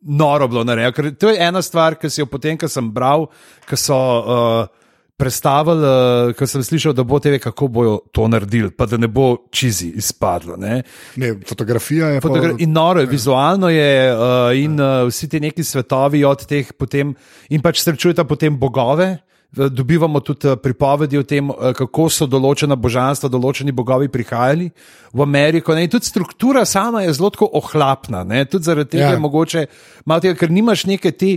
noro 0.05 0.49
bilo 0.49 0.65
narejeno. 0.65 0.93
Ker 0.93 1.11
to 1.19 1.33
je 1.33 1.41
ena 1.41 1.63
stvar, 1.63 1.99
ki 2.01 2.11
si 2.11 2.23
jo 2.23 2.29
potem, 2.31 2.59
ko 2.61 2.71
sem 2.71 2.91
bral, 2.93 3.29
ko 3.69 3.81
so. 3.81 4.01
Uh, 4.25 4.81
Predstavili, 5.15 5.87
uh, 5.87 6.33
ko 6.35 6.43
sem 6.51 6.63
slišal, 6.67 6.91
da 6.99 7.05
bo 7.07 7.21
TV, 7.23 7.39
kako 7.39 7.69
bojo 7.71 7.93
to 8.11 8.25
naredili, 8.27 8.73
pa 8.75 8.89
da 8.91 8.99
ne 8.99 9.07
bo 9.07 9.47
čizi 9.55 9.93
izpadlo. 9.95 10.57
Ne? 10.59 10.81
Ne, 11.23 11.29
fotografija 11.47 12.09
je 12.17 12.23
Fotogra 12.25 12.51
pa, 12.51 12.59
in 12.59 12.73
noro 12.75 13.05
je, 13.05 13.07
vizualno 13.07 13.71
je, 13.71 13.93
uh, 14.11 14.51
in 14.59 14.75
uh, 14.75 15.07
vsi 15.07 15.29
ti 15.31 15.39
neki 15.41 15.63
svetovi 15.65 16.25
od 16.27 16.43
teh, 16.51 16.73
potem, 16.75 17.15
in 17.55 17.63
pač 17.63 17.85
srečujete 17.85 18.27
potem 18.27 18.59
bogove. 18.59 19.07
Uh, 19.13 19.34
Dobivamo 19.55 20.21
tudi 20.21 20.49
uh, 20.49 20.57
pripovedi 20.59 21.19
o 21.19 21.23
tem, 21.23 21.51
uh, 21.51 21.73
kako 21.77 22.09
so 22.11 22.27
določena 22.27 22.75
božanstva, 22.77 23.31
določeni 23.31 23.73
bogovi 23.73 24.09
prihajali 24.11 24.71
v 25.15 25.23
Ameriko. 25.23 25.75
Ne? 25.75 25.85
In 25.87 25.93
tudi 25.93 26.11
struktura 26.11 26.65
sama 26.67 27.05
je 27.05 27.13
zelo 27.15 27.31
ohlapna. 27.31 28.25
Ne? 28.25 28.45
Tudi 28.45 28.65
zaradi 28.65 28.91
tega 28.97 29.05
Ja. 29.05 29.11
je 29.15 29.23
mogoče, 29.23 29.67
malo 30.07 30.21
tega, 30.21 30.35
ker 30.35 30.51
nimaš 30.51 30.87
neke 30.87 31.13
te, 31.13 31.37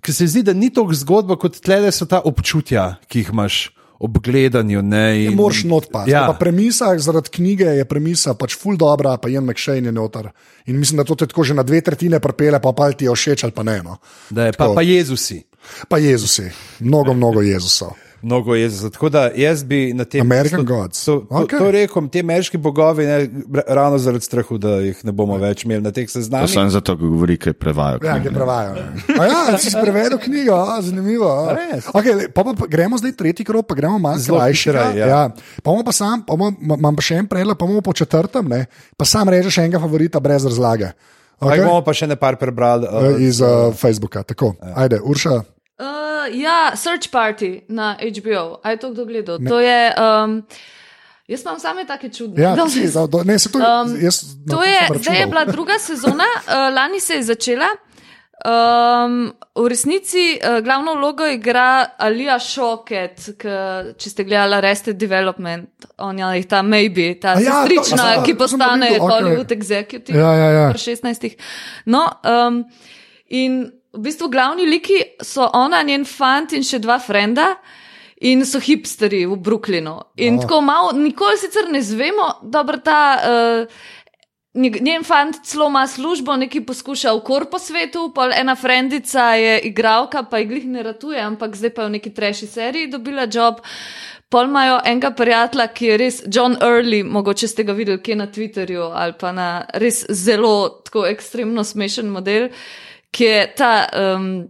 ki 0.00 0.12
se 0.12 0.26
zdi, 0.30 0.42
da 0.46 0.52
ni 0.54 0.70
toliko 0.70 0.94
zgodba, 0.94 1.36
kot 1.36 1.58
tle 1.58 1.90
so 1.92 2.06
ta 2.06 2.20
občutja, 2.24 2.98
ki 3.08 3.24
jih 3.24 3.32
imaš 3.34 3.70
ob 4.04 4.18
gledanju. 4.18 4.82
Ne, 4.82 4.98
ne 4.98 5.24
in- 5.24 5.34
moreš 5.34 5.64
not 5.64 5.88
pa. 5.90 6.04
Ja. 6.06 6.26
Pa 6.26 6.38
premisa, 6.38 6.92
zaradi 6.98 7.30
knjige 7.30 7.64
je 7.64 7.84
premisa 7.84 8.34
pač 8.34 8.54
full 8.58 8.76
dobra, 8.76 9.16
pa 9.16 9.28
Jan 9.28 9.44
McShane 9.44 9.88
je 9.88 9.92
noter. 9.92 10.30
In 10.66 10.78
mislim, 10.78 10.98
da 10.98 11.04
to 11.04 11.14
te 11.14 11.26
tako 11.26 11.44
že 11.44 11.54
na 11.54 11.62
dve 11.62 11.80
tretjine 11.80 12.20
prepele, 12.20 12.60
pa 12.60 12.72
pa 12.72 12.92
ti 12.92 13.04
je 13.04 13.10
všeč 13.10 13.44
ali 13.44 13.52
pa 13.52 13.62
ne. 13.62 13.82
No. 13.82 13.98
Da 14.30 14.46
je 14.46 14.52
pa, 14.52 14.64
Tako. 14.64 14.74
pa 14.74 14.82
Jezusi. 14.82 15.42
Pa 15.88 15.98
Jezusi, 15.98 16.50
mnogo, 16.80 17.14
mnogo 17.14 17.42
Jezusov. 17.42 17.92
Mnogo 18.24 18.54
je 18.54 18.68
za 18.70 18.88
tako, 18.90 19.08
da 19.08 19.28
jaz 19.36 19.64
bi 19.64 19.92
na 19.92 20.04
tem 20.04 20.20
American 20.20 20.60
mestu 20.60 20.74
gods. 20.74 21.04
To, 21.04 21.26
to, 21.28 21.58
to 21.58 21.70
rekel, 21.70 22.08
ti 22.08 22.20
ameriški 22.20 22.56
bogovi, 22.56 23.04
ne, 23.04 23.28
ravno 23.68 23.98
zaradi 23.98 24.24
strahu, 24.24 24.56
da 24.58 24.78
jih 24.80 25.04
ne 25.04 25.12
bomo 25.12 25.36
več 25.36 25.64
imeli 25.64 25.84
na 25.84 25.92
teh 25.92 26.08
To 26.08 26.12
seznamih. 26.12 26.48
sem 26.50 26.70
zato, 26.72 26.96
ko 26.96 27.04
govori, 27.04 27.36
kaj 27.36 27.52
prevaja. 27.52 27.98
Ja, 28.00 28.16
ki 28.22 28.32
prevajajo. 28.32 28.80
Ja, 29.12 29.58
si 29.60 29.68
si 29.70 29.76
prevedel 29.76 30.16
knjigo, 30.18 30.56
a, 30.56 30.80
zanimivo. 30.80 31.28
a. 31.28 31.52
Okay, 31.92 32.16
le, 32.16 32.32
pa, 32.32 32.48
pa, 32.48 32.56
pa 32.56 32.66
gremo 32.66 32.96
zdaj 32.96 33.12
tretji 33.12 33.44
krok, 33.44 33.68
pa 33.68 33.74
gremo 33.76 33.98
malo 33.98 34.16
krajši. 34.16 34.70
hitreje, 34.72 34.98
ja. 35.04 35.06
Ja. 35.06 35.28
Pa 35.60 35.68
bomo 35.68 35.84
pa 35.84 35.92
sam, 35.92 36.24
pa 36.24 36.32
bomo, 36.32 36.56
ma- 36.64 36.80
imam 36.80 36.96
pa 36.96 37.04
še 37.04 37.20
en 37.20 37.28
predlog, 37.28 37.60
pa 37.60 37.68
bomo 37.68 37.84
po 37.84 37.92
četrtem, 37.92 38.48
ne? 38.48 38.64
pa 38.96 39.04
sam 39.04 39.28
režeš 39.28 39.58
enega 39.60 39.76
favorita 39.78 40.20
brez 40.20 40.48
razlage. 40.48 40.94
Okay. 41.44 41.58
Okay? 41.60 41.66
bomo 41.68 41.84
pa 41.84 41.92
še 41.92 42.08
ne 42.08 42.16
par 42.16 42.40
prebrali. 42.40 42.88
Uh, 42.88 43.20
Iz 43.20 43.44
uh, 43.44 43.68
Facebooka. 43.76 44.22
Tako, 44.24 44.54
ajde, 44.64 45.04
Urša. 45.04 45.42
Uh, 45.74 45.86
ja, 46.32 46.72
Search 46.74 47.10
Party 47.10 47.62
na 47.68 47.96
HBO. 47.96 48.60
A 48.62 48.70
je 48.70 48.76
to 48.76 48.90
kdo 48.90 49.04
gledal? 49.04 49.38
Ne. 49.38 49.50
To 49.50 49.58
je. 49.58 49.90
Um, 49.92 50.46
jaz 51.26 51.42
imam 51.42 51.58
same 51.58 51.82
take 51.84 52.08
čudne. 52.08 52.38
Ja, 52.38 52.54
Danes- 52.54 52.72
si, 52.72 52.86
da, 52.88 53.06
da, 53.06 53.24
ne, 53.24 53.38
se 53.38 53.48
to, 53.48 53.58
Um, 53.58 53.96
jaz, 53.98 54.22
na 54.36 54.50
To 54.50 54.62
je, 54.62 54.78
zdaj 54.94 55.18
je 55.18 55.26
bila 55.26 55.44
druga 55.44 55.78
sezona, 55.78 56.24
uh, 56.38 56.52
lani 56.70 57.00
se 57.00 57.14
je 57.14 57.22
začela. 57.24 57.66
Um, 58.44 59.32
v 59.54 59.68
resnici 59.68 60.18
uh, 60.36 60.58
glavno 60.60 60.94
vlogo 60.94 61.26
igra 61.26 61.86
Alija 61.98 62.38
Šoket, 62.38 63.30
k, 63.38 63.44
če 63.96 64.10
ste 64.10 64.24
gledali 64.24 64.54
Arrested 64.54 64.96
Development, 64.96 65.70
on 65.98 66.18
je 66.18 66.42
ta 66.44 66.62
maybe, 66.62 67.14
ta 67.14 67.28
A 67.28 67.40
ja, 67.40 67.50
to- 67.50 67.62
sestrična, 67.62 68.04
a, 68.12 68.22
ki 68.22 68.34
to 68.34 68.48
sem 68.48 68.58
pa 68.58 68.64
postane 68.66 68.86
videl, 68.86 69.02
okej. 69.02 69.14
Hollywood 69.14 69.52
executive 69.52 70.18
Ja, 70.18 70.32
ja, 70.34 70.48
ja. 70.50 70.66
pri 70.70 70.78
16. 70.78 71.36
No, 71.86 72.04
um, 72.22 72.64
In 73.28 73.64
v 73.90 73.98
bistvu 73.98 74.28
glavni 74.28 74.66
liki 74.66 74.98
so 75.24 75.48
ona, 75.52 75.82
njen 75.82 76.04
fant 76.04 76.52
in 76.52 76.62
še 76.62 76.78
dva 76.84 77.00
frenda. 77.02 77.54
In 78.24 78.44
so 78.46 78.60
hipsteri 78.62 79.24
v 79.26 79.36
Brooklynu. 79.36 79.98
In 80.22 80.38
Oh. 80.38 80.44
tako 80.44 80.60
malo, 80.62 80.92
nikoli 80.92 81.36
sicer 81.36 81.66
ne 81.68 81.82
zvemo, 81.82 82.40
dobro 82.42 82.78
ta. 82.78 83.00
Uh, 83.26 83.66
Njen 84.54 85.02
fant 85.02 85.34
celo 85.42 85.66
ima 85.66 85.80
službo, 85.86 86.36
neki 86.36 86.60
poskuša 86.62 87.10
v 87.16 87.22
korpo 87.26 87.58
svetu, 87.58 88.12
pa 88.14 88.28
ena 88.38 88.54
frendica 88.54 89.32
je 89.34 89.56
igralka, 89.66 90.22
pa 90.30 90.38
jih 90.38 90.48
glih 90.48 90.66
ne 90.70 90.82
ratuje, 90.86 91.18
ampak 91.20 91.56
zdaj 91.58 91.72
pa 91.74 91.82
je 91.82 91.88
v 91.88 91.92
neki 91.96 92.12
treši 92.14 92.46
seriji 92.46 92.90
dobila 92.92 93.26
job. 93.26 93.58
Pol 94.30 94.46
imajo 94.46 94.78
enega 94.86 95.10
prijatelja, 95.10 95.66
ki 95.74 95.86
je 95.86 95.96
res 95.98 96.22
John 96.30 96.54
Early, 96.62 97.02
mogoče 97.02 97.48
ste 97.50 97.66
ga 97.66 97.74
videli 97.74 97.98
kje 98.02 98.16
na 98.16 98.26
Twitterju 98.30 98.92
ali 98.94 99.18
pa 99.18 99.32
na 99.32 99.64
res 99.74 100.04
zelo 100.10 100.82
tako 100.86 101.06
ekstremno 101.10 101.64
smešen 101.64 102.06
model, 102.06 102.48
ki 103.10 103.24
je 103.24 103.44
ta. 103.58 103.74
Um, 103.90 104.46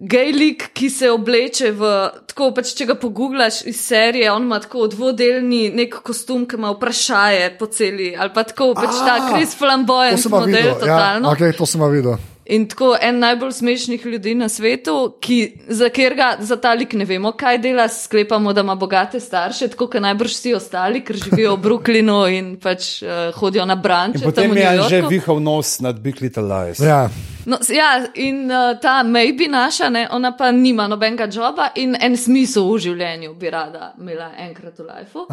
Gej 0.00 0.30
lik, 0.32 0.62
ki 0.72 0.88
se 0.90 1.10
obleče 1.12 1.74
v 1.76 1.88
tako, 2.30 2.46
pač 2.56 2.70
če 2.72 2.86
ga 2.88 2.94
pogublaš 2.96 3.58
iz 3.68 3.82
serije, 3.84 4.30
on 4.32 4.46
ima 4.48 4.56
tako 4.64 4.86
dvodelni 4.88 5.66
nek 5.76 5.98
kostum, 6.06 6.46
ki 6.48 6.56
ima 6.56 6.70
vprašanje 6.72 7.50
po 7.58 7.68
celi, 7.68 8.14
ali 8.16 8.32
pa 8.32 8.46
tako, 8.48 8.70
pač 8.78 8.96
A, 8.96 9.04
ta 9.04 9.16
Chris 9.28 9.52
To 9.52 9.60
Flamboyant 9.60 10.24
model, 10.32 10.46
videl. 10.48 10.70
Ja, 10.70 10.78
totalno. 10.80 11.34
okay, 11.34 11.52
to 11.56 11.68
sem 11.68 11.84
videl. 11.92 12.16
In 12.50 12.64
tako 12.68 12.96
en 13.02 13.18
najbolj 13.18 13.52
smešnih 13.52 14.06
ljudi 14.06 14.34
na 14.34 14.48
svetu, 14.48 15.14
ki, 15.20 15.52
za 15.68 15.88
katerega 15.88 16.36
za 16.40 16.56
ta 16.56 16.72
lik 16.74 16.92
ne 16.98 17.04
vemo, 17.04 17.30
kaj 17.32 17.58
dela, 17.62 17.88
sklepamo, 17.88 18.52
da 18.52 18.64
ima 18.66 18.74
bogate 18.74 19.20
starše, 19.20 19.68
tako 19.68 19.86
kot 19.86 20.02
najbrž 20.02 20.32
vsi 20.34 20.54
ostali, 20.54 21.04
ker 21.04 21.16
živijo 21.16 21.54
v 21.54 21.60
Brooklynu 21.64 22.16
in 22.34 22.48
pač 22.58 23.02
uh, 23.02 23.30
hodijo 23.38 23.64
na 23.70 23.76
branče. 23.76 24.24
In 24.24 24.24
potem 24.24 24.56
je 24.56 24.88
že 24.88 25.02
vihal 25.08 25.38
nos 25.42 25.78
nad 25.80 26.00
Big 26.00 26.18
Little 26.20 26.42
Lies. 26.42 26.80
Ja. 26.82 27.08
No, 27.46 27.58
ja, 27.68 28.06
in 28.14 28.50
uh, 28.50 28.74
ta 28.82 29.02
maybe 29.02 29.46
naša, 29.48 29.88
ne, 29.88 30.08
ona 30.10 30.32
pa 30.36 30.50
nima 30.50 30.88
nobenega 30.88 31.28
joba 31.32 31.70
in 31.74 31.94
en 32.00 32.16
smisel 32.16 32.66
v 32.66 32.80
življenju 32.82 33.34
bi 33.38 33.50
rada 33.50 33.92
imela 33.98 34.32
enkrat 34.38 34.78
v 34.78 34.88
lifeu. 34.90 35.28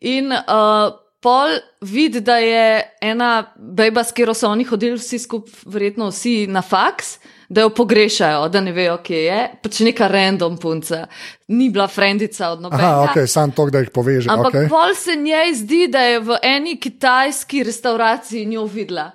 In 0.00 0.34
uh, 0.34 0.90
pol 1.20 1.58
vidi, 1.80 2.20
da 2.20 2.36
je 2.36 2.82
ena 3.00 3.52
beba, 3.56 4.04
s 4.04 4.12
katero 4.12 4.34
so 4.34 4.48
oni 4.48 4.64
hodili 4.64 4.98
vsi 4.98 5.18
skupaj, 5.18 5.52
verjetno 5.66 6.10
vsi 6.10 6.46
na 6.46 6.62
faks. 6.62 7.18
Da 7.50 7.64
jo 7.64 7.72
pogrešajo, 7.74 8.44
da 8.48 8.60
ne 8.62 8.70
vejo, 8.70 9.00
kje 9.02 9.20
je. 9.24 9.38
Pač 9.62 9.80
neka 9.82 10.06
random 10.06 10.54
punca, 10.62 11.00
ni 11.48 11.66
bila 11.70 11.88
frendica 11.90 12.52
od 12.54 12.60
nobenega. 12.62 12.90
Aha, 12.90 13.08
ok, 13.10 13.26
sam 13.26 13.50
to, 13.50 13.64
da 13.74 13.82
jih 13.82 13.90
poveže. 13.90 14.30
Ampak 14.30 14.54
Okay. 14.54 14.60
okay. 14.60 14.68
pol 14.70 14.94
se 14.94 15.16
njej 15.16 15.54
zdi, 15.58 15.88
da 15.90 16.04
je 16.06 16.20
v 16.20 16.38
eni 16.42 16.76
kitajski 16.80 17.64
restauraciji 17.66 18.46
njo 18.46 18.68
videla. 18.70 19.10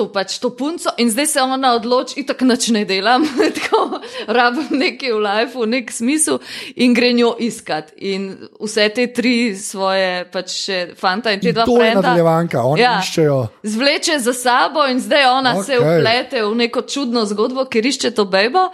To 0.00 0.06
pač 0.08 0.38
to 0.40 0.48
punco 0.56 0.88
in 0.96 1.10
zdaj 1.12 1.26
se 1.28 1.42
ona 1.44 1.74
odloči, 1.76 2.22
tako 2.24 2.46
nič 2.48 2.70
ne 2.72 2.86
delam, 2.88 3.26
tako 3.58 3.98
rabim 4.32 4.70
nekaj 4.80 5.12
v 5.12 5.18
lifeu, 5.20 5.66
nek 5.68 5.92
smisel 5.92 6.38
in 6.80 6.94
gre 6.96 7.10
njo 7.12 7.34
iskat. 7.36 7.92
In 8.00 8.30
vse 8.56 8.86
te 8.96 9.04
tri 9.12 9.52
svoje, 9.60 10.24
pač 10.32 10.54
še 10.62 10.78
fanta 10.96 11.34
in 11.36 11.42
te 11.44 11.52
In 11.52 11.58
dva 11.58 11.66
to 11.68 11.76
je 11.76 11.84
frenda. 11.84 12.00
nadaljevanka, 12.00 12.62
oni 12.64 12.86
iščejo. 12.86 13.36
Zvleče 13.74 14.16
za 14.24 14.32
sabo 14.32 14.86
in 14.88 15.04
zdaj 15.04 15.28
ona 15.34 15.52
okay. 15.58 15.68
se 15.68 15.78
uplete 15.84 16.46
v 16.46 16.56
neko 16.64 16.86
čudno 16.88 17.26
zgodbo, 17.28 17.66
ker 17.68 17.84
išče 17.84 18.14
to 18.16 18.24
bebo. 18.24 18.70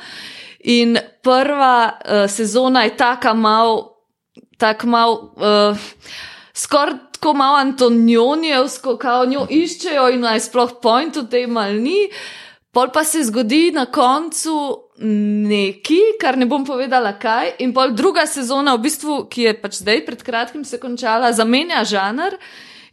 In 0.70 0.94
prva 1.26 1.90
uh, 1.90 2.30
sezona 2.30 2.86
je 2.86 2.94
taka 2.94 3.34
mal, 3.34 3.82
tak 4.62 4.86
mal, 4.86 5.18
uh, 5.42 5.90
skoraj 6.54 7.05
tako 7.16 7.34
malo 7.34 7.56
Antonionijevsko, 7.58 8.96
kao 9.00 9.24
njo 9.26 9.46
iščejo 9.50 10.08
in 10.14 10.26
naj 10.26 10.44
sploh 10.46 10.76
point 10.82 11.16
v 11.16 11.26
tem 11.32 11.56
ali 11.56 11.80
ni. 11.80 12.00
Pol 12.76 12.90
pa 12.92 13.04
se 13.04 13.22
zgodi 13.24 13.70
na 13.72 13.86
koncu 13.88 14.56
neki, 15.00 16.00
kar 16.20 16.36
ne 16.38 16.46
bom 16.46 16.64
povedala 16.64 17.14
kaj, 17.18 17.56
in 17.64 17.72
pol 17.76 17.92
druga 17.96 18.26
sezona, 18.28 18.74
v 18.76 18.84
bistvu, 18.84 19.16
ki 19.32 19.48
je 19.48 19.54
pač 19.60 19.80
zdaj 19.80 20.04
pred 20.06 20.22
kratkim 20.24 20.64
se 20.64 20.80
končala, 20.80 21.32
zamenja 21.32 21.84
žanr 21.84 22.36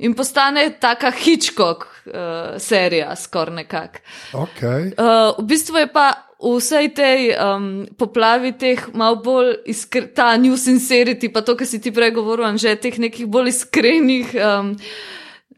in 0.04 0.14
postane 0.18 0.68
taka 0.80 1.12
Hitchcock 1.16 1.88
uh, 1.88 2.60
serija, 2.60 3.16
skoraj 3.16 3.56
nekako. 3.56 4.04
Okay. 4.46 4.92
Uh, 4.98 5.34
v 5.40 5.48
bistvu 5.48 5.84
je 5.84 5.90
pa 5.94 6.08
v 6.44 6.60
vsej 6.60 6.92
tej 6.92 7.20
um, 7.40 7.88
poplavi 7.96 8.52
teh 8.60 8.80
malo 8.94 9.22
bolj 9.24 9.64
iskr, 9.72 10.12
ta 10.12 10.36
new 10.36 10.60
sincerity, 10.60 11.32
pa 11.32 11.40
to, 11.40 11.56
kar 11.56 11.68
si 11.68 11.80
ti 11.80 11.94
prej 11.96 12.12
govoril, 12.12 12.52
že 12.60 12.76
teh 12.76 13.00
nekih 13.00 13.32
bolj 13.32 13.56
iskrenih 13.56 14.36
um, 14.36 14.76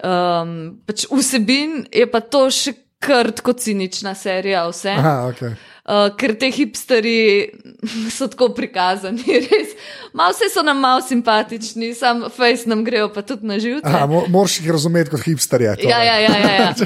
um, 0.06 0.52
pač 0.86 1.10
vsebin, 1.10 1.90
je 1.90 2.06
pa 2.06 2.22
to 2.22 2.46
še 2.54 2.78
kar 3.02 3.34
tako 3.34 3.58
cinična 3.58 4.14
serija 4.14 4.68
vse. 4.70 4.94
Aha, 4.94 5.16
okay. 5.34 5.58
Uh, 5.86 6.08
ker 6.18 6.32
te 6.34 6.48
hipsteri 6.50 7.52
so 8.16 8.26
tako 8.26 8.48
prikazani, 8.58 9.22
res. 9.46 9.76
Malo 10.18 10.34
vse 10.34 10.48
so 10.50 10.64
nam 10.66 10.80
malo 10.82 11.04
simpatični, 11.06 11.92
sam 11.94 12.24
face 12.34 12.66
nam 12.66 12.82
grejo 12.88 13.12
pa 13.14 13.22
tudi 13.22 13.46
na 13.46 13.60
živce. 13.62 13.86
Aha, 13.86 14.08
mo 14.10 14.24
moraš 14.34 14.58
jih 14.60 14.72
razumeti 14.74 15.14
kot 15.14 15.22
hipsterje. 15.28 15.76
torej. 15.76 15.92
Ja, 15.92 16.02
ja, 16.04 16.18
ja. 16.20 16.38
ja, 16.38 16.54
ja. 16.54 16.74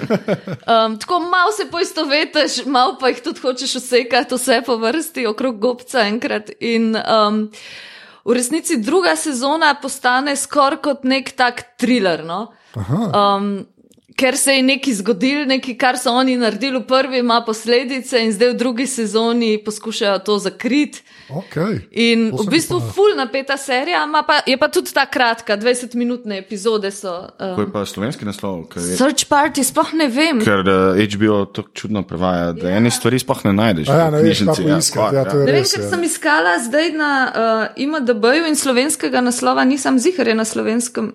Um, 0.69 0.99
tako 0.99 1.19
malo 1.19 1.51
se 1.55 1.69
poistovetiš, 1.71 2.65
malo 2.65 2.97
pa 2.99 3.13
jih 3.13 3.23
tudi 3.23 3.39
hočeš 3.39 3.75
vsekati 3.79 4.35
vse 4.35 4.59
po 4.65 4.75
vrsti 4.77 5.25
okrog 5.31 5.59
gobca 5.59 6.03
enkrat. 6.03 6.51
In 6.59 6.91
um, 6.99 7.45
v 8.25 8.35
resnici 8.35 8.81
druga 8.83 9.15
sezona 9.15 9.73
postane 9.81 10.35
skoraj 10.35 10.83
kot 10.83 11.07
nek 11.07 11.31
tak 11.39 11.63
thriller. 11.79 12.25
No? 12.27 12.49
Um, 12.75 13.63
ker 14.19 14.37
se 14.37 14.53
je 14.53 14.63
nekaj 14.63 14.93
zgodilo, 14.93 15.45
nekaj, 15.45 15.75
kar 15.79 15.97
so 15.97 16.11
oni 16.11 16.35
naredili 16.37 16.79
v 16.79 16.85
prvi, 16.87 17.21
ima 17.23 17.39
posledice, 17.45 18.19
in 18.25 18.33
zdaj 18.35 18.49
v 18.53 18.57
drugi 18.59 18.87
sezoni 18.87 19.51
poskušajo 19.63 20.19
to 20.19 20.37
zakriti. 20.39 21.01
Okay. 21.29 21.79
In 21.91 22.31
v 22.33 22.45
bistvu 22.49 22.79
pa- 22.79 22.91
ful 22.93 23.15
napeta 23.17 23.57
serija, 23.57 24.01
pa, 24.27 24.41
je 24.45 24.57
pa 24.57 24.67
tudi 24.67 24.91
ta 24.93 25.05
kratka, 25.05 25.57
20-minutne 25.57 26.39
epizode 26.41 26.91
so. 26.91 27.29
Um, 27.39 27.61
je 27.61 27.71
pa 27.71 27.85
slovenski 27.85 28.25
naslov, 28.25 28.65
je, 28.75 28.97
Search 28.97 29.29
Party, 29.29 29.63
sploh 29.63 29.93
ne 29.93 30.09
vem. 30.09 30.41
ker 30.43 30.65
uh, 30.65 30.99
HBO 30.99 31.45
tako 31.45 31.69
čudno 31.73 32.03
prevaja, 32.03 32.51
da 32.57 32.73
ene 32.75 32.91
stvari 32.91 33.19
sploh 33.19 33.45
ne 33.45 33.53
najdeš. 33.53 33.93
A 33.93 33.99
ja, 34.03 34.09
ne 34.09 34.23
veš, 34.23 34.43
knjižnici, 34.43 34.63
kako 34.67 34.79
iskati, 34.79 35.15
ja, 35.15 35.23
to 35.23 35.37
je 35.37 35.45
Ne 35.45 35.51
vem, 35.53 35.61
res, 35.61 35.73
ker 35.75 35.85
ja. 35.85 35.89
sem 35.89 36.03
iskala 36.03 36.57
zdaj 36.59 36.91
na 36.97 37.13
uh, 37.29 37.65
IMDB-ju 37.79 38.49
in 38.49 38.59
slovenskega 38.59 39.21
naslova 39.21 39.63
nisem 39.63 39.99
zihar 40.01 40.27
je 40.27 40.35
na 40.35 40.45
slovenskem 40.45 41.13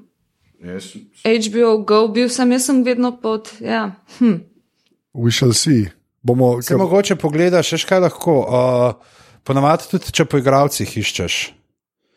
Jaz, 0.64 0.94
HBO 1.24 1.76
Go, 1.84 2.06
bil 2.08 2.30
sem, 2.32 2.52
jaz 2.56 2.70
sem 2.70 2.80
vedno 2.84 3.12
pod. 3.20 3.50
Ja. 3.60 3.90
Hm. 4.18 4.40
We 5.14 5.30
shall 5.30 5.52
see. 5.52 5.90
Bomo, 6.24 6.62
Se 6.62 6.76
mogoče 6.76 7.18
pogledaš, 7.20 7.74
še 7.76 7.88
kaj 7.88 8.06
lahko. 8.06 8.38
Uh, 8.48 9.12
Ponavadi 9.44 9.90
tudi, 9.90 10.08
če 10.08 10.24
po 10.24 10.40
igravcih 10.40 10.88
iščeš. 10.88 11.34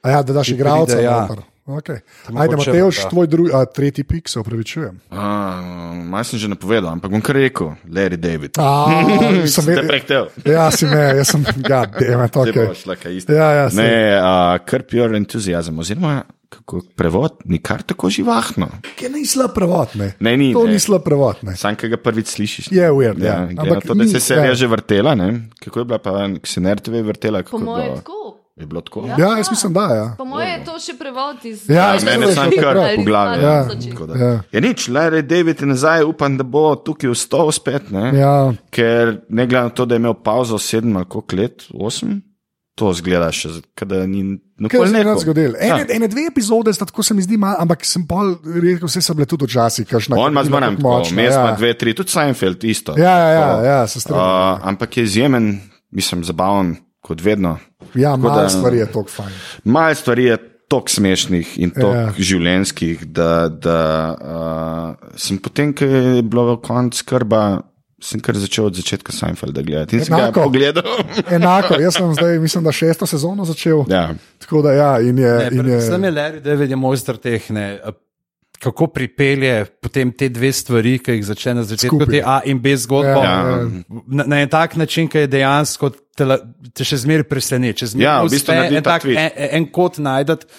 a 0.07 0.15
ja, 0.15 0.23
da 0.23 0.37
daš 0.39 0.53
pride, 0.55 1.01
ja. 1.03 1.27
Okay. 1.67 1.99
Ajde, 2.31 2.55
hoče, 2.55 2.71
Mateoš, 2.71 3.01
da. 3.03 3.09
tvoj 3.09 3.27
drugi, 3.27 3.51
a, 3.53 3.65
tretji 3.65 4.03
pik, 4.07 4.29
se 4.31 4.39
upravičujem. 4.39 5.01
Malo 5.11 6.23
sem 6.23 6.39
že 6.39 6.47
napovedal, 6.47 6.93
ampak 6.95 7.11
bom 7.11 7.19
kar 7.19 7.35
rekel, 7.35 7.73
Larry 7.91 8.15
David. 8.15 8.55
A, 8.55 8.87
sem 9.51 9.67
vedel, 9.67 9.83
prehtel. 9.89 10.29
ja, 10.47 10.69
si 10.71 10.87
me, 10.87 11.01
jaz 11.19 11.33
sem, 11.35 11.43
ja, 11.67 11.81
demet, 11.99 12.31
Zdaj 12.31 12.53
ok. 12.53 12.61
bo 12.71 12.77
šla 12.79 12.95
kaj 12.95 13.17
isto. 13.19 13.35
Ja, 13.35 13.51
ja, 13.51 13.67
saj. 13.67 13.83
ne, 13.83 13.91
uh, 14.15 14.55
Curb 14.63 14.95
Your 14.95 15.19
Enthusiasm, 15.19 15.83
oziroma 15.83 16.21
kako 16.49 16.81
prevod, 16.95 17.31
ni 17.45 17.59
kar 17.59 17.81
tako 17.81 18.09
živahno. 18.09 18.67
Ki 18.95 19.09
ni 19.09 19.25
slab 19.25 19.51
prevod, 19.53 19.87
ne. 19.95 20.13
Ne, 20.19 20.37
ni, 20.37 20.53
to 20.53 20.63
ne. 20.63 20.71
ni 20.71 20.79
slab 20.79 21.03
prevod, 21.03 21.35
ne. 21.41 21.55
Sam, 21.55 21.75
ki 21.75 21.89
ga 21.89 21.97
prvič 21.97 22.27
slišiš. 22.29 22.71
Je 22.71 22.91
weird, 22.91 23.19
ja. 23.19 23.45
glede 23.45 23.61
Ampak 23.61 23.83
to, 23.83 23.93
da 23.93 24.03
ni- 24.03 24.09
se 24.09 24.17
je 24.17 24.21
serija 24.21 24.45
ja. 24.45 24.55
že 24.55 24.67
vrtela, 24.67 25.15
ne? 25.15 25.49
kako 25.59 25.79
je 25.79 25.85
bila 25.85 25.99
pa 25.99 26.11
Xenertove 26.39 27.01
vrtela, 27.03 27.43
Po 27.43 27.57
je 27.57 27.63
mojem, 27.65 27.85
bilo. 27.85 27.95
tako. 27.97 28.13
Je 28.55 28.65
bilo 28.65 28.81
tako? 28.81 29.05
Ja, 29.09 29.37
jaz 29.37 29.49
mislim, 29.51 29.73
da 29.73 29.81
ja. 29.81 30.15
Po 30.17 30.25
mojem 30.25 30.49
je 30.49 30.65
to 30.65 30.79
še 30.79 30.93
prevod 30.97 31.45
iz. 31.45 31.69
Ja, 31.69 31.75
Ja, 31.75 31.93
jaz 31.93 32.03
mene 32.03 32.17
mislim, 32.17 32.27
da 32.27 32.33
sam 32.35 32.45
je 32.45 32.55
to 32.55 32.61
kar 32.63 32.95
po 32.95 33.03
glavi. 33.03 33.37
Ja, 33.37 33.67
da. 34.07 34.25
ja. 34.25 34.31
Ja, 34.51 34.59
nič, 34.59 34.87
Larry 34.87 35.21
David 35.21 35.61
je 35.61 35.67
nazaj, 35.67 36.03
upam, 36.03 36.37
da 36.37 36.43
bo 36.43 36.75
tukaj 36.75 37.09
vstal 37.09 37.51
spet. 37.51 37.91
Ne? 37.91 38.11
Ja, 38.15 38.53
Ker 38.71 39.21
ne 39.29 39.45
glede 39.45 39.63
na 39.63 39.69
to, 39.69 39.85
da 39.85 39.93
je 39.93 39.99
imel 39.99 40.13
pauzo 40.15 40.57
sedem 40.57 40.97
ali 40.97 41.05
koliko 41.05 41.35
let, 41.35 41.67
osem, 41.71 42.21
to 42.77 42.93
zgleda 42.93 43.31
še, 43.31 43.49
da 43.81 44.03
ni 44.05 44.21
nikoli 44.55 44.91
neko. 44.91 45.15
zgodilo? 45.17 45.57
Ene, 45.57 45.79
Ja. 45.79 45.85
ene 45.89 46.07
dve 46.07 46.27
epizode 46.27 46.69
sta 46.69 46.85
tako 46.85 47.01
se 47.01 47.13
mi 47.13 47.21
zdi, 47.21 47.35
malo, 47.35 47.57
ampak 47.57 47.81
sem 47.81 48.05
pa 48.05 48.21
rekel, 48.55 48.85
vse 48.85 49.01
so 49.01 49.13
bile 49.13 49.25
tudi 49.25 49.45
včasih. 49.45 49.89
On 50.11 50.29
ima 50.29 50.43
zmeraj 50.43 50.75
tako 50.75 50.81
močna, 50.83 51.15
vmes, 51.15 51.33
ima 51.33 51.47
ja. 51.47 51.55
dve, 51.55 51.71
tri, 51.73 51.93
tudi 51.93 52.09
Seinfeld 52.09 52.63
isto. 52.63 52.93
Ja, 52.95 53.15
ja, 53.17 53.29
ja, 53.31 53.47
ja, 53.63 53.79
se 53.87 53.99
strinjam. 53.99 54.21
Uh, 54.21 54.61
ampak 54.63 54.93
je 54.93 55.03
izjemen, 55.03 55.57
mislim, 55.91 56.21
zabaven, 56.23 56.75
kot 57.01 57.17
vedno. 57.19 57.57
Ja, 57.95 58.11
tako 58.11 58.17
malo 58.19 58.41
da- 58.41 58.49
stvari 58.49 58.77
je 58.77 58.85
tako 58.87 59.09
fajn. 59.09 59.33
Malo 59.65 59.95
stvari 59.95 60.23
je 60.25 60.37
tako 60.67 60.89
smešnih 60.89 61.57
in 61.57 61.71
Ja. 61.73 61.87
ja. 61.87 62.13
življenjskih, 62.13 63.05
da, 63.07 63.47
da 63.49 63.79
uh, 64.13 65.09
sem 65.15 65.37
potem, 65.37 65.73
ko 65.73 65.85
je 65.85 66.21
bilo 66.21 66.57
konc 66.57 66.93
skrba, 66.93 67.61
sem 68.01 68.19
kar 68.21 68.37
začel 68.37 68.65
od 68.65 68.75
začetka 68.75 69.11
Seinfelda 69.11 69.61
gledati. 69.61 69.97
Enako. 70.07 70.43
pogledal. 70.43 70.83
Enako, 71.37 71.79
jaz 71.81 71.95
sem 71.97 72.13
zdaj, 72.13 72.39
mislim, 72.39 72.63
da 72.63 72.71
šesto 72.71 73.05
sezono 73.05 73.45
začel. 73.45 73.83
ja. 73.89 74.13
Tako 74.37 74.61
da, 74.61 74.71
ja, 74.71 74.99
in 75.01 75.17
je. 75.17 75.31
Ne, 75.37 75.47
in 75.51 75.57
je 75.57 75.63
Predvsem 75.63 76.03
je 76.03 76.11
Larry 76.11 76.39
David 76.39 76.69
je 76.69 76.75
mojster 76.75 77.17
teh 77.17 77.49
ne, 77.51 77.79
kako 78.59 78.87
pripelje 78.87 79.65
potem 79.81 80.11
te 80.11 80.29
dve 80.29 80.51
stvari, 80.51 80.97
ki 80.99 81.11
jih 81.11 81.25
začne 81.25 81.53
na 81.53 81.63
začetku, 81.63 82.05
te 82.05 82.21
A 82.25 82.39
in 82.45 82.59
B 82.61 82.73
zgodbo. 82.77 83.21
Ja, 83.21 83.33
Ja. 83.49 83.65
Na, 84.07 84.23
na 84.25 84.39
en 84.41 84.49
tak 84.49 84.75
način, 84.75 85.07
ki 85.07 85.17
je 85.17 85.27
dejansko 85.27 85.91
te, 86.17 86.25
la- 86.25 86.39
te 86.73 86.85
še 86.87 86.97
zmeraj 87.05 87.27
preseneča. 87.29 87.91
Zmeraj 87.93 88.07
Ja, 88.07 88.15
v 88.25 88.33
bistvu 88.33 88.55
en, 88.55 88.77
ta 88.81 88.97
tak, 88.97 89.05
en, 89.05 89.31
en 89.37 89.67
kot 89.73 89.99
najdete, 90.01 90.49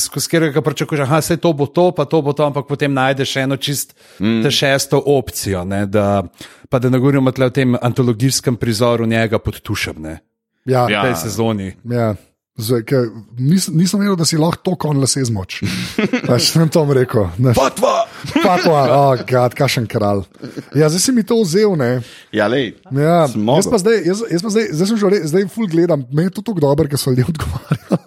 skozi 0.00 0.30
katerega 0.32 0.62
pričakuješ, 0.64 1.04
da 1.10 1.20
se 1.22 1.36
to 1.36 1.52
bo 1.52 1.66
to, 1.66 1.90
pa 1.92 2.04
to 2.08 2.22
bo 2.22 2.32
to, 2.32 2.46
ampak 2.46 2.66
potem 2.70 2.92
najdeš 2.94 3.36
eno 3.44 3.56
čist 3.56 3.94
mm. 4.18 4.42
te 4.44 4.50
šesto 4.50 5.02
opcijo. 5.14 5.64
Ne, 5.68 5.84
da, 5.86 6.22
pa 6.70 6.78
da 6.78 6.90
ne 6.90 6.98
govorimo 6.98 7.30
o 7.30 7.50
tem 7.50 7.76
antologijskem 7.80 8.56
prizoru 8.56 9.06
njega 9.06 9.38
pod 9.38 9.60
tušem 9.60 10.00
ne, 10.02 10.18
Ja, 10.64 10.86
v 10.86 10.94
Ja. 10.96 11.02
tej 11.04 11.14
sezoni. 11.28 11.74
ja. 11.84 12.14
Zdaj, 12.54 12.84
ke 12.86 12.98
nis, 13.34 13.64
nisem 13.66 13.98
vedel, 13.98 14.14
da 14.14 14.22
si 14.22 14.38
lahko 14.38 14.62
to 14.62 14.72
kon 14.78 15.00
lase 15.02 15.24
zmoč. 15.26 15.56
Pač 16.28 16.52
sem 16.54 16.68
to 16.70 16.84
rekel. 16.86 17.26
ne. 17.42 17.50
Patva! 17.50 18.06
Patva, 18.46 18.80
oh, 18.94 19.14
gad, 19.26 19.56
kašen 19.58 19.88
kralj. 19.90 20.22
Ja, 20.70 20.86
zdaj 20.86 21.02
si 21.02 21.10
mi 21.12 21.24
to 21.26 21.40
vzel, 21.42 21.74
ne. 21.74 21.98
Ja, 22.30 22.46
lej. 22.46 22.76
Ja, 22.94 23.26
Zmogel. 23.26 23.58
jaz 23.58 23.66
pa 23.66 23.78
zdaj, 23.82 23.98
jaz, 24.06 24.22
jaz 24.30 24.42
pa 24.46 24.50
zdaj, 24.54 24.68
zdaj 24.70 24.86
sem 24.86 25.00
že 25.02 25.10
re- 25.10 25.24
zdaj 25.26 25.48
full 25.50 25.66
gledam, 25.66 26.06
meni 26.14 26.30
je 26.30 26.36
to 26.38 26.46
tako 26.46 26.62
dobro, 26.62 26.86
ker 26.86 26.94
so 26.94 27.10
ljudje 27.10 27.26
odgovarjali, 27.34 27.98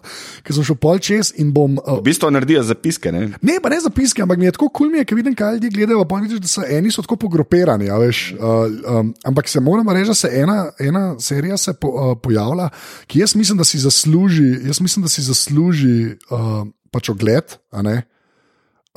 ker 0.48 0.56
sem 0.56 0.64
šel 0.72 0.80
pol 0.80 1.04
čez 1.04 1.34
in 1.44 1.52
bom. 1.52 1.76
Uh, 1.84 2.00
V 2.00 2.08
bistvu 2.08 2.32
naredijo 2.32 2.64
zapiske. 2.64 3.12
Ne? 3.12 3.36
Ne, 3.44 3.60
pa 3.60 3.68
ne 3.68 3.82
zapiske, 3.84 4.24
ampak 4.24 4.40
mi 4.40 4.48
je 4.48 4.56
tako 4.56 4.72
kul, 4.72 4.88
cool, 4.96 5.04
ker 5.04 5.20
vidim, 5.20 5.36
kaj 5.36 5.60
ljudje 5.60 5.74
gledajo. 5.76 6.08
Pa 6.08 6.24
vidiš, 6.24 6.40
da 6.40 6.48
so 6.48 6.64
eni 6.64 6.88
so 6.88 7.04
tako 7.04 7.20
pogrupirani. 7.28 7.92
a 7.92 8.00
Veš, 8.00 8.32
uh, 8.40 8.64
um, 8.96 9.12
ampak 9.28 9.52
se 9.52 9.60
moramo 9.60 9.92
reči, 9.92 10.08
da 10.08 10.18
se 10.24 10.32
ena, 10.40 10.72
ena 10.80 11.06
serija 11.20 11.60
se 11.60 11.76
po, 11.76 11.92
uh, 11.92 12.16
pojavlja, 12.24 12.72
ki 13.12 13.26
jaz 13.26 13.36
mislim, 13.36 13.60
da 13.60 13.68
si 13.68 13.84
zasluži, 13.84 14.37
jaz 14.44 14.82
mislim, 14.82 15.04
da 15.04 15.10
si 15.10 15.22
zasluži 15.22 16.18
uh, 16.30 16.68
pač 16.92 17.10
ogled. 17.10 17.58
a 17.72 17.82
ne. 17.82 18.02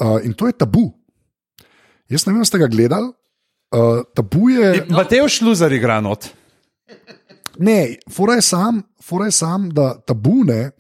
Uh, 0.01 0.19
in 0.25 0.33
to 0.33 0.47
je 0.47 0.53
tabu. 0.53 0.91
Jaz 2.09 2.27
ne 2.27 2.33
vem, 2.33 2.45
ste 2.45 2.59
ga 2.59 2.67
gledali. 2.67 3.13
Uh, 3.71 4.03
tabu 4.15 4.51
je. 4.51 4.87
Mateo 4.89 5.29
Šluzar 5.29 5.73
igra 5.73 6.01
not. 6.01 6.29
Ne, 7.59 7.97
fora 8.11 8.35
je 8.35 8.43
sam, 8.43 8.83
fora 9.03 9.29
je 9.29 9.37
sam 9.37 9.69
da 9.71 9.93
tabune 10.07 10.71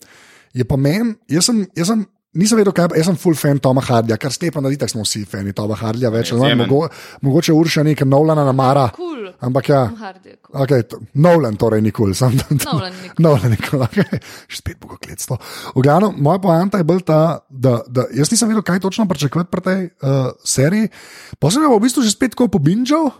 je 0.52 0.64
pa 0.64 0.76
meni, 0.76 1.14
jaz 1.28 1.50
sem. 1.50 1.66
Jaz 1.76 1.92
sem 1.92 2.06
Nisem 2.38 2.60
vedel, 2.60 2.70
kaj 2.70 2.92
je, 2.92 3.00
jaz 3.00 3.08
sem 3.08 3.16
full 3.18 3.34
fan 3.34 3.58
Toma 3.58 3.82
Hardija, 3.82 4.14
kar 4.20 4.30
Stepan, 4.30 4.68
da 4.78 4.88
smo 4.88 5.02
vsi 5.02 5.24
fani 5.26 5.50
Toma 5.56 5.74
Hardija, 5.74 6.12
več 6.14 6.30
ali 6.30 6.44
manj, 6.44 6.60
mogo, 6.60 6.86
mogoče 7.26 7.54
Urša 7.58 7.82
nekaj 7.88 8.06
Nolana 8.06 8.44
namara. 8.46 8.84
Cool. 8.94 9.32
Ampak 9.42 9.70
ja, 9.72 9.80
Hardy 9.98 10.36
cool. 10.36 10.62
okay, 10.62 10.84
to, 10.86 11.00
Nolan 11.18 11.56
torej 11.58 11.82
nikoli, 11.82 12.14
sam 12.14 12.36
tam. 12.38 12.60
Nolan 12.62 12.94
nikoli. 13.02 13.24
Nolan 13.26 13.54
nikoli, 13.56 13.86
okay. 13.88 14.22
še 14.46 14.60
spet 14.60 14.78
bo 14.78 14.94
kletstvo. 14.94 15.40
V 15.74 15.82
glavnem, 15.82 16.20
moja 16.22 16.38
poanta 16.44 16.78
je 16.78 16.86
bila 16.86 17.02
ta, 17.02 17.20
da, 17.50 17.80
da 17.90 18.06
jaz 18.14 18.30
nisem 18.30 18.52
vedel, 18.52 18.62
kaj 18.66 18.82
točno 18.86 19.08
pričakovati 19.10 19.50
pri 19.50 19.66
tej 19.66 19.80
uh, 19.88 20.30
seriji. 20.46 20.92
Potem 21.38 21.58
sem 21.58 21.66
jo 21.66 21.74
v 21.74 21.82
bistvu 21.82 22.06
že 22.06 22.14
spet 22.14 22.36
tako 22.36 22.50
pobinčal 22.52 23.10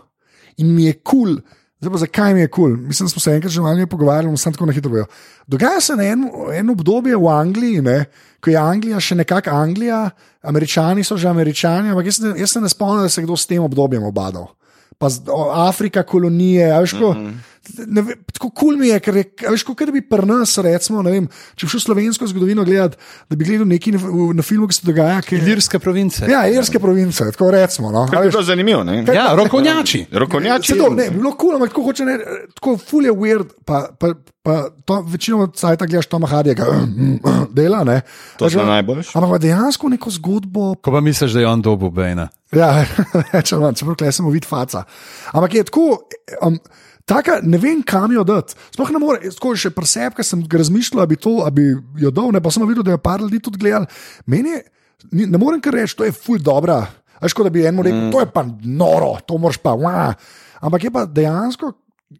in 0.61 0.71
mi 0.71 0.87
je 0.87 0.95
kul. 1.03 1.41
Cool. 1.41 1.59
Zdaj 1.81 1.91
pa 1.91 1.97
zakaj 1.97 2.33
mi 2.33 2.43
je 2.43 2.47
kul? 2.47 2.63
Cool? 2.63 2.87
Mislim, 2.87 3.05
da 3.05 3.09
smo 3.09 3.19
se 3.19 3.31
enkrat 3.33 3.51
že 3.51 3.61
malo 3.61 3.87
pogovarjali, 3.87 4.37
sem 4.37 4.53
tako 4.53 4.65
na 4.65 4.73
hitro 4.73 4.89
povedal. 4.89 5.09
Dogaja 5.47 5.81
se 5.81 5.95
na 5.95 6.03
eno 6.03 6.29
en 6.53 6.69
obdobje 6.69 7.17
v 7.17 7.27
Angliji, 7.27 7.81
ne, 7.81 8.05
ko 8.39 8.49
je 8.49 8.57
Anglija 8.57 8.99
še 8.99 9.15
nekako 9.15 9.49
Anglija, 9.49 10.09
američani 10.41 11.03
so 11.03 11.17
že 11.17 11.27
američani, 11.29 11.89
ampak 11.89 12.05
jaz, 12.05 12.21
jaz 12.37 12.51
se 12.51 12.61
ne 12.61 12.69
spomnim, 12.69 13.01
da 13.01 13.09
se 13.09 13.21
je 13.21 13.25
kdo 13.25 13.37
s 13.37 13.49
tem 13.49 13.63
obdobjem 13.63 14.03
obadal. 14.03 14.47
Pa 15.01 15.09
Afrika, 15.65 16.03
kolonije, 16.03 16.69
a 16.69 16.79
veš, 16.79 16.93
ko, 17.01 17.15
ne 17.17 17.33
ve- 18.01 18.15
tako 18.33 18.49
kul 18.49 18.59
cool 18.59 18.77
mi 18.77 18.87
je, 18.87 18.99
ker 18.99 19.15
je, 19.15 19.23
a 19.47 19.51
veš, 19.51 19.63
kot 19.63 19.83
da 19.85 19.91
bi 19.91 20.01
pri 20.01 20.25
nas, 20.25 20.57
recimo, 20.57 21.01
ne 21.01 21.11
vem, 21.11 21.27
če 21.55 21.65
bi 21.65 21.71
šel 21.71 21.79
slovensko 21.79 22.27
zgodovino 22.27 22.63
gledati, 22.65 22.97
da 23.29 23.35
bi 23.35 23.45
gledal 23.45 23.67
nekaj 23.67 23.93
na, 23.93 23.99
na 24.33 24.43
filmu, 24.43 24.67
ki 24.67 24.73
se 24.73 24.87
dogaja. 24.87 25.21
Ki, 25.21 25.35
Ilirske 25.35 25.79
province. 25.79 26.25
ja, 26.25 26.41
irske 26.49 26.79
province, 26.79 27.31
tako 27.31 27.51
recimo. 27.51 27.91
No, 27.91 28.07
To 28.07 28.23
je 28.23 28.29
bilo 28.29 28.43
zanimivo. 28.43 28.83
Ne? 28.83 29.05
ja 29.07 29.35
rokovnjači. 29.35 30.05
Rokovnjači. 30.11 30.73
Se 30.73 30.77
to, 30.77 30.89
ne, 30.89 31.09
bi 31.09 31.17
bilo 31.17 31.31
kul, 31.31 31.51
cool, 31.51 31.55
ampak 31.55 31.69
tako 31.69 31.83
hoče 31.83 32.05
ne, 32.05 32.17
tako 32.55 32.77
ful 32.77 33.05
je 33.05 33.13
weird, 33.13 33.53
pa, 33.65 33.89
pa, 33.99 34.13
pa 34.43 34.57
to 34.85 35.01
večino 35.01 35.47
cajta 35.47 35.85
gledaš 35.85 36.05
Toma 36.07 36.27
Hardija, 36.27 36.55
dela, 37.49 37.83
ne. 37.83 38.01
To 38.37 38.45
Veš, 38.45 38.53
zna 38.53 38.65
najboljše. 38.65 39.11
Ampak 39.15 39.41
dejansko 39.41 39.89
neko 39.89 40.09
zgodbo, 40.09 40.75
Ko 40.75 40.91
pa 40.91 41.01
misliš, 41.01 41.31
da 41.31 41.39
je 41.39 41.47
on 41.47 41.61
dobil 41.61 41.89
Bejna? 41.89 42.27
Ja, 42.51 42.85
če 43.43 43.55
imam, 43.59 43.75
čeprav 43.75 43.95
klej 43.95 44.11
sem 44.11 44.27
vid 44.31 44.45
faca. 44.45 44.83
Ampak 45.31 45.53
je 45.53 45.63
tako, 45.63 45.85
um, 46.41 46.57
taka, 47.05 47.39
ne 47.43 47.57
vem, 47.61 47.81
kam 47.83 48.13
jo 48.15 48.23
dati. 48.27 48.57
Sploh 48.73 48.93
ne 48.93 49.01
more, 49.01 49.33
tako 49.35 49.53
še 49.57 49.73
preseb, 49.75 50.15
ker 50.17 50.27
sem 50.27 50.43
razmišljal, 50.45 51.03
da 51.03 51.09
bi 51.09 51.19
to, 51.19 51.35
bi 51.55 51.71
jo 52.01 52.13
dal, 52.13 52.31
ne 52.35 52.41
pa 52.43 52.53
sem 52.53 52.65
videl, 52.69 52.85
da 52.87 52.95
je 52.95 53.03
par 53.03 53.23
ljudi 53.23 53.41
tudi 53.43 53.61
gledal. 53.61 53.87
Meni 54.29 54.55
je, 54.55 54.63
ne 55.25 55.41
morem 55.41 55.61
kar 55.63 55.75
reči, 55.77 55.97
to 55.97 56.07
je 56.07 56.15
ful 56.15 56.41
dobra. 56.41 56.83
Veš, 57.21 57.37
kot 57.37 57.45
da 57.45 57.53
bi 57.53 57.65
enemu 57.65 57.85
rekel, 57.85 58.01
mm. 58.07 58.11
to 58.13 58.23
je 58.23 58.31
pa 58.33 58.45
noro, 58.65 59.13
to 59.27 59.37
moraš 59.37 59.61
pa, 59.61 59.75
wah. 59.77 60.17
ampak 60.61 60.87
je 60.87 60.91
pa 60.93 61.05
dejansko 61.05 61.75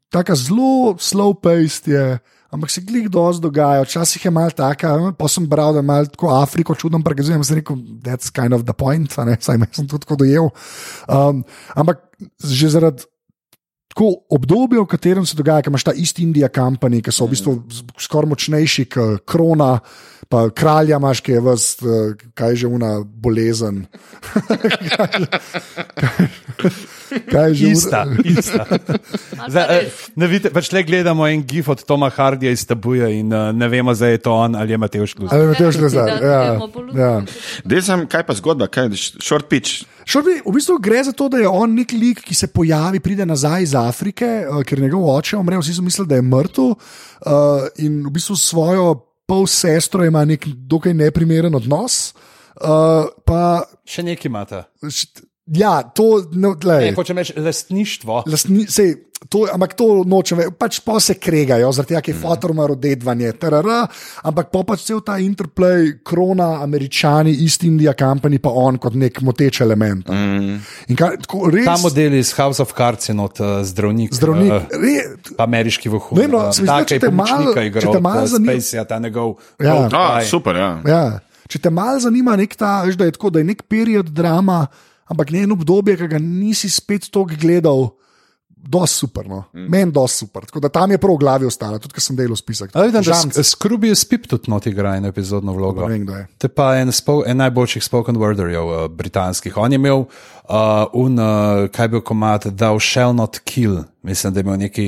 tako 0.09 0.35
zelo 0.35 0.95
slow 0.99 1.33
paced 1.33 1.87
je. 1.87 2.19
Ampak 2.51 2.69
se 2.69 2.81
glih 2.83 3.07
dosti 3.09 3.41
dogaja, 3.41 3.85
včasih 3.87 4.25
je 4.25 4.31
malo 4.31 4.51
taka, 4.51 5.13
pa 5.17 5.27
sem 5.31 5.45
bral, 5.47 5.71
da 5.71 5.79
je 5.79 5.87
malo 5.87 6.05
tako 6.05 6.33
Afriko 6.35 6.75
čudno 6.75 6.99
prikazujem, 6.99 7.43
sem 7.47 7.55
rekel, 7.55 7.77
that's 8.03 8.27
kind 8.27 8.51
of 8.53 8.65
the 8.67 8.73
point, 8.75 9.07
saj 9.39 9.57
me 9.57 9.69
sem 9.71 9.87
tudi 9.87 10.03
tako 10.03 10.17
dojel. 10.19 10.49
Um, 11.07 11.45
ampak 11.75 12.03
že 12.43 12.73
zaradi 12.75 13.07
tako 13.91 14.23
obdobja, 14.31 14.81
v 14.81 14.89
katerem 14.89 15.25
se 15.27 15.35
dogaja, 15.35 15.65
ker 15.65 15.73
imaš 15.73 15.87
ta 15.89 15.93
isti 15.95 16.23
India 16.23 16.49
Company, 16.53 17.01
ki 17.03 17.13
so 17.13 17.27
v 17.27 17.35
bistvu 17.35 17.55
skoraj 17.99 18.31
močnejši 18.31 18.87
kot 18.91 19.25
krona, 19.27 19.73
pa 20.31 20.47
kralja 20.49 20.95
imaš, 20.95 21.19
ki 21.19 21.31
je 21.31 21.41
vas, 21.43 21.65
eh, 21.83 22.15
kaj 22.33 22.49
je 22.49 22.55
že 22.63 22.67
una 22.71 22.91
bolezen. 23.03 23.83
kaj 27.31 27.49
je 27.49 27.55
že 27.55 27.65
una- 27.65 27.71
Ista, 27.71 28.05
ista. 28.23 28.65
Zdaj, 29.47 29.65
eh, 29.77 29.89
ne 30.15 30.27
vidite, 30.27 30.49
pač 30.49 30.71
le 30.71 30.83
gledamo 30.83 31.27
en 31.27 31.43
gif 31.43 31.67
od 31.67 31.83
Toma 31.83 32.09
Hardija 32.09 32.51
iz 32.51 32.63
Tabuja 32.65 33.09
in 33.09 33.33
uh, 33.33 33.51
ne 33.51 33.67
vemo, 33.67 33.93
zdaj 33.93 34.11
je 34.11 34.17
to 34.17 34.31
on 34.33 34.55
ali 34.55 34.71
je 34.71 34.77
Mateo 34.77 35.07
Šluzar. 35.07 35.35
Ali 35.35 35.47
Mateo 35.47 35.71
Šlezar, 35.71 36.05
Da, 36.21 36.27
ja, 36.27 36.59
po 36.73 36.79
luči. 36.81 36.97
ja. 36.97 37.81
Sem, 37.81 38.07
kaj 38.07 38.23
pa 38.23 38.33
zgodba, 38.33 38.67
kaj 38.67 38.85
je 38.85 38.97
short 39.19 39.49
pitch. 39.49 39.83
Šorbi, 40.05 40.39
v 40.41 40.51
bistvu 40.51 40.79
gre 40.81 41.03
za 41.03 41.11
to, 41.11 41.29
da 41.29 41.37
je 41.37 41.47
on 41.47 41.75
nek 41.75 41.91
lik, 41.91 42.23
ki 42.25 42.35
se 42.35 42.47
pojavi, 42.47 42.99
pride 42.99 43.25
nazaj 43.25 43.63
iz 43.63 43.75
Afrike, 43.75 44.25
ker 44.65 44.79
njegov 44.81 45.05
oče 45.11 45.37
umre, 45.37 45.59
vsi 45.61 45.75
so 45.75 45.83
mislili, 45.85 46.07
da 46.09 46.15
je 46.17 46.25
mrtev. 46.25 46.63
Uh, 46.63 46.77
in 47.77 48.01
v 48.07 48.11
bistvu 48.11 48.35
svojo 48.35 49.10
pol 49.31 49.47
sestro 49.47 50.03
ima 50.05 50.25
nek 50.27 50.43
dokaj 50.47 50.93
neprimeren 50.93 51.55
odnos. 51.55 52.11
Uh, 52.59 53.07
pa, 53.23 53.63
Še 53.87 54.03
nekaj 54.03 54.27
imate. 54.27 54.59
Ja, 55.51 55.83
to, 55.85 56.03
no, 56.31 56.49
Ne, 56.49 56.55
tlej, 56.57 56.93
hočem 56.93 57.17
reči, 57.17 57.33
lastništvo. 57.35 58.23
Lastni, 58.25 58.65
sej, 58.65 58.95
to, 59.29 59.45
ampak 59.45 59.75
to 59.75 60.01
nočem, 60.01 60.39
pač 60.51 60.79
pa 60.79 60.95
se 60.97 61.13
kregajo, 61.13 61.69
zaradi 61.71 61.87
tega, 61.91 62.01
je 62.03 62.13
Mhm. 62.13 62.21
fotorma 62.21 62.65
rodedvanje, 62.65 63.33
trr, 63.33 63.67
ampak 64.23 64.49
pa 64.49 64.63
pač 64.63 64.81
cel 64.81 64.99
ta 64.99 65.19
interplay, 65.19 65.93
krona, 66.01 66.63
američani, 66.63 67.35
East 67.35 67.63
India 67.63 67.93
Company, 67.93 68.39
pa 68.39 68.49
on 68.49 68.77
kot 68.77 68.95
nek 68.95 69.21
moteč 69.21 69.61
element. 69.61 70.07
Mm. 70.07 70.57
In 70.87 70.95
kar, 70.95 71.17
tako, 71.17 71.49
res, 71.49 71.65
Ta 71.65 71.77
model 71.77 72.13
iz 72.15 72.33
House 72.33 72.59
of 72.59 72.73
Cards 72.73 73.05
je 73.05 73.13
not 73.13 73.37
uh, 73.37 73.61
zdravnik. 73.61 74.09
zdravnik, 74.11 74.51
Uh, 74.51 74.65
re, 74.71 74.95
pa 75.37 75.43
ameriški 75.43 75.89
vohun. 75.89 76.17
Ne 76.17 76.27
no, 76.27 76.47
se 76.51 76.61
mi 76.61 76.67
zdi, 76.67 76.85
če 76.87 76.99
te 76.99 77.11
malo- 77.11 77.53
če 77.53 77.91
te 77.91 77.99
malo 78.01 78.25
zanima- 78.25 78.53
Spacey, 78.53 78.87
ta 78.87 78.99
njegov. 78.99 79.35
Ja. 79.59 79.87
Eye. 79.87 80.25
super, 80.25 80.55
ja. 80.55 80.81
Ja. 80.83 81.19
Če 81.47 81.59
te 81.59 81.69
malo 81.69 81.99
zanima, 81.99 82.35
nek 82.35 82.55
ta, 82.55 82.81
veš, 82.81 82.95
da 82.95 83.05
je 83.05 83.11
tako, 83.11 83.29
da 83.29 83.39
je 83.39 83.45
nek 83.45 83.63
period 83.63 84.07
drama, 84.07 84.67
ampak 85.11 85.33
ne 85.35 85.45
eno 85.45 85.59
obdobje, 85.59 85.97
ki 85.99 86.13
ga 86.15 86.21
nisi 86.21 86.71
spet 86.71 87.11
toliko 87.11 87.39
gledal. 87.41 87.89
Dosti 88.61 88.99
super, 89.01 89.25
no. 89.25 89.39
mm. 89.55 89.63
meni 89.73 89.89
dosti 89.91 90.21
super. 90.21 90.43
Tako 90.45 90.59
da 90.61 90.69
tam 90.69 90.91
je 90.93 90.99
prav 91.01 91.15
v 91.15 91.19
glavi 91.23 91.47
ostala, 91.49 91.79
tudi 91.81 91.95
ker 91.97 92.03
sem 92.05 92.13
delal 92.13 92.37
spisek. 92.37 92.69
A 92.77 92.83
vidim, 92.85 92.99
da 92.99 93.01
Žamc. 93.01 93.39
Skrubi 93.49 93.89
Spip 93.97 94.27
tudi 94.29 94.51
not 94.53 94.67
igra 94.69 94.91
eno 94.99 95.09
epizodno 95.09 95.55
vlogo. 95.57 95.81
Ne 95.89 95.95
vem, 95.95 96.03
kdo 96.05 96.19
je. 96.19 96.27
To 96.37 96.45
je 96.45 96.53
pa 96.53 96.67
en, 96.77 96.93
spo, 96.93 97.15
en 97.25 97.41
najboljših 97.41 97.81
spoken 97.81 98.19
worderjev 98.21 98.69
uh, 98.69 98.83
britanskih. 98.93 99.57
On 99.57 99.73
je 99.73 99.81
imel 99.81 100.03
uh, 100.05 100.85
un, 100.93 101.17
uh, 101.17 101.65
kaj 101.73 101.89
bi 101.89 101.97
bil 101.97 102.05
komat, 102.05 102.51
Thou 102.53 102.77
shall 102.77 103.17
not 103.17 103.41
kill. 103.49 103.81
Mislim, 104.05 104.33
da 104.33 104.43
je 104.43 104.45
imel 104.45 104.61
neki 104.61 104.87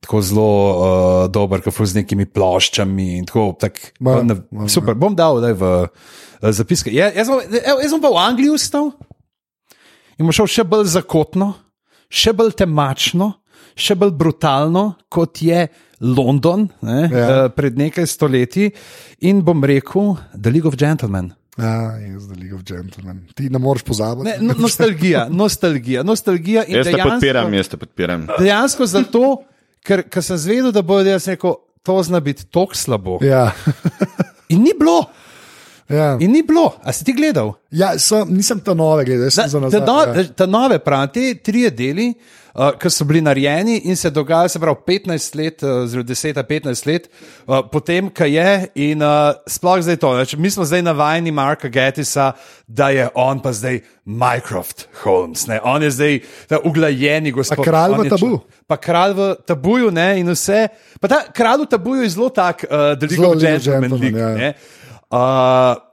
tako 0.00 0.22
zelo 0.24 0.48
uh, 0.72 1.28
dober, 1.28 1.60
kot 1.60 1.76
z 1.76 2.00
nekimi 2.00 2.24
ploščami. 2.24 3.18
in 3.20 3.28
Tako, 3.28 3.50
tak, 3.60 3.84
Ma, 4.00 4.22
ne, 4.24 4.40
ma, 4.48 4.64
super, 4.64 4.96
bom 4.96 5.12
dal 5.12 5.44
daj, 5.44 5.58
v 5.60 5.70
uh, 5.84 6.50
zapiske. 6.56 6.88
Ja, 6.88 7.12
jaz, 7.12 7.28
bom- 7.28 7.44
jaz 7.44 7.92
bom 7.92 8.00
pa 8.00 8.16
v 8.16 8.24
Angliji 8.24 8.56
ustal 8.56 8.94
in 10.20 10.26
bom 10.26 10.32
šel 10.32 10.48
še 10.50 10.64
bolj 10.68 10.90
zakotno, 10.92 11.54
še 12.06 12.34
bolj 12.36 12.52
temačno, 12.60 13.30
še 13.74 13.96
bolj 13.96 14.12
brutalno, 14.12 14.82
kot 15.08 15.40
je 15.40 15.64
London 16.00 16.66
ne, 16.82 17.08
Ja. 17.08 17.26
ja. 17.26 17.48
pred 17.48 17.76
nekaj 17.76 18.04
stoletji. 18.06 18.70
In 19.22 19.40
bom 19.40 19.62
rekel, 19.62 20.14
The 20.34 20.50
League 20.50 20.68
of 20.68 20.76
Gentlemen. 20.76 21.32
Ja, 21.56 21.72
jaz, 21.98 22.26
The 22.26 22.36
League 22.36 22.54
of 22.54 22.62
Gentlemen. 22.64 23.24
Ti 23.34 23.48
ne 23.48 23.58
moreš 23.58 23.82
pozabiti. 23.82 24.28
Ne, 24.28 24.36
no, 24.42 24.54
nostalgija, 24.58 25.26
nostalgija, 25.30 26.02
nostalgija. 26.02 26.64
in 26.64 26.76
Jaz 26.76 26.86
te 26.86 26.92
dejansko- 26.92 27.10
podpiram, 27.10 27.54
jaz 27.54 27.68
te 27.68 27.76
podpiram. 27.76 28.26
Dejansko 28.38 28.86
zato, 28.86 29.24
ker, 29.82 30.04
ker 30.04 30.22
sem 30.22 30.36
zvedel, 30.38 30.72
da 30.72 30.82
bo 30.82 31.00
jaz 31.00 31.28
rekel, 31.28 31.56
to 31.82 32.02
zna 32.02 32.20
biti 32.20 32.44
tako 32.46 32.76
slabo. 32.76 33.18
Ja. 33.22 33.50
In 34.48 34.62
ni 34.62 34.72
bilo. 34.74 35.02
Ja. 35.90 36.16
In 36.16 36.30
ni 36.30 36.42
bilo, 36.42 36.74
a 36.80 36.92
si 36.92 37.02
ti 37.02 37.12
gledal? 37.12 37.56
Ja, 37.70 37.98
sem, 37.98 38.28
nisem 38.30 38.60
ta 38.60 38.74
nove 38.74 39.04
gledal, 39.04 39.24
jaz 39.24 39.34
sem 39.34 39.48
za 39.48 39.58
nazaj. 39.60 39.80
no, 39.82 39.96
ja. 40.12 40.24
ta 40.32 40.46
nove 40.46 40.78
pravi, 40.78 41.08
te 41.10 41.24
tri 41.42 41.64
deli, 41.70 42.12
uh, 42.52 42.70
ki 42.72 42.88
so 42.88 43.04
bili 43.04 43.20
narejeni 43.20 43.80
in 43.84 43.96
se 43.96 44.10
dogajajo, 44.10 44.48
se 44.48 44.58
pravi, 44.58 44.78
15 44.86 45.34
let, 45.34 45.62
uh, 45.62 45.82
zelo 45.86 46.02
10-15 46.04 46.86
let, 46.86 47.08
uh, 47.46 47.60
potem, 47.64 48.08
kaj 48.08 48.30
je, 48.30 48.52
in 48.84 49.02
uh, 49.02 49.16
sploh 49.46 49.80
zdaj 49.80 49.98
to. 49.98 50.12
Neč, 50.16 50.34
mi 50.36 50.48
smo 50.48 50.62
zdaj 50.64 50.82
navajeni 50.84 51.30
Marka 51.32 51.68
Gettisa, 51.68 52.32
da 52.66 52.90
je 52.90 53.08
on 53.14 53.38
pa 53.38 53.50
zdaj 53.52 53.80
Mycroft 54.06 54.86
Holmes. 55.02 55.46
Ne? 55.46 55.58
On 55.64 55.82
je 55.82 55.90
zdaj 55.90 56.20
ta 56.46 56.58
uglajeni 56.60 57.30
gospod. 57.30 57.58
Pa 57.58 57.64
kralj 57.64 57.94
v 57.96 58.08
tabu. 58.08 58.30
č- 58.38 58.58
Pa 58.66 58.76
kralj 58.78 59.12
v 59.12 59.22
tabuju, 59.42 59.90
ne, 59.90 60.20
in 60.20 60.28
vse. 60.28 60.68
Pa 61.00 61.08
ta 61.08 61.24
kralj 61.26 61.64
v 61.64 61.66
tabuju 61.68 62.02
je 62.02 62.10
zelo 62.10 62.28
tak, 62.30 62.62
uh, 62.62 62.94
da 62.94 63.02
je 63.02 63.08
Zelo 63.10 63.32
League 63.32 63.42
gentleman. 63.42 63.90
Gentlemen, 63.90 63.98
lik, 64.00 64.14
ja. 64.14 64.52
Uh, 65.10 65.90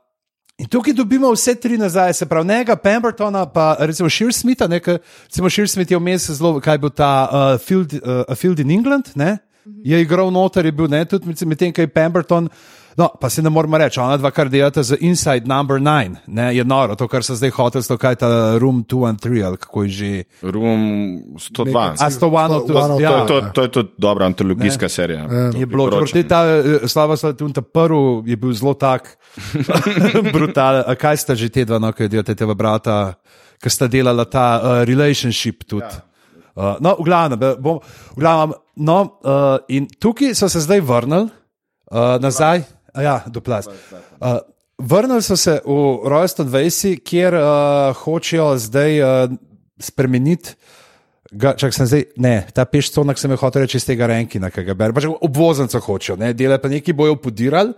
In 0.57 0.65
tukaj 0.65 0.94
dobimo 0.94 1.30
vse 1.31 1.53
tri 1.56 1.77
nazaj, 1.77 2.14
se 2.14 2.26
pravi, 2.26 2.48
njega, 2.48 2.76
Pembertona, 2.76 3.45
pa 3.45 3.76
recimo 3.80 4.10
Shearsmitha, 4.10 4.65
nekaj, 4.68 4.98
recimo 5.23 5.49
Shearsmith 5.49 5.91
je 5.91 5.98
vmes 5.99 6.30
zelo, 6.31 6.57
kaj 6.60 6.77
bil 6.77 6.89
ta 6.89 7.30
uh, 7.30 7.61
field, 7.61 7.94
uh, 7.94 8.35
Field 8.35 8.60
in 8.60 8.72
England, 8.72 9.11
ne? 9.15 9.38
je 9.84 10.02
igral 10.02 10.31
noter, 10.31 10.65
je 10.65 10.72
bil 10.72 10.88
ne, 10.88 11.06
tudi 11.06 11.27
med- 11.27 11.45
medtem, 11.45 11.73
kaj 11.73 11.84
je 11.84 11.94
Pemberton. 11.94 12.49
No, 12.98 13.11
pa 13.22 13.30
se 13.30 13.41
ne 13.41 13.49
moramo 13.49 13.78
reči, 13.78 13.99
ona 13.99 14.18
dva, 14.18 14.32
kar 14.34 14.49
delata 14.49 14.82
za 14.84 14.95
Inside 14.99 15.45
Number 15.45 15.78
9, 15.78 16.15
ne, 16.28 16.56
je 16.56 16.64
noro, 16.65 16.95
to, 16.98 17.06
kar 17.07 17.22
so 17.24 17.36
zdaj 17.38 17.52
hoteli, 17.53 17.86
to 17.86 17.98
kaj 17.98 18.15
ta 18.24 18.30
Room 18.57 18.80
2 18.90 19.10
and 19.10 19.19
3, 19.22 19.44
ali 19.45 19.57
kako 19.57 19.84
je 19.84 19.90
že. 19.90 20.24
Room 20.41 20.82
102. 21.38 21.94
A 22.02 22.10
101 22.10 22.48
To- 22.48 22.60
to, 22.65 22.74
One 22.74 22.94
of 22.94 23.02
ja, 23.02 23.26
To, 23.26 23.41
to, 23.41 23.49
to 23.53 23.61
je 23.61 23.72
tudi 23.72 23.90
dobra 23.98 24.26
antologijska 24.26 24.90
serija. 24.90 25.28
Je 25.53 25.65
bilo, 25.65 25.86
čeprav 26.06 26.24
ta 26.30 26.41
eh, 26.45 26.88
Slava 26.88 27.18
Slatun, 27.18 27.53
ta 27.53 27.61
prvi 27.61 28.32
je 28.32 28.36
bil 28.36 28.53
zelo 28.53 28.74
tak, 28.74 29.18
brutalen. 30.34 30.84
A 30.88 30.95
Kaj 30.95 31.18
sta 31.18 31.36
že 31.36 31.49
te 31.53 31.65
dva, 31.65 31.78
no, 31.80 31.91
ki 31.94 32.10
delate 32.10 32.34
tega 32.36 32.56
brata, 32.57 33.14
ki 33.61 33.69
sta 33.69 33.86
delala 33.88 34.26
ta 34.26 34.48
uh, 34.57 34.82
relationship 34.90 35.69
tudi. 35.69 35.86
Ja. 35.86 36.02
Uh, 36.57 36.82
no, 36.82 36.95
v 36.98 37.06
glavnem, 37.06 37.38
bom, 37.61 37.78
v 38.18 38.18
glavnem 38.18 38.57
no, 38.82 38.98
uh, 39.22 39.61
in 39.69 39.86
tukaj 39.86 40.34
so 40.34 40.49
se 40.49 40.65
zdaj 40.65 40.82
vrnili 40.82 41.30
uh, 41.30 42.18
nazaj, 42.18 42.65
A 42.65 42.76
ja, 43.02 43.24
do 43.28 43.41
plaz. 43.41 43.68
Uh, 43.68 44.40
vrnili 44.78 45.22
so 45.22 45.38
se 45.38 45.60
v 45.65 46.10
Royston 46.10 46.49
Vasi, 46.49 46.98
kjer 46.98 47.34
uh, 47.34 47.95
hočejo 48.03 48.57
zdaj 48.57 49.02
uh, 49.02 49.38
spremeniti. 49.80 50.56
Ga, 51.32 51.57
čak, 51.60 51.74
sem 51.76 51.84
zdaj, 51.84 52.06
ne, 52.24 52.48
ta 52.56 52.64
pešconak 52.64 53.19
sem 53.19 53.32
jo 53.32 53.38
hotel 53.41 53.65
reči 53.65 53.82
iz 53.82 53.86
tega 53.86 54.07
Renkina, 54.07 54.48
ki 54.48 54.64
ga 54.64 54.74
berem. 54.80 54.95
Pač 54.95 55.10
obvoznico 55.11 55.82
hočejo, 55.84 56.15
ne, 56.15 56.32
delajo 56.32 56.61
pa 56.64 56.72
neki 56.72 56.95
bojo 56.95 57.18
podirali 57.19 57.76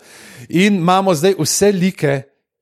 in 0.50 0.78
imamo 0.78 1.16
zdaj 1.18 1.34
vse 1.40 1.72
like. 1.74 2.20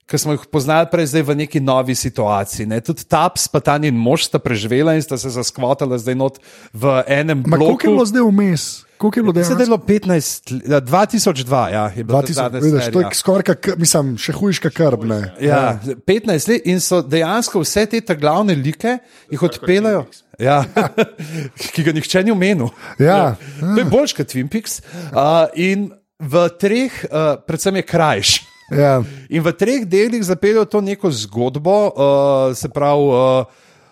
Ki 0.07 0.15
smo 0.15 0.37
jih 0.37 0.45
poznali 0.47 0.87
prej, 0.87 1.09
zdaj 1.11 1.23
v 1.27 1.33
neki 1.35 1.59
novi 1.59 1.91
situaciji. 1.91 2.63
Ne. 2.71 2.77
Tudi 2.79 3.03
Taps, 3.11 3.49
pa 3.51 3.59
ta 3.59 3.75
njen 3.75 3.91
mož 3.99 4.29
sta 4.29 4.39
preživela 4.39 4.93
in 4.95 5.03
sta 5.03 5.17
se 5.19 5.27
zaskvotala 5.27 5.99
zdaj 5.99 6.15
not 6.15 6.39
v 6.71 7.03
enem 7.11 7.43
Ma 7.43 7.59
koliko 7.59 7.67
je 7.67 7.75
bloku. 7.75 7.91
bilo 7.91 8.05
zdaj 8.07 8.23
vmes? 8.23 8.86
Koliko 8.97 9.19
je 9.19 9.23
bilo 9.23 9.33
Zdaj 9.33 9.43
je 9.43 9.47
dejansko? 9.47 9.65
bilo 9.67 9.77
15, 9.77 10.51
let- 10.51 10.69
ja, 10.69 10.79
2002, 10.81 11.69
ja, 11.69 11.91
je 11.95 12.03
bila 12.03 12.21
ta 12.21 12.27
2000, 12.27 12.33
zadnja 12.33 12.59
vidiš, 12.59 12.85
to 12.93 12.99
je 12.99 13.09
skoraj, 13.13 13.55
mislim, 13.77 14.17
še 14.17 14.33
hujška 14.33 14.69
krb. 14.69 15.03
Ne. 15.03 15.19
Ja, 15.39 15.79
15 16.07 16.49
let 16.49 16.65
in 16.65 16.79
so 16.79 17.01
dejansko 17.01 17.61
vse 17.61 17.85
te 17.85 18.15
glavne 18.15 18.55
like 18.55 18.97
jih 19.31 19.43
odpeljajo. 19.43 20.05
Ja, 20.39 20.63
ki 21.73 21.83
ga 21.83 21.91
nihče 21.91 22.23
ni 22.23 22.31
omenil. 22.31 22.69
Ja. 22.99 23.35
To 23.59 23.77
je 23.77 23.85
boljš 23.85 24.13
kot 24.13 24.27
Twin 24.27 24.49
Peaks. 24.49 24.81
Uh, 25.09 25.47
in 25.55 25.91
v 26.19 26.49
treh, 26.59 26.93
uh, 27.05 27.37
predvsem 27.41 27.75
je 27.75 27.85
krajš. 27.85 28.33
Ja. 28.73 28.99
In 29.29 29.41
v 29.45 29.53
treh 29.53 29.85
delih 29.85 30.23
zapeljejo 30.23 30.65
to 30.65 30.81
neko 30.81 31.11
zgodbo, 31.13 31.77
uh, 31.87 32.55
se 32.57 32.69
pravi, 32.69 33.07
uh, 33.13 33.45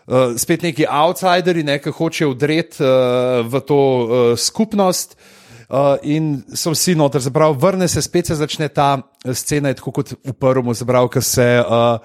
uh, 0.07 0.35
spet 0.37 0.65
neki 0.65 0.87
outsideri, 0.89 1.63
ne, 1.63 1.79
ki 1.81 1.93
hočejo 1.95 2.33
vdreti 2.33 2.83
uh, 2.83 3.41
v 3.47 3.61
to 3.65 3.79
uh, 3.79 4.27
skupnost. 4.37 5.17
Uh, 5.65 5.97
in 6.05 6.43
so 6.53 6.75
vsi 6.75 6.93
noter, 6.93 7.23
pravi, 7.33 7.57
vrne 7.57 7.87
se, 7.89 8.01
spet 8.05 8.29
se 8.29 8.35
začne 8.37 8.67
ta 8.69 8.99
eh, 9.25 9.33
scena, 9.33 9.73
tako 9.73 9.95
kot 9.97 10.11
v 10.13 10.33
prvem, 10.37 10.69
pravi, 10.85 11.09
ko 11.09 11.21
se 11.25 11.47
uh, 11.57 11.97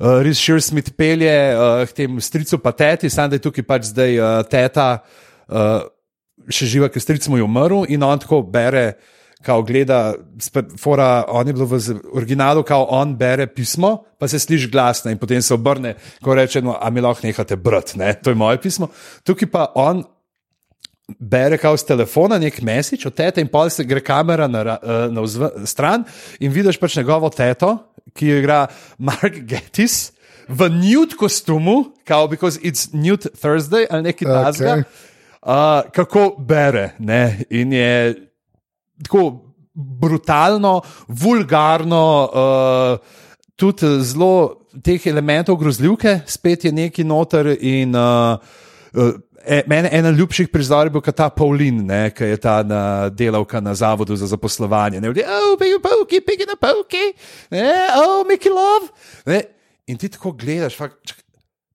uh, 0.00 0.22
Reese 0.24 0.40
Shearsmith 0.40 0.94
pelje 0.96 1.34
uh, 1.52 1.84
k 1.84 1.92
temu 1.92 2.24
stricu 2.24 2.58
pateti, 2.58 3.10
samo 3.12 3.28
da 3.28 3.36
je 3.36 3.44
tukaj 3.44 3.66
pač 3.68 3.90
zdaj 3.92 4.16
uh, 4.16 4.30
teta, 4.48 4.86
uh, 5.52 5.84
še 6.48 6.70
živa, 6.72 6.88
ker 6.88 7.04
stric 7.04 7.28
mu 7.28 7.36
je 7.36 7.44
umrl 7.44 7.84
in 7.92 8.02
on 8.02 8.18
tako 8.18 8.40
bere. 8.48 8.94
Kao 9.42 9.62
gleda, 9.62 10.14
spet, 10.38 10.72
fora, 10.78 11.24
on 11.28 11.46
je 11.46 11.52
bil 11.52 11.66
v 11.66 11.80
originalu, 12.14 12.62
kao 12.62 12.86
on 12.90 13.16
bere 13.18 13.46
pismo, 13.46 14.04
pa 14.18 14.28
se 14.28 14.38
sliši 14.38 14.70
glasno 14.70 15.10
in 15.10 15.18
potem 15.18 15.42
se 15.42 15.54
obrne, 15.54 15.96
ko 16.22 16.34
reče: 16.34 16.62
no, 16.62 16.76
A 16.80 16.90
mi 16.90 17.00
lahko 17.00 17.26
nehate 17.26 17.56
brati, 17.56 17.98
ne? 17.98 18.14
to 18.14 18.30
je 18.30 18.38
moje 18.38 18.60
pismo. 18.62 18.88
Tukaj 19.24 19.50
pa 19.50 19.66
on 19.74 20.04
bere 21.18 21.58
kao 21.58 21.76
z 21.76 21.84
telefona 21.84 22.38
nek 22.38 22.62
mesič 22.62 23.06
od 23.06 23.14
tete 23.14 23.40
in 23.40 23.48
pol 23.48 23.70
se 23.70 23.84
gre 23.84 24.00
kamera 24.00 24.46
na, 24.48 24.78
eh, 24.78 25.08
na 25.10 25.20
vzv, 25.20 25.66
stran 25.66 26.04
in 26.40 26.52
vidiš 26.52 26.78
pač 26.80 26.96
njegovo 26.96 27.30
teto, 27.30 27.76
ki 28.14 28.26
jo 28.26 28.38
igra 28.38 28.66
Mark 28.98 29.38
Gettis 29.50 30.12
v 30.48 30.68
nude 30.70 31.16
kostumu, 31.16 31.92
kao 32.04 32.28
because 32.28 32.60
it's 32.60 32.88
nude 32.92 33.30
Thursday 33.42 33.86
ali 33.90 34.02
nekaj 34.02 34.26
Okej. 34.28 34.44
tasga, 34.44 34.82
uh, 35.42 35.90
kako 35.92 36.36
bere. 36.38 36.90
Ne? 36.98 37.44
In 37.50 37.72
je 37.72 38.14
tako 39.02 39.52
brutalno, 39.74 40.80
vulgarno, 41.08 42.04
uh, 42.28 42.98
tudi 43.56 43.98
zelo 44.04 44.62
teh 44.84 45.06
elementov 45.06 45.56
grozljivke, 45.60 46.20
spet 46.26 46.64
je 46.64 46.72
neki 46.72 47.04
noter 47.04 47.54
in 47.60 47.96
uh, 47.96 48.36
uh, 48.94 49.14
mene 49.66 49.88
ena 49.92 50.10
ljubših 50.10 50.48
prizorov 50.48 50.86
je 50.86 50.94
bil 50.94 51.12
ta 51.12 51.28
Paulin, 51.30 51.82
ki 52.14 52.30
je 52.30 52.36
ta 52.40 52.62
na, 52.62 53.08
delavka 53.08 53.60
na 53.60 53.74
zavodu 53.74 54.16
za 54.16 54.26
zaposlovanje. 54.26 55.00
Ne, 55.00 55.10
vdi, 55.10 55.24
oh, 55.26 55.56
pigi 55.58 55.80
polki, 55.82 56.20
pigi 56.20 56.46
na 56.48 56.56
polki, 56.56 57.12
ne, 57.50 57.72
oh, 57.98 58.22
Mickey 58.28 58.52
Love. 58.52 58.92
Ne, 59.26 59.42
in 59.86 59.98
ti 59.98 60.08
tako 60.08 60.32
gledaš, 60.38 60.76
fakt, 60.78 61.00
čak, 61.06 61.18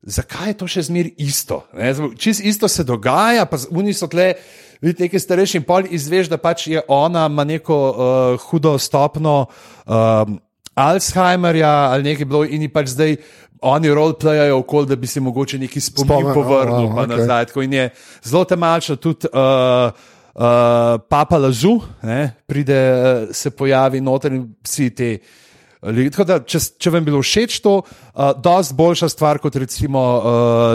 zakaj 0.02 0.54
je 0.54 0.58
to 0.62 0.70
še 0.72 0.86
zmeraj 0.88 1.14
isto? 1.28 1.66
Ne, 1.76 1.92
Čist 2.18 2.46
isto 2.46 2.68
se 2.72 2.88
dogaja, 2.88 3.46
pa 3.50 3.60
oni 3.72 3.94
so 3.94 4.08
tle. 4.12 4.34
Vidite, 4.82 5.04
nekaj 5.04 5.20
starejši 5.20 5.58
in 5.58 5.64
pol 5.66 5.88
izveš, 5.90 6.30
da 6.30 6.38
pač 6.38 6.68
je 6.68 6.82
ona 6.88 7.26
ima 7.26 7.44
neko 7.44 7.78
uh, 7.90 8.50
hudo 8.50 8.78
stopno 8.78 9.46
um, 9.86 10.40
Alzheimerja 10.78 11.72
ali 11.92 12.04
nekaj 12.04 12.26
bilo 12.26 12.44
in 12.46 12.62
ji 12.62 12.70
pač 12.70 12.92
zdaj 12.94 13.16
oni 13.62 13.90
roleplayajo 13.90 14.60
okoli, 14.60 14.88
da 14.88 14.96
bi 14.96 15.08
si 15.08 15.20
mogoče 15.20 15.58
neki 15.58 15.82
spomin 15.82 16.08
Spomin, 16.08 16.34
povrnil 16.34 16.86
oh, 16.86 16.94
pa 16.96 17.08
okej. 17.08 17.18
nazaj. 17.18 17.46
Tako 17.46 17.62
in 17.66 17.74
je 17.74 17.90
zelo 18.24 18.44
temačno 18.46 18.96
tudi. 18.96 19.28
Uh, 19.34 20.14
Uh, 20.38 20.44
Papa 21.10 21.38
Lazu 21.38 21.80
ne, 22.04 22.36
pride, 22.46 22.78
uh, 22.78 23.30
se 23.34 23.50
pojavi 23.50 23.98
noter 24.02 24.36
in 24.38 24.44
vsi 24.62 24.90
ti. 24.94 25.08
Tako 25.82 26.24
da, 26.26 26.40
če, 26.42 26.60
če 26.82 26.90
vam 26.90 27.02
je 27.02 27.06
bilo 27.06 27.20
všeč 27.22 27.60
to, 27.62 27.76
uh, 27.80 28.32
dosti 28.34 28.74
boljša 28.74 29.10
stvar 29.10 29.38
kot 29.38 29.56
recimo 29.56 30.00
uh, 30.18 30.24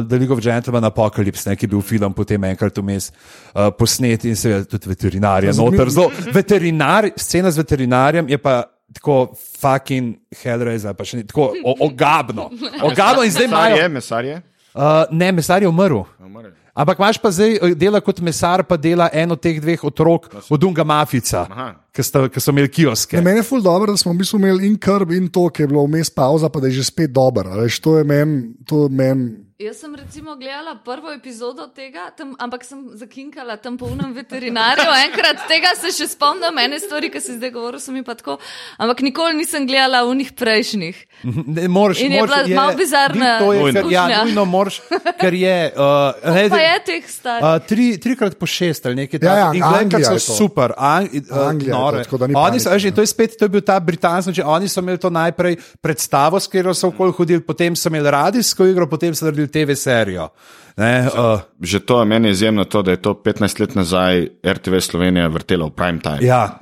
The 0.07 0.17
League 0.17 0.33
of 0.33 0.41
Gentlemen 0.41 0.85
Apocalypse, 0.85 1.51
ne, 1.51 1.57
ki 1.57 1.67
je 1.67 1.73
bil 1.73 1.83
film 1.83 2.15
potem 2.15 2.45
enkrat 2.45 2.79
vmes 2.79 3.11
uh, 3.11 3.73
posnet 3.75 4.25
in 4.25 4.39
seveda 4.39 4.65
tudi 4.65 4.93
veterinarja. 4.93 5.53
Noter, 5.59 5.91
zelo, 5.91 6.07
veterinar, 6.33 7.11
scena 7.19 7.51
z 7.51 7.59
veterinarjem 7.65 8.31
je 8.31 8.39
pa 8.39 8.63
tako 8.93 9.33
fucking 9.59 10.15
Hellraiser, 10.43 10.95
pa 10.95 11.05
še 11.05 11.17
ni 11.19 11.27
tako 11.27 11.51
o- 11.65 11.77
ogabno. 11.87 12.51
Ogabno 12.89 13.27
in 13.27 13.33
zdaj 13.33 13.49
Mesar 13.49 13.71
je, 13.71 13.79
imajo. 13.79 13.93
mesar 13.99 14.25
je. 14.25 14.43
Uh, 14.73 14.83
ne, 15.11 15.33
mesar 15.33 15.63
je 15.63 15.69
umrl. 15.69 16.05
Umrl. 16.21 16.53
Ampak 16.73 16.97
imaš 16.99 17.19
pa 17.21 17.29
zdaj 17.29 17.59
eh, 17.59 17.75
dela 17.77 18.01
kot 18.01 18.21
mesar, 18.25 18.63
pa 18.65 18.79
dela 18.81 19.11
eno 19.13 19.35
od 19.35 19.41
teh 19.43 19.59
dveh 19.61 19.83
otrok 19.85 20.31
od 20.49 20.61
Dunga 20.61 20.85
Mafica, 20.85 21.43
Aha. 21.51 21.67
Ki, 21.93 22.05
sta, 22.05 22.25
ki 22.33 22.41
so 22.41 22.53
imeli 22.55 22.71
kioske. 22.73 23.19
Ne, 23.19 23.25
meni 23.27 23.43
je 23.43 23.47
ful 23.47 23.63
dobro, 23.65 23.93
da 23.93 24.01
smo 24.01 24.15
v 24.15 24.23
bistvu 24.23 24.41
imeli 24.41 24.67
in 24.71 24.79
krb, 24.81 25.13
in 25.17 25.29
to, 25.33 25.47
ki 25.53 25.65
je 25.65 25.73
bilo 25.73 25.85
vmes 25.87 26.11
pauza, 26.15 26.49
pa 26.53 26.63
da 26.63 26.71
je 26.71 26.81
že 26.81 26.89
spet 26.89 27.13
dober. 27.13 27.51
Veš, 27.63 27.81
to 27.85 27.99
je 28.01 28.07
meni. 28.09 28.43
Men, 28.91 29.27
Jaz 29.63 29.79
sem 29.79 29.95
recimo 29.95 30.35
gledala 30.37 30.75
prvo 30.85 31.13
epizodo 31.13 31.69
tega, 31.71 32.09
tam, 32.17 32.33
ampak 32.39 32.65
sem 32.67 32.81
zakinkala 32.99 33.55
tam 33.63 33.77
po 33.79 33.87
unem 33.87 34.11
veterinarju. 34.17 34.89
Enkrat 35.07 35.45
tega 35.47 35.71
se 35.79 35.93
še 35.95 36.09
spomnim, 36.17 36.57
ene 36.59 36.81
stvari, 36.83 37.11
ki 37.13 37.21
si 37.23 37.37
zdaj 37.37 37.53
govoril, 37.55 37.79
so 37.79 37.95
mi 37.95 38.03
pa 38.03 38.17
tako. 38.19 38.41
Ampak 38.83 39.05
nikoli 39.07 39.37
nisem 39.39 39.67
gledala 39.69 40.03
unih 40.11 40.33
prejšnjih. 40.35 40.99
Ne, 41.53 41.67
moraš, 41.69 42.01
In 42.01 42.13
je 42.13 42.21
moraš, 42.21 42.47
bila 42.47 42.63
malo 42.63 42.77
bizarna 42.77 43.31
To 43.39 43.53
je, 43.53 43.73
ker, 43.75 43.87
ja, 43.93 44.23
nujno 44.25 44.45
moraš, 44.49 44.81
ker 45.21 45.35
je. 45.37 45.59
Uh, 45.83 46.35
ne, 46.35 46.43
Pa 46.53 46.59
je 46.61 46.77
teh 46.87 47.07
starih. 47.09 47.45
Uh, 47.45 47.57
tri, 47.67 47.87
trikrat 48.01 48.35
po 48.39 48.47
šest 48.47 48.87
ali 48.87 49.03
nekaj 49.03 49.21
Ja, 49.23 49.35
ja, 49.37 49.47
takega. 49.51 49.81
In 49.83 49.89
gledaj, 49.91 50.03
je 50.03 50.21
so 50.21 50.33
to. 50.33 50.37
super. 50.39 50.75
Ang, 50.77 51.09
uh, 51.23 51.39
Anglija 51.49 51.75
je 51.75 52.07
to, 52.07 52.19
nore. 52.19 52.29
ni 52.29 52.37
Oni 52.37 52.61
so, 52.61 52.71
panike, 52.71 52.75
veš, 52.75 52.87
in 52.89 52.97
to 52.97 53.05
je 53.05 53.11
spet, 53.11 53.37
to 53.39 53.49
je 53.49 53.53
bil 53.53 53.65
ta 53.67 53.79
britanski, 53.81 54.35
že 54.41 54.47
oni 54.47 54.69
so 54.71 54.83
imeli 54.83 55.01
to 55.03 55.11
najprej 55.11 55.59
predstavo, 55.83 56.41
s 56.41 56.51
katero 56.51 56.75
so 56.75 56.91
okoli 56.93 57.15
hodili, 57.17 57.45
potem 57.45 57.77
so 57.77 57.91
imeli 57.91 58.11
radijsko 58.11 58.67
igro, 58.71 58.89
potem 58.91 59.15
so 59.15 59.27
naredili 59.27 59.52
TV 59.53 59.77
serijo. 59.79 60.29
Ne, 60.77 61.09
uh, 61.13 61.45
Že 61.61 61.81
to 61.85 62.01
je 62.01 62.09
meni 62.09 62.31
izjemno, 62.33 62.65
to, 62.65 62.83
da 62.83 62.97
je 62.97 63.03
to 63.03 63.13
15 63.15 63.61
let 63.61 63.75
nazaj 63.75 64.27
RTV 64.41 64.81
Slovenija 64.81 65.29
vrtela 65.29 65.69
v 65.69 65.77
prime 65.77 66.01
time. 66.01 66.19
ja. 66.27 66.59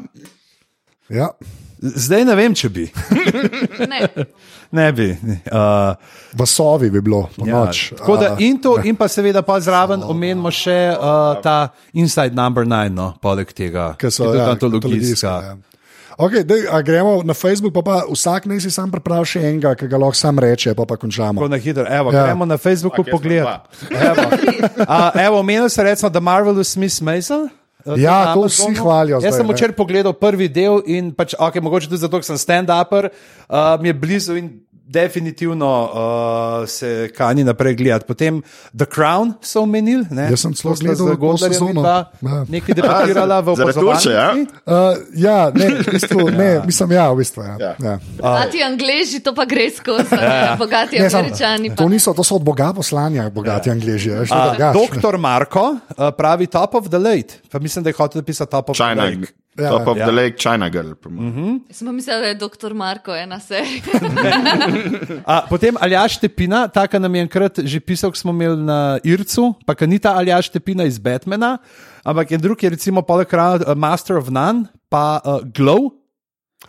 ja. 1.08 1.30
Zdaj 1.80 2.24
ne 2.28 2.34
vem, 2.36 2.54
če 2.54 2.68
bi. 2.68 2.82
Ne. 3.88 4.00
Ne 4.70 4.92
bi. 4.92 5.06
Uh, 5.48 5.96
V 6.36 6.46
sovi 6.46 6.90
bi 6.90 7.00
bilo 7.00 7.22
po 7.36 7.46
ja. 7.48 7.64
noč. 7.64 7.92
Da 7.96 8.34
A, 8.34 8.36
in 8.38 8.60
to, 8.62 8.76
in 8.84 8.96
pa 8.96 9.08
seveda 9.08 9.42
pa 9.42 9.56
zraven 9.60 10.04
omenimo 10.04 10.52
še 10.52 10.76
uh, 10.92 11.40
ta 11.42 11.72
Inside 11.96 12.36
Number 12.36 12.68
9, 12.68 12.92
no, 12.94 13.14
poleg 13.22 13.50
tega, 13.56 13.94
Ki 13.98 14.12
so 14.12 14.28
ja, 14.28 14.52
tudi 14.60 14.76
antologijska. 14.76 15.32
Ja. 15.48 15.56
Okay, 16.20 16.44
dej, 16.44 16.68
gremo 16.84 17.22
na 17.24 17.32
Facebook, 17.32 17.72
pa, 17.72 17.80
pa 17.80 17.96
vsak 18.04 18.44
naj 18.44 18.60
si 18.60 18.70
sam 18.70 18.90
pripravi 18.90 19.24
še 19.26 19.40
enega, 19.40 19.72
ki 19.72 19.88
ga 19.88 19.96
lahko 19.96 20.12
sam 20.14 20.36
reče, 20.36 20.74
pa 20.74 20.84
pa 20.84 20.96
končamo. 20.96 21.48
Na 21.48 21.56
hitro. 21.56 21.82
Evo, 21.82 22.12
Ja. 22.12 22.26
gremo 22.26 22.44
na 22.44 22.56
Facebooku 22.56 23.00
Ok, 23.00 23.08
jaz 23.08 23.08
imam 23.08 23.16
pogledati. 23.16 23.64
Evo, 23.88 24.20
A, 24.84 24.96
evo 25.16 25.36
omenil 25.38 25.68
sem 25.68 25.84
recimo 25.84 26.10
The 26.10 26.20
Marvelous 26.20 26.76
Miss 26.76 27.00
Maisel. 27.00 27.48
eh, 27.86 27.96
Ja, 27.96 28.34
to 28.34 28.44
vsi 28.44 28.68
Amazonu. 28.68 28.84
hvalijo 28.84 29.16
Jaz 29.16 29.22
zdaj, 29.24 29.32
sem 29.32 29.48
včeraj 29.48 29.72
pogledal 29.72 30.12
prvi 30.12 30.48
del 30.48 30.82
in 30.84 31.12
pač, 31.12 31.32
okay, 31.34 31.60
mogoče 31.60 31.88
tudi 31.88 31.96
zato, 31.98 32.20
ker 32.20 32.24
sem 32.26 32.36
stand-upper, 32.36 33.08
uh, 33.48 33.80
mi 33.80 33.88
je 33.88 33.94
blizu 33.94 34.36
in 34.36 34.60
definitivno 34.90 35.70
uh, 35.84 36.68
se 36.68 37.10
kani 37.10 37.44
naprej 37.44 37.74
gledati. 37.74 38.04
Potem 38.04 38.42
The 38.72 38.86
Crown 38.86 39.32
so 39.40 39.60
omenili. 39.60 40.04
ne. 40.10 40.26
Jaz 40.30 40.40
sem 40.40 40.54
celo 40.54 40.74
To 40.74 40.80
gledal 40.80 40.96
z 40.96 41.10
to 41.10 41.16
Godlerjem 41.16 41.52
sezono. 41.54 41.82
Ja. 41.84 42.10
Nekaj 42.48 42.74
debatirala 42.74 43.40
v 43.40 43.54
Turčije, 43.74 44.14
ja? 44.14 44.34
Uh, 44.34 44.74
ja, 45.14 45.50
ne, 45.54 45.66
v 45.70 45.86
bistvu, 45.88 46.30
ne, 46.42 46.60
mislim, 46.66 46.92
ja, 46.92 47.06
v 47.06 47.16
bistvu. 47.16 47.42
Ja. 47.42 47.56
Ja. 47.58 47.72
Ja. 47.80 47.94
Bogati 48.16 48.62
Angleži, 48.62 49.20
to 49.20 49.34
pa 49.34 49.44
gre 49.44 49.70
skozi. 49.70 50.14
Ja, 50.40 50.56
Bogati 50.58 50.98
Ne, 50.98 51.10
sam, 51.10 51.20
Američani. 51.20 51.70
to, 51.70 51.84
pa- 51.84 51.88
niso, 51.88 52.12
to 52.12 52.24
so 52.24 52.34
od 52.34 52.42
Boga 52.42 52.72
poslanja, 52.72 53.30
bogati 53.30 53.70
Angliži. 53.70 54.10
veš, 54.10 54.28
to 54.28 54.34
je 54.34 54.40
A, 54.40 54.48
drugače. 54.48 54.74
Doktor 54.74 55.18
Marko 55.18 55.64
uh, 55.70 55.78
pravi 56.10 56.46
Top 56.46 56.74
of 56.74 56.88
the 56.88 56.98
Late. 56.98 57.38
Pa 57.50 57.58
mislim, 57.58 57.82
da 57.82 57.90
je 57.90 57.94
hotel 57.94 58.18
napisati 58.18 58.50
Top 58.50 58.70
of 58.70 58.76
China, 58.76 58.94
the 58.96 59.16
Lake. 59.16 59.32
Ja. 59.58 59.70
top 59.70 59.88
of 59.88 59.98
Ja. 59.98 60.06
the 60.06 60.12
lake, 60.12 60.36
China 60.38 60.68
girl. 60.70 60.94
po 60.94 61.10
mojem. 61.10 61.60
Sem 61.70 61.94
mislila, 61.94 62.20
da 62.20 62.26
je 62.26 62.34
doktor 62.34 62.74
Marko 62.74 63.14
ena 63.14 63.40
serija. 63.40 63.82
A, 65.26 65.46
potem 65.48 65.74
Aljaš 65.80 66.20
Tepina, 66.20 66.68
ta, 66.68 66.86
ki 66.86 67.00
nam 67.02 67.14
je 67.14 67.22
enkrat 67.22 67.58
že 67.64 67.80
pisal, 67.80 68.12
smo 68.14 68.30
imeli 68.32 68.56
na 68.62 68.98
Ircu, 69.04 69.54
pa 69.66 69.74
ki 69.74 69.86
ni 69.86 69.98
ta 69.98 70.14
Aljaš 70.16 70.50
Tepina 70.54 70.84
iz 70.86 70.98
Batmana, 70.98 71.58
ampak 72.04 72.30
je 72.30 72.38
drug, 72.38 72.62
je 72.62 72.70
recimo 72.70 73.02
poleg 73.02 73.26
uh, 73.32 73.74
Master 73.74 74.16
of 74.16 74.30
None, 74.30 74.70
pa 74.88 75.20
uh, 75.24 75.40
Glow. 75.44 75.90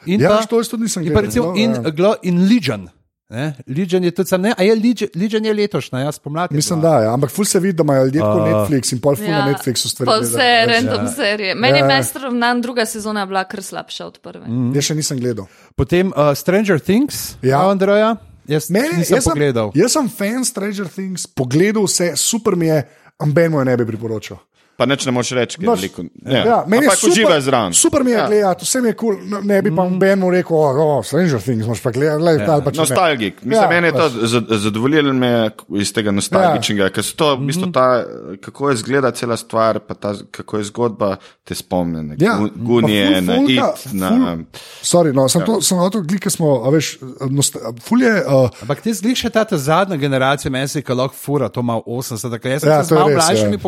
In 0.06 0.22
Ja, 0.22 0.30
pa, 0.40 0.46
to 0.48 0.58
jaz 0.58 0.70
tudi 0.72 0.84
nisem 0.88 1.04
in 1.04 1.14
pa 1.14 1.22
gledal. 1.22 1.28
recimo 1.28 1.46
no, 1.52 1.56
in, 1.56 1.72
ja. 1.76 1.92
Glow 1.92 2.16
in 2.24 2.48
Legion. 2.50 2.90
Ne? 3.32 3.54
Legion 3.68 4.04
je 4.04 4.12
tudi 4.12 4.28
sam, 4.28 4.42
ne, 4.42 4.52
a 4.52 4.64
je 4.64 4.74
Legion, 4.76 5.10
Legion 5.16 5.46
je 5.46 5.54
letošnja, 5.54 6.00
jaz 6.02 6.20
pomladi. 6.20 6.56
Mislim, 6.56 6.82
da 6.82 6.98
je, 7.00 7.08
ampak 7.08 7.32
ful 7.32 7.46
se 7.46 7.60
vidi, 7.60 7.74
da 7.74 7.84
imajo 7.84 8.06
ljudje 8.06 8.22
tako 8.22 8.40
Uh, 8.40 8.48
Netflix 8.48 8.92
in 8.92 9.00
pol 9.00 9.16
ful 9.16 9.30
na 9.30 9.46
Netflixu 9.48 9.88
stvari. 9.90 10.08
Pa 10.08 10.18
gledajo, 10.20 10.28
vse 10.28 10.66
veš. 10.68 10.76
random 10.76 11.06
Ja. 11.06 11.12
serije. 11.12 11.56
Meni 11.56 11.78
je 11.78 11.82
Ja. 11.82 11.88
Master 11.88 12.26
of 12.26 12.34
None 12.34 12.62
druga 12.62 12.86
sezona 12.86 13.20
je 13.20 13.28
bila 13.28 13.44
kar 13.44 13.64
slabša 13.64 14.06
od 14.06 14.20
prve. 14.20 14.46
Mm. 14.48 14.76
Jaz 14.76 14.84
še 14.84 14.96
nisem 14.96 15.20
gledal. 15.20 15.46
Potem 15.76 16.08
uh, 16.08 16.36
Stranger 16.36 16.80
Things, 16.80 17.36
Ja. 17.42 17.50
ja. 17.50 17.70
Andreja. 17.70 18.16
Jaz 18.48 18.70
Meni, 18.70 18.98
nisem 18.98 19.16
jaz, 19.16 19.24
sem, 19.24 19.32
pogledal. 19.32 19.72
jaz 19.76 19.92
sem 19.92 20.10
fan 20.10 20.46
Stranger 20.46 20.88
Things, 20.90 21.28
pogledal 21.28 21.86
vse, 21.88 22.12
super 22.18 22.56
mi 22.56 22.68
je, 22.68 22.82
amben 23.20 23.52
mu 23.52 23.60
je 23.60 23.66
ne 23.66 23.78
bi 23.78 23.86
priporočal. 23.86 24.38
Pa 24.82 24.88
nič 24.88 25.06
ne 25.06 25.12
moreš 25.12 25.32
reči, 25.32 25.58
ker 25.58 25.64
je 25.64 25.70
veliko. 25.72 26.04
Ja, 26.26 26.64
meni 26.66 26.86
je 26.86 26.96
super, 26.98 27.38
zraven. 27.40 27.74
super 27.76 28.02
mi 28.02 28.12
je 28.12 28.18
Ja. 28.18 28.26
gledati, 28.28 28.66
vse 28.66 28.82
mi 28.82 28.88
je 28.88 28.94
kul, 28.96 29.14
cool. 29.14 29.42
ne 29.44 29.62
bi 29.62 29.70
pa 29.70 29.84
noben 29.86 30.20
mu 30.20 30.32
rekel, 30.32 30.56
oh, 30.56 30.74
oh, 30.76 31.06
Stranger 31.06 31.40
Things, 31.40 31.68
moš 31.68 31.80
pa 31.80 31.92
gledati, 31.92 32.42
ja. 32.42 32.58
Nostalgik. 32.74 33.36
Mislim, 33.38 33.54
Ja, 33.54 33.62
ja, 33.64 33.70
meni 33.70 33.88
je 33.88 33.94
to 33.94 34.10
za- 34.10 34.42
zadovoljilo 34.50 35.14
me 35.14 35.50
iz 35.76 35.94
tega 35.94 36.12
nostalgičnega, 36.12 36.84
ja. 36.84 36.90
ker 36.90 37.04
so 37.04 37.14
to, 37.16 37.36
v 37.36 37.40
bistvu, 37.44 37.62
Mhm. 37.64 37.72
ta, 37.72 38.04
kako 38.40 38.70
je 38.70 38.76
zgleda 38.78 39.12
cela 39.12 39.38
stvar, 39.38 39.80
pa 39.80 39.94
ta, 39.94 40.16
kako 40.32 40.58
je 40.58 40.64
zgodba, 40.64 41.16
te 41.44 41.54
spomne. 41.54 42.04
Na 42.04 42.16
Ja, 42.18 42.38
Gu- 42.40 42.50
pa 42.50 42.58
Gunije, 42.58 43.06
ful 43.18 43.26
na 43.26 43.36
it, 43.46 43.94
na. 43.94 44.10
ful- 44.10 44.46
Sorry, 44.82 45.14
no, 45.14 45.30
sem, 45.30 45.42
to, 45.44 45.62
sem 45.62 45.78
na 45.78 45.90
to 45.90 46.02
glik, 46.02 46.22
ker 46.22 46.32
smo, 46.32 46.64
a 46.64 46.70
veš, 46.70 46.98
nost, 47.30 47.54
ful 47.80 48.02
je, 48.02 48.24
uh, 48.26 48.50
Ampak 48.62 48.82
ti 48.82 48.92
zgliš 48.92 49.20
še 49.20 49.30
ta, 49.30 49.44
ta 49.44 49.58
zadnja 49.58 49.98
generacija, 49.98 50.50
meni 50.50 50.68
se 50.68 50.80
je 50.80 50.96
lahko 50.96 51.16
fura, 51.16 51.50
to 51.50 51.60
ima 51.60 51.78
80. 51.78 52.40
Ker 52.40 52.52
jaz 52.52 52.62
sem 52.62 52.70
Ja, 52.70 52.76
ja, 52.76 52.84
se 52.84 52.88
z 52.88 52.92
je 52.92 52.96
malo 52.96 53.10
mlajšimi 53.12 53.52
ja. 53.52 53.60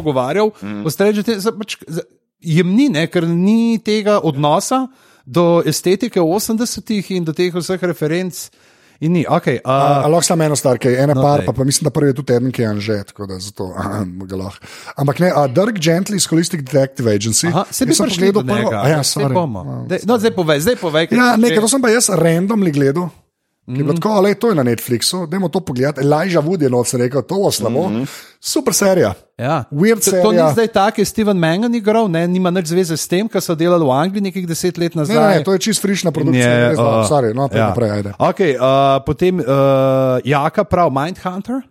Ja. 1.05 1.13
pogovarjal, 1.13 1.35
mm. 1.35 1.39
ostrežete, 1.39 1.57
pač, 1.59 1.77
jim 2.43 2.75
ni, 2.75 2.89
ne, 2.89 3.07
ker 3.07 3.27
ni 3.27 3.79
tega 3.83 4.19
odnosa 4.23 4.87
do 5.25 5.63
estetike 5.65 6.19
80-ih 6.19 7.11
in 7.15 7.25
do 7.27 7.33
teh 7.35 7.53
vseh 7.53 7.81
referenc. 7.81 8.49
In 9.03 9.11
ni, 9.11 9.23
okay, 9.27 9.57
A, 9.67 10.03
uh, 10.05 10.07
lahko 10.07 10.23
samo 10.23 10.45
eno 10.45 10.55
stvar, 10.55 10.77
ki 10.79 10.93
je 10.93 10.99
ena 11.03 11.15
No, 11.15 11.19
no, 11.19 11.25
par, 11.25 11.41
pa, 11.43 11.51
pa 11.51 11.65
mislim, 11.67 11.89
da 11.89 11.91
prvi 11.91 12.13
je 12.13 12.17
tudi 12.21 12.35
eden, 12.37 12.51
ki 12.55 12.61
je 12.61 12.67
anže, 12.69 12.97
tako 13.09 13.25
da 13.27 13.39
zato 13.41 13.65
ga 14.29 14.37
lahko. 14.39 14.69
Ampak 14.95 15.19
ne, 15.19 15.31
a 15.33 15.47
Dirk 15.51 15.79
Gently 15.81 16.15
iz 16.15 16.27
Holistic 16.29 16.61
Detective 16.63 17.11
Agency. 17.11 17.49
aha, 17.49 17.65
se 17.71 17.85
bi 17.85 17.91
prišli 17.91 18.31
do 18.31 18.39
pogledal 18.39 18.43
prvo- 18.43 18.71
njega. 18.71 18.79
A 18.79 18.89
Ja, 18.89 19.01
sorry. 19.03 19.35
Dej, 19.89 20.05
no, 20.07 20.19
zdaj 20.19 20.31
povej, 20.31 20.59
zdaj 20.63 20.77
povej. 20.79 21.07
Ja, 21.11 21.35
nekaj, 21.35 21.59
to 21.59 21.67
sem 21.67 21.81
pa 21.83 21.91
jaz 21.91 22.07
randomly 22.09 22.71
gledal. 22.71 23.09
Mm 23.65 23.75
-hmm. 23.75 23.95
tako, 23.95 24.09
ale, 24.09 24.33
to 24.35 24.49
je 24.49 24.55
na 24.55 24.63
Netflixu, 24.63 25.27
dajmo 25.27 25.49
to 25.49 25.59
pogledati. 25.59 26.01
Elijah 26.01 26.45
Wood 26.45 26.61
je 26.61 26.69
noč 26.69 26.93
rekel, 26.93 27.21
to 27.21 27.35
bo 27.35 27.51
slabo. 27.51 27.89
Mm 27.89 27.95
-hmm. 27.95 28.07
Super 28.39 28.73
serija. 28.73 29.13
Ja. 29.37 29.63
Weird 29.71 30.05
To, 30.05 30.11
to 30.11 30.31
ni 30.31 30.37
serija. 30.37 30.51
zdaj 30.51 30.67
tako, 30.67 31.01
je 31.01 31.05
Steven 31.05 31.37
Mangan 31.37 31.75
igral, 31.75 32.11
ne, 32.11 32.27
nima 32.27 32.51
nič 32.51 32.65
zveze 32.65 32.97
s 32.97 33.07
tem, 33.07 33.27
kar 33.27 33.41
so 33.41 33.55
delali 33.55 33.85
v 33.85 33.89
Angliji 33.91 34.21
nekih 34.21 34.47
deset 34.47 34.77
let 34.77 34.95
nazaj. 34.95 35.15
Ne, 35.15 35.21
ne, 35.21 35.35
ne, 35.37 35.43
to 35.43 35.53
je 35.53 35.59
čist 35.59 35.81
frišna 35.81 36.11
produkcija. 36.11 36.49
je, 36.49 36.59
Je, 36.59 36.71
uh, 36.71 36.79
uh, 36.79 37.09
sorry, 37.09 37.33
no, 37.33 37.49
ja. 37.53 37.67
naprej, 37.67 37.91
ajde. 37.91 38.13
Okay, 38.19 38.55
uh, 38.55 39.03
potem 39.05 39.39
uh, 39.39 39.45
Jaka 40.23 40.63
prav 40.63 40.91
Mindhunter. 40.91 41.61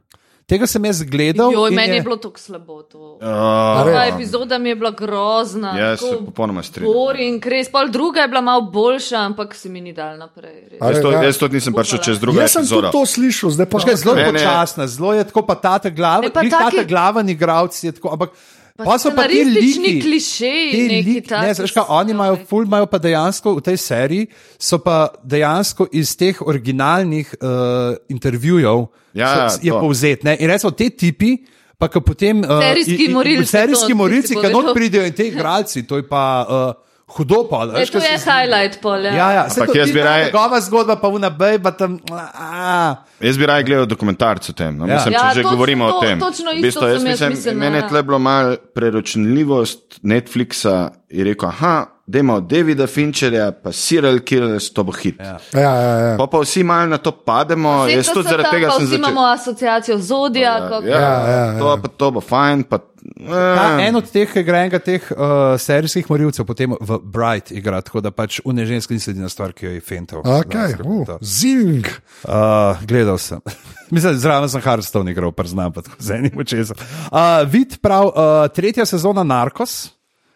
Tega 0.47 0.67
sem 0.67 0.85
jaz 0.85 1.03
gledal. 1.03 1.53
Jo, 1.53 1.71
meni 1.71 1.97
je 1.97 2.03
bilo 2.03 2.17
tako 2.17 2.39
slabo. 2.39 2.83
To. 2.83 2.99
Uh, 2.99 3.83
Prva 3.85 4.05
epizoda 4.11 4.59
mi 4.59 4.69
je 4.69 4.77
bila 4.77 4.91
grozna. 4.91 5.79
Jaz 5.79 6.01
se 6.01 6.17
popolnoma 6.27 6.63
strinjam. 6.63 6.93
Boring, 6.93 7.47
res. 7.47 7.71
Pol 7.73 7.89
druga 7.89 8.21
je 8.27 8.29
bila 8.29 8.41
malo 8.41 8.63
boljša, 8.63 9.17
ampak 9.17 9.55
se 9.55 9.69
mi 9.69 9.81
ni 9.81 9.93
dal 9.93 10.19
naprej. 10.19 10.79
Jaz, 10.81 11.01
to, 11.03 11.13
ja. 11.13 11.23
jaz 11.23 11.39
tudi 11.39 11.55
nisem 11.61 11.75
prišel 11.75 11.99
čez 11.99 12.21
drugo 12.21 12.41
Jaz 12.41 12.59
sem 12.59 12.67
tudi 12.67 12.91
to 12.93 13.05
slišal, 13.07 13.51
zdaj 13.51 13.71
pa 13.71 13.79
kaj, 13.79 13.97
zelo 13.97 14.17
počasna, 14.19 14.87
zelo 14.87 15.15
je 15.15 15.25
tako, 15.25 15.47
pa 15.47 15.55
ta 15.55 15.79
ta 15.79 15.91
glava, 15.91 16.27
Ne, 16.27 16.33
pa 16.35 16.43
ta 16.43 16.67
taki- 16.67 16.83
ta 16.83 16.85
glava 16.85 17.23
ni 17.23 17.33
igralci, 17.33 17.87
je 17.87 17.93
tako, 17.93 18.13
ampak. 18.13 18.35
Pa 18.77 18.85
Pa 18.85 18.99
so 18.99 19.11
pa 19.13 19.27
ti 19.29 19.45
liki, 19.45 20.01
klišeji 20.01 20.71
ti 20.73 20.83
liki, 20.89 21.17
ne, 21.29 21.55
znaš 21.55 21.75
kaj, 21.77 21.85
so, 21.85 21.93
oni 21.93 22.15
imajo, 22.15 22.39
joj. 22.39 22.45
ful 22.49 22.65
imajo 22.65 22.87
pa 22.89 22.99
dejansko 22.99 23.53
v 23.59 23.65
tej 23.67 23.77
seriji, 23.77 24.27
so 24.59 24.79
pa 24.81 25.09
dejansko 25.23 25.87
iz 25.93 26.15
teh 26.17 26.41
originalnih 26.41 27.35
uh, 27.41 27.97
intervjujev 28.09 28.87
Ja, 29.15 29.51
so, 29.51 29.61
je 29.61 29.73
to. 29.73 29.81
povzet. 29.81 30.25
Ne? 30.25 30.37
In 30.41 30.49
recimo 30.49 30.71
te 30.73 30.89
tipi, 30.89 31.37
pa 31.77 31.89
ko 31.93 32.01
potem. 32.01 32.41
Uh, 32.41 32.63
Serijski 32.65 33.09
morilci, 33.13 33.51
Serijski 33.51 33.95
morilci, 33.95 34.39
ki 34.41 34.53
not 34.55 34.73
pridejo 34.75 35.05
in 35.05 35.13
te 35.13 35.29
igralci, 35.29 35.85
to 35.85 36.01
je 36.01 36.09
pa 36.09 36.25
uh, 36.49 36.92
hudo 37.13 37.45
pa. 37.45 37.65
E, 37.75 37.87
to 37.87 37.99
je 37.99 38.19
highlight 38.19 38.81
pol. 38.81 38.99
Ja. 38.99 39.13
Ja, 39.13 39.33
ja, 39.33 39.43
Ampak 39.45 39.67
to 39.69 39.79
jaz 39.79 39.93
bi 39.93 40.01
raje- 40.01 40.25
Njegova 40.25 40.61
zgodba 40.61 40.97
pa 40.97 41.09
vna 41.09 41.31
bejba 41.31 41.71
tam. 41.71 41.99
A, 42.35 42.95
Jaz 43.21 43.39
bi 43.39 43.47
raje 43.47 43.63
gledal 43.63 43.87
dokumentarce 43.87 44.53
o 44.53 44.55
tem. 44.55 44.77
No? 44.77 44.87
Ja. 44.87 44.95
Mislim, 44.95 45.15
Ja, 45.15 45.21
če 45.29 45.35
že 45.35 45.43
govorimo 45.45 45.89
to- 45.89 45.97
o 45.97 46.01
tem. 46.01 46.21
točno 46.21 46.51
V 46.51 46.55
isto 46.55 46.63
bistvu, 46.81 46.83
jaz 46.85 46.97
sem 46.97 47.07
jaz 47.07 47.21
mislim, 47.21 47.31
mislila, 47.31 47.55
Mene 47.57 47.77
je 47.77 47.81
ja. 47.81 47.89
tle 47.89 48.03
bilo 48.03 48.19
malo 48.19 48.57
preročljivost 48.75 49.79
Netflixa 50.03 50.77
in 51.11 51.25
rekel, 51.25 51.49
aha, 51.49 51.87
dajmo 52.13 52.39
Davida 52.45 52.87
Fincherja, 52.87 53.49
pa 53.53 53.73
Serial 53.73 54.21
Killers, 54.27 54.69
to 54.77 54.85
bo 54.85 54.93
hit. 54.93 55.17
Ja. 55.21 55.39
Ja, 55.57 55.73
ja, 55.81 55.97
ja. 56.07 56.15
Pa, 56.21 56.29
pa 56.29 56.45
vsi 56.45 56.63
malo 56.69 56.93
na 56.93 57.01
to 57.01 57.13
pademo, 57.13 57.75
Saj 57.87 57.97
jaz 57.97 58.13
to 58.13 58.21
tudi 58.21 58.29
zaradi 58.31 58.53
tega 58.53 58.69
pa 58.71 58.79
sem 58.79 58.87
vsi 58.87 58.93
začel. 58.93 59.03
imamo 59.03 59.27
asociacijo 59.33 59.99
Zodija. 59.99 60.55
Ja, 60.59 60.81
Ja, 60.85 61.01
ja, 61.01 61.45
ja. 61.53 61.59
To, 61.59 61.77
pa, 61.83 61.89
to 61.89 62.11
bo 62.19 62.21
fajn. 62.21 62.65
Pa, 62.69 62.79
Ta, 63.03 63.79
eh, 63.81 63.89
en 63.89 63.97
od 63.99 64.07
teh, 64.07 64.31
ki 64.31 64.45
igra 64.45 64.61
enega 64.63 64.79
teh 64.79 65.09
uh, 65.11 65.57
serijskih 65.59 66.07
morilcev, 66.07 66.47
potem 66.47 66.71
v 66.79 66.99
Bright 67.03 67.51
igra, 67.51 67.81
tako 67.83 67.99
da 68.05 68.13
pač 68.15 68.39
une 68.47 68.63
ženske 68.67 68.95
niso 68.95 69.11
edina 69.11 69.27
stvar, 69.31 69.51
ki 69.59 69.67
jo 69.67 69.73
je 69.75 69.81
fental. 69.83 70.23
Okay. 70.23 70.77
Uh, 70.79 71.17
zing. 71.19 71.89
Uh, 72.23 72.79
gledal 72.87 73.19
sem. 73.19 73.43
Mislim, 73.95 74.15
zraven 74.23 74.47
sem 74.53 74.63
Hearthstone 74.63 75.11
igral, 75.11 75.35
priznam 75.35 75.75
pa 75.75 75.83
tako 75.83 75.99
z 75.99 76.21
enim 76.21 76.39
očesom. 76.45 76.79
Uh, 77.11 77.43
vid 77.51 77.81
prav, 77.83 78.13
uh, 78.15 78.47
tretja 78.55 78.87
sezona 78.87 79.27
Narcos. 79.27 79.91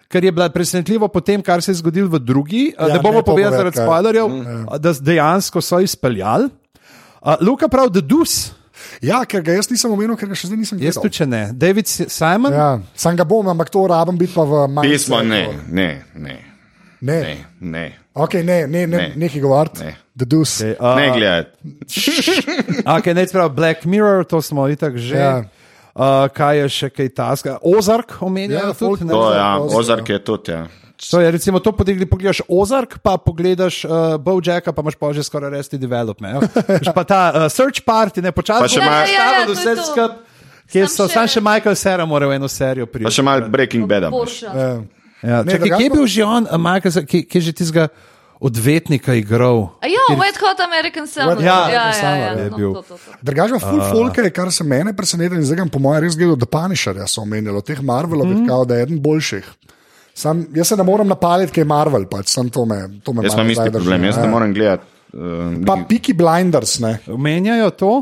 Ker 0.09 0.25
je 0.25 0.31
bila 0.31 0.49
presenetljivo 0.49 1.09
po 1.09 1.21
tem, 1.21 1.43
kar 1.43 1.63
se 1.63 1.71
je 1.71 1.75
zgodilo 1.77 2.09
v 2.09 2.19
drugi, 2.21 2.73
ja, 2.73 2.87
Ja, 2.87 2.95
ne 2.95 3.01
bomo 3.01 3.19
ne, 3.19 3.25
povedali 3.25 3.57
zaradi 3.57 3.77
spoilerjev, 3.77 4.29
mm. 4.29 4.67
da 4.79 4.93
dejansko 4.93 5.61
so 5.61 5.81
izpeljali. 5.81 6.47
Uh, 7.21 7.35
Luka 7.41 7.69
prav, 7.69 7.91
The 7.91 8.01
Deuce, 8.01 8.53
Ja, 9.03 9.25
ker 9.25 9.41
ga 9.43 9.53
jaz 9.53 9.67
nisem 9.71 9.91
omenil, 9.91 10.15
ker 10.17 10.29
ga 10.29 10.35
še 10.35 10.47
zdaj 10.47 10.59
nisem 10.59 10.79
jaz 10.79 10.95
gledal. 10.95 11.03
tudi 11.03 11.15
če 11.15 11.27
ne. 11.27 11.41
David 11.55 11.87
Si- 11.87 12.07
Simon, 12.09 12.53
ja. 12.53 12.59
Ja, 12.59 12.81
sam 12.95 13.17
ga 13.17 13.25
bom, 13.25 13.49
ampak 13.49 13.71
to 13.73 13.87
rabim 13.87 14.17
biti 14.17 14.35
pa 14.35 14.45
v 14.45 14.67
manj. 14.69 14.85
Pismo 14.87 15.23
ne, 15.23 15.41
ne, 15.67 15.89
ne, 16.15 16.37
Ne, 17.01 17.17
ne, 17.21 17.35
ne, 17.61 17.85
okay, 18.15 18.41
ne, 18.43 18.67
ne, 18.67 18.87
ne, 18.87 18.97
Ne. 18.97 19.13
nekaj 19.17 19.41
govoriti. 19.41 19.81
Ne. 19.81 19.97
The 20.17 20.25
Deuce. 20.25 20.71
Okay, 20.73 20.77
uh, 20.81 20.97
ne 20.97 21.09
gledaj. 21.11 21.45
Okay, 22.97 23.15
ne, 23.15 23.27
prav, 23.27 23.51
Black 23.51 23.85
Mirror, 23.85 24.25
to 24.25 24.43
smo 24.43 24.69
itak 24.69 24.97
že. 24.97 25.17
Ja. 25.17 25.45
Uh, 25.97 26.03
kaj 26.29 26.59
je 26.59 26.67
še 26.71 26.89
kaj 26.91 27.09
taska? 27.11 27.53
Ozark 27.59 28.19
omenjajo 28.21 28.67
Ja, 28.67 28.75
tudi. 28.75 29.01
ne? 29.03 29.11
To, 29.11 29.23
ja, 29.31 29.57
Ozark, 29.57 29.79
Ozark 29.79 30.07
je 30.07 30.19
tudi. 30.21 30.53
Ja. 30.53 30.67
To 31.03 31.17
je 31.17 31.31
recimo 31.31 31.57
to, 31.59 31.73
potegli, 31.73 32.05
pogledaš 32.05 32.41
Ozark, 32.47 32.99
pa 32.99 33.17
pogledaš 33.17 33.83
uh, 33.83 33.91
Bojacka, 34.19 34.71
pa 34.71 34.81
imaš 34.81 34.95
pa 34.95 35.09
že 35.11 35.23
skoraj 35.23 35.51
resti 35.51 35.77
development. 35.79 36.45
Veš 36.55 36.89
pa 36.91 37.03
ta 37.03 37.21
uh, 37.31 37.49
search 37.49 37.81
party, 37.83 38.21
ne 38.21 38.29
Pa 38.29 38.37
počasi. 38.37 38.69
še 38.71 38.81
malo- 38.81 39.05
Ja, 39.05 39.09
ja, 39.09 39.25
ja, 39.31 39.41
je 39.43 39.49
vse 39.51 39.73
skupaj. 39.83 40.17
Sam 40.67 40.87
so, 40.87 41.05
še- 41.05 41.15
sam 41.15 41.27
še 41.27 41.41
Michael 41.41 41.75
Sera 41.75 42.05
mora 42.05 42.27
v 42.27 42.33
eno 42.35 42.47
serijo 42.47 42.87
priti. 42.87 43.05
Pa 43.05 43.11
še 43.11 43.23
malo 43.23 43.47
Breaking. 43.47 43.87
Porsche. 43.87 44.47
Ja. 44.47 44.69
Ja, 45.23 45.41
Ne, 45.43 45.49
čakaj, 45.49 45.71
kje 45.71 45.81
je 45.81 45.89
pa- 45.89 45.95
bil 45.95 46.07
že 46.07 46.23
on, 46.23 46.45
uh, 46.45 46.59
Michael, 46.59 46.93
kje, 47.03 47.21
kje 47.25 47.41
že 47.41 47.53
tizga 47.55 47.89
odvetnika 48.41 49.15
igral. 49.15 49.69
A 49.81 49.89
ja, 49.89 50.05
Wet 50.17 50.41
Hot 50.41 50.61
American 50.61 51.07
Summer. 51.07 51.41
Ja, 51.41 51.59
ja, 51.71 51.87
ja, 51.87 51.93
Summer 51.93 52.21
ja, 52.21 52.33
je 52.45 52.51
no, 52.51 52.57
bil. 52.57 52.75
to, 52.75 52.83
to, 52.83 52.99
to. 52.99 53.19
Drugače, 53.23 53.61
full 53.63 53.81
uh. 53.81 53.91
folke, 53.91 54.31
kar 54.31 54.53
se 54.53 54.65
mene 54.65 54.93
preseneča, 54.97 55.39
in 55.39 55.47
zdaj 55.47 55.63
grem 55.63 55.71
po 55.73 55.81
mojem 55.83 56.05
res 56.05 56.19
gledal, 56.19 56.37
da 56.41 56.49
Punisherja 56.51 57.07
so 57.11 57.25
omenjali, 57.25 57.63
teh 57.65 57.81
Marvelovih, 57.83 58.43
mm. 58.43 58.51
kao, 58.51 58.65
da 58.69 58.77
je 58.77 58.89
eden 58.89 59.01
boljših. 59.03 59.49
Sam, 60.17 60.47
jaz 60.57 60.73
se 60.73 60.77
ne 60.77 60.85
morem 60.85 61.09
napaliti, 61.09 61.53
kaj 61.53 61.65
je 61.65 61.69
Marvel, 61.69 62.07
pač 62.09 62.33
sam 62.33 62.49
to 62.53 62.65
me, 62.65 62.79
to 63.05 63.13
me 63.13 63.25
Jaz 63.27 63.35
imam 63.37 63.51
isti 63.53 63.73
problem, 63.73 64.05
jaz 64.09 64.17
ja. 64.17 64.25
ne 64.25 64.31
morem 64.33 64.55
gledati. 64.57 64.93
Uh, 65.17 65.61
Pa 65.67 65.77
Piki 65.89 66.13
Blinders, 66.17 66.79
ne. 66.81 66.99
Omenjajo 67.13 67.71
to. 67.71 67.93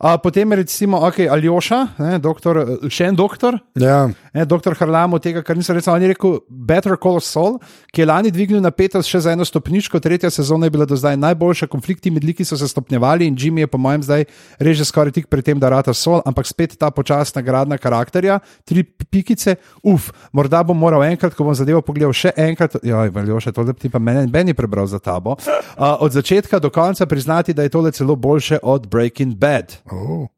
A, 0.00 0.16
potem 0.16 0.48
recimo, 0.52 0.96
okay, 1.04 1.28
Aljoša, 1.28 1.78
ne, 2.00 2.16
doktor, 2.16 2.56
še 2.88 3.10
en 3.12 3.16
doktor, 3.16 3.58
Ja. 3.76 4.08
ne, 4.32 4.46
doktor 4.48 4.72
Harlamo, 4.72 5.18
tega, 5.20 5.42
kar 5.44 5.58
nisem 5.60 5.76
rekel, 5.76 5.92
on 5.92 6.00
je 6.00 6.08
rekel 6.08 6.38
Better 6.48 6.96
Call 6.96 7.20
Saul, 7.20 7.58
ki 7.92 8.00
je 8.00 8.06
lani 8.08 8.32
dvignil 8.32 8.62
napetost 8.64 9.04
še 9.12 9.20
za 9.20 9.34
eno 9.36 9.44
stopničko, 9.44 10.00
tretja 10.00 10.30
sezona 10.32 10.70
je 10.70 10.72
bila 10.72 10.86
do 10.88 10.96
zdaj 10.96 11.18
najboljša, 11.20 11.68
konflikti 11.68 12.08
med 12.08 12.24
liki 12.24 12.46
so 12.48 12.56
se 12.56 12.64
stopnjevali 12.68 13.28
in 13.28 13.36
Jimmy 13.36 13.66
je 13.66 13.68
po 13.68 13.76
mojem 13.76 14.06
zdaj 14.08 14.24
reže 14.56 14.86
skoraj 14.88 15.12
tik 15.18 15.28
pred 15.28 15.44
tem, 15.44 15.60
da 15.60 15.68
rata 15.68 15.92
Saul, 15.92 16.24
ampak 16.24 16.48
spet 16.48 16.78
ta 16.80 16.88
počasna 16.88 17.44
gradna 17.44 17.76
karakterja, 17.76 18.38
tri 18.64 18.86
pikice, 18.88 19.58
uf, 19.84 20.08
morda 20.32 20.62
bom 20.64 20.80
moral 20.80 21.04
enkrat, 21.04 21.36
ko 21.36 21.44
bom 21.44 21.52
zadevo 21.52 21.84
pogledal 21.84 22.16
še 22.16 22.32
enkrat, 22.40 22.80
joj, 22.80 23.12
Aljoša, 23.12 23.52
to 23.52 23.68
ti 23.76 23.92
pa 23.92 24.00
meni 24.00 24.32
je 24.32 24.56
prebral 24.56 24.88
za 24.88 24.96
tabo, 24.96 25.36
a, 25.76 26.00
od 26.00 26.16
začetka 26.16 26.56
do 26.56 26.72
konca 26.72 27.04
priznati, 27.04 27.52
da 27.52 27.68
je 27.68 27.76
tole 27.76 27.92
celo 27.92 28.16
boljše 28.16 28.64
od 28.64 28.88
Breaking 28.88 29.36
Bad. 29.36 29.76
Oh. 29.92 30.28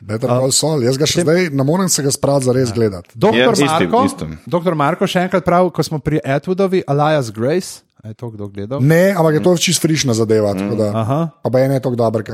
Better 0.00 0.28
Call 0.28 0.48
Saul, 0.50 0.80
jaz 0.80 0.96
ga 0.96 1.04
še 1.04 1.20
zdaj 1.20 1.50
ne 1.52 1.60
morem 1.60 1.84
se 1.84 2.00
ga 2.00 2.08
spraviti 2.08 2.46
za 2.46 2.52
res 2.52 2.72
gledati. 2.72 3.12
Doktor 3.14 3.36
Ja, 3.38 3.52
istim, 3.52 3.68
Marko, 3.68 4.04
istim. 4.06 4.30
doktor 4.46 4.74
Marko, 4.74 5.04
še 5.04 5.20
enkrat 5.20 5.44
prav, 5.44 5.68
ko 5.68 5.84
smo 5.84 5.98
pri 6.00 6.22
Edwardovi, 6.24 6.80
Elias 6.88 7.28
Grace, 7.28 7.82
je 8.00 8.14
to 8.16 8.30
kdo 8.32 8.48
gledal? 8.48 8.80
Ne, 8.80 9.12
ampak 9.12 9.34
je 9.34 9.42
to 9.44 9.52
čist 9.60 9.76
frišna 9.76 10.16
zadeva. 10.16 10.54
tako 10.54 10.72
Da, 10.72 10.88
Aha. 10.96 11.18
pa 11.44 11.58
je 11.58 11.68
ne 11.68 11.76
tako 11.76 12.00
dober, 12.00 12.24
kot. 12.24 12.32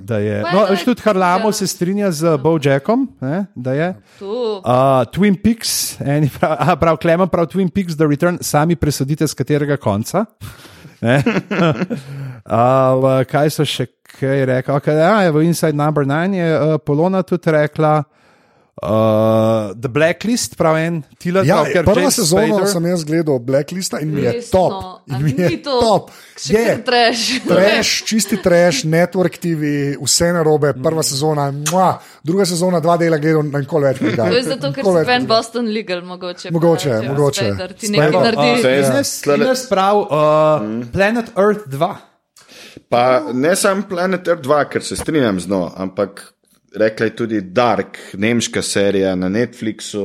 Da 0.00 0.16
je, 0.16 0.40
Pa 0.40 0.52
no, 0.52 0.60
je- 0.62 0.70
veš, 0.72 0.84
tudi 0.84 1.04
Harlamo 1.04 1.48
ja. 1.48 1.52
se 1.52 1.66
strinja 1.66 2.08
z 2.08 2.32
Bojackom, 2.40 3.08
ne, 3.20 3.44
da 3.52 3.72
je. 3.72 3.88
Uh, 4.22 5.04
Twin 5.12 5.36
Peaks, 5.36 6.00
eni 6.00 6.32
prav, 6.32 6.80
prav 6.80 6.96
Klemen, 6.96 7.28
prav 7.28 7.44
Twin 7.46 7.68
Peaks, 7.68 7.92
The 7.92 8.08
Return, 8.08 8.40
sami 8.40 8.72
presodite, 8.72 9.28
z 9.28 9.34
katerega 9.34 9.76
konca. 9.76 10.24
Ne? 11.04 11.20
uh, 12.48 13.20
kaj 13.28 13.50
so 13.52 13.68
še 13.68 13.84
kaj 14.18 14.44
rekli? 14.46 14.74
Okay, 14.74 14.94
ja, 14.96 15.30
v 15.30 15.42
Inside 15.42 15.72
Number 15.74 16.04
9 16.04 16.34
je 16.34 16.48
uh, 16.54 16.78
Polona 16.78 17.22
tudi 17.22 17.50
rekla. 17.50 18.04
Uh, 18.76 19.72
the 19.74 19.88
Blacklist, 19.88 20.52
prav 20.54 20.76
en, 20.76 21.02
Tila 21.16 21.40
Ja, 21.40 21.64
Tucker, 21.64 21.80
prva 21.82 22.00
James 22.02 22.14
sezona 22.14 22.46
Spader. 22.46 22.68
sem 22.68 22.86
jaz 22.86 23.04
gledal 23.04 23.38
Blacklista 23.38 24.00
in 24.00 24.10
mi 24.12 24.20
je 24.20 24.32
Resno? 24.32 24.52
top. 24.52 24.72
A 25.08 25.16
In 25.16 25.24
mi 25.24 25.32
je 25.32 25.62
to 25.62 25.80
top. 25.80 26.10
Je. 26.44 26.84
treš. 26.84 27.22
Trash, 27.48 28.04
čisti 28.04 28.36
trash, 28.36 28.84
network 28.84 29.38
TV, 29.38 29.62
vse 29.96 30.28
narobe, 30.28 30.74
prva 30.74 31.00
sezona, 31.00 31.48
mua, 31.64 31.94
druga 32.22 32.44
sezona, 32.44 32.80
dva 32.80 32.96
dela 32.96 33.16
gledal, 33.16 33.48
nikoli 33.50 33.84
več 33.86 33.96
ne 33.96 34.12
To 34.12 34.24
je 34.24 34.28
gledam. 34.28 34.44
zato, 34.44 34.72
ker 34.72 34.84
si 34.84 35.04
fan 35.06 35.24
Boston 35.26 35.64
Legal, 35.66 36.02
mogoče. 36.02 36.50
Mogoče, 36.50 36.90
pa, 36.90 37.08
mogoče. 37.08 37.44
Spader, 37.46 37.72
Ti 37.72 37.88
nekaj 37.88 38.08
Evo, 38.08 38.20
naredi. 38.20 38.50
uh, 38.60 39.40
Ines, 39.40 39.64
prav, 39.68 39.96
uh, 39.96 40.10
Planet 40.92 41.32
Earth 41.34 41.64
2. 41.66 41.94
Pa 42.88 43.02
ne 43.32 43.56
samo 43.56 43.82
Planet 43.88 44.28
Earth 44.28 44.42
2, 44.42 44.64
ker 44.66 44.82
se 44.82 44.96
strinjam 44.96 45.40
z 45.40 45.48
njo, 45.48 45.72
ampak 45.76 46.32
rekla 46.74 47.06
je 47.06 47.16
tudi 47.16 47.40
Dark, 47.40 47.96
nemška 48.14 48.62
serija 48.62 49.14
na 49.14 49.28
Netflixu, 49.28 50.02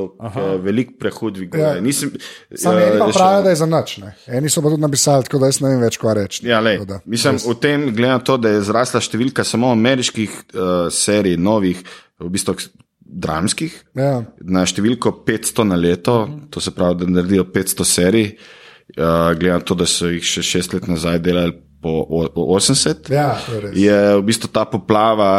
veliko 0.58 0.92
prehud 0.98 1.34
dviguje. 1.34 1.62
Ja. 1.62 1.80
Nisem, 1.80 2.12
Sam 2.54 2.78
eh, 2.78 2.86
eni 2.86 2.98
pa 2.98 3.06
še- 3.06 3.18
pravijo, 3.18 3.42
da 3.42 3.50
je 3.50 3.56
za. 3.56 3.66
Ne. 3.66 4.12
Eni 4.28 4.48
so 4.48 4.62
pa 4.62 4.68
tudi 4.68 4.80
napisali, 4.80 5.24
tako 5.24 5.38
da 5.38 5.46
jaz 5.46 5.60
ne 5.60 5.68
vem 5.68 5.80
več, 5.80 5.98
kaj 5.98 6.14
reči. 6.14 6.46
Ja, 6.46 6.60
lej, 6.60 6.78
da, 6.86 7.00
mislim, 7.04 7.34
res. 7.34 7.44
v 7.44 7.54
tem, 7.54 7.84
glede 7.90 8.08
na 8.08 8.18
to, 8.20 8.36
da 8.36 8.48
je 8.48 8.62
zrasla 8.62 9.00
številka 9.00 9.44
samo 9.44 9.68
ameriških 9.70 10.30
uh, 10.30 10.70
serij, 10.90 11.36
novih, 11.36 11.82
v 12.18 12.30
bistvu 12.30 12.56
dramskih, 13.04 13.74
Ja. 13.94 14.22
na 14.40 14.64
številko 14.64 15.12
500 15.26 15.64
na 15.64 15.76
leto, 15.76 16.16
to 16.50 16.60
se 16.60 16.70
pravi, 16.70 17.02
da 17.02 17.10
naredijo 17.10 17.44
500 17.44 17.84
serij, 17.84 18.30
uh, 18.96 19.34
glede 19.34 19.52
na 19.52 19.60
to, 19.60 19.74
da 19.74 19.84
so 19.86 20.08
jih 20.08 20.24
še 20.24 20.40
šest 20.42 20.72
let 20.72 20.88
nazaj 20.88 21.18
delali 21.20 21.52
po 21.82 22.06
o- 22.08 22.28
po 22.28 22.40
80. 22.48 23.10
Ja, 23.10 23.34
to 23.36 23.52
je 23.52 23.60
res. 23.60 23.72
Je 23.76 23.96
v 24.16 24.22
bistvu 24.22 24.48
ta 24.48 24.64
poplava 24.64 25.30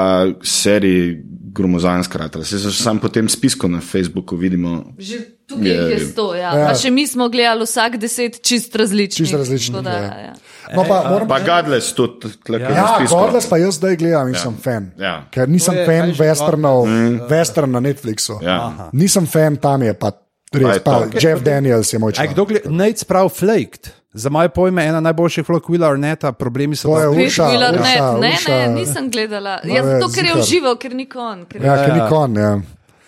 serij 0.44 1.24
gromozanska. 1.50 2.18
rata. 2.18 2.44
Se 2.44 2.60
sam 2.74 3.00
po 3.00 3.08
tem 3.08 3.30
spisku 3.30 3.68
na 3.68 3.80
Facebooku 3.80 4.36
vidimo. 4.36 4.84
Že 4.98 5.18
tukaj 5.48 5.68
Je- 5.68 5.92
je 5.92 6.00
sto, 6.02 6.34
ja. 6.34 6.50
Ja. 6.52 6.68
Pa 6.68 6.76
še 6.76 6.90
mi 6.90 7.06
smo 7.06 7.30
gledali 7.30 7.62
vsak 7.62 7.98
deset 7.98 8.42
čist 8.42 8.76
različnih. 8.76 9.24
Čisto 9.24 9.38
različnih, 9.38 9.72
Tako 9.72 9.84
Da, 9.84 9.92
ja. 9.92 10.20
ja. 10.20 10.34
No, 10.72 10.84
pa, 10.84 11.04
moram, 11.06 11.28
Pa 11.28 11.40
Godless 11.40 11.94
tudi, 11.94 12.28
tle, 12.40 12.60
ja, 12.60 12.70
Ja. 12.70 13.06
Godless 13.06 13.46
pa 13.46 13.58
jaz 13.58 13.76
zdaj 13.76 13.96
gledam 13.96 14.28
in 14.28 14.34
ja. 14.34 14.40
sem 14.40 14.56
fan. 14.56 14.92
Ja. 14.98 15.28
Ker 15.30 15.46
nisem 15.48 15.76
je- 15.76 15.86
fan 15.86 16.12
westernov, 16.12 16.86
mm. 16.86 17.20
western 17.30 17.72
na 17.72 17.80
Netflixu. 17.80 18.42
Ja. 18.42 18.90
Nisem 18.92 19.26
fan, 19.26 19.56
tam 19.56 19.82
je 19.82 19.94
pa 19.94 20.12
res. 20.52 20.76
je 20.76 20.80
Pa. 20.82 21.06
Jeff 21.14 21.42
Daniels 21.42 21.88
je 21.88 22.00
moj 22.00 22.10
Aj, 22.10 22.16
član. 22.16 22.34
kdo 22.34 22.46
gleda, 22.46 22.70
Nate 22.70 23.06
prav 23.06 23.30
Flaked. 23.30 24.03
Za 24.14 24.30
moje 24.30 24.50
pojme, 24.50 24.86
ena 24.86 25.00
najboljših 25.00 25.50
vlog 25.50 25.66
Willa 25.70 25.90
Arneta, 25.90 26.32
problemi 26.32 26.76
so 26.76 26.88
To 26.88 27.00
je 27.00 27.08
pa- 27.08 27.16
Pet 27.16 27.26
Urša, 27.26 27.46
Wheeler, 27.50 27.74
ne, 27.82 28.30
Urša, 28.30 28.50
ne, 28.50 28.68
nisem 28.76 29.10
gledala. 29.10 29.60
No, 29.64 29.74
Ja, 29.74 29.82
je 29.82 30.00
zato, 30.00 30.12
ker 30.14 30.26
je 30.26 30.34
užival, 30.38 30.78
ker 30.78 30.94
ni 30.96 31.06
kon. 31.10 31.46
Ker 31.50 31.64
Ja, 31.66 31.76
je... 31.76 31.86
ki 31.86 31.92
ni 31.98 32.04
kon. 32.10 32.36
Ja. 32.38 32.54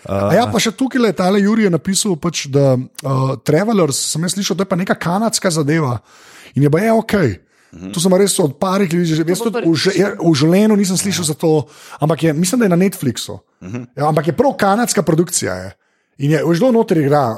A 0.06 0.34
ja, 0.34 0.46
pa 0.46 0.62
še 0.62 0.72
tukaj 0.72 1.02
je 1.02 1.14
tale 1.14 1.42
Jurij 1.42 1.70
napisal, 1.70 2.14
pač, 2.18 2.46
da 2.50 2.74
uh, 2.78 3.36
Travelers, 3.42 3.98
sem 4.14 4.22
jaz 4.22 4.34
slišal, 4.34 4.58
da 4.58 4.66
je 4.66 4.70
pa 4.70 4.78
neka 4.78 4.96
kanadska 4.96 5.50
zadeva 5.50 6.00
in 6.56 6.64
je 6.64 6.70
pa 6.70 6.80
je 6.82 6.92
ok. 6.94 7.16
Tu 7.92 8.00
sem 8.00 8.14
res 8.16 8.40
od 8.40 8.54
parih 8.56 8.88
ljudi, 8.88 9.18
že 9.20 9.24
jaz 9.28 9.42
tudi 9.44 9.62
v, 9.66 9.76
ja, 10.00 10.14
v 10.16 10.32
življenju 10.32 10.78
nisem 10.80 10.98
slišal 10.98 11.26
za 11.28 11.36
to, 11.36 11.68
ampak 12.00 12.24
je, 12.24 12.34
mislim, 12.34 12.62
da 12.64 12.70
je 12.70 12.74
na 12.74 12.80
Netflixu. 12.80 13.36
Ja, 13.98 14.08
ampak 14.08 14.30
je 14.32 14.38
prav 14.38 14.56
kanadska 14.56 15.04
produkcija. 15.04 15.54
Je. 15.54 15.70
In 16.24 16.32
je 16.32 16.40
zelo 16.56 16.72
noter 16.72 16.98
igra 17.04 17.24
uh, 17.30 17.38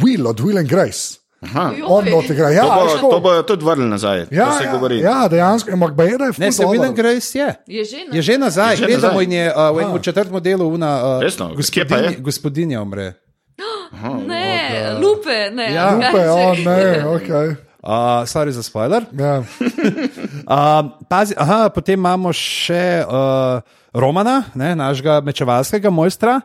Will 0.00 0.26
od 0.30 0.40
Will 0.40 0.56
and 0.58 0.70
Grace. 0.70 1.19
Aha. 1.40 1.72
On 1.80 2.04
noter 2.04 2.34
igra. 2.34 2.50
Ja, 2.50 2.64
To, 2.64 2.76
bo, 3.00 3.10
to 3.10 3.20
bojo 3.20 3.42
tudi 3.42 3.64
vrnili 3.64 3.88
nazaj. 3.88 4.26
ja, 4.30 4.46
to 4.46 4.58
se 4.58 4.64
ja, 4.64 4.72
govori. 4.72 4.98
ja, 5.00 5.28
dejansko, 5.28 5.72
ampak 5.72 5.94
ba 5.94 6.04
je, 6.04 6.18
da 6.18 6.24
je 6.24 6.32
Ne, 6.38 6.52
se 6.52 6.62
dober. 6.62 6.80
and 6.82 6.96
Grace 6.96 7.38
je. 7.38 7.48
Je 7.66 7.84
že 7.84 7.96
na... 8.04 8.12
Je 8.12 8.22
že 8.22 8.38
nazaj, 8.38 8.72
Je 8.72 8.76
že 8.76 8.86
gledamo 8.86 9.12
nazaj. 9.14 9.24
in 9.24 9.32
je 9.32 9.46
uh, 9.48 9.56
v 9.70 9.80
enem 9.80 9.98
četrtem 9.98 10.36
delu 10.38 10.68
una 10.68 10.90
uh, 11.16 11.22
Resno? 11.22 11.50
Je? 11.56 12.16
gospodinja 12.18 12.82
umre. 12.82 13.12
Ne, 14.26 14.94
lupe, 15.00 15.50
ne. 15.50 15.72
Ja. 15.72 15.90
Lupe, 15.90 16.22
o, 16.30 16.54
ne, 16.54 16.80
okay. 17.16 17.56
Uh, 17.82 18.22
sorry 18.24 18.50
za 18.50 18.62
spoiler. 18.62 19.02
ja. 19.10 19.40
Uh, 19.40 20.92
pazi, 21.10 21.34
aha, 21.36 21.68
potem 21.68 21.96
imamo 21.98 22.32
še 22.32 23.02
uh, 23.02 23.60
Romana, 23.92 24.44
ne, 24.54 24.76
našega 24.76 25.20
mečevalskega 25.20 25.90
mojstra. 25.90 26.40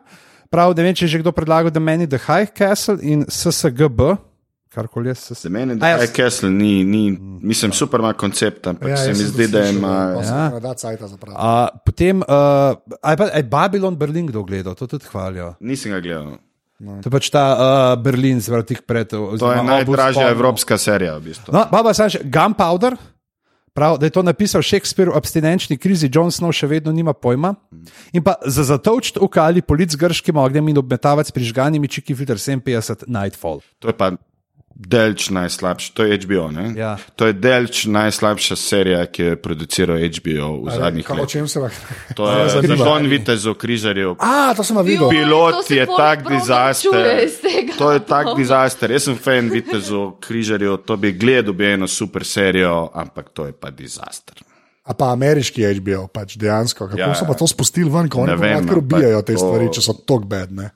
Prav, 0.49 0.71
ne 0.71 0.83
vem, 0.83 0.95
če 0.95 1.05
je 1.05 1.09
že 1.09 1.19
kdo 1.19 1.31
predlagal, 1.31 1.69
da 1.69 1.79
meni 1.79 2.07
The 2.07 2.17
High 2.17 2.49
Castle 2.49 2.97
in 3.03 3.25
SSGB, 3.27 4.15
karkoli 4.75 5.09
je 5.09 5.15
Za 5.15 5.35
SSGB. 5.35 5.51
mene 5.55 5.77
A 5.81 5.93
ja, 5.95 6.01
je 6.03 6.11
Castle, 6.11 6.51
ni, 6.51 6.83
ni, 6.83 7.17
mislim, 7.41 7.71
super 7.71 8.03
ima 8.03 8.13
koncept, 8.13 8.67
ampak 8.67 8.89
ja, 8.89 8.97
se 8.97 9.13
jaz 9.13 9.21
mi 9.21 9.27
zdi, 9.31 9.47
da 9.47 9.63
ima. 9.69 9.95
Ja. 10.19 10.49
ga 10.57 10.59
dal 10.59 10.75
cajta 10.75 11.07
zapraviti. 11.07 11.39
Uh, 11.39 11.79
potem, 11.85 12.21
uh, 12.21 12.75
aj 13.01 13.15
pa 13.17 13.29
aj 13.31 13.43
Babylon 13.49 13.95
Berlin 13.95 14.27
kdo 14.27 14.43
gledal, 14.43 14.75
to 14.75 14.87
tudi 14.87 15.07
hvalijo. 15.11 15.53
Nisem 15.59 15.95
ga 15.95 16.03
gledal. 16.03 16.37
To 16.75 17.07
je 17.07 17.11
pač 17.11 17.31
ta 17.31 17.43
uh, 17.55 18.03
Berlin, 18.03 18.43
zelo 18.43 18.59
tik 18.67 18.83
pred. 18.83 19.07
To 19.07 19.51
je 19.51 19.63
najdražja 19.63 20.27
evropska 20.35 20.77
serija. 20.77 21.15
V 21.17 21.31
bistvu. 21.31 21.55
No, 21.55 21.63
baba, 21.71 21.95
sam 21.95 22.11
še 22.11 22.19
Gunpowder. 22.27 22.99
Prav, 23.75 23.97
da 23.99 24.07
je 24.07 24.13
to 24.15 24.23
napisal 24.23 24.63
Shakespeare 24.63 25.11
v 25.11 25.19
abstinenčni 25.19 25.75
krizi, 25.75 26.07
John 26.07 26.31
Snow 26.31 26.53
še 26.55 26.67
vedno 26.71 26.93
nima 26.95 27.11
pojma. 27.11 27.57
In 28.15 28.23
pa 28.23 28.37
za 28.47 28.63
zatovčt 28.63 29.19
v 29.19 29.27
kali, 29.27 29.59
polic 29.59 29.91
grškim 29.99 30.39
ognjem 30.39 30.71
in 30.71 30.79
obmetavac 30.79 31.27
pri 31.35 31.43
žganimi 31.43 31.91
čiki 31.91 32.15
filter 32.15 32.39
57 32.39 33.03
Nightfall. 33.11 33.59
To 33.83 33.91
je 33.91 33.95
pa 33.95 34.15
delč 34.75 35.29
najslabši, 35.29 35.93
to 35.93 36.03
je 36.03 36.17
HBO. 36.19 36.51
Ne? 36.51 36.73
Ja. 36.75 36.97
To 37.15 37.25
je 37.25 37.33
delč 37.33 37.85
najslabša 37.85 38.55
serija, 38.55 39.05
ki 39.05 39.21
jo 39.21 39.29
je 39.29 39.35
produciral 39.37 39.97
HBO 39.97 40.49
v 40.61 40.69
zadnjih 40.69 41.05
Kaj, 41.05 41.13
o 41.13 41.17
letih. 41.17 41.31
čem 41.31 41.47
se 41.47 41.59
lahko? 41.59 41.79
To 42.13 42.27
je 42.33 42.67
zagon 42.69 43.07
vitezov, 43.07 43.55
križarjev. 43.55 44.15
A, 44.19 44.51
to 44.51 44.63
sem 44.63 44.75
videl. 44.77 45.07
Pilot 45.09 45.51
to 45.53 45.63
se 45.63 45.75
je 45.75 45.85
tak 45.87 46.27
dizaster. 46.27 47.29
To 47.77 47.91
je 47.91 47.99
tak 48.01 48.35
dizaster. 48.35 48.91
Jaz 48.91 49.03
sem 49.03 49.15
fan 49.17 49.47
vitezov, 49.49 50.19
križarjev, 50.19 50.77
to 50.79 50.97
bi 50.97 51.13
gledal 51.13 51.53
bi 51.53 51.65
eno 51.67 51.87
super 51.87 52.23
serijo, 52.23 52.91
ampak 52.93 53.31
to 53.31 53.45
je 53.45 53.53
pa 53.53 53.71
dizaster. 53.71 54.43
A 54.83 54.93
pa 54.93 55.09
ameriški 55.09 55.63
HBO, 55.73 56.05
pač 56.07 56.35
dejansko. 56.35 56.85
Kako 56.85 56.99
Ja, 56.99 57.15
so 57.15 57.23
ja. 57.23 57.27
pa 57.27 57.33
to 57.33 57.47
spustili 57.47 57.89
ven, 57.89 58.05
ko 58.05 58.19
oni 58.19 58.31
Ne 58.31 58.37
vem, 58.37 58.67
kar 58.67 58.77
ubijajo 58.77 59.21
te 59.21 59.33
ampak 59.33 59.39
stvari, 59.39 59.65
to- 59.65 59.73
če 59.73 59.81
so 59.81 59.93
tako 59.95 60.27
bedne. 60.27 60.69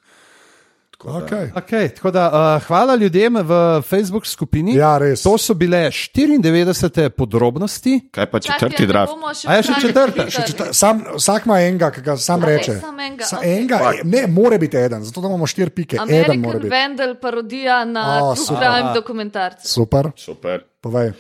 Okay. 0.99 1.51
Okay, 1.55 1.89
tako 1.89 2.11
da, 2.11 2.23
uh, 2.27 2.63
hvala 2.63 2.95
ljudem 2.95 3.37
v 3.37 3.51
Facebook 3.81 4.25
skupini. 4.27 4.75
Ja, 4.75 4.97
res. 4.97 5.23
To 5.23 5.37
so 5.37 5.53
bile 5.53 5.77
94 5.87 7.09
podrobnosti. 7.09 8.09
Kaj 8.11 8.25
pa 8.25 8.39
četrti 8.39 8.83
ne 8.83 8.87
draft? 8.87 9.13
še 9.33 9.47
A 9.47 9.55
je 9.55 9.63
še 9.63 9.71
vsak 9.71 9.81
četrta? 9.81 10.25
Še 10.29 10.43
Ta- 10.53 10.73
Sam, 10.73 11.03
vsak 11.15 11.45
ima 11.45 11.61
enega, 11.61 11.91
ki 11.91 12.01
ga 12.01 12.17
sam 12.17 12.43
res, 12.43 12.57
reče. 12.57 12.79
samo 12.79 13.01
enega, 13.01 13.25
Sa, 13.25 13.37
okej. 13.37 13.57
enega 13.57 13.79
ne, 14.03 14.27
more 14.27 14.59
biti 14.59 14.77
eden, 14.77 15.03
zato 15.03 15.21
da 15.21 15.27
imamo 15.27 15.47
štiri 15.47 15.69
pike. 15.71 15.97
American. 15.97 16.43
Vandal 16.69 17.15
parodija 17.15 17.85
na 17.85 18.03
O, 18.21 18.35
True 18.35 18.45
super. 18.45 18.67
Crime 18.67 18.93
dokumentarce. 18.93 19.67
Super, 19.67 20.11
Super. 20.17 20.63
povej. 20.81 21.13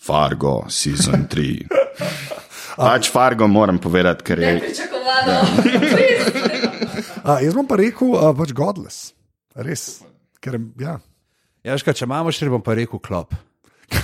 Fargo, 0.00 0.64
sezon 0.68 1.28
3. 1.28 1.66
Pač 2.78 3.10
Fargo 3.10 3.46
moram 3.46 3.78
povedati, 3.78 4.24
ker 4.24 4.38
je. 4.38 4.60
Pričakovano. 4.60 5.40
Uh, 7.28 7.36
jaz 7.44 7.52
bom 7.52 7.66
pa 7.68 7.76
rekel, 7.76 8.14
uh, 8.16 8.30
pač 8.32 8.54
godless. 8.56 9.10
Res. 9.58 10.00
Ker, 10.40 10.56
ja. 10.80 10.96
Ja, 11.66 11.74
veš 11.74 11.84
kaj, 11.84 11.98
če 12.00 12.06
imamo 12.08 12.32
še, 12.32 12.48
bom 12.48 12.62
pa 12.64 12.76
rekel 12.78 13.00
klop. 13.04 13.34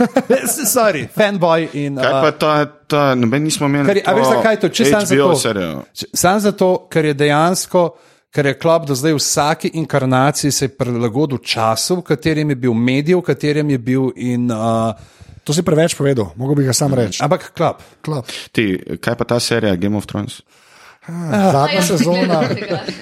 Sorry, 0.65 1.05
fanboy 1.13 1.69
in. 1.77 1.97
Kaj 2.01 2.15
pa 2.25 2.31
ta, 2.41 2.53
ta 2.89 3.03
noben 3.17 3.45
nismo 3.45 3.69
imeli. 3.69 3.87
Kar 3.89 4.01
a 4.01 4.17
veš, 4.17 4.29
zakaj 4.33 4.61
to? 4.63 4.71
Če 4.73 4.89
samo 4.91 5.07
HBO 5.09 5.31
zato. 5.33 5.41
serijo. 5.43 5.73
Sam 6.17 6.41
zato, 6.45 6.69
ker 6.93 7.11
je 7.11 7.15
dejansko, 7.21 7.83
ker 8.35 8.49
je 8.51 8.55
klop 8.59 8.89
do 8.89 8.97
zdaj 8.99 9.15
v 9.17 9.21
vsaki 9.21 9.73
inkarnaciji 9.81 10.53
se 10.53 10.69
prilagodil 10.75 11.39
času, 11.45 12.01
v 12.01 12.07
katerem 12.13 12.53
je 12.55 12.61
bil 12.67 12.75
medij, 12.77 13.17
v 13.21 13.25
katerem 13.29 13.75
je 13.77 13.81
bil 13.91 14.11
in. 14.17 14.49
Uh, 14.53 15.13
To 15.45 15.53
si 15.53 15.61
preveč 15.61 15.93
povedal, 15.93 16.31
mogoče 16.41 16.57
bi 16.57 16.65
ga 16.65 16.73
sam 16.73 16.95
reči. 16.97 17.19
ampak 17.21 17.51
klop. 17.53 17.83
Klop. 18.01 18.31
Ti, 18.57 18.97
kaj 18.97 19.17
pa 19.21 19.25
ta 19.29 19.37
serija 19.37 19.77
Game 19.77 19.93
of 20.01 20.07
Thrones? 20.09 20.39
Zadnja 21.53 21.83
sezona. 21.83 22.43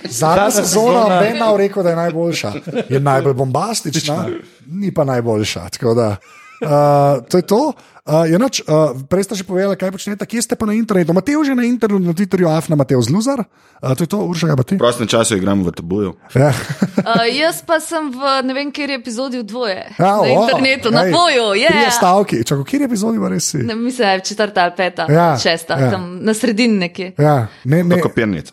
Zadnja 0.09 0.51
sezona, 0.51 1.21
Ben 1.21 1.37
je 1.37 1.57
rekel, 1.57 1.83
da 1.83 1.91
je 1.91 1.97
najboljša. 1.97 2.53
Je 2.89 3.01
najbolj 3.01 3.35
bombastična, 3.35 4.27
ni 4.67 4.95
pa 4.95 5.05
najboljša. 5.05 5.69
tako 5.69 5.95
Da, 5.95 6.17
uh, 6.63 7.23
to 7.29 7.37
je 7.37 7.45
to. 7.47 7.73
Uh, 8.03 8.27
je 8.27 8.35
noč, 8.35 8.67
uh, 8.67 8.99
prej 9.07 9.31
ste 9.31 9.39
že 9.39 9.47
povedali, 9.47 9.79
kaj 9.79 9.95
počnete, 9.95 10.27
kje 10.27 10.43
ste 10.43 10.55
pa 10.59 10.67
na 10.67 10.75
internetu. 10.75 11.15
Mateo 11.15 11.39
že 11.47 11.55
na 11.55 11.63
internetu, 11.63 12.03
na 12.03 12.11
Twitterju, 12.11 12.51
Afna, 12.51 12.75
Mateo 12.75 12.99
Zluzar. 12.99 13.47
Uh, 13.79 13.95
to 13.95 14.03
je 14.03 14.11
to, 14.11 14.27
Urša, 14.27 14.51
kaj 14.51 14.59
pa 14.59 14.65
ti. 14.67 14.75
V 14.75 14.83
prostem 14.83 15.07
času 15.07 15.39
igram 15.39 15.63
v 15.63 15.71
tabuju. 15.71 16.11
Ja. 16.35 16.51
Uh, 16.99 17.23
jaz 17.31 17.63
pa 17.63 17.79
sem 17.79 18.11
v 18.11 18.43
ne 18.43 18.53
vem, 18.59 18.75
kjer 18.75 18.99
epizodi 18.99 19.39
v 19.39 19.47
dvoje. 19.47 19.87
Ja, 20.03 20.19
na 20.19 20.27
o, 20.27 20.35
internetu, 20.35 20.91
na 20.91 21.07
ej, 21.07 21.15
boju. 21.15 21.47
Trije 21.55 21.71
Yeah. 21.71 21.95
stavki, 21.95 22.43
čakaj, 22.43 22.65
kje 22.67 22.79
je 22.83 22.87
epizodi, 22.91 23.19
res 23.23 23.45
si. 23.55 23.63
Ne, 23.63 23.75
mislim, 23.79 24.03
da 24.03 24.13
je 24.19 24.21
četrta 24.27 24.61
ali 24.67 24.75
peta, 24.77 25.07
Ja, 25.07 25.39
šesta, 25.39 25.79
ja. 25.79 25.91
tam 25.95 26.19
na 26.27 26.35
sredini 26.35 26.79
nekje. 26.83 27.15
Ja, 27.23 27.47
ne, 27.65 27.85
ne. 27.87 28.01
Kopirnica. 28.03 28.51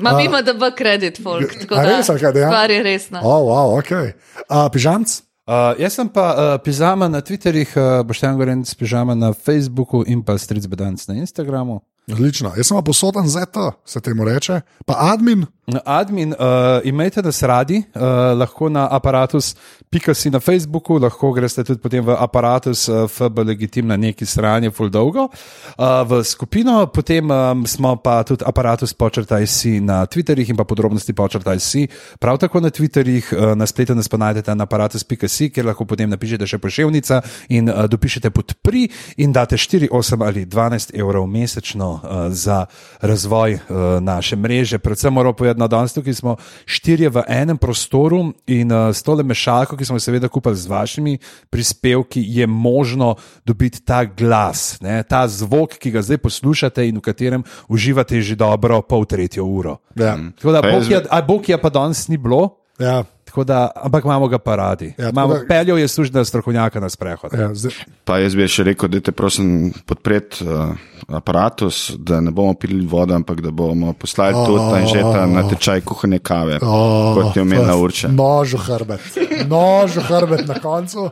Imam 0.00 0.20
ima 0.20 0.42
da 0.42 0.52
b 0.52 0.68
kredit, 0.76 1.16
folk. 1.22 1.48
Tako 1.60 1.74
da 1.74 1.82
res, 1.82 2.06
kaj, 2.06 2.32
dejansko? 2.32 2.52
stvar 2.52 2.70
je 2.70 2.82
resna. 2.82 3.20
Oh, 3.24 3.40
wow, 3.48 3.80
okay. 3.80 4.12
uh, 4.52 4.68
pižamc? 4.72 5.27
Uh, 5.48 5.72
jaz 5.80 5.94
sem 5.96 6.08
pa 6.12 6.24
uh, 6.28 6.60
pižama 6.60 7.06
na 7.08 7.22
Twitterjih, 7.24 7.70
uh, 7.72 8.02
Boštjan 8.04 8.36
Gorenc, 8.36 8.68
pižama 8.76 9.14
na 9.16 9.32
Facebooku 9.32 10.02
in 10.04 10.20
pa 10.20 10.36
Stric 10.36 10.66
Bedanc 10.68 11.00
na 11.08 11.14
Instagramu. 11.24 11.80
Odlično. 12.12 12.52
Jaz 12.52 12.68
sem 12.68 12.76
pa 12.76 12.82
posoten 12.84 13.24
ZT, 13.24 13.56
se 13.88 14.00
temu 14.04 14.28
reče. 14.28 14.60
Pa 14.84 14.98
admin, 15.14 15.46
Admin, 15.84 16.32
uh, 16.32 16.36
imejte 16.84 17.22
nas 17.22 17.42
radi, 17.42 17.82
uh, 17.94 18.02
lahko 18.38 18.68
na 18.68 18.88
aparatus.si 18.90 20.30
na 20.30 20.40
Facebooku, 20.40 20.98
lahko 20.98 21.32
greste 21.32 21.64
tudi 21.64 21.80
potem 21.80 22.04
v 22.04 22.16
aparatus, 22.16 22.88
uh, 22.88 23.04
FB 23.04 23.44
legitim 23.44 23.86
na 23.86 23.96
neki 23.96 24.26
strani, 24.26 24.70
full 24.70 24.88
dolgo, 24.88 25.28
uh, 25.28 26.08
v 26.08 26.24
skupino, 26.24 26.86
potem 26.86 27.30
um, 27.30 27.66
smo 27.66 27.96
pa 28.00 28.22
tudi 28.24 28.44
aparatus 28.48 28.94
počrtaj 28.96 29.46
si 29.46 29.80
na 29.80 30.06
Twitterjih 30.06 30.48
in 30.48 30.56
pa 30.56 30.64
podrobnosti 30.64 31.12
počrtaj 31.12 31.60
si. 31.60 31.84
Prav 32.16 32.38
tako 32.40 32.64
na 32.64 32.70
Twitterjih, 32.72 33.28
uh, 33.36 33.52
na 33.52 33.66
spletu 33.68 33.92
nas 33.94 34.08
pa 34.08 34.16
najdete 34.16 34.54
na 34.56 34.64
aparatus.si, 34.64 35.50
kjer 35.52 35.68
lahko 35.68 35.84
potem 35.84 36.08
napišete 36.08 36.48
še 36.48 36.58
pošiljnica 36.58 37.20
in 37.52 37.68
uh, 37.68 37.84
dopišete 37.84 38.32
podpri 38.32 38.88
in 39.20 39.36
date 39.36 39.60
4, 39.60 39.92
8 39.92 40.24
ali 40.24 40.46
12 40.48 40.96
evrov 40.96 41.28
mesečno 41.28 41.92
uh, 41.92 42.00
za 42.32 42.64
razvoj 43.04 43.60
uh, 43.60 44.00
naše 44.00 44.36
mreže. 44.36 44.80
Predvsem 44.80 45.12
moramo 45.12 45.36
povedati, 45.36 45.57
da 45.58 45.68
danes 45.76 45.94
tukaj 45.96 46.14
smo 46.14 46.36
štirje 46.66 47.08
v 47.08 47.24
enem 47.28 47.58
prostoru 47.58 48.32
in 48.46 48.72
uh, 48.72 48.90
s 48.94 49.02
tole 49.02 49.22
mešalko, 49.22 49.76
ki 49.76 49.84
smo 49.84 49.96
jo 49.96 50.04
seveda 50.06 50.28
kupili 50.28 50.56
z 50.56 50.66
vašimi 50.70 51.18
prispevki, 51.50 52.22
je 52.26 52.46
možno 52.46 53.14
dobiti 53.44 53.82
ta 53.84 54.04
glas, 54.04 54.80
ne, 54.80 55.02
ta 55.02 55.26
zvok, 55.28 55.78
ki 55.78 55.90
ga 55.90 56.02
zdaj 56.02 56.22
poslušate 56.22 56.88
in 56.88 56.98
v 56.98 57.04
katerem 57.04 57.44
uživate 57.68 58.20
že 58.22 58.36
dobro 58.36 58.82
pol 58.82 59.04
tretjo 59.04 59.44
uro. 59.44 59.78
Ja. 59.94 60.16
Tako 60.36 60.52
da 60.52 60.62
Bokija, 60.62 61.02
a 61.10 61.22
Bokija 61.22 61.58
pa 61.58 61.70
danes 61.70 62.08
ni 62.08 62.16
bilo. 62.16 62.58
ja, 62.78 63.04
Tako 63.28 63.44
da, 63.44 63.68
ampak 63.76 64.04
imamo 64.04 64.28
ga 64.28 64.38
pa 64.38 64.56
radi. 64.56 64.94
Ja, 64.98 65.12
tako 65.12 65.34
da- 65.34 65.44
Peljal 65.48 65.78
je 65.78 65.88
služnega 65.88 66.24
strokovnjaka 66.24 66.80
na 66.80 66.88
sprehod. 66.88 67.32
ja, 67.32 67.54
zdaj, 67.54 67.72
Pa 68.04 68.18
jaz 68.18 68.34
bi 68.34 68.48
še 68.48 68.64
rekel, 68.64 68.88
da 68.88 69.00
te 69.00 69.12
prosim 69.12 69.68
podpreti 69.86 70.44
uh, 70.44 70.72
aparatus, 71.08 71.90
da 71.92 72.20
ne 72.20 72.30
bomo 72.30 72.54
pili 72.54 72.86
vodo, 72.86 73.14
ampak 73.14 73.40
da 73.40 73.50
bomo 73.50 73.92
poslali 73.92 74.32
oh, 74.34 74.46
tudi 74.46 74.64
ta 74.64 74.78
inžeta 74.80 75.26
na 75.26 75.44
tečaj 75.44 75.80
kuhanje 75.80 76.18
kave, 76.18 76.58
oh, 76.62 77.14
kot 77.14 77.36
je 77.36 77.42
omenila 77.42 77.76
Urča. 77.76 78.08
Nož 78.08 78.54
v 78.54 78.64
hrbet, 78.64 79.00
nož 79.46 79.96
v 79.96 80.02
hrbet 80.02 80.48
na 80.48 80.56
koncu. 80.56 81.10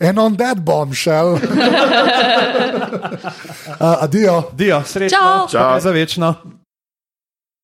And 0.00 0.18
on 0.18 0.36
that 0.36 0.62
bombshell. 0.62 1.34
uh, 3.80 4.02
adijo. 4.02 4.42
Dio, 4.52 4.82
srečno. 4.86 5.18
Čau. 5.18 5.48
Čau. 5.50 5.80
Za 5.80 5.90
večno. 5.90 6.34